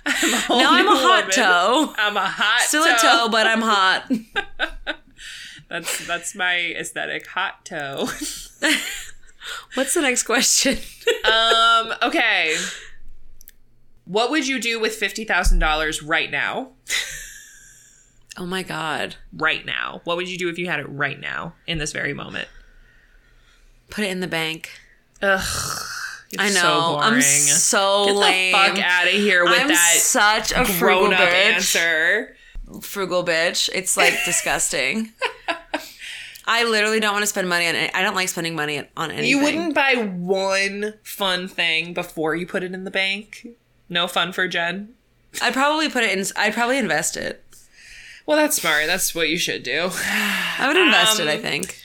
I'm 0.07 0.35
a 0.35 0.59
Now 0.63 0.73
I'm 0.73 0.87
a 0.89 0.91
hot 0.97 1.23
woman. 1.25 1.31
toe. 1.31 1.95
I'm 1.97 2.17
a 2.17 2.27
hot 2.27 2.61
Still 2.63 2.85
a 2.85 2.97
toe, 3.01 3.29
but 3.31 3.47
I'm 3.47 3.61
hot. 3.63 4.11
That's 5.69 6.07
that's 6.07 6.35
my 6.35 6.57
aesthetic, 6.79 7.27
hot 7.29 7.65
toe. 7.65 8.07
What's 9.75 9.95
the 9.95 10.03
next 10.03 10.25
question? 10.25 10.77
um. 11.25 11.95
Okay. 12.03 12.55
What 14.05 14.31
would 14.31 14.47
you 14.47 14.61
do 14.61 14.79
with 14.79 14.95
fifty 14.95 15.25
thousand 15.25 15.61
dollars 15.61 16.03
right 16.03 16.31
now? 16.31 16.73
Oh 18.37 18.45
my 18.45 18.63
god. 18.63 19.17
Right 19.33 19.65
now, 19.65 20.03
what 20.05 20.17
would 20.19 20.29
you 20.29 20.37
do 20.37 20.51
if 20.51 20.59
you 20.59 20.67
had 20.67 20.81
it 20.81 20.89
right 20.89 21.19
now 21.19 21.55
in 21.67 21.79
this 21.79 21.93
very 21.93 22.13
moment? 22.13 22.49
Put 23.89 24.05
it 24.05 24.11
in 24.11 24.21
the 24.21 24.27
bank. 24.29 24.71
Ugh. 25.23 25.87
I 26.39 26.49
know. 26.49 26.55
So. 26.55 26.99
I'm 26.99 27.21
so 27.21 28.05
Get 28.07 28.15
lame. 28.17 28.53
the 28.53 28.59
fuck 28.59 28.79
out 28.79 29.07
of 29.07 29.13
here 29.13 29.45
with 29.45 29.53
I'm 29.61 29.69
that 29.69 29.95
such 29.99 30.53
a 30.53 30.65
frugal 30.65 31.09
grown 31.09 31.15
up 31.15 31.21
bitch. 31.21 31.33
answer. 31.55 32.37
Frugal 32.81 33.25
bitch. 33.25 33.69
It's 33.75 33.97
like 33.97 34.15
disgusting. 34.25 35.13
I 36.45 36.65
literally 36.65 36.99
don't 37.01 37.13
want 37.13 37.23
to 37.23 37.27
spend 37.29 37.49
money 37.49 37.69
on 37.69 37.77
it. 37.77 37.91
I 37.95 38.03
don't 38.03 38.15
like 38.17 38.29
spending 38.29 38.57
money 38.57 38.83
on 38.97 39.11
anything. 39.11 39.29
You 39.31 39.43
wouldn't 39.43 39.75
buy 39.75 39.95
one 39.95 40.95
fun 41.05 41.47
thing 41.49 41.95
before 41.95 42.35
you 42.35 42.47
put 42.47 42.63
it 42.65 42.73
in 42.75 42.85
the 42.85 42.91
bank. 42.91 43.47
No 43.89 44.09
fun 44.09 44.33
for 44.33 44.49
Jen. 44.49 44.95
I'd 45.41 45.53
probably 45.53 45.89
put 45.89 46.03
it 46.03 46.19
in. 46.19 46.25
I'd 46.37 46.55
probably 46.55 46.79
invest 46.79 47.17
it. 47.17 47.45
Well, 48.27 48.37
that's 48.37 48.57
smart. 48.57 48.87
That's 48.87 49.15
what 49.15 49.29
you 49.29 49.39
should 49.39 49.63
do. 49.63 49.91
I 50.05 50.65
would 50.67 50.77
invest 50.77 51.21
it. 51.21 51.29
I 51.29 51.35
Um, 51.37 51.43
think. 51.43 51.79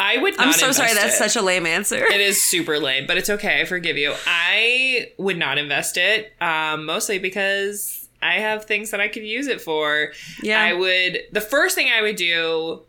I 0.00 0.16
would. 0.18 0.36
Not 0.36 0.46
I'm 0.46 0.52
so 0.54 0.72
sorry. 0.72 0.94
That's 0.94 1.14
it. 1.14 1.18
such 1.18 1.36
a 1.36 1.42
lame 1.42 1.66
answer. 1.66 2.04
It 2.04 2.20
is 2.20 2.42
super 2.42 2.78
lame, 2.78 3.06
but 3.06 3.18
it's 3.18 3.28
okay. 3.28 3.60
I 3.60 3.64
forgive 3.66 3.96
you. 3.96 4.14
I 4.26 5.12
would 5.18 5.36
not 5.36 5.58
invest 5.58 5.96
it, 5.96 6.32
um, 6.40 6.86
mostly 6.86 7.18
because 7.18 8.08
I 8.22 8.34
have 8.34 8.64
things 8.64 8.90
that 8.90 9.00
I 9.00 9.08
could 9.08 9.24
use 9.24 9.46
it 9.46 9.60
for. 9.60 10.12
Yeah. 10.42 10.62
I 10.62 10.72
would. 10.72 11.20
The 11.32 11.40
first 11.40 11.74
thing 11.74 11.90
I 11.92 12.02
would 12.02 12.16
do 12.16 12.82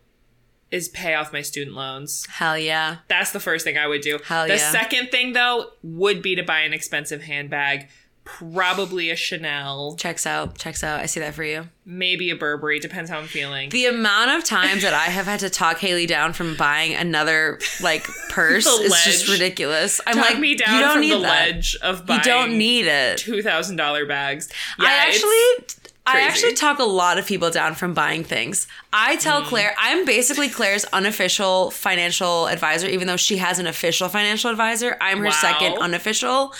is 0.70 0.88
pay 0.88 1.14
off 1.14 1.32
my 1.32 1.42
student 1.42 1.76
loans. 1.76 2.26
Hell 2.30 2.56
yeah. 2.56 2.98
That's 3.08 3.32
the 3.32 3.40
first 3.40 3.64
thing 3.64 3.76
I 3.76 3.86
would 3.86 4.00
do. 4.00 4.18
Hell 4.24 4.46
the 4.46 4.56
yeah. 4.56 4.70
second 4.70 5.10
thing, 5.10 5.34
though, 5.34 5.66
would 5.82 6.22
be 6.22 6.34
to 6.36 6.42
buy 6.42 6.60
an 6.60 6.72
expensive 6.72 7.22
handbag, 7.22 7.88
probably 8.24 9.10
a 9.10 9.16
Chanel, 9.16 9.96
Checks 9.96 10.26
out. 10.26 10.56
Checks 10.58 10.82
out. 10.84 11.00
I 11.00 11.06
see 11.06 11.20
that 11.20 11.34
for 11.34 11.44
you. 11.44 11.68
maybe 11.84 12.30
a 12.30 12.36
Burberry. 12.36 12.78
Depends 12.78 13.10
how 13.10 13.18
I'm 13.18 13.26
feeling. 13.26 13.70
The 13.70 13.86
amount 13.86 14.30
of 14.30 14.44
times 14.44 14.82
that 14.82 14.94
I 14.94 15.06
have 15.06 15.26
had 15.26 15.40
to 15.40 15.50
talk 15.50 15.78
Haley 15.78 16.06
down 16.06 16.32
from 16.32 16.56
buying 16.56 16.94
another 16.94 17.58
like 17.80 18.04
purse 18.30 18.66
is 18.66 18.92
just 19.04 19.28
ridiculous. 19.28 20.00
I'm 20.06 20.14
Talk 20.16 20.30
like, 20.30 20.38
me 20.38 20.54
down 20.54 20.74
you 20.74 20.80
don't 20.80 20.92
from 20.92 21.00
need 21.00 21.12
the 21.12 21.18
that. 21.20 21.48
ledge 21.50 21.76
of 21.82 22.06
buying. 22.06 22.20
You 22.20 22.24
don't 22.24 22.58
need 22.58 22.86
it. 22.86 23.18
two 23.18 23.42
thousand 23.42 23.76
dollar 23.76 24.06
bags. 24.06 24.48
I 24.78 24.84
Yeah, 24.84 25.08
it's- 25.08 25.16
actually 25.16 25.76
I 26.04 26.20
actually 26.22 26.54
talk 26.54 26.80
a 26.80 26.84
lot 26.84 27.16
of 27.18 27.26
people 27.26 27.48
down 27.50 27.76
from 27.76 27.94
buying 27.94 28.24
things. 28.24 28.66
I 28.92 29.14
tell 29.16 29.42
Mm. 29.42 29.46
Claire, 29.46 29.74
I'm 29.78 30.04
basically 30.04 30.48
Claire's 30.48 30.84
unofficial 30.86 31.70
financial 31.70 32.48
advisor, 32.48 32.88
even 32.88 33.06
though 33.06 33.16
she 33.16 33.36
has 33.36 33.60
an 33.60 33.68
official 33.68 34.08
financial 34.08 34.50
advisor. 34.50 34.96
I'm 35.00 35.18
her 35.18 35.26
Wow. 35.26 35.30
second 35.30 35.78
unofficial, 35.78 36.54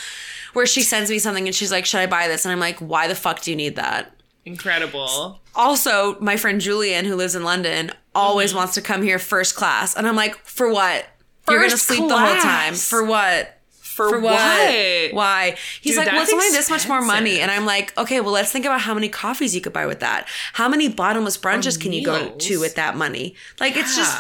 where 0.53 0.67
she 0.67 0.83
sends 0.83 1.11
me 1.11 1.19
something 1.19 1.47
and 1.47 1.55
she's 1.55 1.71
like, 1.73 1.87
Should 1.87 2.01
I 2.01 2.07
buy 2.07 2.29
this? 2.29 2.45
And 2.45 2.53
I'm 2.53 2.61
like, 2.61 2.79
Why 2.79 3.09
the 3.09 3.15
fuck 3.15 3.41
do 3.41 3.51
you 3.51 3.57
need 3.57 3.77
that? 3.77 4.15
incredible. 4.45 5.41
Also, 5.55 6.19
my 6.21 6.37
friend 6.37 6.61
Julian, 6.61 7.05
who 7.05 7.15
lives 7.17 7.35
in 7.35 7.45
London, 7.45 7.89
Mm-hmm. 7.89 8.19
always 8.19 8.53
wants 8.55 8.75
to 8.75 8.83
come 8.83 9.01
here 9.03 9.19
first 9.19 9.55
class. 9.55 9.97
And 9.97 10.07
I'm 10.07 10.17
like, 10.17 10.37
For 10.45 10.71
what? 10.71 11.07
You're 11.49 11.61
gonna 11.61 11.77
sleep 11.77 12.07
the 12.09 12.19
whole 12.19 12.37
time 12.41 12.75
for 12.75 13.05
what? 13.05 13.59
For, 13.71 14.09
For 14.11 14.21
what? 14.21 14.33
what? 14.35 15.15
Why? 15.15 15.57
He's 15.81 15.95
Dude, 15.97 16.05
like, 16.05 16.13
well, 16.13 16.23
it's 16.23 16.33
only 16.33 16.49
this 16.51 16.71
much 16.71 16.89
more 16.89 17.03
money. 17.03 17.41
And 17.41 17.51
I'm 17.51 17.67
like, 17.67 17.97
okay, 17.99 18.21
well, 18.21 18.33
let's 18.33 18.51
think 18.51 18.65
about 18.65 18.81
how 18.81 18.95
many 18.95 19.09
coffees 19.11 19.55
you 19.55 19.61
could 19.61 19.73
buy 19.75 19.85
with 19.87 20.01
that. 20.01 20.27
How 20.55 20.67
many 20.69 20.89
bottomless 20.89 21.37
brunches 21.37 21.79
can 21.79 21.93
you 21.93 22.03
go 22.05 22.31
to 22.31 22.59
with 22.61 22.75
that 22.77 22.97
money? 22.97 23.35
Like, 23.61 23.77
it's 23.77 23.95
just, 23.95 24.19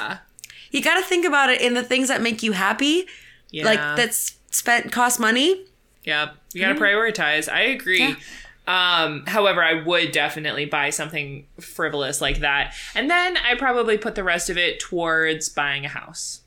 you 0.72 0.82
got 0.82 0.96
to 1.00 1.02
think 1.06 1.24
about 1.24 1.48
it 1.48 1.60
in 1.62 1.72
the 1.74 1.82
things 1.82 2.08
that 2.08 2.20
make 2.20 2.42
you 2.42 2.52
happy. 2.52 3.06
Yeah. 3.50 3.64
Like, 3.64 3.78
that's 3.96 4.36
spent, 4.50 4.92
cost 4.92 5.18
money. 5.18 5.64
Yep. 6.04 6.34
You 6.54 6.60
gotta 6.60 6.78
prioritize. 6.78 7.50
I 7.52 7.60
agree. 7.62 8.00
Yeah. 8.00 8.14
Um, 8.66 9.24
however, 9.26 9.62
I 9.62 9.82
would 9.82 10.12
definitely 10.12 10.66
buy 10.66 10.90
something 10.90 11.46
frivolous 11.60 12.20
like 12.20 12.38
that. 12.40 12.74
And 12.94 13.10
then 13.10 13.36
I 13.36 13.54
probably 13.56 13.98
put 13.98 14.14
the 14.14 14.22
rest 14.24 14.50
of 14.50 14.56
it 14.56 14.78
towards 14.80 15.48
buying 15.48 15.84
a 15.84 15.88
house. 15.88 16.40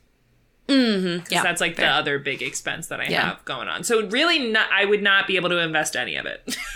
Mm-hmm. 0.68 1.24
Because 1.24 1.42
that's 1.42 1.60
like 1.60 1.76
the 1.76 1.86
other 1.86 2.18
big 2.18 2.42
expense 2.42 2.86
that 2.88 3.00
I 3.00 3.04
Yeah. 3.06 3.26
have 3.30 3.44
going 3.44 3.68
on. 3.68 3.84
So 3.84 4.06
really 4.08 4.50
not 4.50 4.68
I 4.72 4.84
would 4.84 5.02
not 5.02 5.26
be 5.26 5.36
able 5.36 5.50
to 5.50 5.58
invest 5.58 5.94
any 5.96 6.16
of 6.16 6.26
it. 6.26 6.56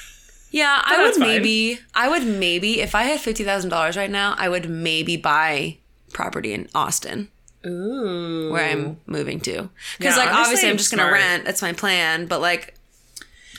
Yeah, 0.53 0.83
I 0.85 1.01
would 1.05 1.15
fine. 1.15 1.29
maybe, 1.29 1.79
I 1.95 2.09
would 2.09 2.27
maybe, 2.27 2.81
if 2.81 2.97
I 2.97 3.05
had 3.05 3.21
$50,000 3.21 3.97
right 3.97 4.11
now, 4.11 4.35
I 4.37 4.49
would 4.49 4.69
maybe 4.69 5.17
buy 5.17 5.77
property 6.13 6.53
in 6.53 6.69
Austin. 6.75 7.29
Ooh. 7.67 8.51
where 8.53 8.71
I'm 8.71 8.99
moving 9.07 9.41
to. 9.41 9.69
Because 9.99 10.17
Yeah, 10.17 10.25
like 10.25 10.35
obviously 10.35 10.69
I'm 10.71 10.77
just 10.77 10.91
gonna 10.91 11.11
rent. 11.11 11.45
That's 11.45 11.63
my 11.63 11.73
plan. 11.73 12.27
But 12.27 12.41
like, 12.41 12.75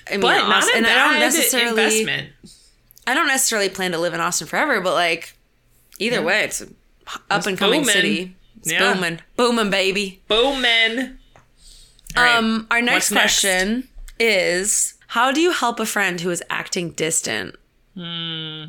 I 0.08 0.12
mean, 0.14 0.22
but 0.22 0.38
not 0.48 0.64
Austin, 0.64 0.86
a 0.86 0.88
and 0.88 0.88
I 0.88 1.10
don't 1.12 1.20
necessarily, 1.20 1.70
investment. 2.02 2.30
I 3.08 3.14
don't 3.14 3.28
necessarily 3.28 3.70
plan 3.70 3.92
to 3.92 3.98
live 4.00 4.14
in 4.14 4.20
Austin 4.20 4.48
forever. 4.48 4.82
But 4.82 4.94
like, 4.94 5.36
either 6.00 6.22
way, 6.22 6.44
it's 6.44 6.62
an 6.62 6.76
up 7.30 7.46
and 7.46 7.58
coming 7.58 7.84
city. 7.86 8.36
It's 8.60 8.72
Yeah. 8.72 8.94
booming, 8.94 9.20
booming, 9.38 9.70
baby. 9.70 10.22
All 12.16 12.24
right, 12.24 12.36
Um, 12.38 12.68
our 12.70 12.82
next 12.82 13.10
what's 13.10 13.12
next? 13.12 13.40
question 13.42 13.88
is: 14.20 14.96
How 15.08 15.32
do 15.32 15.42
you 15.42 15.52
help 15.52 15.80
a 15.80 15.86
friend 15.86 16.20
who 16.22 16.30
is 16.30 16.44
acting 16.50 16.92
distant? 16.92 17.56
Hmm, 17.96 18.64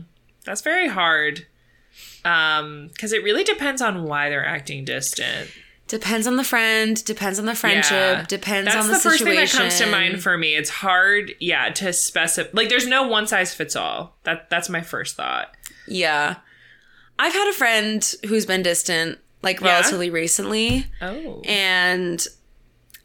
That's 0.45 0.61
very 0.63 0.89
hard. 0.89 1.47
Um, 2.25 2.89
because 2.89 3.13
it 3.13 3.23
really 3.25 3.45
depends 3.45 3.83
on 3.83 4.05
why 4.05 4.29
they're 4.29 4.47
acting 4.47 4.85
distant. 4.85 5.51
Depends 5.89 6.27
on 6.27 6.37
the 6.37 6.45
friend. 6.45 7.05
Depends 7.05 7.39
on 7.39 7.45
the 7.45 7.55
friendship. 7.55 7.91
Yeah. 7.93 8.25
Depends 8.27 8.73
That's 8.73 8.87
on 8.87 8.93
the, 8.93 8.99
first 8.99 9.19
situation. 9.19 9.47
thing 9.47 9.59
that 9.59 9.63
comes 9.71 9.79
to 9.81 9.91
mind 9.91 10.23
for 10.23 10.39
me. 10.39 10.55
It's 10.55 10.71
hard, 10.71 11.33
yeah, 11.39 11.69
to 11.71 11.93
specify. 11.93 12.49
Like, 12.55 12.69
there's 12.71 12.87
no 12.87 13.07
one 13.07 13.27
size 13.27 13.53
fits 13.53 13.77
all. 13.77 14.17
That 14.23 14.49
that's 14.49 14.69
my 14.71 14.81
first 14.81 15.17
thought. 15.17 15.55
Yeah, 15.87 16.37
I've 17.19 17.33
had 17.35 17.49
a 17.51 17.53
friend 17.53 18.15
who's 18.27 18.47
been 18.47 18.63
distant, 18.63 19.19
like 19.43 19.61
Yeah? 19.61 19.69
relatively 19.73 20.09
recently. 20.09 20.87
Oh, 21.03 21.43
and 21.45 22.25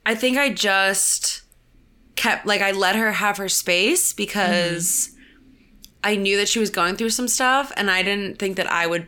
I 0.05 0.15
think 0.15 0.38
I 0.38 0.53
just 0.53 1.41
kept 2.15 2.45
like 2.45 2.61
I 2.61 2.72
let 2.72 2.95
her 2.95 3.11
have 3.11 3.38
her 3.38 3.49
space 3.49 4.13
because 4.13 5.09
I 6.03 6.15
knew 6.15 6.37
that 6.37 6.47
she 6.47 6.59
was 6.59 6.69
going 6.69 6.95
through 6.95 7.09
some 7.11 7.27
stuff 7.27 7.71
and 7.75 7.89
I 7.91 8.03
didn't 8.03 8.39
think 8.39 8.57
that 8.57 8.71
I 8.71 8.87
would 8.87 9.07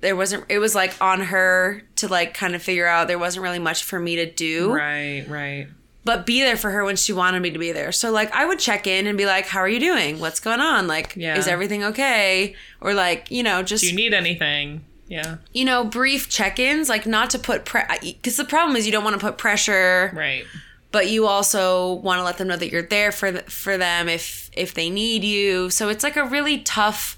there 0.00 0.16
wasn't 0.16 0.44
it 0.48 0.58
was 0.58 0.74
like 0.74 0.94
on 1.00 1.20
her 1.20 1.82
to 1.96 2.08
like 2.08 2.34
kind 2.34 2.54
of 2.54 2.62
figure 2.62 2.86
out 2.86 3.08
there 3.08 3.18
wasn't 3.18 3.42
really 3.42 3.58
much 3.58 3.84
for 3.84 3.98
me 3.98 4.16
to 4.16 4.30
do 4.30 4.72
right, 4.72 5.24
right. 5.28 5.66
but 6.04 6.26
be 6.26 6.40
there 6.42 6.56
for 6.56 6.70
her 6.70 6.84
when 6.84 6.96
she 6.96 7.12
wanted 7.12 7.40
me 7.40 7.50
to 7.50 7.58
be 7.58 7.72
there 7.72 7.90
so 7.92 8.10
like 8.10 8.30
i 8.32 8.44
would 8.44 8.58
check 8.58 8.86
in 8.86 9.06
and 9.06 9.16
be 9.16 9.24
like 9.26 9.46
how 9.46 9.60
are 9.60 9.68
you 9.68 9.80
doing 9.80 10.18
what's 10.20 10.40
going 10.40 10.60
on 10.60 10.86
like 10.86 11.14
Yeah. 11.16 11.36
is 11.38 11.46
everything 11.48 11.84
okay 11.84 12.54
or 12.80 12.94
like 12.94 13.30
you 13.30 13.42
know 13.42 13.62
just 13.62 13.82
Do 13.82 13.90
you 13.90 13.96
need 13.96 14.12
anything? 14.14 14.84
Yeah, 15.08 15.36
you 15.52 15.64
know 15.64 15.84
brief 15.84 16.28
check-ins 16.30 16.88
like 16.88 17.06
not 17.06 17.30
to 17.30 17.38
put 17.38 17.64
pre 17.64 17.82
because 18.00 18.36
the 18.36 18.44
problem 18.44 18.76
is 18.76 18.86
you 18.86 18.92
don't 18.92 19.04
want 19.04 19.14
to 19.14 19.20
put 19.20 19.36
pressure 19.38 20.10
right. 20.14 20.44
But 20.92 21.08
you 21.08 21.26
also 21.26 21.94
want 21.94 22.18
to 22.20 22.24
let 22.24 22.38
them 22.38 22.48
know 22.48 22.56
that 22.56 22.70
you're 22.70 22.82
there 22.82 23.10
for 23.10 23.32
th- 23.32 23.44
for 23.44 23.76
them 23.76 24.08
if 24.08 24.50
if 24.52 24.74
they 24.74 24.90
need 24.90 25.24
you. 25.24 25.70
So 25.70 25.88
it's 25.88 26.04
like 26.04 26.16
a 26.16 26.24
really 26.24 26.58
tough 26.58 27.16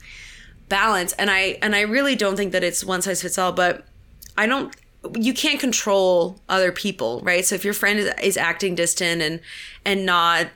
balance 0.68 1.12
and 1.14 1.30
I 1.30 1.58
and 1.60 1.74
I 1.74 1.82
really 1.82 2.16
don't 2.16 2.36
think 2.36 2.52
that 2.52 2.64
it's 2.64 2.84
one 2.84 3.02
size 3.02 3.20
fits 3.20 3.36
all, 3.36 3.52
but 3.52 3.84
I 4.38 4.46
don't 4.46 4.74
you 5.18 5.34
can't 5.34 5.60
control 5.60 6.38
other 6.48 6.72
people, 6.72 7.20
right? 7.22 7.44
So 7.44 7.54
if 7.54 7.64
your 7.64 7.74
friend 7.74 7.98
is, 7.98 8.10
is 8.22 8.36
acting 8.36 8.74
distant 8.74 9.20
and 9.20 9.40
and 9.84 10.06
not 10.06 10.46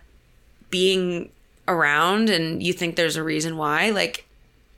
being 0.71 1.31
around 1.66 2.31
and 2.31 2.62
you 2.62 2.73
think 2.73 2.97
there's 2.97 3.16
a 3.16 3.23
reason 3.23 3.57
why, 3.57 3.91
like 3.91 4.27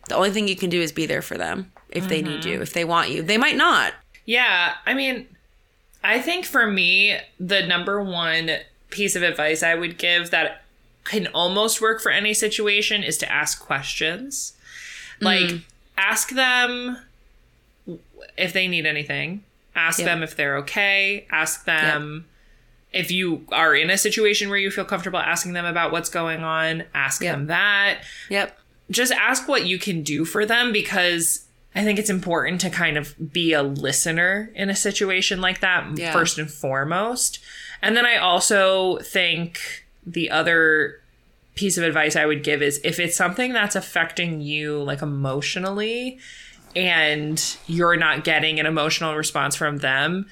the 0.09 0.17
only 0.17 0.31
thing 0.31 0.49
you 0.49 0.57
can 0.57 0.71
do 0.71 0.81
is 0.81 0.93
be 0.93 1.07
there 1.07 1.23
for 1.23 1.37
them 1.37 1.71
if 1.91 2.09
they 2.09 2.23
need 2.23 2.41
mm-hmm. 2.41 2.49
you, 2.49 2.63
if 2.63 2.73
they 2.73 2.85
want 2.85 3.11
you. 3.11 3.23
They 3.23 3.39
might 3.39 3.57
not. 3.57 3.93
Yeah, 4.25 4.75
I 4.87 4.95
mean, 4.95 5.27
I 6.03 6.21
think 6.21 6.45
for 6.45 6.67
me, 6.67 7.19
the 7.39 7.67
number 7.67 8.03
one 8.03 8.51
piece 8.91 9.15
of 9.17 9.23
advice 9.23 9.63
I 9.63 9.75
would 9.75 9.99
give 9.99 10.31
that 10.31 10.63
can 11.05 11.27
almost 11.29 11.81
work 11.81 12.01
for 12.01 12.11
any 12.11 12.35
situation 12.35 13.03
is 13.03 13.17
to 13.19 13.31
ask 13.33 13.61
questions. 13.61 14.55
Like, 15.21 15.41
mm. 15.47 15.63
ask 15.97 16.31
them 16.31 16.99
if 18.37 18.53
they 18.53 18.69
need 18.69 18.87
anything, 18.87 19.45
ask 19.75 19.99
Yep. 19.99 20.07
them 20.07 20.23
if 20.23 20.37
they're 20.37 20.57
okay, 20.59 21.27
ask 21.31 21.65
them. 21.65 22.27
If 22.93 23.11
you 23.13 23.47
are 23.53 23.75
in 23.75 23.89
a 23.89 23.97
situation 23.97 24.49
where 24.49 24.59
you 24.59 24.71
feel 24.71 24.85
comfortable 24.85 25.21
asking 25.21 25.53
them 25.53 25.65
about 25.65 25.93
what's 25.93 26.09
going 26.09 26.43
on, 26.43 26.85
ask 26.93 27.23
Yep. 27.23 27.33
them 27.35 27.47
that 27.47 27.99
Yep. 28.31 28.59
just 28.91 29.13
ask 29.13 29.47
what 29.47 29.65
you 29.65 29.79
can 29.79 30.03
do 30.03 30.25
for 30.25 30.45
them 30.45 30.73
because 30.73 31.45
I 31.75 31.85
think 31.85 31.99
it's 31.99 32.11
important 32.11 32.61
to 32.63 32.71
kind 32.71 32.97
of 32.97 33.15
be 33.33 33.53
a 33.53 33.63
listener 33.63 34.51
in 34.55 34.71
a 34.71 34.77
situation 34.77 35.41
like 35.41 35.61
that 35.61 35.87
Yeah. 35.97 36.13
first 36.13 36.39
and 36.39 36.51
foremost. 36.51 37.39
And 37.81 37.97
then 37.97 38.05
I 38.07 38.17
also 38.17 38.99
think 38.99 39.85
the 40.05 40.31
other 40.31 41.01
piece 41.55 41.79
of 41.79 41.85
advice 41.85 42.17
I 42.17 42.27
would 42.27 42.43
give 42.43 42.63
is 42.63 42.81
if 42.83 42.99
it's 42.99 43.17
something 43.17 43.53
that's 43.53 43.77
affecting 43.77 44.41
you 44.41 44.83
like 44.83 45.03
emotionally 45.03 46.19
and 46.75 47.57
you're 47.67 47.97
not 47.97 48.25
getting 48.25 48.59
an 48.59 48.67
emotional 48.67 49.15
response 49.15 49.57
from 49.57 49.79
them, 49.79 50.27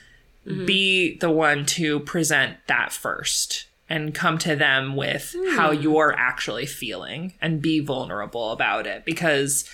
mm-hmm. 0.46 0.66
be 0.66 1.18
the 1.18 1.30
one 1.30 1.66
to 1.66 2.00
present 2.00 2.56
that 2.66 2.92
first 2.92 3.66
and 3.88 4.14
come 4.14 4.38
to 4.38 4.54
them 4.54 4.96
with 4.96 5.34
how 5.56 5.72
hmm. 5.72 5.80
you're 5.80 6.14
actually 6.16 6.66
feeling 6.66 7.32
and 7.40 7.62
be 7.62 7.80
vulnerable 7.80 8.50
about 8.52 8.86
it 8.86 9.04
because 9.04 9.68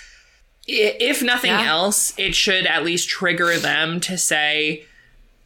if 0.66 1.22
nothing 1.22 1.50
Yeah. 1.50 1.66
else 1.68 2.12
it 2.18 2.34
should 2.34 2.66
at 2.66 2.84
least 2.84 3.08
trigger 3.08 3.58
them 3.58 4.00
to 4.00 4.16
say 4.16 4.84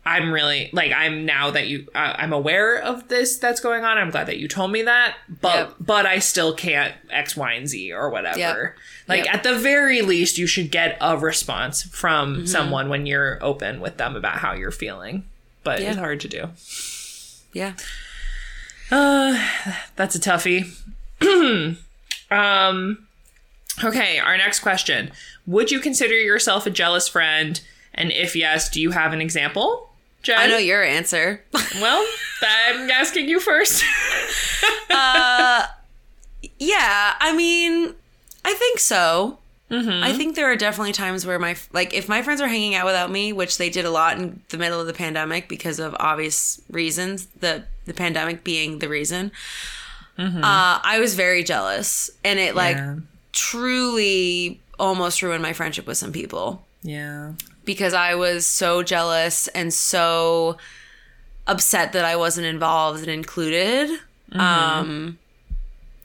i'm 0.06 0.32
really 0.32 0.70
like 0.72 0.92
i'm 0.92 1.26
now 1.26 1.50
that 1.50 1.66
you 1.66 1.86
uh, 1.94 2.14
i'm 2.16 2.32
aware 2.32 2.76
of 2.78 3.08
this 3.08 3.36
that's 3.38 3.60
going 3.60 3.84
on 3.84 3.98
i'm 3.98 4.10
glad 4.10 4.28
that 4.28 4.38
you 4.38 4.46
told 4.48 4.70
me 4.70 4.82
that 4.82 5.16
but 5.40 5.54
Yep. 5.56 5.74
but 5.80 6.06
i 6.06 6.18
still 6.20 6.54
can't 6.54 6.94
x 7.10 7.36
y 7.36 7.52
and 7.54 7.68
z 7.68 7.92
or 7.92 8.08
whatever 8.10 8.38
Yep. 8.38 8.74
like 9.08 9.24
Yep. 9.24 9.34
at 9.34 9.42
the 9.42 9.54
very 9.58 10.02
least 10.02 10.38
you 10.38 10.46
should 10.46 10.70
get 10.70 10.96
a 11.00 11.16
response 11.18 11.82
from 11.82 12.36
Mm-hmm. 12.36 12.46
someone 12.46 12.88
when 12.88 13.04
you're 13.06 13.38
open 13.42 13.80
with 13.80 13.96
them 13.96 14.14
about 14.16 14.36
how 14.38 14.52
you're 14.54 14.70
feeling 14.70 15.24
but 15.64 15.80
Yeah. 15.80 15.88
it's 15.90 15.98
hard 15.98 16.20
to 16.20 16.28
do 16.28 16.48
Yeah. 17.52 17.72
uh, 18.90 19.36
that's 19.96 20.14
a 20.14 20.20
toughie. 20.20 20.70
um, 22.30 23.07
okay, 23.85 24.18
our 24.18 24.37
next 24.37 24.61
question. 24.61 25.11
Would 25.47 25.70
you 25.70 25.81
consider 25.81 26.14
yourself 26.14 26.66
a 26.66 26.70
jealous 26.70 27.09
friend? 27.09 27.61
And 27.95 28.12
if 28.12 28.37
yes, 28.37 28.68
do 28.68 28.81
you 28.81 28.91
have 28.93 29.12
an 29.12 29.20
example? 29.20 29.91
Jen? 30.22 30.39
I 30.39 30.47
know 30.47 30.59
your 30.59 30.83
answer. 30.83 31.43
Well, 31.81 32.05
I'm 32.43 32.91
asking 32.91 33.29
you 33.29 33.41
first. 33.41 33.85
Uh, 34.91 35.66
yeah, 36.59 37.14
I 37.20 37.35
mean, 37.37 37.95
I 38.45 38.55
think 38.55 38.79
so. 38.81 39.39
Mm-hmm. 39.70 40.03
I 40.03 40.12
think 40.14 40.35
there 40.35 40.51
are 40.51 40.57
definitely 40.57 40.93
times 40.93 41.26
where 41.26 41.39
my 41.39 41.57
like 41.72 41.93
if 41.93 42.09
my 42.09 42.22
friends 42.22 42.41
are 42.41 42.49
hanging 42.49 42.74
out 42.74 42.87
without 42.87 43.11
me, 43.11 43.33
which 43.33 43.59
they 43.59 43.68
did 43.68 43.85
a 43.85 43.91
lot 43.91 44.18
in 44.18 44.41
the 44.49 44.57
middle 44.57 44.81
of 44.81 44.87
the 44.87 44.95
pandemic 44.95 45.49
because 45.49 45.79
of 45.79 45.95
obvious 46.01 46.61
reasons, 46.70 47.26
the 47.41 47.64
the 47.85 47.93
pandemic 47.95 48.45
being 48.45 48.79
the 48.79 48.89
reason. 48.89 49.31
Mm-hmm. 50.18 50.43
Uh, 50.43 50.81
I 50.83 50.99
was 51.01 51.14
very 51.14 51.45
jealous, 51.45 52.11
and 52.24 52.39
it 52.39 52.55
like 52.55 52.76
Yeah. 52.76 52.97
Truly 53.39 54.61
almost 54.78 55.22
ruined 55.22 55.43
my 55.43 55.53
friendship 55.53 55.86
with 55.86 55.97
some 55.97 56.12
people 56.12 56.64
yeah. 56.82 57.32
because 57.64 57.95
I 57.95 58.16
was 58.16 58.47
so 58.47 58.82
jealous 58.82 59.47
and 59.49 59.72
so 59.72 60.57
upset 61.47 61.93
that 61.93 62.05
I 62.05 62.16
wasn't 62.16 62.47
involved 62.47 63.01
and 63.01 63.09
included. 63.09 64.01
Um, 64.32 65.18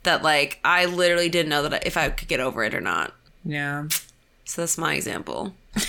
that 0.03 0.23
like 0.23 0.59
I 0.63 0.85
literally 0.85 1.27
didn't 1.27 1.49
know 1.49 1.67
that 1.67 1.85
if 1.85 1.97
I 1.97 2.09
could 2.09 2.27
get 2.27 2.39
over 2.39 2.63
it 2.63 2.73
or 2.73 2.81
not. 2.81 3.13
Yeah. 3.43 3.87
So 4.45 4.61
that's 4.61 4.77
my 4.77 4.93
example. 4.93 5.53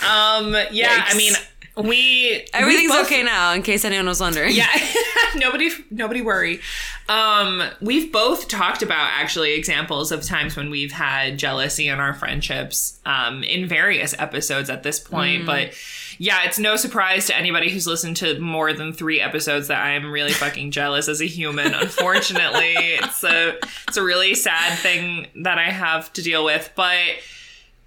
Um, 0.00 0.56
yeah, 0.72 1.04
I 1.06 1.16
mean, 1.16 1.34
we 1.82 2.46
Everything's 2.52 2.90
we 2.90 2.96
both- 2.96 3.06
okay 3.06 3.22
now, 3.22 3.52
in 3.52 3.62
case 3.62 3.84
anyone 3.84 4.06
was 4.06 4.20
wondering. 4.20 4.54
Yeah, 4.54 4.68
nobody, 5.36 5.70
nobody 5.90 6.22
worry. 6.22 6.60
Um, 7.08 7.62
we've 7.80 8.12
both 8.12 8.48
talked 8.48 8.82
about 8.82 9.10
actually 9.14 9.54
examples 9.54 10.12
of 10.12 10.22
times 10.22 10.56
when 10.56 10.70
we've 10.70 10.92
had 10.92 11.38
jealousy 11.38 11.88
in 11.88 11.98
our 11.98 12.14
friendships, 12.14 13.00
um, 13.04 13.42
in 13.42 13.66
various 13.66 14.14
episodes 14.18 14.70
at 14.70 14.82
this 14.82 15.00
point. 15.00 15.44
But 15.46 15.74
yeah, 16.18 16.44
it's 16.44 16.58
no 16.58 16.76
surprise 16.76 17.26
to 17.26 17.36
anybody 17.36 17.70
who's 17.70 17.86
listened 17.86 18.16
to 18.18 18.38
more 18.38 18.72
than 18.72 18.92
three 18.92 19.20
episodes 19.20 19.68
that 19.68 19.82
I 19.84 19.92
am 19.92 20.10
really 20.12 20.32
fucking 20.32 20.70
jealous 20.80 21.08
as 21.08 21.20
a 21.20 21.26
human. 21.26 21.74
Unfortunately, 21.74 22.74
it's 22.76 23.24
a 23.24 23.56
it's 23.88 23.96
a 23.96 24.02
really 24.02 24.34
sad 24.34 24.78
thing 24.78 25.26
that 25.42 25.58
I 25.58 25.70
have 25.70 26.12
to 26.14 26.22
deal 26.22 26.44
with, 26.44 26.70
but. 26.74 26.98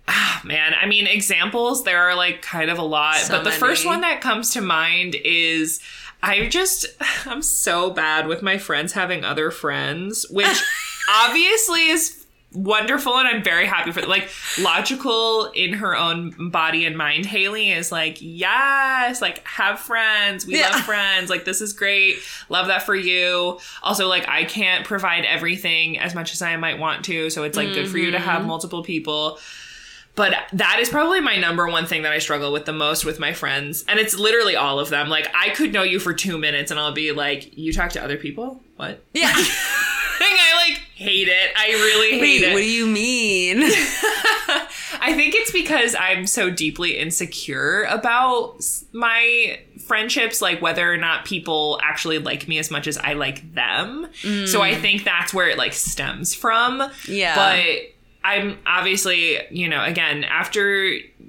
Ah, 0.07 0.41
man, 0.43 0.73
I 0.79 0.85
mean, 0.85 1.07
examples, 1.07 1.83
there 1.83 2.01
are 2.01 2.15
like 2.15 2.41
kind 2.41 2.69
of 2.69 2.77
a 2.77 2.83
lot. 2.83 3.15
So 3.17 3.35
but 3.37 3.43
the 3.43 3.51
first 3.51 3.85
one 3.85 4.01
that 4.01 4.19
comes 4.21 4.51
to 4.51 4.61
mind 4.61 5.15
is 5.23 5.79
I 6.21 6.47
just, 6.47 6.85
I'm 7.25 7.41
so 7.41 7.89
bad 7.89 8.27
with 8.27 8.41
my 8.41 8.57
friends 8.57 8.93
having 8.93 9.23
other 9.23 9.49
friends, 9.51 10.25
which 10.29 10.61
obviously 11.09 11.87
is 11.89 12.19
wonderful 12.55 13.17
and 13.17 13.27
I'm 13.27 13.43
very 13.43 13.65
happy 13.65 13.91
for 13.91 14.03
like 14.03 14.29
logical 14.59 15.45
in 15.55 15.73
her 15.73 15.97
own 15.97 16.51
body 16.51 16.85
and 16.85 16.95
mind 16.95 17.25
Haley 17.25 17.71
is 17.71 17.91
like 17.91 18.17
yes 18.21 19.23
like 19.23 19.43
have 19.47 19.79
friends. 19.79 20.45
We 20.45 20.59
Yeah. 20.59 20.69
love 20.69 20.81
friends. 20.81 21.31
Like 21.31 21.45
this 21.45 21.61
is 21.61 21.73
great. 21.73 22.17
Love 22.49 22.67
that 22.67 22.83
for 22.83 22.95
you. 22.95 23.59
Also 23.81 24.07
like 24.07 24.27
I 24.29 24.43
can't 24.43 24.85
provide 24.85 25.25
everything 25.25 25.97
as 25.97 26.13
much 26.13 26.31
as 26.33 26.43
I 26.43 26.55
might 26.57 26.77
want 26.77 27.03
to 27.05 27.31
so 27.31 27.41
it's 27.43 27.57
like 27.57 27.69
good 27.73 27.89
for 27.89 27.97
you 27.97 28.11
to 28.11 28.19
have 28.19 28.45
multiple 28.45 28.83
people 28.83 29.39
but 30.15 30.35
that 30.53 30.77
is 30.79 30.89
probably 30.89 31.21
my 31.21 31.37
number 31.37 31.67
one 31.67 31.85
thing 31.85 32.03
that 32.03 32.11
I 32.11 32.19
struggle 32.19 32.51
with 32.51 32.65
the 32.65 32.73
most 32.73 33.03
with 33.03 33.19
my 33.19 33.33
friends. 33.33 33.83
And 33.87 33.99
it's 33.99 34.17
literally 34.17 34.55
all 34.55 34.79
of 34.79 34.89
them. 34.89 35.09
Like, 35.09 35.27
I 35.35 35.49
could 35.49 35.73
know 35.73 35.83
you 35.83 35.99
for 35.99 36.13
two 36.13 36.37
minutes 36.37 36.69
and 36.69 36.79
I'll 36.79 36.93
be 36.93 37.11
like, 37.11 37.57
You 37.57 37.73
talk 37.73 37.91
to 37.91 38.03
other 38.03 38.17
people? 38.17 38.61
What? 38.75 39.03
Yeah. 39.13 39.33
I 40.25 40.67
like 40.67 40.77
hate 40.95 41.27
it. 41.27 41.51
I 41.57 41.69
really 41.69 42.11
hate 42.11 42.21
Wait, 42.21 42.43
it. 42.43 42.53
what 42.53 42.59
do 42.59 42.69
you 42.69 42.85
mean? 42.85 43.63
I 45.01 45.13
think 45.15 45.35
it's 45.35 45.51
because 45.51 45.95
I'm 45.99 46.27
so 46.27 46.49
deeply 46.49 46.97
insecure 46.97 47.83
about 47.83 48.63
my 48.91 49.59
friendships, 49.85 50.41
like 50.41 50.61
whether 50.61 50.91
or 50.91 50.97
not 50.97 51.25
people 51.25 51.79
actually 51.83 52.19
like 52.19 52.47
me 52.47 52.59
as 52.59 52.71
much 52.71 52.87
as 52.87 52.97
I 52.97 53.13
like 53.13 53.53
them. 53.53 54.07
So 54.45 54.61
I 54.61 54.73
mm. 54.73 54.81
think 54.81 55.03
that's 55.03 55.33
where 55.33 55.49
it 55.49 55.57
like 55.57 55.73
stems 55.73 56.33
from. 56.33 56.89
Yeah. 57.07 57.35
But 57.35 57.93
I'm 58.23 58.57
obviously, 58.65 59.39
you 59.51 59.67
know, 59.67 59.83
again, 59.83 60.23
after 60.23 60.85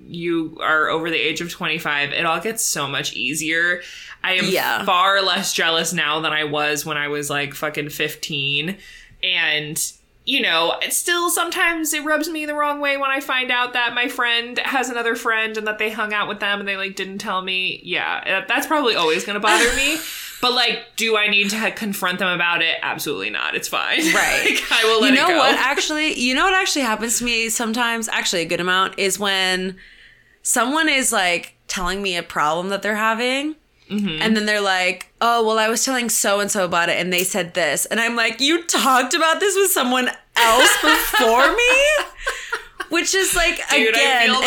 you 0.06 0.58
are 0.62 0.88
over 0.88 1.10
the 1.10 1.16
age 1.18 1.40
of 1.40 1.50
25, 1.50 2.12
it 2.12 2.24
all 2.24 2.40
gets 2.40 2.62
so 2.64 2.86
much 2.86 3.14
easier. 3.14 3.80
I 4.22 4.34
am 4.34 4.44
Yeah. 4.46 4.84
far 4.84 5.20
less 5.22 5.52
jealous 5.52 5.92
now 5.92 6.20
than 6.20 6.32
I 6.32 6.44
was 6.44 6.86
when 6.86 6.96
I 6.96 7.08
was 7.08 7.28
like 7.30 7.54
fucking 7.54 7.88
15. 7.90 8.76
And, 9.22 9.92
you 10.24 10.40
know, 10.42 10.76
it's 10.82 10.96
still 10.96 11.30
sometimes 11.30 11.92
it 11.94 12.04
rubs 12.04 12.28
me 12.28 12.46
the 12.46 12.54
wrong 12.54 12.80
way 12.80 12.96
when 12.96 13.10
I 13.10 13.20
find 13.20 13.50
out 13.50 13.72
that 13.72 13.94
my 13.94 14.08
friend 14.08 14.58
has 14.58 14.88
another 14.88 15.16
friend 15.16 15.56
and 15.56 15.66
that 15.66 15.78
they 15.78 15.90
hung 15.90 16.12
out 16.14 16.28
with 16.28 16.40
them 16.40 16.60
and 16.60 16.68
they 16.68 16.76
like 16.76 16.94
didn't 16.96 17.18
tell 17.18 17.42
me. 17.42 17.80
Yeah, 17.82 18.44
that's 18.46 18.66
probably 18.66 18.94
always 18.94 19.24
going 19.24 19.34
to 19.34 19.40
bother 19.40 19.74
me. 19.76 19.98
But 20.44 20.52
like, 20.52 20.80
do 20.96 21.16
I 21.16 21.28
need 21.28 21.48
to 21.50 21.70
confront 21.70 22.18
them 22.18 22.28
about 22.28 22.60
it? 22.60 22.76
Absolutely 22.82 23.30
not. 23.30 23.54
It's 23.54 23.66
fine. 23.66 23.98
Right. 24.14 24.44
like, 24.44 24.62
I 24.70 24.84
will 24.84 25.00
let 25.00 25.14
you 25.14 25.16
know 25.16 25.24
it 25.24 25.28
go. 25.30 25.38
what 25.38 25.54
actually 25.58 26.20
you 26.20 26.34
know 26.34 26.44
what 26.44 26.52
actually 26.52 26.82
happens 26.82 27.18
to 27.20 27.24
me 27.24 27.48
sometimes 27.48 28.08
actually 28.10 28.42
a 28.42 28.44
good 28.44 28.60
amount 28.60 28.98
is 28.98 29.18
when 29.18 29.78
someone 30.42 30.90
is 30.90 31.12
like 31.12 31.54
telling 31.66 32.02
me 32.02 32.14
a 32.18 32.22
problem 32.22 32.68
that 32.68 32.82
they're 32.82 32.94
having 32.96 33.56
Mm-hmm. 33.90 34.22
and 34.22 34.34
then 34.34 34.46
they're 34.46 34.62
like 34.62 35.12
oh 35.20 35.44
well 35.46 35.58
i 35.58 35.68
was 35.68 35.84
telling 35.84 36.08
so 36.08 36.40
and 36.40 36.50
so 36.50 36.64
about 36.64 36.88
it 36.88 36.98
and 36.98 37.12
they 37.12 37.22
said 37.22 37.52
this 37.52 37.84
and 37.84 38.00
i'm 38.00 38.16
like 38.16 38.40
you 38.40 38.64
talked 38.66 39.12
about 39.12 39.40
this 39.40 39.54
with 39.56 39.70
someone 39.72 40.08
else 40.36 40.72
before 40.82 41.54
me 41.54 41.74
which 42.94 43.14
is 43.14 43.34
like 43.36 43.56
Dude, 43.70 43.88
again 43.94 44.30
I 44.30 44.40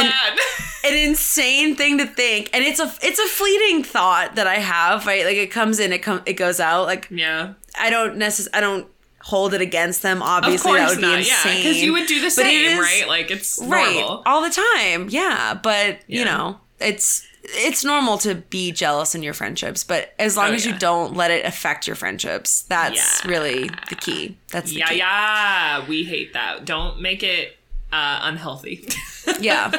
feel 0.84 0.91
an, 0.91 0.93
an 1.04 1.10
insane 1.10 1.76
thing 1.76 1.98
to 2.00 2.06
think 2.08 2.50
and 2.54 2.64
it's 2.64 2.80
a 2.80 2.91
it's 3.02 3.20
a 3.20 3.28
fleeting 3.28 3.84
thought 3.84 4.36
that 4.36 4.48
i 4.48 4.56
have 4.56 5.06
right 5.06 5.26
like 5.26 5.36
it 5.38 5.52
comes 5.52 5.80
in 5.80 5.91
it 5.93 6.00
come 6.00 6.22
it 6.26 6.34
goes 6.34 6.60
out 6.60 6.86
like 6.86 7.08
yeah. 7.12 7.54
I 7.80 7.91
don't 7.91 8.18
necessarily. 8.18 8.58
I 8.58 8.62
don't 8.62 8.88
hold 9.22 9.54
it 9.54 9.62
against 9.62 10.02
them. 10.02 10.18
Of 10.24 10.28
Obviously, 10.28 10.72
course 10.72 10.80
that 10.82 10.89
would 10.89 10.95
be 10.98 11.02
not. 11.04 11.20
insane. 11.20 11.52
Yeah, 11.58 11.58
because 11.64 11.78
you 11.84 11.91
would 11.93 12.08
do 12.08 12.22
the 12.22 12.32
same, 12.32 12.72
is- 12.72 12.80
right? 12.80 13.08
Like 13.08 13.30
it's 13.30 13.60
Right, 13.64 13.93
normal. 14.00 14.24
all 14.26 14.41
the 14.41 14.50
time. 14.50 15.10
Yeah, 15.12 15.54
but 15.62 16.00
you 16.08 16.26
know, 16.26 16.60
it's 16.80 17.24
it's 17.43 17.84
normal 17.86 18.18
to 18.20 18.34
be 18.34 18.72
jealous 18.72 19.14
in 19.14 19.22
your 19.22 19.36
friendships, 19.36 19.84
but 19.84 20.16
as 20.18 20.36
long 20.38 20.50
Oh, 20.50 20.54
as 20.54 20.66
you 20.66 20.74
don't 20.80 21.14
let 21.16 21.30
it 21.30 21.45
affect 21.45 21.86
your 21.86 21.95
friendships, 21.95 22.64
that's 22.64 23.24
Yeah. 23.24 23.30
really 23.30 23.70
the 23.89 23.95
key. 23.95 24.38
That's 24.52 24.72
the 24.72 24.78
Yeah, 24.80 24.88
key. 24.88 24.98
yeah. 24.98 25.88
We 25.88 26.04
hate 26.06 26.34
that. 26.34 26.66
Don't 26.66 27.00
make 27.00 27.22
it 27.22 27.57
uh, 27.92 28.20
unhealthy. 28.24 28.88
yeah. 29.40 29.72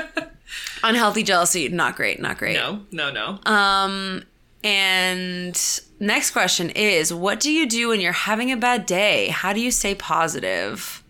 Unhealthy 0.82 1.22
jealousy, 1.22 1.68
not 1.68 1.96
great, 1.96 2.20
not 2.20 2.38
great. 2.38 2.54
no, 2.54 2.82
no, 2.90 3.10
no. 3.10 3.38
Um, 3.50 4.22
and 4.64 5.80
next 6.00 6.30
question 6.30 6.70
is 6.70 7.12
what 7.12 7.40
do 7.40 7.50
you 7.52 7.68
do 7.68 7.88
when 7.88 8.00
you're 8.00 8.12
having 8.12 8.50
a 8.50 8.56
bad 8.56 8.86
day? 8.86 9.28
How 9.28 9.52
do 9.52 9.60
you 9.60 9.70
stay 9.70 9.94
positive? 9.94 11.02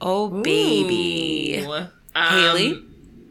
Oh, 0.00 0.28
baby. 0.42 1.64
Um, 1.64 1.88
Haley? 2.14 2.82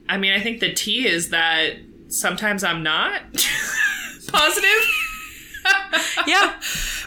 I 0.08 0.18
mean, 0.18 0.34
I 0.34 0.40
think 0.42 0.60
the 0.60 0.74
T 0.74 1.06
is 1.08 1.30
that 1.30 1.74
sometimes 2.08 2.64
I'm 2.64 2.84
not 2.84 3.22
positive. 4.28 5.01
Yeah. 6.28 6.54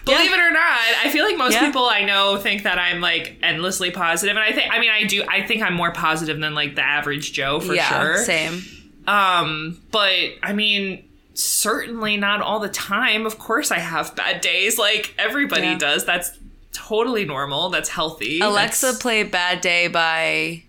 Believe 0.05 0.33
it 0.33 0.39
or 0.41 0.51
not, 0.51 0.81
I 1.05 1.11
feel 1.11 1.25
like 1.25 1.37
most 1.39 1.53
Yeah. 1.55 1.65
people 1.67 1.85
I 1.87 2.05
know 2.05 2.37
think 2.37 2.65
that 2.65 2.79
I'm 2.79 3.01
like 3.01 3.39
endlessly 3.43 3.91
positive, 3.91 4.37
and 4.37 4.45
I 4.45 4.53
think 4.53 4.73
I 4.73 4.81
mean 4.81 4.91
I 4.91 5.05
do. 5.05 5.25
I 5.29 5.43
think 5.47 5.63
I'm 5.63 5.75
more 5.75 5.93
positive 5.93 6.39
than 6.41 6.55
like 6.55 6.75
the 6.75 6.83
average 6.85 7.33
Joe 7.33 7.61
for 7.61 7.75
yeah, 7.75 7.89
sure. 7.89 8.19
Same. 8.19 8.63
Um, 9.07 9.81
but 9.91 10.15
I 10.43 10.53
mean, 10.53 11.05
certainly 11.35 12.17
not 12.17 12.41
all 12.43 12.59
the 12.61 12.69
time. 12.69 13.25
Of 13.27 13.39
course, 13.39 13.71
I 13.71 13.79
have 13.79 14.15
bad 14.17 14.41
days, 14.41 14.79
like 14.79 15.15
everybody 15.19 15.69
Yeah. 15.69 15.79
does. 15.79 16.05
That's 16.05 16.33
totally 16.73 17.25
normal. 17.25 17.71
That's 17.71 17.89
healthy. 17.89 18.41
Alexa 18.41 18.87
That's 18.87 18.99
play 18.99 19.23
Bad 19.23 19.61
Day 19.61 19.89
by 19.89 20.65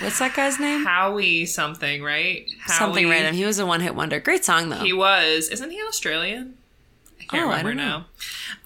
what's 0.00 0.18
that 0.18 0.34
guy's 0.34 0.58
name? 0.58 0.84
Howie 0.84 1.46
something, 1.46 2.02
right? 2.02 2.46
Something 2.66 3.04
Howie. 3.04 3.10
random. 3.12 3.34
He 3.34 3.44
was 3.44 3.58
a 3.58 3.64
one 3.66 3.80
hit 3.80 3.94
wonder. 3.94 4.18
Great 4.20 4.44
song 4.44 4.68
though. 4.70 4.76
He 4.78 4.92
was. 4.92 5.48
Isn't 5.48 5.70
he 5.70 5.80
Australian? 5.82 6.54
I 7.28 7.36
can't 7.36 7.44
Oh, 7.44 7.48
remember 7.48 7.74
now. 7.74 8.06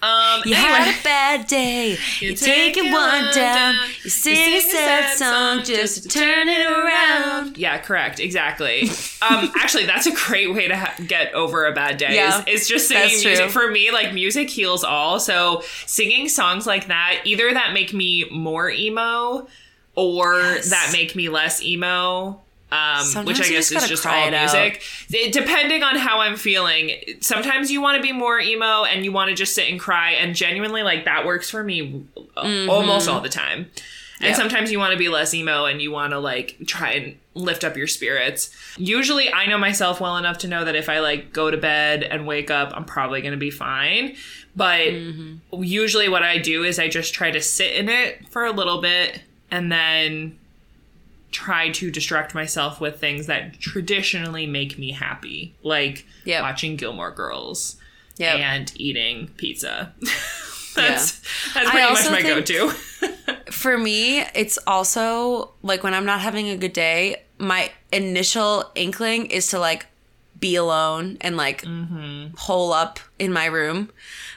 Um, 0.03 0.41
you 0.45 0.53
anyway. 0.55 0.69
had 0.69 0.99
a 0.99 1.03
bad 1.03 1.47
day. 1.47 1.97
You 2.19 2.35
take 2.35 2.77
it 2.77 2.91
one 2.91 3.33
down. 3.33 3.75
You 4.03 4.09
sing 4.09 4.55
a 4.57 4.61
sad 4.61 5.17
song 5.17 5.63
just 5.63 6.03
to 6.03 6.09
turn 6.09 6.47
it 6.47 6.65
around. 6.65 7.57
Yeah, 7.57 7.77
correct. 7.79 8.19
Exactly. 8.19 8.83
um, 9.21 9.51
actually, 9.59 9.85
that's 9.85 10.07
a 10.07 10.11
great 10.13 10.53
way 10.53 10.67
to 10.67 10.75
ha- 10.75 10.95
get 11.07 11.33
over 11.33 11.65
a 11.65 11.71
bad 11.73 11.97
day. 11.97 12.15
Yeah, 12.15 12.43
is, 12.47 12.61
is 12.63 12.67
just 12.67 12.87
singing 12.87 13.07
music. 13.23 13.49
For 13.51 13.69
me, 13.71 13.91
like 13.91 14.13
music 14.13 14.49
heals 14.49 14.83
all. 14.83 15.19
So 15.19 15.63
singing 15.85 16.29
songs 16.29 16.65
like 16.67 16.87
that, 16.87 17.21
either 17.25 17.53
that 17.53 17.73
make 17.73 17.93
me 17.93 18.25
more 18.31 18.69
emo, 18.69 19.47
or 19.95 20.33
Yes. 20.35 20.69
that 20.69 20.89
make 20.93 21.15
me 21.15 21.29
less 21.29 21.61
emo. 21.63 22.41
Um, 22.71 23.25
which 23.25 23.41
I 23.41 23.49
guess 23.49 23.69
is 23.71 23.85
just 23.87 24.05
all 24.05 24.29
music. 24.31 24.81
It, 25.09 25.33
depending 25.33 25.83
on 25.83 25.97
how 25.97 26.19
I'm 26.21 26.37
feeling, 26.37 26.91
sometimes 27.19 27.69
you 27.69 27.81
want 27.81 27.97
to 27.97 28.01
be 28.01 28.13
more 28.13 28.39
emo 28.39 28.85
and 28.85 29.03
you 29.03 29.11
want 29.11 29.29
to 29.29 29.35
just 29.35 29.53
sit 29.53 29.69
and 29.69 29.77
cry. 29.79 30.11
And 30.11 30.33
genuinely, 30.35 30.81
like 30.81 31.03
that 31.05 31.25
works 31.25 31.49
for 31.49 31.63
me 31.63 32.05
uh, 32.37 32.67
almost 32.69 33.09
all 33.09 33.19
the 33.21 33.29
time. 33.29 33.59
And 33.59 33.65
Mm-hmm. 33.65 34.25
Yep. 34.27 34.35
sometimes 34.37 34.71
you 34.71 34.77
want 34.77 34.91
to 34.93 34.99
be 34.99 35.09
less 35.09 35.33
emo 35.33 35.65
and 35.65 35.81
you 35.81 35.89
want 35.91 36.11
to 36.13 36.19
like 36.19 36.55
try 36.67 36.91
and 36.91 37.15
lift 37.33 37.63
up 37.63 37.75
your 37.75 37.87
spirits. 37.87 38.55
Usually 38.77 39.33
I 39.33 39.47
know 39.47 39.57
myself 39.57 39.99
well 39.99 40.15
enough 40.17 40.37
to 40.39 40.47
know 40.47 40.63
that 40.63 40.75
if 40.75 40.89
I 40.89 40.99
like 40.99 41.33
go 41.33 41.49
to 41.49 41.57
bed 41.57 42.03
and 42.03 42.27
wake 42.27 42.51
up, 42.51 42.71
I'm 42.75 42.85
probably 42.85 43.21
going 43.21 43.31
to 43.33 43.37
be 43.39 43.49
fine. 43.49 44.15
But 44.55 44.81
Mm-hmm. 44.89 45.63
usually 45.63 46.07
what 46.07 46.21
I 46.23 46.37
do 46.37 46.63
is 46.63 46.77
I 46.77 46.87
just 46.87 47.15
try 47.15 47.31
to 47.31 47.41
sit 47.41 47.73
in 47.75 47.89
it 47.89 48.27
for 48.29 48.45
a 48.45 48.51
little 48.51 48.79
bit 48.79 49.21
and 49.49 49.71
then 49.71 50.37
try 51.31 51.69
to 51.69 51.89
distract 51.91 52.35
myself 52.35 52.79
with 52.81 52.99
things 52.99 53.27
that 53.27 53.59
traditionally 53.59 54.45
make 54.45 54.77
me 54.77 54.91
happy, 54.91 55.55
like 55.63 56.05
Yep. 56.25 56.41
watching 56.43 56.75
Gilmore 56.75 57.11
Girls 57.11 57.77
Yep. 58.17 58.35
and 58.39 58.73
eating 58.75 59.29
pizza. 59.37 59.93
that's 60.75 61.21
that's 61.53 61.67
I 61.69 61.71
pretty 61.71 61.93
much 61.93 62.11
my 62.11 62.21
go-to. 62.21 62.69
For 63.51 63.77
me, 63.77 64.21
it's 64.33 64.57
also 64.65 65.51
like 65.61 65.83
when 65.83 65.93
I'm 65.93 66.05
not 66.05 66.21
having 66.21 66.49
a 66.49 66.57
good 66.57 66.73
day, 66.73 67.23
my 67.37 67.71
initial 67.91 68.71
inkling 68.75 69.25
is 69.27 69.47
to 69.47 69.59
like 69.59 69.87
be 70.41 70.55
alone 70.55 71.17
and 71.21 71.37
like 71.37 71.63
hole 72.37 72.73
up 72.73 72.99
in 73.19 73.31
my 73.31 73.45
room. 73.45 73.89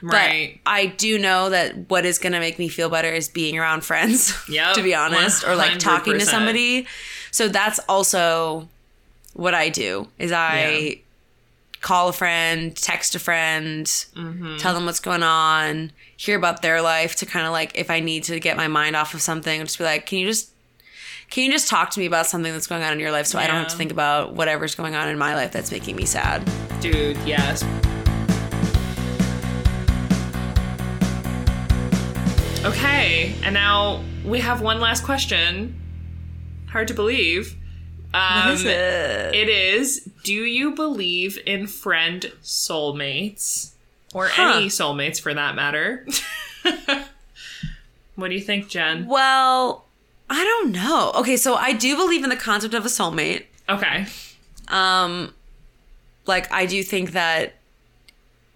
Right. 0.03 0.61
But 0.65 0.71
I 0.71 0.87
do 0.87 1.19
know 1.19 1.51
that 1.51 1.89
what 1.91 2.05
is 2.05 2.19
going 2.19 2.35
to 2.35 2.39
make 2.41 2.59
me 2.61 2.69
feel 2.69 2.89
better 2.91 3.09
is 3.09 3.29
being 3.29 3.59
around 3.59 3.85
friends, 3.85 4.33
Yep, 4.49 4.75
to 4.75 4.83
be 4.83 4.95
honest, 4.95 5.45
or 5.45 5.57
like 5.57 5.79
talking 5.81 6.13
to 6.15 6.27
somebody. 6.27 6.87
So 7.33 7.49
that's 7.49 7.81
also 7.89 8.69
what 9.33 9.55
I 9.55 9.69
do 9.71 10.07
is 10.19 10.31
I 10.31 11.01
call 11.81 12.09
a 12.09 12.13
friend, 12.13 12.77
text 12.77 13.15
a 13.15 13.19
friend, 13.19 13.87
Mm-hmm. 13.87 14.59
tell 14.59 14.73
them 14.75 14.87
what's 14.87 15.01
going 15.01 15.23
on, 15.23 15.91
hear 16.17 16.37
about 16.39 16.63
their 16.63 16.81
life 16.83 17.17
to 17.17 17.27
kind 17.27 17.45
of 17.47 17.53
like 17.53 17.73
if 17.77 17.91
I 17.91 18.01
need 18.01 18.25
to 18.25 18.39
get 18.41 18.57
my 18.57 18.69
mind 18.69 18.95
off 18.95 19.15
of 19.15 19.21
something, 19.23 19.61
just 19.63 19.79
be 19.79 19.85
like, 19.85 20.07
can 20.07 20.19
you 20.19 20.27
just 20.27 20.51
can 21.35 21.43
you 21.43 21.51
just 21.51 21.67
talk 21.67 21.91
to 21.91 21.99
me 21.99 22.07
about 22.07 22.29
something 22.29 22.53
that's 22.53 22.69
going 22.69 22.85
on 22.85 22.93
in 22.93 23.01
your 23.01 23.11
life 23.11 23.27
so 23.27 23.41
I 23.41 23.49
don't 23.49 23.57
have 23.57 23.67
to 23.67 23.77
think 23.77 23.91
about 23.91 24.35
whatever's 24.35 24.77
going 24.77 24.95
on 24.95 25.09
in 25.09 25.19
my 25.19 25.35
life 25.35 25.51
that's 25.51 25.73
making 25.73 25.97
me 25.97 26.05
sad. 26.05 26.49
Dude, 26.81 27.17
yes. 27.27 27.65
Okay, 32.65 33.35
and 33.43 33.53
now 33.53 34.05
we 34.25 34.39
have 34.39 34.61
one 34.61 34.79
last 34.79 35.03
question. 35.03 35.75
Hard 36.69 36.87
to 36.87 36.95
believe. 36.95 37.57
Um, 38.15 38.45
What 38.45 38.55
is 38.55 38.65
it? 38.65 39.35
It 39.35 39.49
is 39.49 40.09
Do 40.23 40.33
you 40.33 40.77
believe 40.77 41.37
in 41.45 41.67
friend 41.67 42.31
soulmates? 42.45 43.73
Or 44.15 44.29
Huh. 44.29 44.59
any 44.59 44.69
soulmates 44.69 45.21
for 45.21 45.35
that 45.35 45.57
matter? 45.57 46.07
what 48.15 48.29
do 48.29 48.35
you 48.37 48.41
think, 48.41 48.69
Jen? 48.69 49.07
Well, 49.07 49.84
I 50.31 50.43
don't 50.43 50.73
know. 50.73 51.13
Okay, 51.17 51.37
so 51.37 51.55
I 51.55 51.73
do 51.73 51.97
believe 51.97 52.25
in 52.25 52.31
the 52.31 52.37
concept 52.37 52.75
of 52.75 52.85
a 52.85 52.89
soulmate. 52.89 53.45
Okay. 53.69 54.07
Um 54.69 55.35
like 56.27 56.51
I 56.51 56.67
do 56.67 56.83
think 56.83 57.13
that 57.13 57.55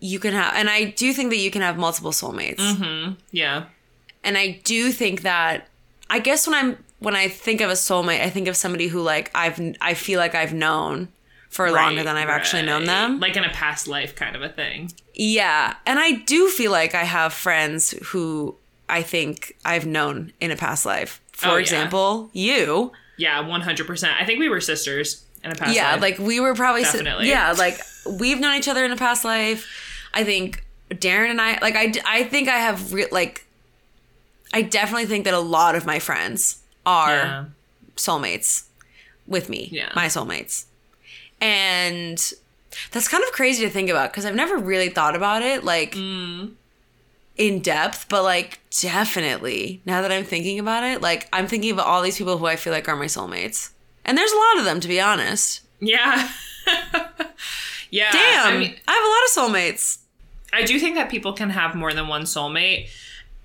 you 0.00 0.18
can 0.18 0.32
have 0.32 0.54
and 0.54 0.70
I 0.70 0.84
do 0.84 1.12
think 1.12 1.30
that 1.30 1.38
you 1.38 1.50
can 1.50 1.62
have 1.62 1.76
multiple 1.76 2.12
soulmates. 2.12 2.56
Mm-hmm. 2.56 3.14
Yeah. 3.30 3.64
And 4.24 4.38
I 4.38 4.60
do 4.64 4.92
think 4.92 5.22
that 5.22 5.68
I 6.10 6.18
guess 6.18 6.46
when 6.46 6.54
I'm 6.54 6.84
when 7.00 7.14
I 7.14 7.28
think 7.28 7.60
of 7.60 7.70
a 7.70 7.74
soulmate, 7.74 8.20
I 8.20 8.30
think 8.30 8.48
of 8.48 8.56
somebody 8.56 8.88
who 8.88 9.00
like 9.00 9.30
I've 9.34 9.60
I 9.80 9.94
feel 9.94 10.18
like 10.18 10.34
I've 10.34 10.54
known 10.54 11.08
for 11.48 11.70
longer 11.70 12.02
than 12.02 12.16
I've 12.16 12.28
actually 12.28 12.62
known 12.62 12.84
them. 12.84 13.20
Like 13.20 13.36
in 13.36 13.44
a 13.44 13.50
past 13.50 13.88
life 13.88 14.14
kind 14.14 14.36
of 14.36 14.42
a 14.42 14.48
thing. 14.48 14.92
Yeah. 15.14 15.74
And 15.86 15.98
I 15.98 16.12
do 16.12 16.48
feel 16.48 16.70
like 16.70 16.94
I 16.94 17.04
have 17.04 17.32
friends 17.32 17.94
who 18.08 18.56
I 18.88 19.02
think 19.02 19.56
I've 19.64 19.86
known 19.86 20.32
in 20.40 20.50
a 20.50 20.56
past 20.56 20.84
life. 20.86 21.20
For 21.38 21.48
Oh, 21.50 21.54
yeah. 21.54 21.60
example, 21.60 22.30
you. 22.32 22.92
Yeah, 23.16 23.42
100%. 23.42 24.14
I 24.20 24.24
think 24.24 24.38
we 24.40 24.48
were 24.48 24.60
sisters 24.60 25.24
in 25.44 25.50
a 25.52 25.54
past 25.54 25.68
life. 25.68 25.76
yeah, 25.76 25.92
life. 25.92 26.00
like 26.00 26.18
we 26.18 26.40
were 26.40 26.54
probably 26.54 26.84
si- 26.84 26.98
Definitely. 26.98 27.28
yeah, 27.28 27.52
like 27.52 27.78
we've 28.18 28.40
known 28.40 28.56
each 28.56 28.68
other 28.68 28.84
in 28.84 28.90
a 28.90 28.96
past 28.96 29.24
life. 29.24 29.66
I 30.12 30.24
think 30.24 30.64
Darren 30.90 31.30
and 31.30 31.40
I 31.40 31.58
like 31.60 31.76
I 31.76 31.92
I 32.06 32.24
think 32.24 32.48
I 32.48 32.58
have 32.58 32.92
re- 32.92 33.06
like 33.12 33.46
I 34.52 34.62
definitely 34.62 35.06
think 35.06 35.24
that 35.26 35.34
a 35.34 35.38
lot 35.38 35.74
of 35.76 35.84
my 35.86 35.98
friends 35.98 36.58
are 36.86 37.14
Yeah. 37.16 37.44
soulmates 37.96 38.64
with 39.26 39.48
me. 39.48 39.68
Yeah. 39.70 39.92
My 39.94 40.06
soulmates. 40.06 40.64
And 41.40 42.18
that's 42.90 43.08
kind 43.08 43.22
of 43.24 43.30
crazy 43.32 43.64
to 43.64 43.70
think 43.70 43.90
about 43.90 44.10
because 44.10 44.24
I've 44.24 44.34
never 44.34 44.56
really 44.58 44.88
thought 44.88 45.14
about 45.14 45.42
it 45.42 45.62
like 45.64 45.92
Mm. 45.94 46.52
In 47.38 47.60
depth, 47.60 48.08
but 48.08 48.24
like 48.24 48.60
definitely 48.82 49.80
now 49.86 50.02
that 50.02 50.12
I'm 50.12 50.24
thinking 50.24 50.58
about 50.58 50.84
it, 50.84 51.00
like 51.00 51.28
I'm 51.32 51.46
thinking 51.46 51.70
about 51.70 51.86
all 51.86 52.02
these 52.02 52.18
people 52.18 52.36
who 52.36 52.46
I 52.46 52.56
feel 52.56 52.72
like 52.72 52.88
are 52.88 52.96
my 52.96 53.06
soulmates. 53.06 53.70
And 54.04 54.18
there's 54.18 54.32
a 54.32 54.36
lot 54.36 54.58
of 54.58 54.64
them 54.64 54.80
to 54.80 54.88
be 54.88 55.00
honest. 55.00 55.62
Yeah. 55.80 56.28
yeah. 57.90 58.10
Damn, 58.10 58.54
I 58.54 58.58
mean, 58.58 58.74
I 58.86 58.92
have 58.92 59.44
a 59.44 59.46
lot 59.46 59.54
of 59.54 59.54
soulmates. 59.54 59.98
I 60.52 60.64
do 60.64 60.78
think 60.80 60.96
that 60.96 61.10
people 61.10 61.32
can 61.32 61.50
have 61.50 61.74
more 61.74 61.92
than 61.92 62.08
one 62.08 62.22
soulmate. 62.22 62.88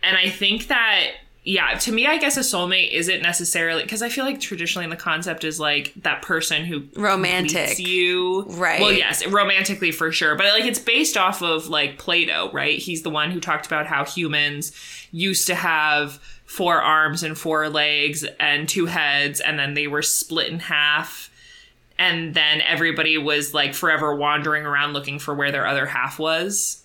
And 0.01 0.17
I 0.17 0.29
think 0.29 0.67
that, 0.67 1.11
yeah, 1.43 1.75
to 1.75 1.91
me, 1.91 2.07
I 2.07 2.17
guess 2.17 2.37
a 2.37 2.41
soulmate 2.41 2.91
isn't 2.93 3.21
necessarily, 3.21 3.83
because 3.83 4.01
I 4.01 4.09
feel 4.09 4.23
like 4.23 4.39
traditionally 4.39 4.87
the 4.87 4.95
concept 4.95 5.43
is 5.43 5.59
like 5.59 5.93
that 5.97 6.21
person 6.21 6.63
who 6.63 6.83
Romantic. 6.95 7.79
you. 7.79 8.43
Right. 8.43 8.79
Well, 8.79 8.93
yes, 8.93 9.25
romantically 9.27 9.91
for 9.91 10.11
sure. 10.11 10.35
But 10.35 10.45
like 10.47 10.63
it's 10.63 10.79
based 10.79 11.17
off 11.17 11.41
of 11.41 11.67
like 11.67 11.97
Plato, 11.97 12.49
right? 12.53 12.79
He's 12.79 13.01
the 13.01 13.09
one 13.09 13.31
who 13.31 13.41
talked 13.41 13.65
about 13.65 13.87
how 13.87 14.05
humans 14.05 14.71
used 15.11 15.47
to 15.47 15.55
have 15.55 16.13
four 16.45 16.81
arms 16.81 17.23
and 17.23 17.37
four 17.37 17.67
legs 17.67 18.25
and 18.39 18.69
two 18.69 18.85
heads, 18.85 19.41
and 19.41 19.59
then 19.59 19.73
they 19.73 19.87
were 19.87 20.01
split 20.01 20.47
in 20.49 20.59
half 20.59 21.29
and 21.99 22.33
then 22.33 22.61
everybody 22.61 23.17
was 23.17 23.53
like 23.53 23.73
forever 23.73 24.15
wandering 24.15 24.65
around 24.65 24.93
looking 24.93 25.19
for 25.19 25.33
where 25.33 25.51
their 25.51 25.67
other 25.67 25.85
half 25.85 26.19
was. 26.19 26.82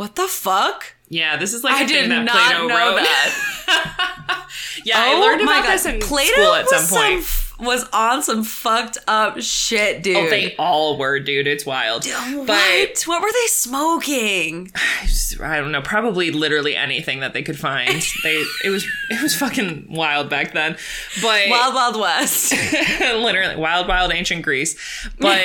What 0.00 0.16
the 0.16 0.28
fuck? 0.28 0.94
Yeah, 1.10 1.36
this 1.36 1.52
is 1.52 1.62
like 1.62 1.74
I 1.74 1.84
did 1.84 2.10
that 2.10 2.22
not 2.22 2.30
Plato 2.34 2.68
know 2.68 2.74
wrote. 2.74 3.02
that. 3.02 4.48
yeah, 4.86 4.94
I 4.96 5.12
oh 5.12 5.20
learned 5.20 5.42
about 5.42 5.66
this 5.66 5.84
in 5.84 5.96
Oh 5.96 6.06
Plato 6.06 6.32
school 6.32 6.54
at 6.54 6.64
was 6.64 6.88
some 6.88 6.98
point. 6.98 7.18
f- 7.20 7.54
was 7.60 7.86
on 7.92 8.22
some 8.22 8.42
fucked 8.42 8.96
up 9.06 9.42
shit, 9.42 9.98
oh, 9.98 10.00
dude. 10.00 10.16
oh, 10.16 10.30
they 10.30 10.56
all 10.56 10.96
were, 10.96 11.20
dude. 11.20 11.46
It's 11.46 11.66
wild. 11.66 12.06
what? 12.06 12.46
But 12.46 13.02
what 13.02 13.20
were 13.20 13.28
they 13.30 13.46
smoking? 13.48 14.72
I 15.42 15.60
don't 15.60 15.70
know, 15.70 15.82
probably 15.82 16.30
literally 16.30 16.76
anything 16.76 17.20
that 17.20 17.34
they 17.34 17.42
could 17.42 17.58
find. 17.58 18.02
they 18.22 18.42
it 18.64 18.70
was 18.70 18.86
it 19.10 19.22
was 19.22 19.36
fucking 19.36 19.88
wild 19.90 20.30
back 20.30 20.54
then. 20.54 20.78
But 21.20 21.50
Wild 21.50 21.74
Wild 21.74 22.00
West. 22.00 22.54
literally 23.00 23.56
wild 23.56 23.86
wild 23.86 24.14
ancient 24.14 24.40
greece 24.44 24.76
but 25.18 25.44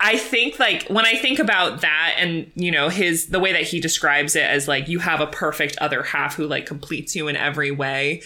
i 0.00 0.16
think 0.16 0.58
like 0.58 0.86
when 0.88 1.04
i 1.04 1.14
think 1.14 1.38
about 1.38 1.80
that 1.80 2.14
and 2.18 2.50
you 2.54 2.70
know 2.70 2.88
his 2.88 3.28
the 3.28 3.40
way 3.40 3.52
that 3.52 3.62
he 3.62 3.80
describes 3.80 4.36
it 4.36 4.44
as 4.44 4.68
like 4.68 4.88
you 4.88 4.98
have 4.98 5.20
a 5.20 5.26
perfect 5.26 5.76
other 5.78 6.02
half 6.02 6.34
who 6.34 6.46
like 6.46 6.66
completes 6.66 7.14
you 7.14 7.28
in 7.28 7.36
every 7.36 7.70
way 7.70 8.22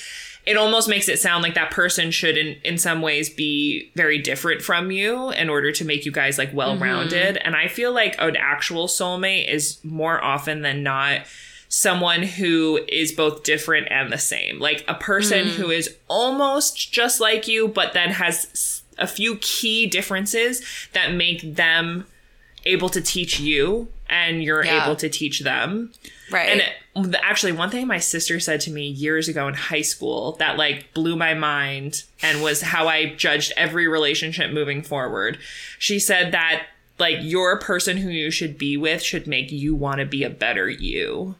it 0.46 0.56
almost 0.56 0.88
makes 0.88 1.08
it 1.08 1.18
sound 1.18 1.42
like 1.42 1.54
that 1.54 1.70
person 1.70 2.10
should 2.10 2.38
in, 2.38 2.56
in 2.64 2.78
some 2.78 3.02
ways 3.02 3.28
be 3.28 3.90
very 3.94 4.18
different 4.18 4.62
from 4.62 4.90
you 4.90 5.30
in 5.32 5.50
order 5.50 5.70
to 5.70 5.84
make 5.84 6.06
you 6.06 6.10
guys 6.12 6.38
like 6.38 6.52
well 6.54 6.76
rounded 6.78 7.36
mm-hmm. 7.36 7.46
and 7.46 7.56
i 7.56 7.68
feel 7.68 7.92
like 7.92 8.16
an 8.18 8.36
actual 8.36 8.86
soulmate 8.86 9.48
is 9.48 9.78
more 9.84 10.22
often 10.22 10.62
than 10.62 10.82
not 10.82 11.20
someone 11.70 12.24
who 12.24 12.80
is 12.88 13.12
both 13.12 13.44
different 13.44 13.86
and 13.90 14.12
the 14.12 14.18
same. 14.18 14.58
Like 14.58 14.84
a 14.88 14.94
person 14.94 15.46
mm-hmm. 15.46 15.62
who 15.62 15.70
is 15.70 15.96
almost 16.08 16.92
just 16.92 17.20
like 17.20 17.46
you, 17.48 17.68
but 17.68 17.92
then 17.94 18.10
has 18.10 18.79
a 19.00 19.06
few 19.06 19.36
key 19.36 19.86
differences 19.86 20.62
that 20.92 21.12
make 21.14 21.54
them 21.56 22.06
able 22.66 22.88
to 22.90 23.00
teach 23.00 23.40
you 23.40 23.88
and 24.08 24.42
you're 24.44 24.64
Yeah. 24.64 24.84
able 24.84 24.96
to 24.96 25.08
teach 25.08 25.40
them. 25.40 25.92
right. 26.30 26.48
And 26.50 26.60
uh, 27.06 27.08
it, 27.08 27.20
actually, 27.22 27.52
one 27.52 27.70
thing 27.70 27.86
my 27.86 27.98
sister 27.98 28.38
said 28.38 28.60
to 28.62 28.70
me 28.70 28.86
years 28.88 29.28
ago 29.28 29.48
in 29.48 29.54
high 29.54 29.80
school 29.82 30.32
that 30.38 30.58
like 30.58 30.92
blew 30.92 31.16
my 31.16 31.32
mind 31.34 32.02
and 32.22 32.42
was 32.42 32.60
how 32.60 32.86
I 32.88 33.14
judged 33.14 33.52
every 33.56 33.88
relationship 33.88 34.50
moving 34.52 34.82
forward. 34.82 35.38
She 35.78 35.98
said 35.98 36.32
that 36.32 36.66
like 36.98 37.18
your 37.20 37.58
person 37.58 37.96
who 37.96 38.10
you 38.10 38.30
should 38.30 38.58
be 38.58 38.76
with 38.76 39.02
should 39.02 39.26
make 39.26 39.50
you 39.50 39.74
want 39.74 40.00
to 40.00 40.04
be 40.06 40.22
a 40.22 40.30
better 40.30 40.68
you. 40.68 41.36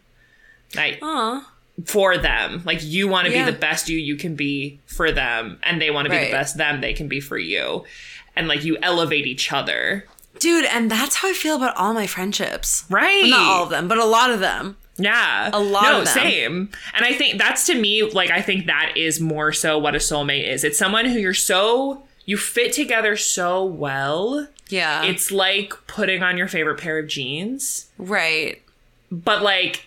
Like 0.74 0.98
Aw. 1.02 1.46
For 1.86 2.16
them, 2.19 2.62
like 2.65 2.78
you 2.82 3.09
want 3.09 3.27
to 3.27 3.32
Yeah. 3.32 3.44
be 3.44 3.52
the 3.52 3.59
best 3.59 3.89
you 3.89 3.98
you 3.98 4.16
can 4.16 4.35
be 4.35 4.81
for 4.86 5.11
them, 5.12 5.59
and 5.62 5.81
they 5.81 5.90
want 5.90 6.07
to 6.07 6.11
be 6.11 6.16
Right. 6.16 6.27
the 6.27 6.32
best 6.32 6.57
them 6.57 6.81
they 6.81 6.93
can 6.93 7.09
be 7.09 7.20
for 7.20 7.39
you, 7.39 7.85
and 8.36 8.48
like 8.48 8.65
you 8.65 8.77
elevate 8.82 9.27
each 9.27 9.52
other, 9.52 10.07
Dude, 10.39 10.65
and 10.65 10.90
that's 10.90 11.16
how 11.16 11.28
I 11.28 11.32
feel 11.35 11.57
about 11.57 11.77
all 11.77 11.93
my 11.93 12.07
friendships. 12.07 12.85
right? 12.89 13.23
Well, 13.23 13.31
not 13.31 13.47
all 13.47 13.65
of 13.65 13.70
them, 13.70 13.89
but 13.89 13.98
a 13.98 14.05
lot 14.05 14.31
of 14.31 14.40
them. 14.40 14.77
Yeah. 14.97 15.51
A 15.52 15.59
lot 15.59 15.82
no, 15.85 15.98
of 16.01 16.05
them. 16.05 16.15
same. 16.15 16.70
And 16.94 17.05
I 17.05 17.12
think 17.15 17.39
that's 17.39 17.66
to 17.66 17.74
me, 17.74 18.02
like, 18.05 18.31
I 18.31 18.40
think 18.40 18.66
that 18.66 18.93
is 18.97 19.19
more 19.20 19.52
so 19.52 19.77
what 19.78 19.94
a 19.94 19.98
soulmate 19.98 20.47
is. 20.48 20.62
It's 20.65 20.78
someone 20.78 21.07
who 21.07 21.19
you're 21.19 21.35
so, 21.35 22.05
you 22.27 22.36
fit 22.36 22.73
together 22.73 23.16
so 23.16 23.65
well. 23.65 24.47
Yeah. 24.69 25.02
It's 25.05 25.31
like 25.32 25.74
putting 25.86 26.23
on 26.23 26.36
your 26.39 26.48
favorite 26.48 26.78
pair 26.81 26.98
of 26.98 27.07
jeans, 27.09 27.86
right. 27.98 28.62
but 29.11 29.43
like, 29.43 29.86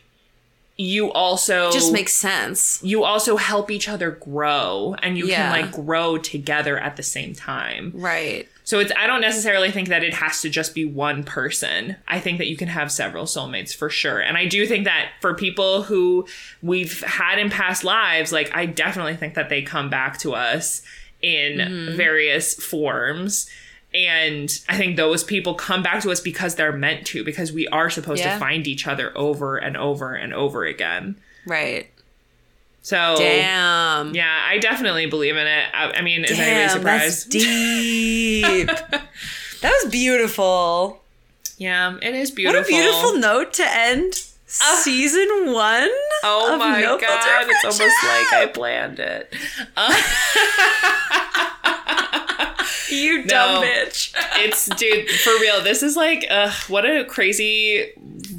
you 0.75 1.11
also 1.11 1.71
Just 1.71 1.93
makes 1.93 2.13
sense. 2.13 2.79
you 2.83 3.03
also 3.03 3.37
help 3.37 3.69
each 3.69 3.87
other 3.87 4.09
grow 4.11 4.95
and 5.03 5.17
you 5.17 5.27
Yeah. 5.27 5.51
can 5.51 5.61
like 5.61 5.71
grow 5.71 6.17
together 6.17 6.77
at 6.79 6.95
the 6.97 7.03
same 7.03 7.35
time. 7.35 7.91
Right. 7.93 8.47
So 8.63 8.79
it's 8.79 8.91
I 8.97 9.05
don't 9.07 9.21
necessarily 9.21 9.69
think 9.71 9.89
that 9.89 10.03
it 10.03 10.13
has 10.15 10.41
to 10.41 10.49
just 10.49 10.73
be 10.73 10.83
one 10.85 11.23
person. 11.23 11.97
I 12.07 12.19
think 12.19 12.37
that 12.39 12.47
you 12.47 12.57
can 12.57 12.69
have 12.69 12.91
several 12.91 13.25
soulmates 13.25 13.75
for 13.75 13.89
sure. 13.89 14.19
And 14.19 14.35
I 14.37 14.45
do 14.45 14.65
think 14.65 14.85
that 14.85 15.09
for 15.21 15.33
people 15.35 15.83
who 15.83 16.25
we've 16.61 17.01
had 17.03 17.37
in 17.39 17.49
past 17.49 17.83
lives, 17.83 18.31
like 18.31 18.49
I 18.55 18.65
definitely 18.65 19.15
think 19.15 19.35
that 19.35 19.49
they 19.49 19.61
come 19.61 19.89
back 19.89 20.17
to 20.19 20.33
us 20.33 20.81
in 21.21 21.57
Mm-hmm. 21.59 21.95
various 21.97 22.53
forms. 22.55 23.49
And 23.94 24.49
I 24.68 24.76
think 24.78 24.98
those 24.98 25.24
people 25.24 25.53
come 25.53 25.84
back 25.84 26.02
to 26.03 26.11
us 26.11 26.20
because 26.20 26.56
they're 26.56 26.72
meant 26.72 27.06
to, 27.07 27.24
because 27.24 27.52
we 27.52 27.68
are 27.68 27.90
supposed 27.90 28.22
Yeah. 28.24 28.34
to 28.34 28.40
find 28.40 28.65
each 28.68 28.88
other 28.88 29.15
over 29.15 29.57
and 29.57 29.78
over 29.78 30.14
and 30.15 30.34
over 30.34 30.65
again. 30.65 31.15
Right. 31.45 31.90
So 32.82 33.15
Damn. 33.18 34.14
yeah, 34.15 34.45
I 34.48 34.57
definitely 34.57 35.06
believe 35.06 35.38
in 35.38 35.48
it. 35.48 35.65
I, 35.74 35.91
I 35.91 36.02
mean, 36.02 36.26
is 36.26 36.32
anybody 36.32 36.49
Damn, 36.49 36.84
that's 36.84 37.20
surprised? 37.20 37.30
deep. 37.32 38.68
that 38.68 39.82
was 39.84 39.91
beautiful. 39.91 41.02
Yeah, 41.57 41.98
it 42.02 42.14
is 42.15 42.32
beautiful. 42.32 42.60
What 42.61 42.68
a 42.68 42.70
beautiful 42.70 43.14
note 43.20 43.53
to 43.53 43.64
end 43.65 44.15
season 44.48 45.53
one. 45.53 45.88
Oh 46.24 46.53
of 46.53 46.60
my 46.60 46.82
No 46.82 46.98
god, 46.99 47.45
it's 47.48 47.64
almost 47.64 47.80
like 48.03 48.34
I 48.34 48.48
planned 48.53 48.99
it. 48.99 49.34
Uh, 49.78 49.94
you 52.94 53.18
No. 53.26 53.28
dumb 53.28 53.64
bitch. 53.64 54.14
it's 54.38 54.65
dude 54.76 55.10
for 55.10 55.32
real 55.40 55.61
this 55.61 55.84
is 55.84 55.95
like 55.95 56.26
uh 56.30 56.52
what 56.68 56.86
a 56.86 57.06
crazy 57.06 57.91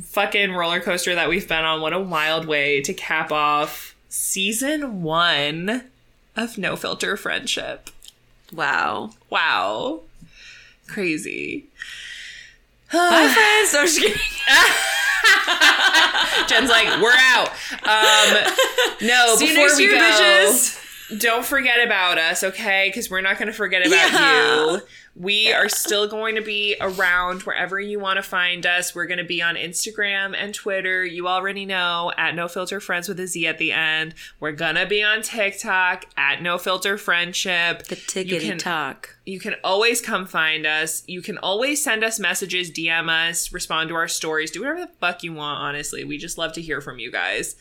fucking 0.05 0.53
roller 0.53 0.81
coaster 0.81 1.15
that 1.15 1.29
we've 1.29 1.49
been 1.49 1.65
on 1.65 1.81
what 1.81 1.93
a 1.93 1.99
wild 2.01 2.47
way 2.47 2.81
to 2.81 2.93
cap 2.95 3.31
off 3.33 3.95
season 4.09 5.03
one 5.03 5.85
of 6.37 6.57
no 6.59 6.77
filter 6.77 7.17
friendship 7.17 7.91
wow. 8.53 9.11
wow 9.31 10.01
crazy 10.87 11.65
Bye, 12.93 13.29
friends. 13.35 13.73
No, 13.73 13.81
I'm 13.81 13.87
just 13.87 13.99
kidding. 14.01 14.17
jen's 16.47 16.69
like 16.71 16.87
we're 17.01 17.13
out 17.17 17.49
um 17.83 18.37
no 19.03 19.35
See 19.37 19.49
before 19.49 19.75
we 19.77 19.89
go 19.89 19.97
bitches. 19.99 20.79
Don't 21.19 21.45
forget 21.45 21.85
about 21.85 22.19
us, 22.19 22.43
okay? 22.43 22.89
Because 22.89 23.11
we're 23.11 23.21
not 23.21 23.37
going 23.39 23.49
to 23.49 23.53
forget 23.53 23.87
about 23.87 24.13
Yeah. 24.13 24.73
you. 24.73 24.81
We 25.17 25.53
are 25.53 25.69
still 25.69 26.09
going 26.09 26.35
to 26.35 26.41
be 26.41 26.75
around 26.81 27.43
wherever 27.43 27.79
you 27.79 28.01
want 28.01 28.17
to 28.17 28.23
find 28.23 28.67
us. 28.67 28.95
We're 28.97 29.07
going 29.07 29.19
to 29.19 29.25
be 29.25 29.41
on 29.41 29.55
Instagram 29.55 30.35
and 30.37 30.53
Twitter. 30.53 31.05
You 31.05 31.29
already 31.29 31.67
know 31.67 32.11
at 32.17 32.35
No 32.35 32.49
Filter 32.49 32.81
Friends 32.81 33.07
with 33.09 33.21
a 33.21 33.27
Z 33.29 33.47
at 33.47 33.59
the 33.59 33.71
end. 33.71 34.15
We're 34.41 34.53
going 34.53 34.75
to 34.75 34.87
be 34.87 35.05
on 35.05 35.23
TikTok 35.23 36.07
at 36.17 36.43
No 36.43 36.59
Filter 36.59 36.99
Friendship. 36.99 37.85
The 37.85 37.95
You 37.97 38.01
tickety 38.03 38.41
can- 38.49 38.59
talk. 38.59 39.17
You 39.27 39.39
can 39.39 39.55
always 39.63 40.01
come 40.01 40.27
find 40.27 40.67
us. 40.67 41.05
You 41.07 41.23
can 41.23 41.39
always 41.39 41.83
send 41.85 42.03
us 42.03 42.19
messages, 42.19 42.71
DM 42.71 43.09
us, 43.09 43.53
respond 43.53 43.91
to 43.91 43.95
our 43.95 44.09
stories, 44.09 44.51
do 44.51 44.61
whatever 44.63 44.81
the 44.81 44.91
fuck 45.01 45.23
you 45.23 45.33
want, 45.33 45.61
honestly. 45.61 46.03
We 46.05 46.19
just 46.19 46.39
love 46.39 46.53
to 46.55 46.61
hear 46.63 46.81
from 46.81 46.99
you 46.99 47.13
guys. 47.13 47.55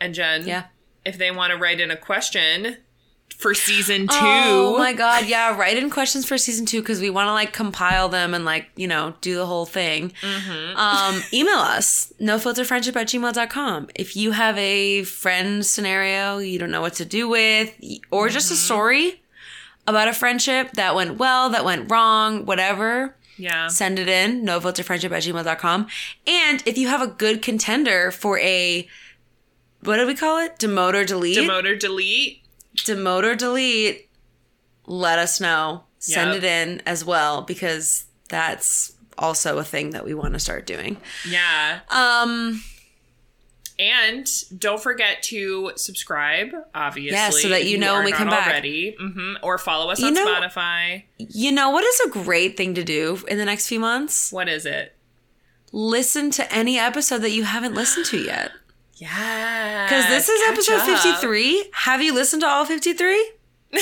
And 0.00 0.14
Jen, 0.14 0.46
Yeah. 0.46 0.64
If 1.06 1.16
they 1.18 1.30
want 1.30 1.52
to 1.52 1.58
write 1.58 1.80
in 1.80 1.90
a 1.90 1.96
question 1.96 2.76
for 3.38 3.52
season 3.52 4.02
two, 4.08 4.16
Oh 4.18 4.76
my 4.78 4.92
god, 4.94 5.26
yeah. 5.26 5.54
Write 5.56 5.76
in 5.76 5.90
questions 5.90 6.24
for 6.26 6.38
season 6.38 6.64
two 6.64 6.80
because 6.80 7.00
we 7.00 7.10
want 7.10 7.28
to 7.28 7.32
like 7.32 7.52
compile 7.52 8.08
them 8.08 8.32
and 8.32 8.44
like, 8.46 8.68
you 8.76 8.88
know, 8.88 9.14
do 9.20 9.36
the 9.36 9.44
whole 9.46 9.66
thing. 9.66 10.12
Mm-hmm. 10.22 10.76
Um, 10.76 11.22
email 11.34 11.58
us, 11.58 12.12
nofilterfriendship 12.20 12.96
at 12.96 13.08
gmail.com. 13.08 13.88
If 13.94 14.16
you 14.16 14.30
have 14.32 14.56
a 14.56 15.02
friend 15.04 15.64
scenario 15.66 16.38
you 16.38 16.58
don't 16.58 16.70
know 16.70 16.80
what 16.80 16.94
to 16.94 17.04
do 17.04 17.28
with, 17.28 17.74
or 18.10 18.28
just 18.30 18.46
Mm-hmm. 18.46 18.54
a 18.54 18.56
story 18.56 19.22
about 19.86 20.08
a 20.08 20.12
friendship 20.14 20.72
that 20.72 20.94
went 20.94 21.18
well, 21.18 21.50
that 21.50 21.64
went 21.64 21.90
wrong, 21.90 22.46
whatever, 22.46 23.14
yeah, 23.36 23.68
send 23.68 23.98
it 23.98 24.08
in, 24.08 24.44
nofilterfriendship 24.46 25.10
at 25.12 25.22
gmail.com. 25.24 25.86
And 26.26 26.62
if 26.66 26.78
you 26.78 26.88
have 26.88 27.02
a 27.02 27.06
good 27.06 27.42
contender 27.42 28.10
for 28.10 28.38
a, 28.38 28.88
what 29.86 29.96
do 29.96 30.06
we 30.06 30.14
call 30.14 30.38
it? 30.38 30.58
Demote 30.58 30.94
or 30.94 31.04
delete? 31.04 31.38
demote 31.38 31.64
or 31.64 31.74
delete. 31.76 32.42
demote 32.76 33.24
or 33.24 33.34
delete, 33.34 34.08
let 34.86 35.18
us 35.18 35.40
know. 35.40 35.84
Send 35.98 36.34
Yep. 36.34 36.38
it 36.38 36.44
in 36.44 36.82
as 36.86 37.04
well 37.04 37.42
because 37.42 38.04
that's 38.28 38.92
also 39.18 39.58
a 39.58 39.64
thing 39.64 39.90
that 39.90 40.04
we 40.04 40.12
want 40.14 40.34
to 40.34 40.38
start 40.38 40.66
doing. 40.66 40.98
Yeah, 41.28 41.80
Um 41.90 42.62
and 43.78 44.26
don't 44.58 44.82
forget 44.82 45.22
to 45.24 45.72
subscribe. 45.76 46.48
Obviously, 46.74 47.14
Yeah, 47.16 47.28
so 47.30 47.48
that 47.50 47.66
you 47.66 47.76
know 47.76 47.94
when 47.96 48.04
we 48.06 48.12
come 48.12 48.28
back. 48.30 48.46
already. 48.46 48.96
hmm 48.98 49.34
Or 49.42 49.58
follow 49.58 49.90
us 49.90 50.00
You 50.00 50.06
on 50.08 50.14
know- 50.14 50.26
Spotify. 50.26 51.04
you 51.18 51.52
know 51.52 51.70
what 51.70 51.84
is 51.84 52.00
a 52.00 52.08
great 52.08 52.56
thing 52.56 52.74
to 52.74 52.84
do 52.84 53.22
in 53.28 53.36
the 53.38 53.44
next 53.44 53.68
few 53.68 53.80
months? 53.80 54.32
What 54.32 54.48
is 54.48 54.64
it? 54.64 54.94
Listen 55.72 56.30
to 56.32 56.50
any 56.52 56.78
episode 56.78 57.18
that 57.18 57.30
you 57.32 57.44
haven't 57.44 57.74
listened 57.74 58.06
to 58.06 58.18
yet. 58.18 58.52
Yeah, 58.96 59.88
Cuz 59.88 60.06
this 60.08 60.28
is 60.28 60.48
episode 60.48 60.80
up. 60.80 61.02
53. 61.02 61.70
Have 61.72 62.02
you 62.02 62.14
listened 62.14 62.42
to 62.42 62.48
all 62.48 62.64
53? 62.64 63.32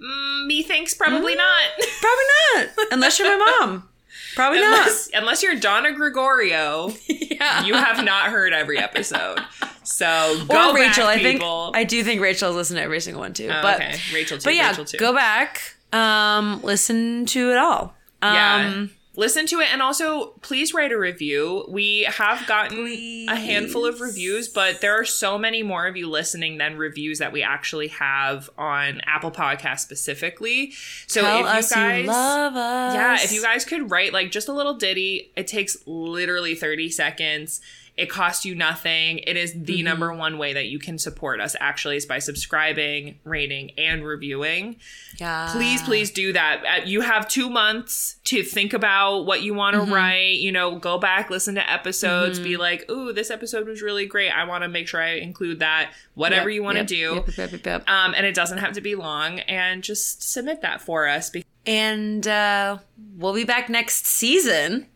Mm, 0.00 0.46
methinks 0.46 0.94
probably 0.94 1.34
not. 1.34 1.62
Probably 2.00 2.24
not. 2.54 2.88
Unless 2.92 3.18
you're 3.18 3.38
my 3.38 3.58
mom. 3.60 3.88
Probably 4.34 4.58
unless, 4.58 5.10
unless 5.14 5.42
you're 5.42 5.54
Donna 5.54 5.92
Gregorio, 5.92 6.92
yeah. 7.06 7.64
you 7.64 7.74
have 7.74 8.04
not 8.04 8.30
heard 8.30 8.52
every 8.52 8.78
episode. 8.78 9.38
So 9.84 10.44
go 10.48 10.70
or 10.70 10.74
Rachel, 10.74 11.04
back, 11.06 11.18
I 11.18 11.22
think 11.22 11.40
people. 11.40 11.70
I 11.74 11.84
do 11.84 12.02
think 12.02 12.20
Rachel's 12.20 12.56
listened 12.56 12.78
to 12.78 12.82
every 12.82 13.00
single 13.00 13.20
one 13.20 13.32
too. 13.32 13.48
Oh, 13.48 13.62
but 13.62 13.76
okay, 13.76 13.96
Rachel 14.12 14.38
too. 14.38 14.44
But 14.44 14.54
yeah, 14.56 14.76
go 14.98 15.12
back, 15.14 15.76
um, 15.92 16.60
listen 16.62 17.26
to 17.26 17.52
it 17.52 17.58
all. 17.58 17.94
Yeah. 18.22 18.86
Listen 19.16 19.46
to 19.46 19.60
it 19.60 19.68
and 19.72 19.80
also 19.80 20.28
please 20.42 20.74
write 20.74 20.90
a 20.90 20.98
review. 20.98 21.64
We 21.68 22.02
have 22.04 22.46
gotten 22.46 22.86
a 22.86 23.36
handful 23.36 23.86
of 23.86 24.00
reviews, 24.00 24.48
but 24.48 24.80
there 24.80 24.98
are 24.98 25.04
so 25.04 25.38
many 25.38 25.62
more 25.62 25.86
of 25.86 25.96
you 25.96 26.10
listening 26.10 26.58
than 26.58 26.76
reviews 26.76 27.20
that 27.20 27.32
we 27.32 27.42
actually 27.42 27.88
have 27.88 28.50
on 28.58 29.00
Apple 29.06 29.30
podcast 29.30 29.80
specifically. 29.80 30.72
So 31.06 31.20
tell 31.20 31.40
if 31.40 31.46
us 31.46 31.70
you 31.70 31.76
guys 31.76 32.04
you 32.04 32.10
love 32.10 32.56
us. 32.56 32.94
Yeah, 32.94 33.14
if 33.22 33.32
you 33.32 33.42
guys 33.42 33.64
could 33.64 33.90
write 33.90 34.12
like 34.12 34.30
just 34.30 34.48
a 34.48 34.52
little 34.52 34.74
ditty, 34.74 35.30
it 35.36 35.46
takes 35.46 35.76
literally 35.86 36.54
30 36.54 36.90
seconds. 36.90 37.60
It 37.96 38.10
costs 38.10 38.44
you 38.44 38.54
nothing. 38.56 39.18
It 39.18 39.36
is 39.36 39.52
the 39.52 39.74
Mm-hmm. 39.76 39.84
number 39.84 40.12
one 40.12 40.36
way 40.36 40.52
that 40.54 40.66
you 40.66 40.78
can 40.80 40.98
support 40.98 41.40
us 41.40 41.54
actually 41.60 41.96
is 41.96 42.06
by 42.06 42.18
subscribing, 42.18 43.20
rating, 43.22 43.70
and 43.78 44.04
reviewing. 44.04 44.76
yeah. 45.20 45.50
Please, 45.52 45.80
please 45.82 46.10
do 46.10 46.32
that. 46.32 46.62
Uh, 46.64 46.84
You 46.84 47.02
have 47.02 47.28
two 47.28 47.48
months 47.48 48.16
to 48.24 48.42
think 48.42 48.72
about 48.72 49.26
what 49.26 49.42
you 49.42 49.54
want 49.54 49.74
to 49.74 49.82
Mm-hmm. 49.82 49.92
write. 49.92 50.36
You 50.38 50.50
know, 50.50 50.76
go 50.78 50.98
back, 50.98 51.30
listen 51.30 51.54
to 51.54 51.70
episodes, 51.70 52.40
be 52.40 52.56
like, 52.56 52.90
ooh, 52.90 53.12
this 53.12 53.30
episode 53.30 53.68
was 53.68 53.80
really 53.80 54.06
great. 54.06 54.30
I 54.30 54.44
want 54.44 54.62
to 54.64 54.68
make 54.68 54.88
sure 54.88 55.00
I 55.00 55.10
include 55.18 55.60
that. 55.60 55.92
Whatever 56.14 56.48
Yep, 56.50 56.54
you 56.56 56.62
want 56.64 56.74
to 56.88 56.96
yep, 56.96 57.24
do. 57.26 57.60
yep. 57.64 57.88
Um, 57.88 58.14
and 58.16 58.26
it 58.26 58.34
doesn't 58.34 58.58
have 58.58 58.72
to 58.74 58.80
be 58.80 58.96
long. 58.96 59.38
And 59.40 59.82
just 59.84 60.32
submit 60.32 60.62
that 60.62 60.80
for 60.80 61.06
us. 61.08 61.30
Because 61.30 61.46
And 61.66 62.26
uh, 62.26 62.78
we'll 63.16 63.34
be 63.34 63.44
back 63.44 63.68
next 63.68 64.06
season 64.06 64.86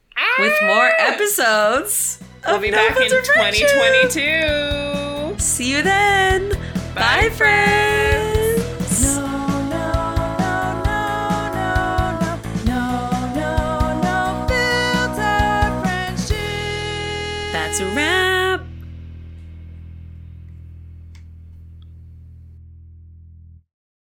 with 0.40 0.54
more 0.66 0.90
episodes. 0.98 2.20
We'll 2.48 2.60
be 2.60 2.70
back 2.70 2.96
in 2.96 3.10
2022. 3.10 5.38
See 5.38 5.70
you 5.70 5.82
then. 5.82 6.48
Bye, 6.94 6.94
Bye 6.94 7.28
friends. 7.28 8.88
friends. 8.88 9.16
No. 9.16 9.28
That's 17.52 17.80
a 17.80 17.86
wrap. 17.94 18.18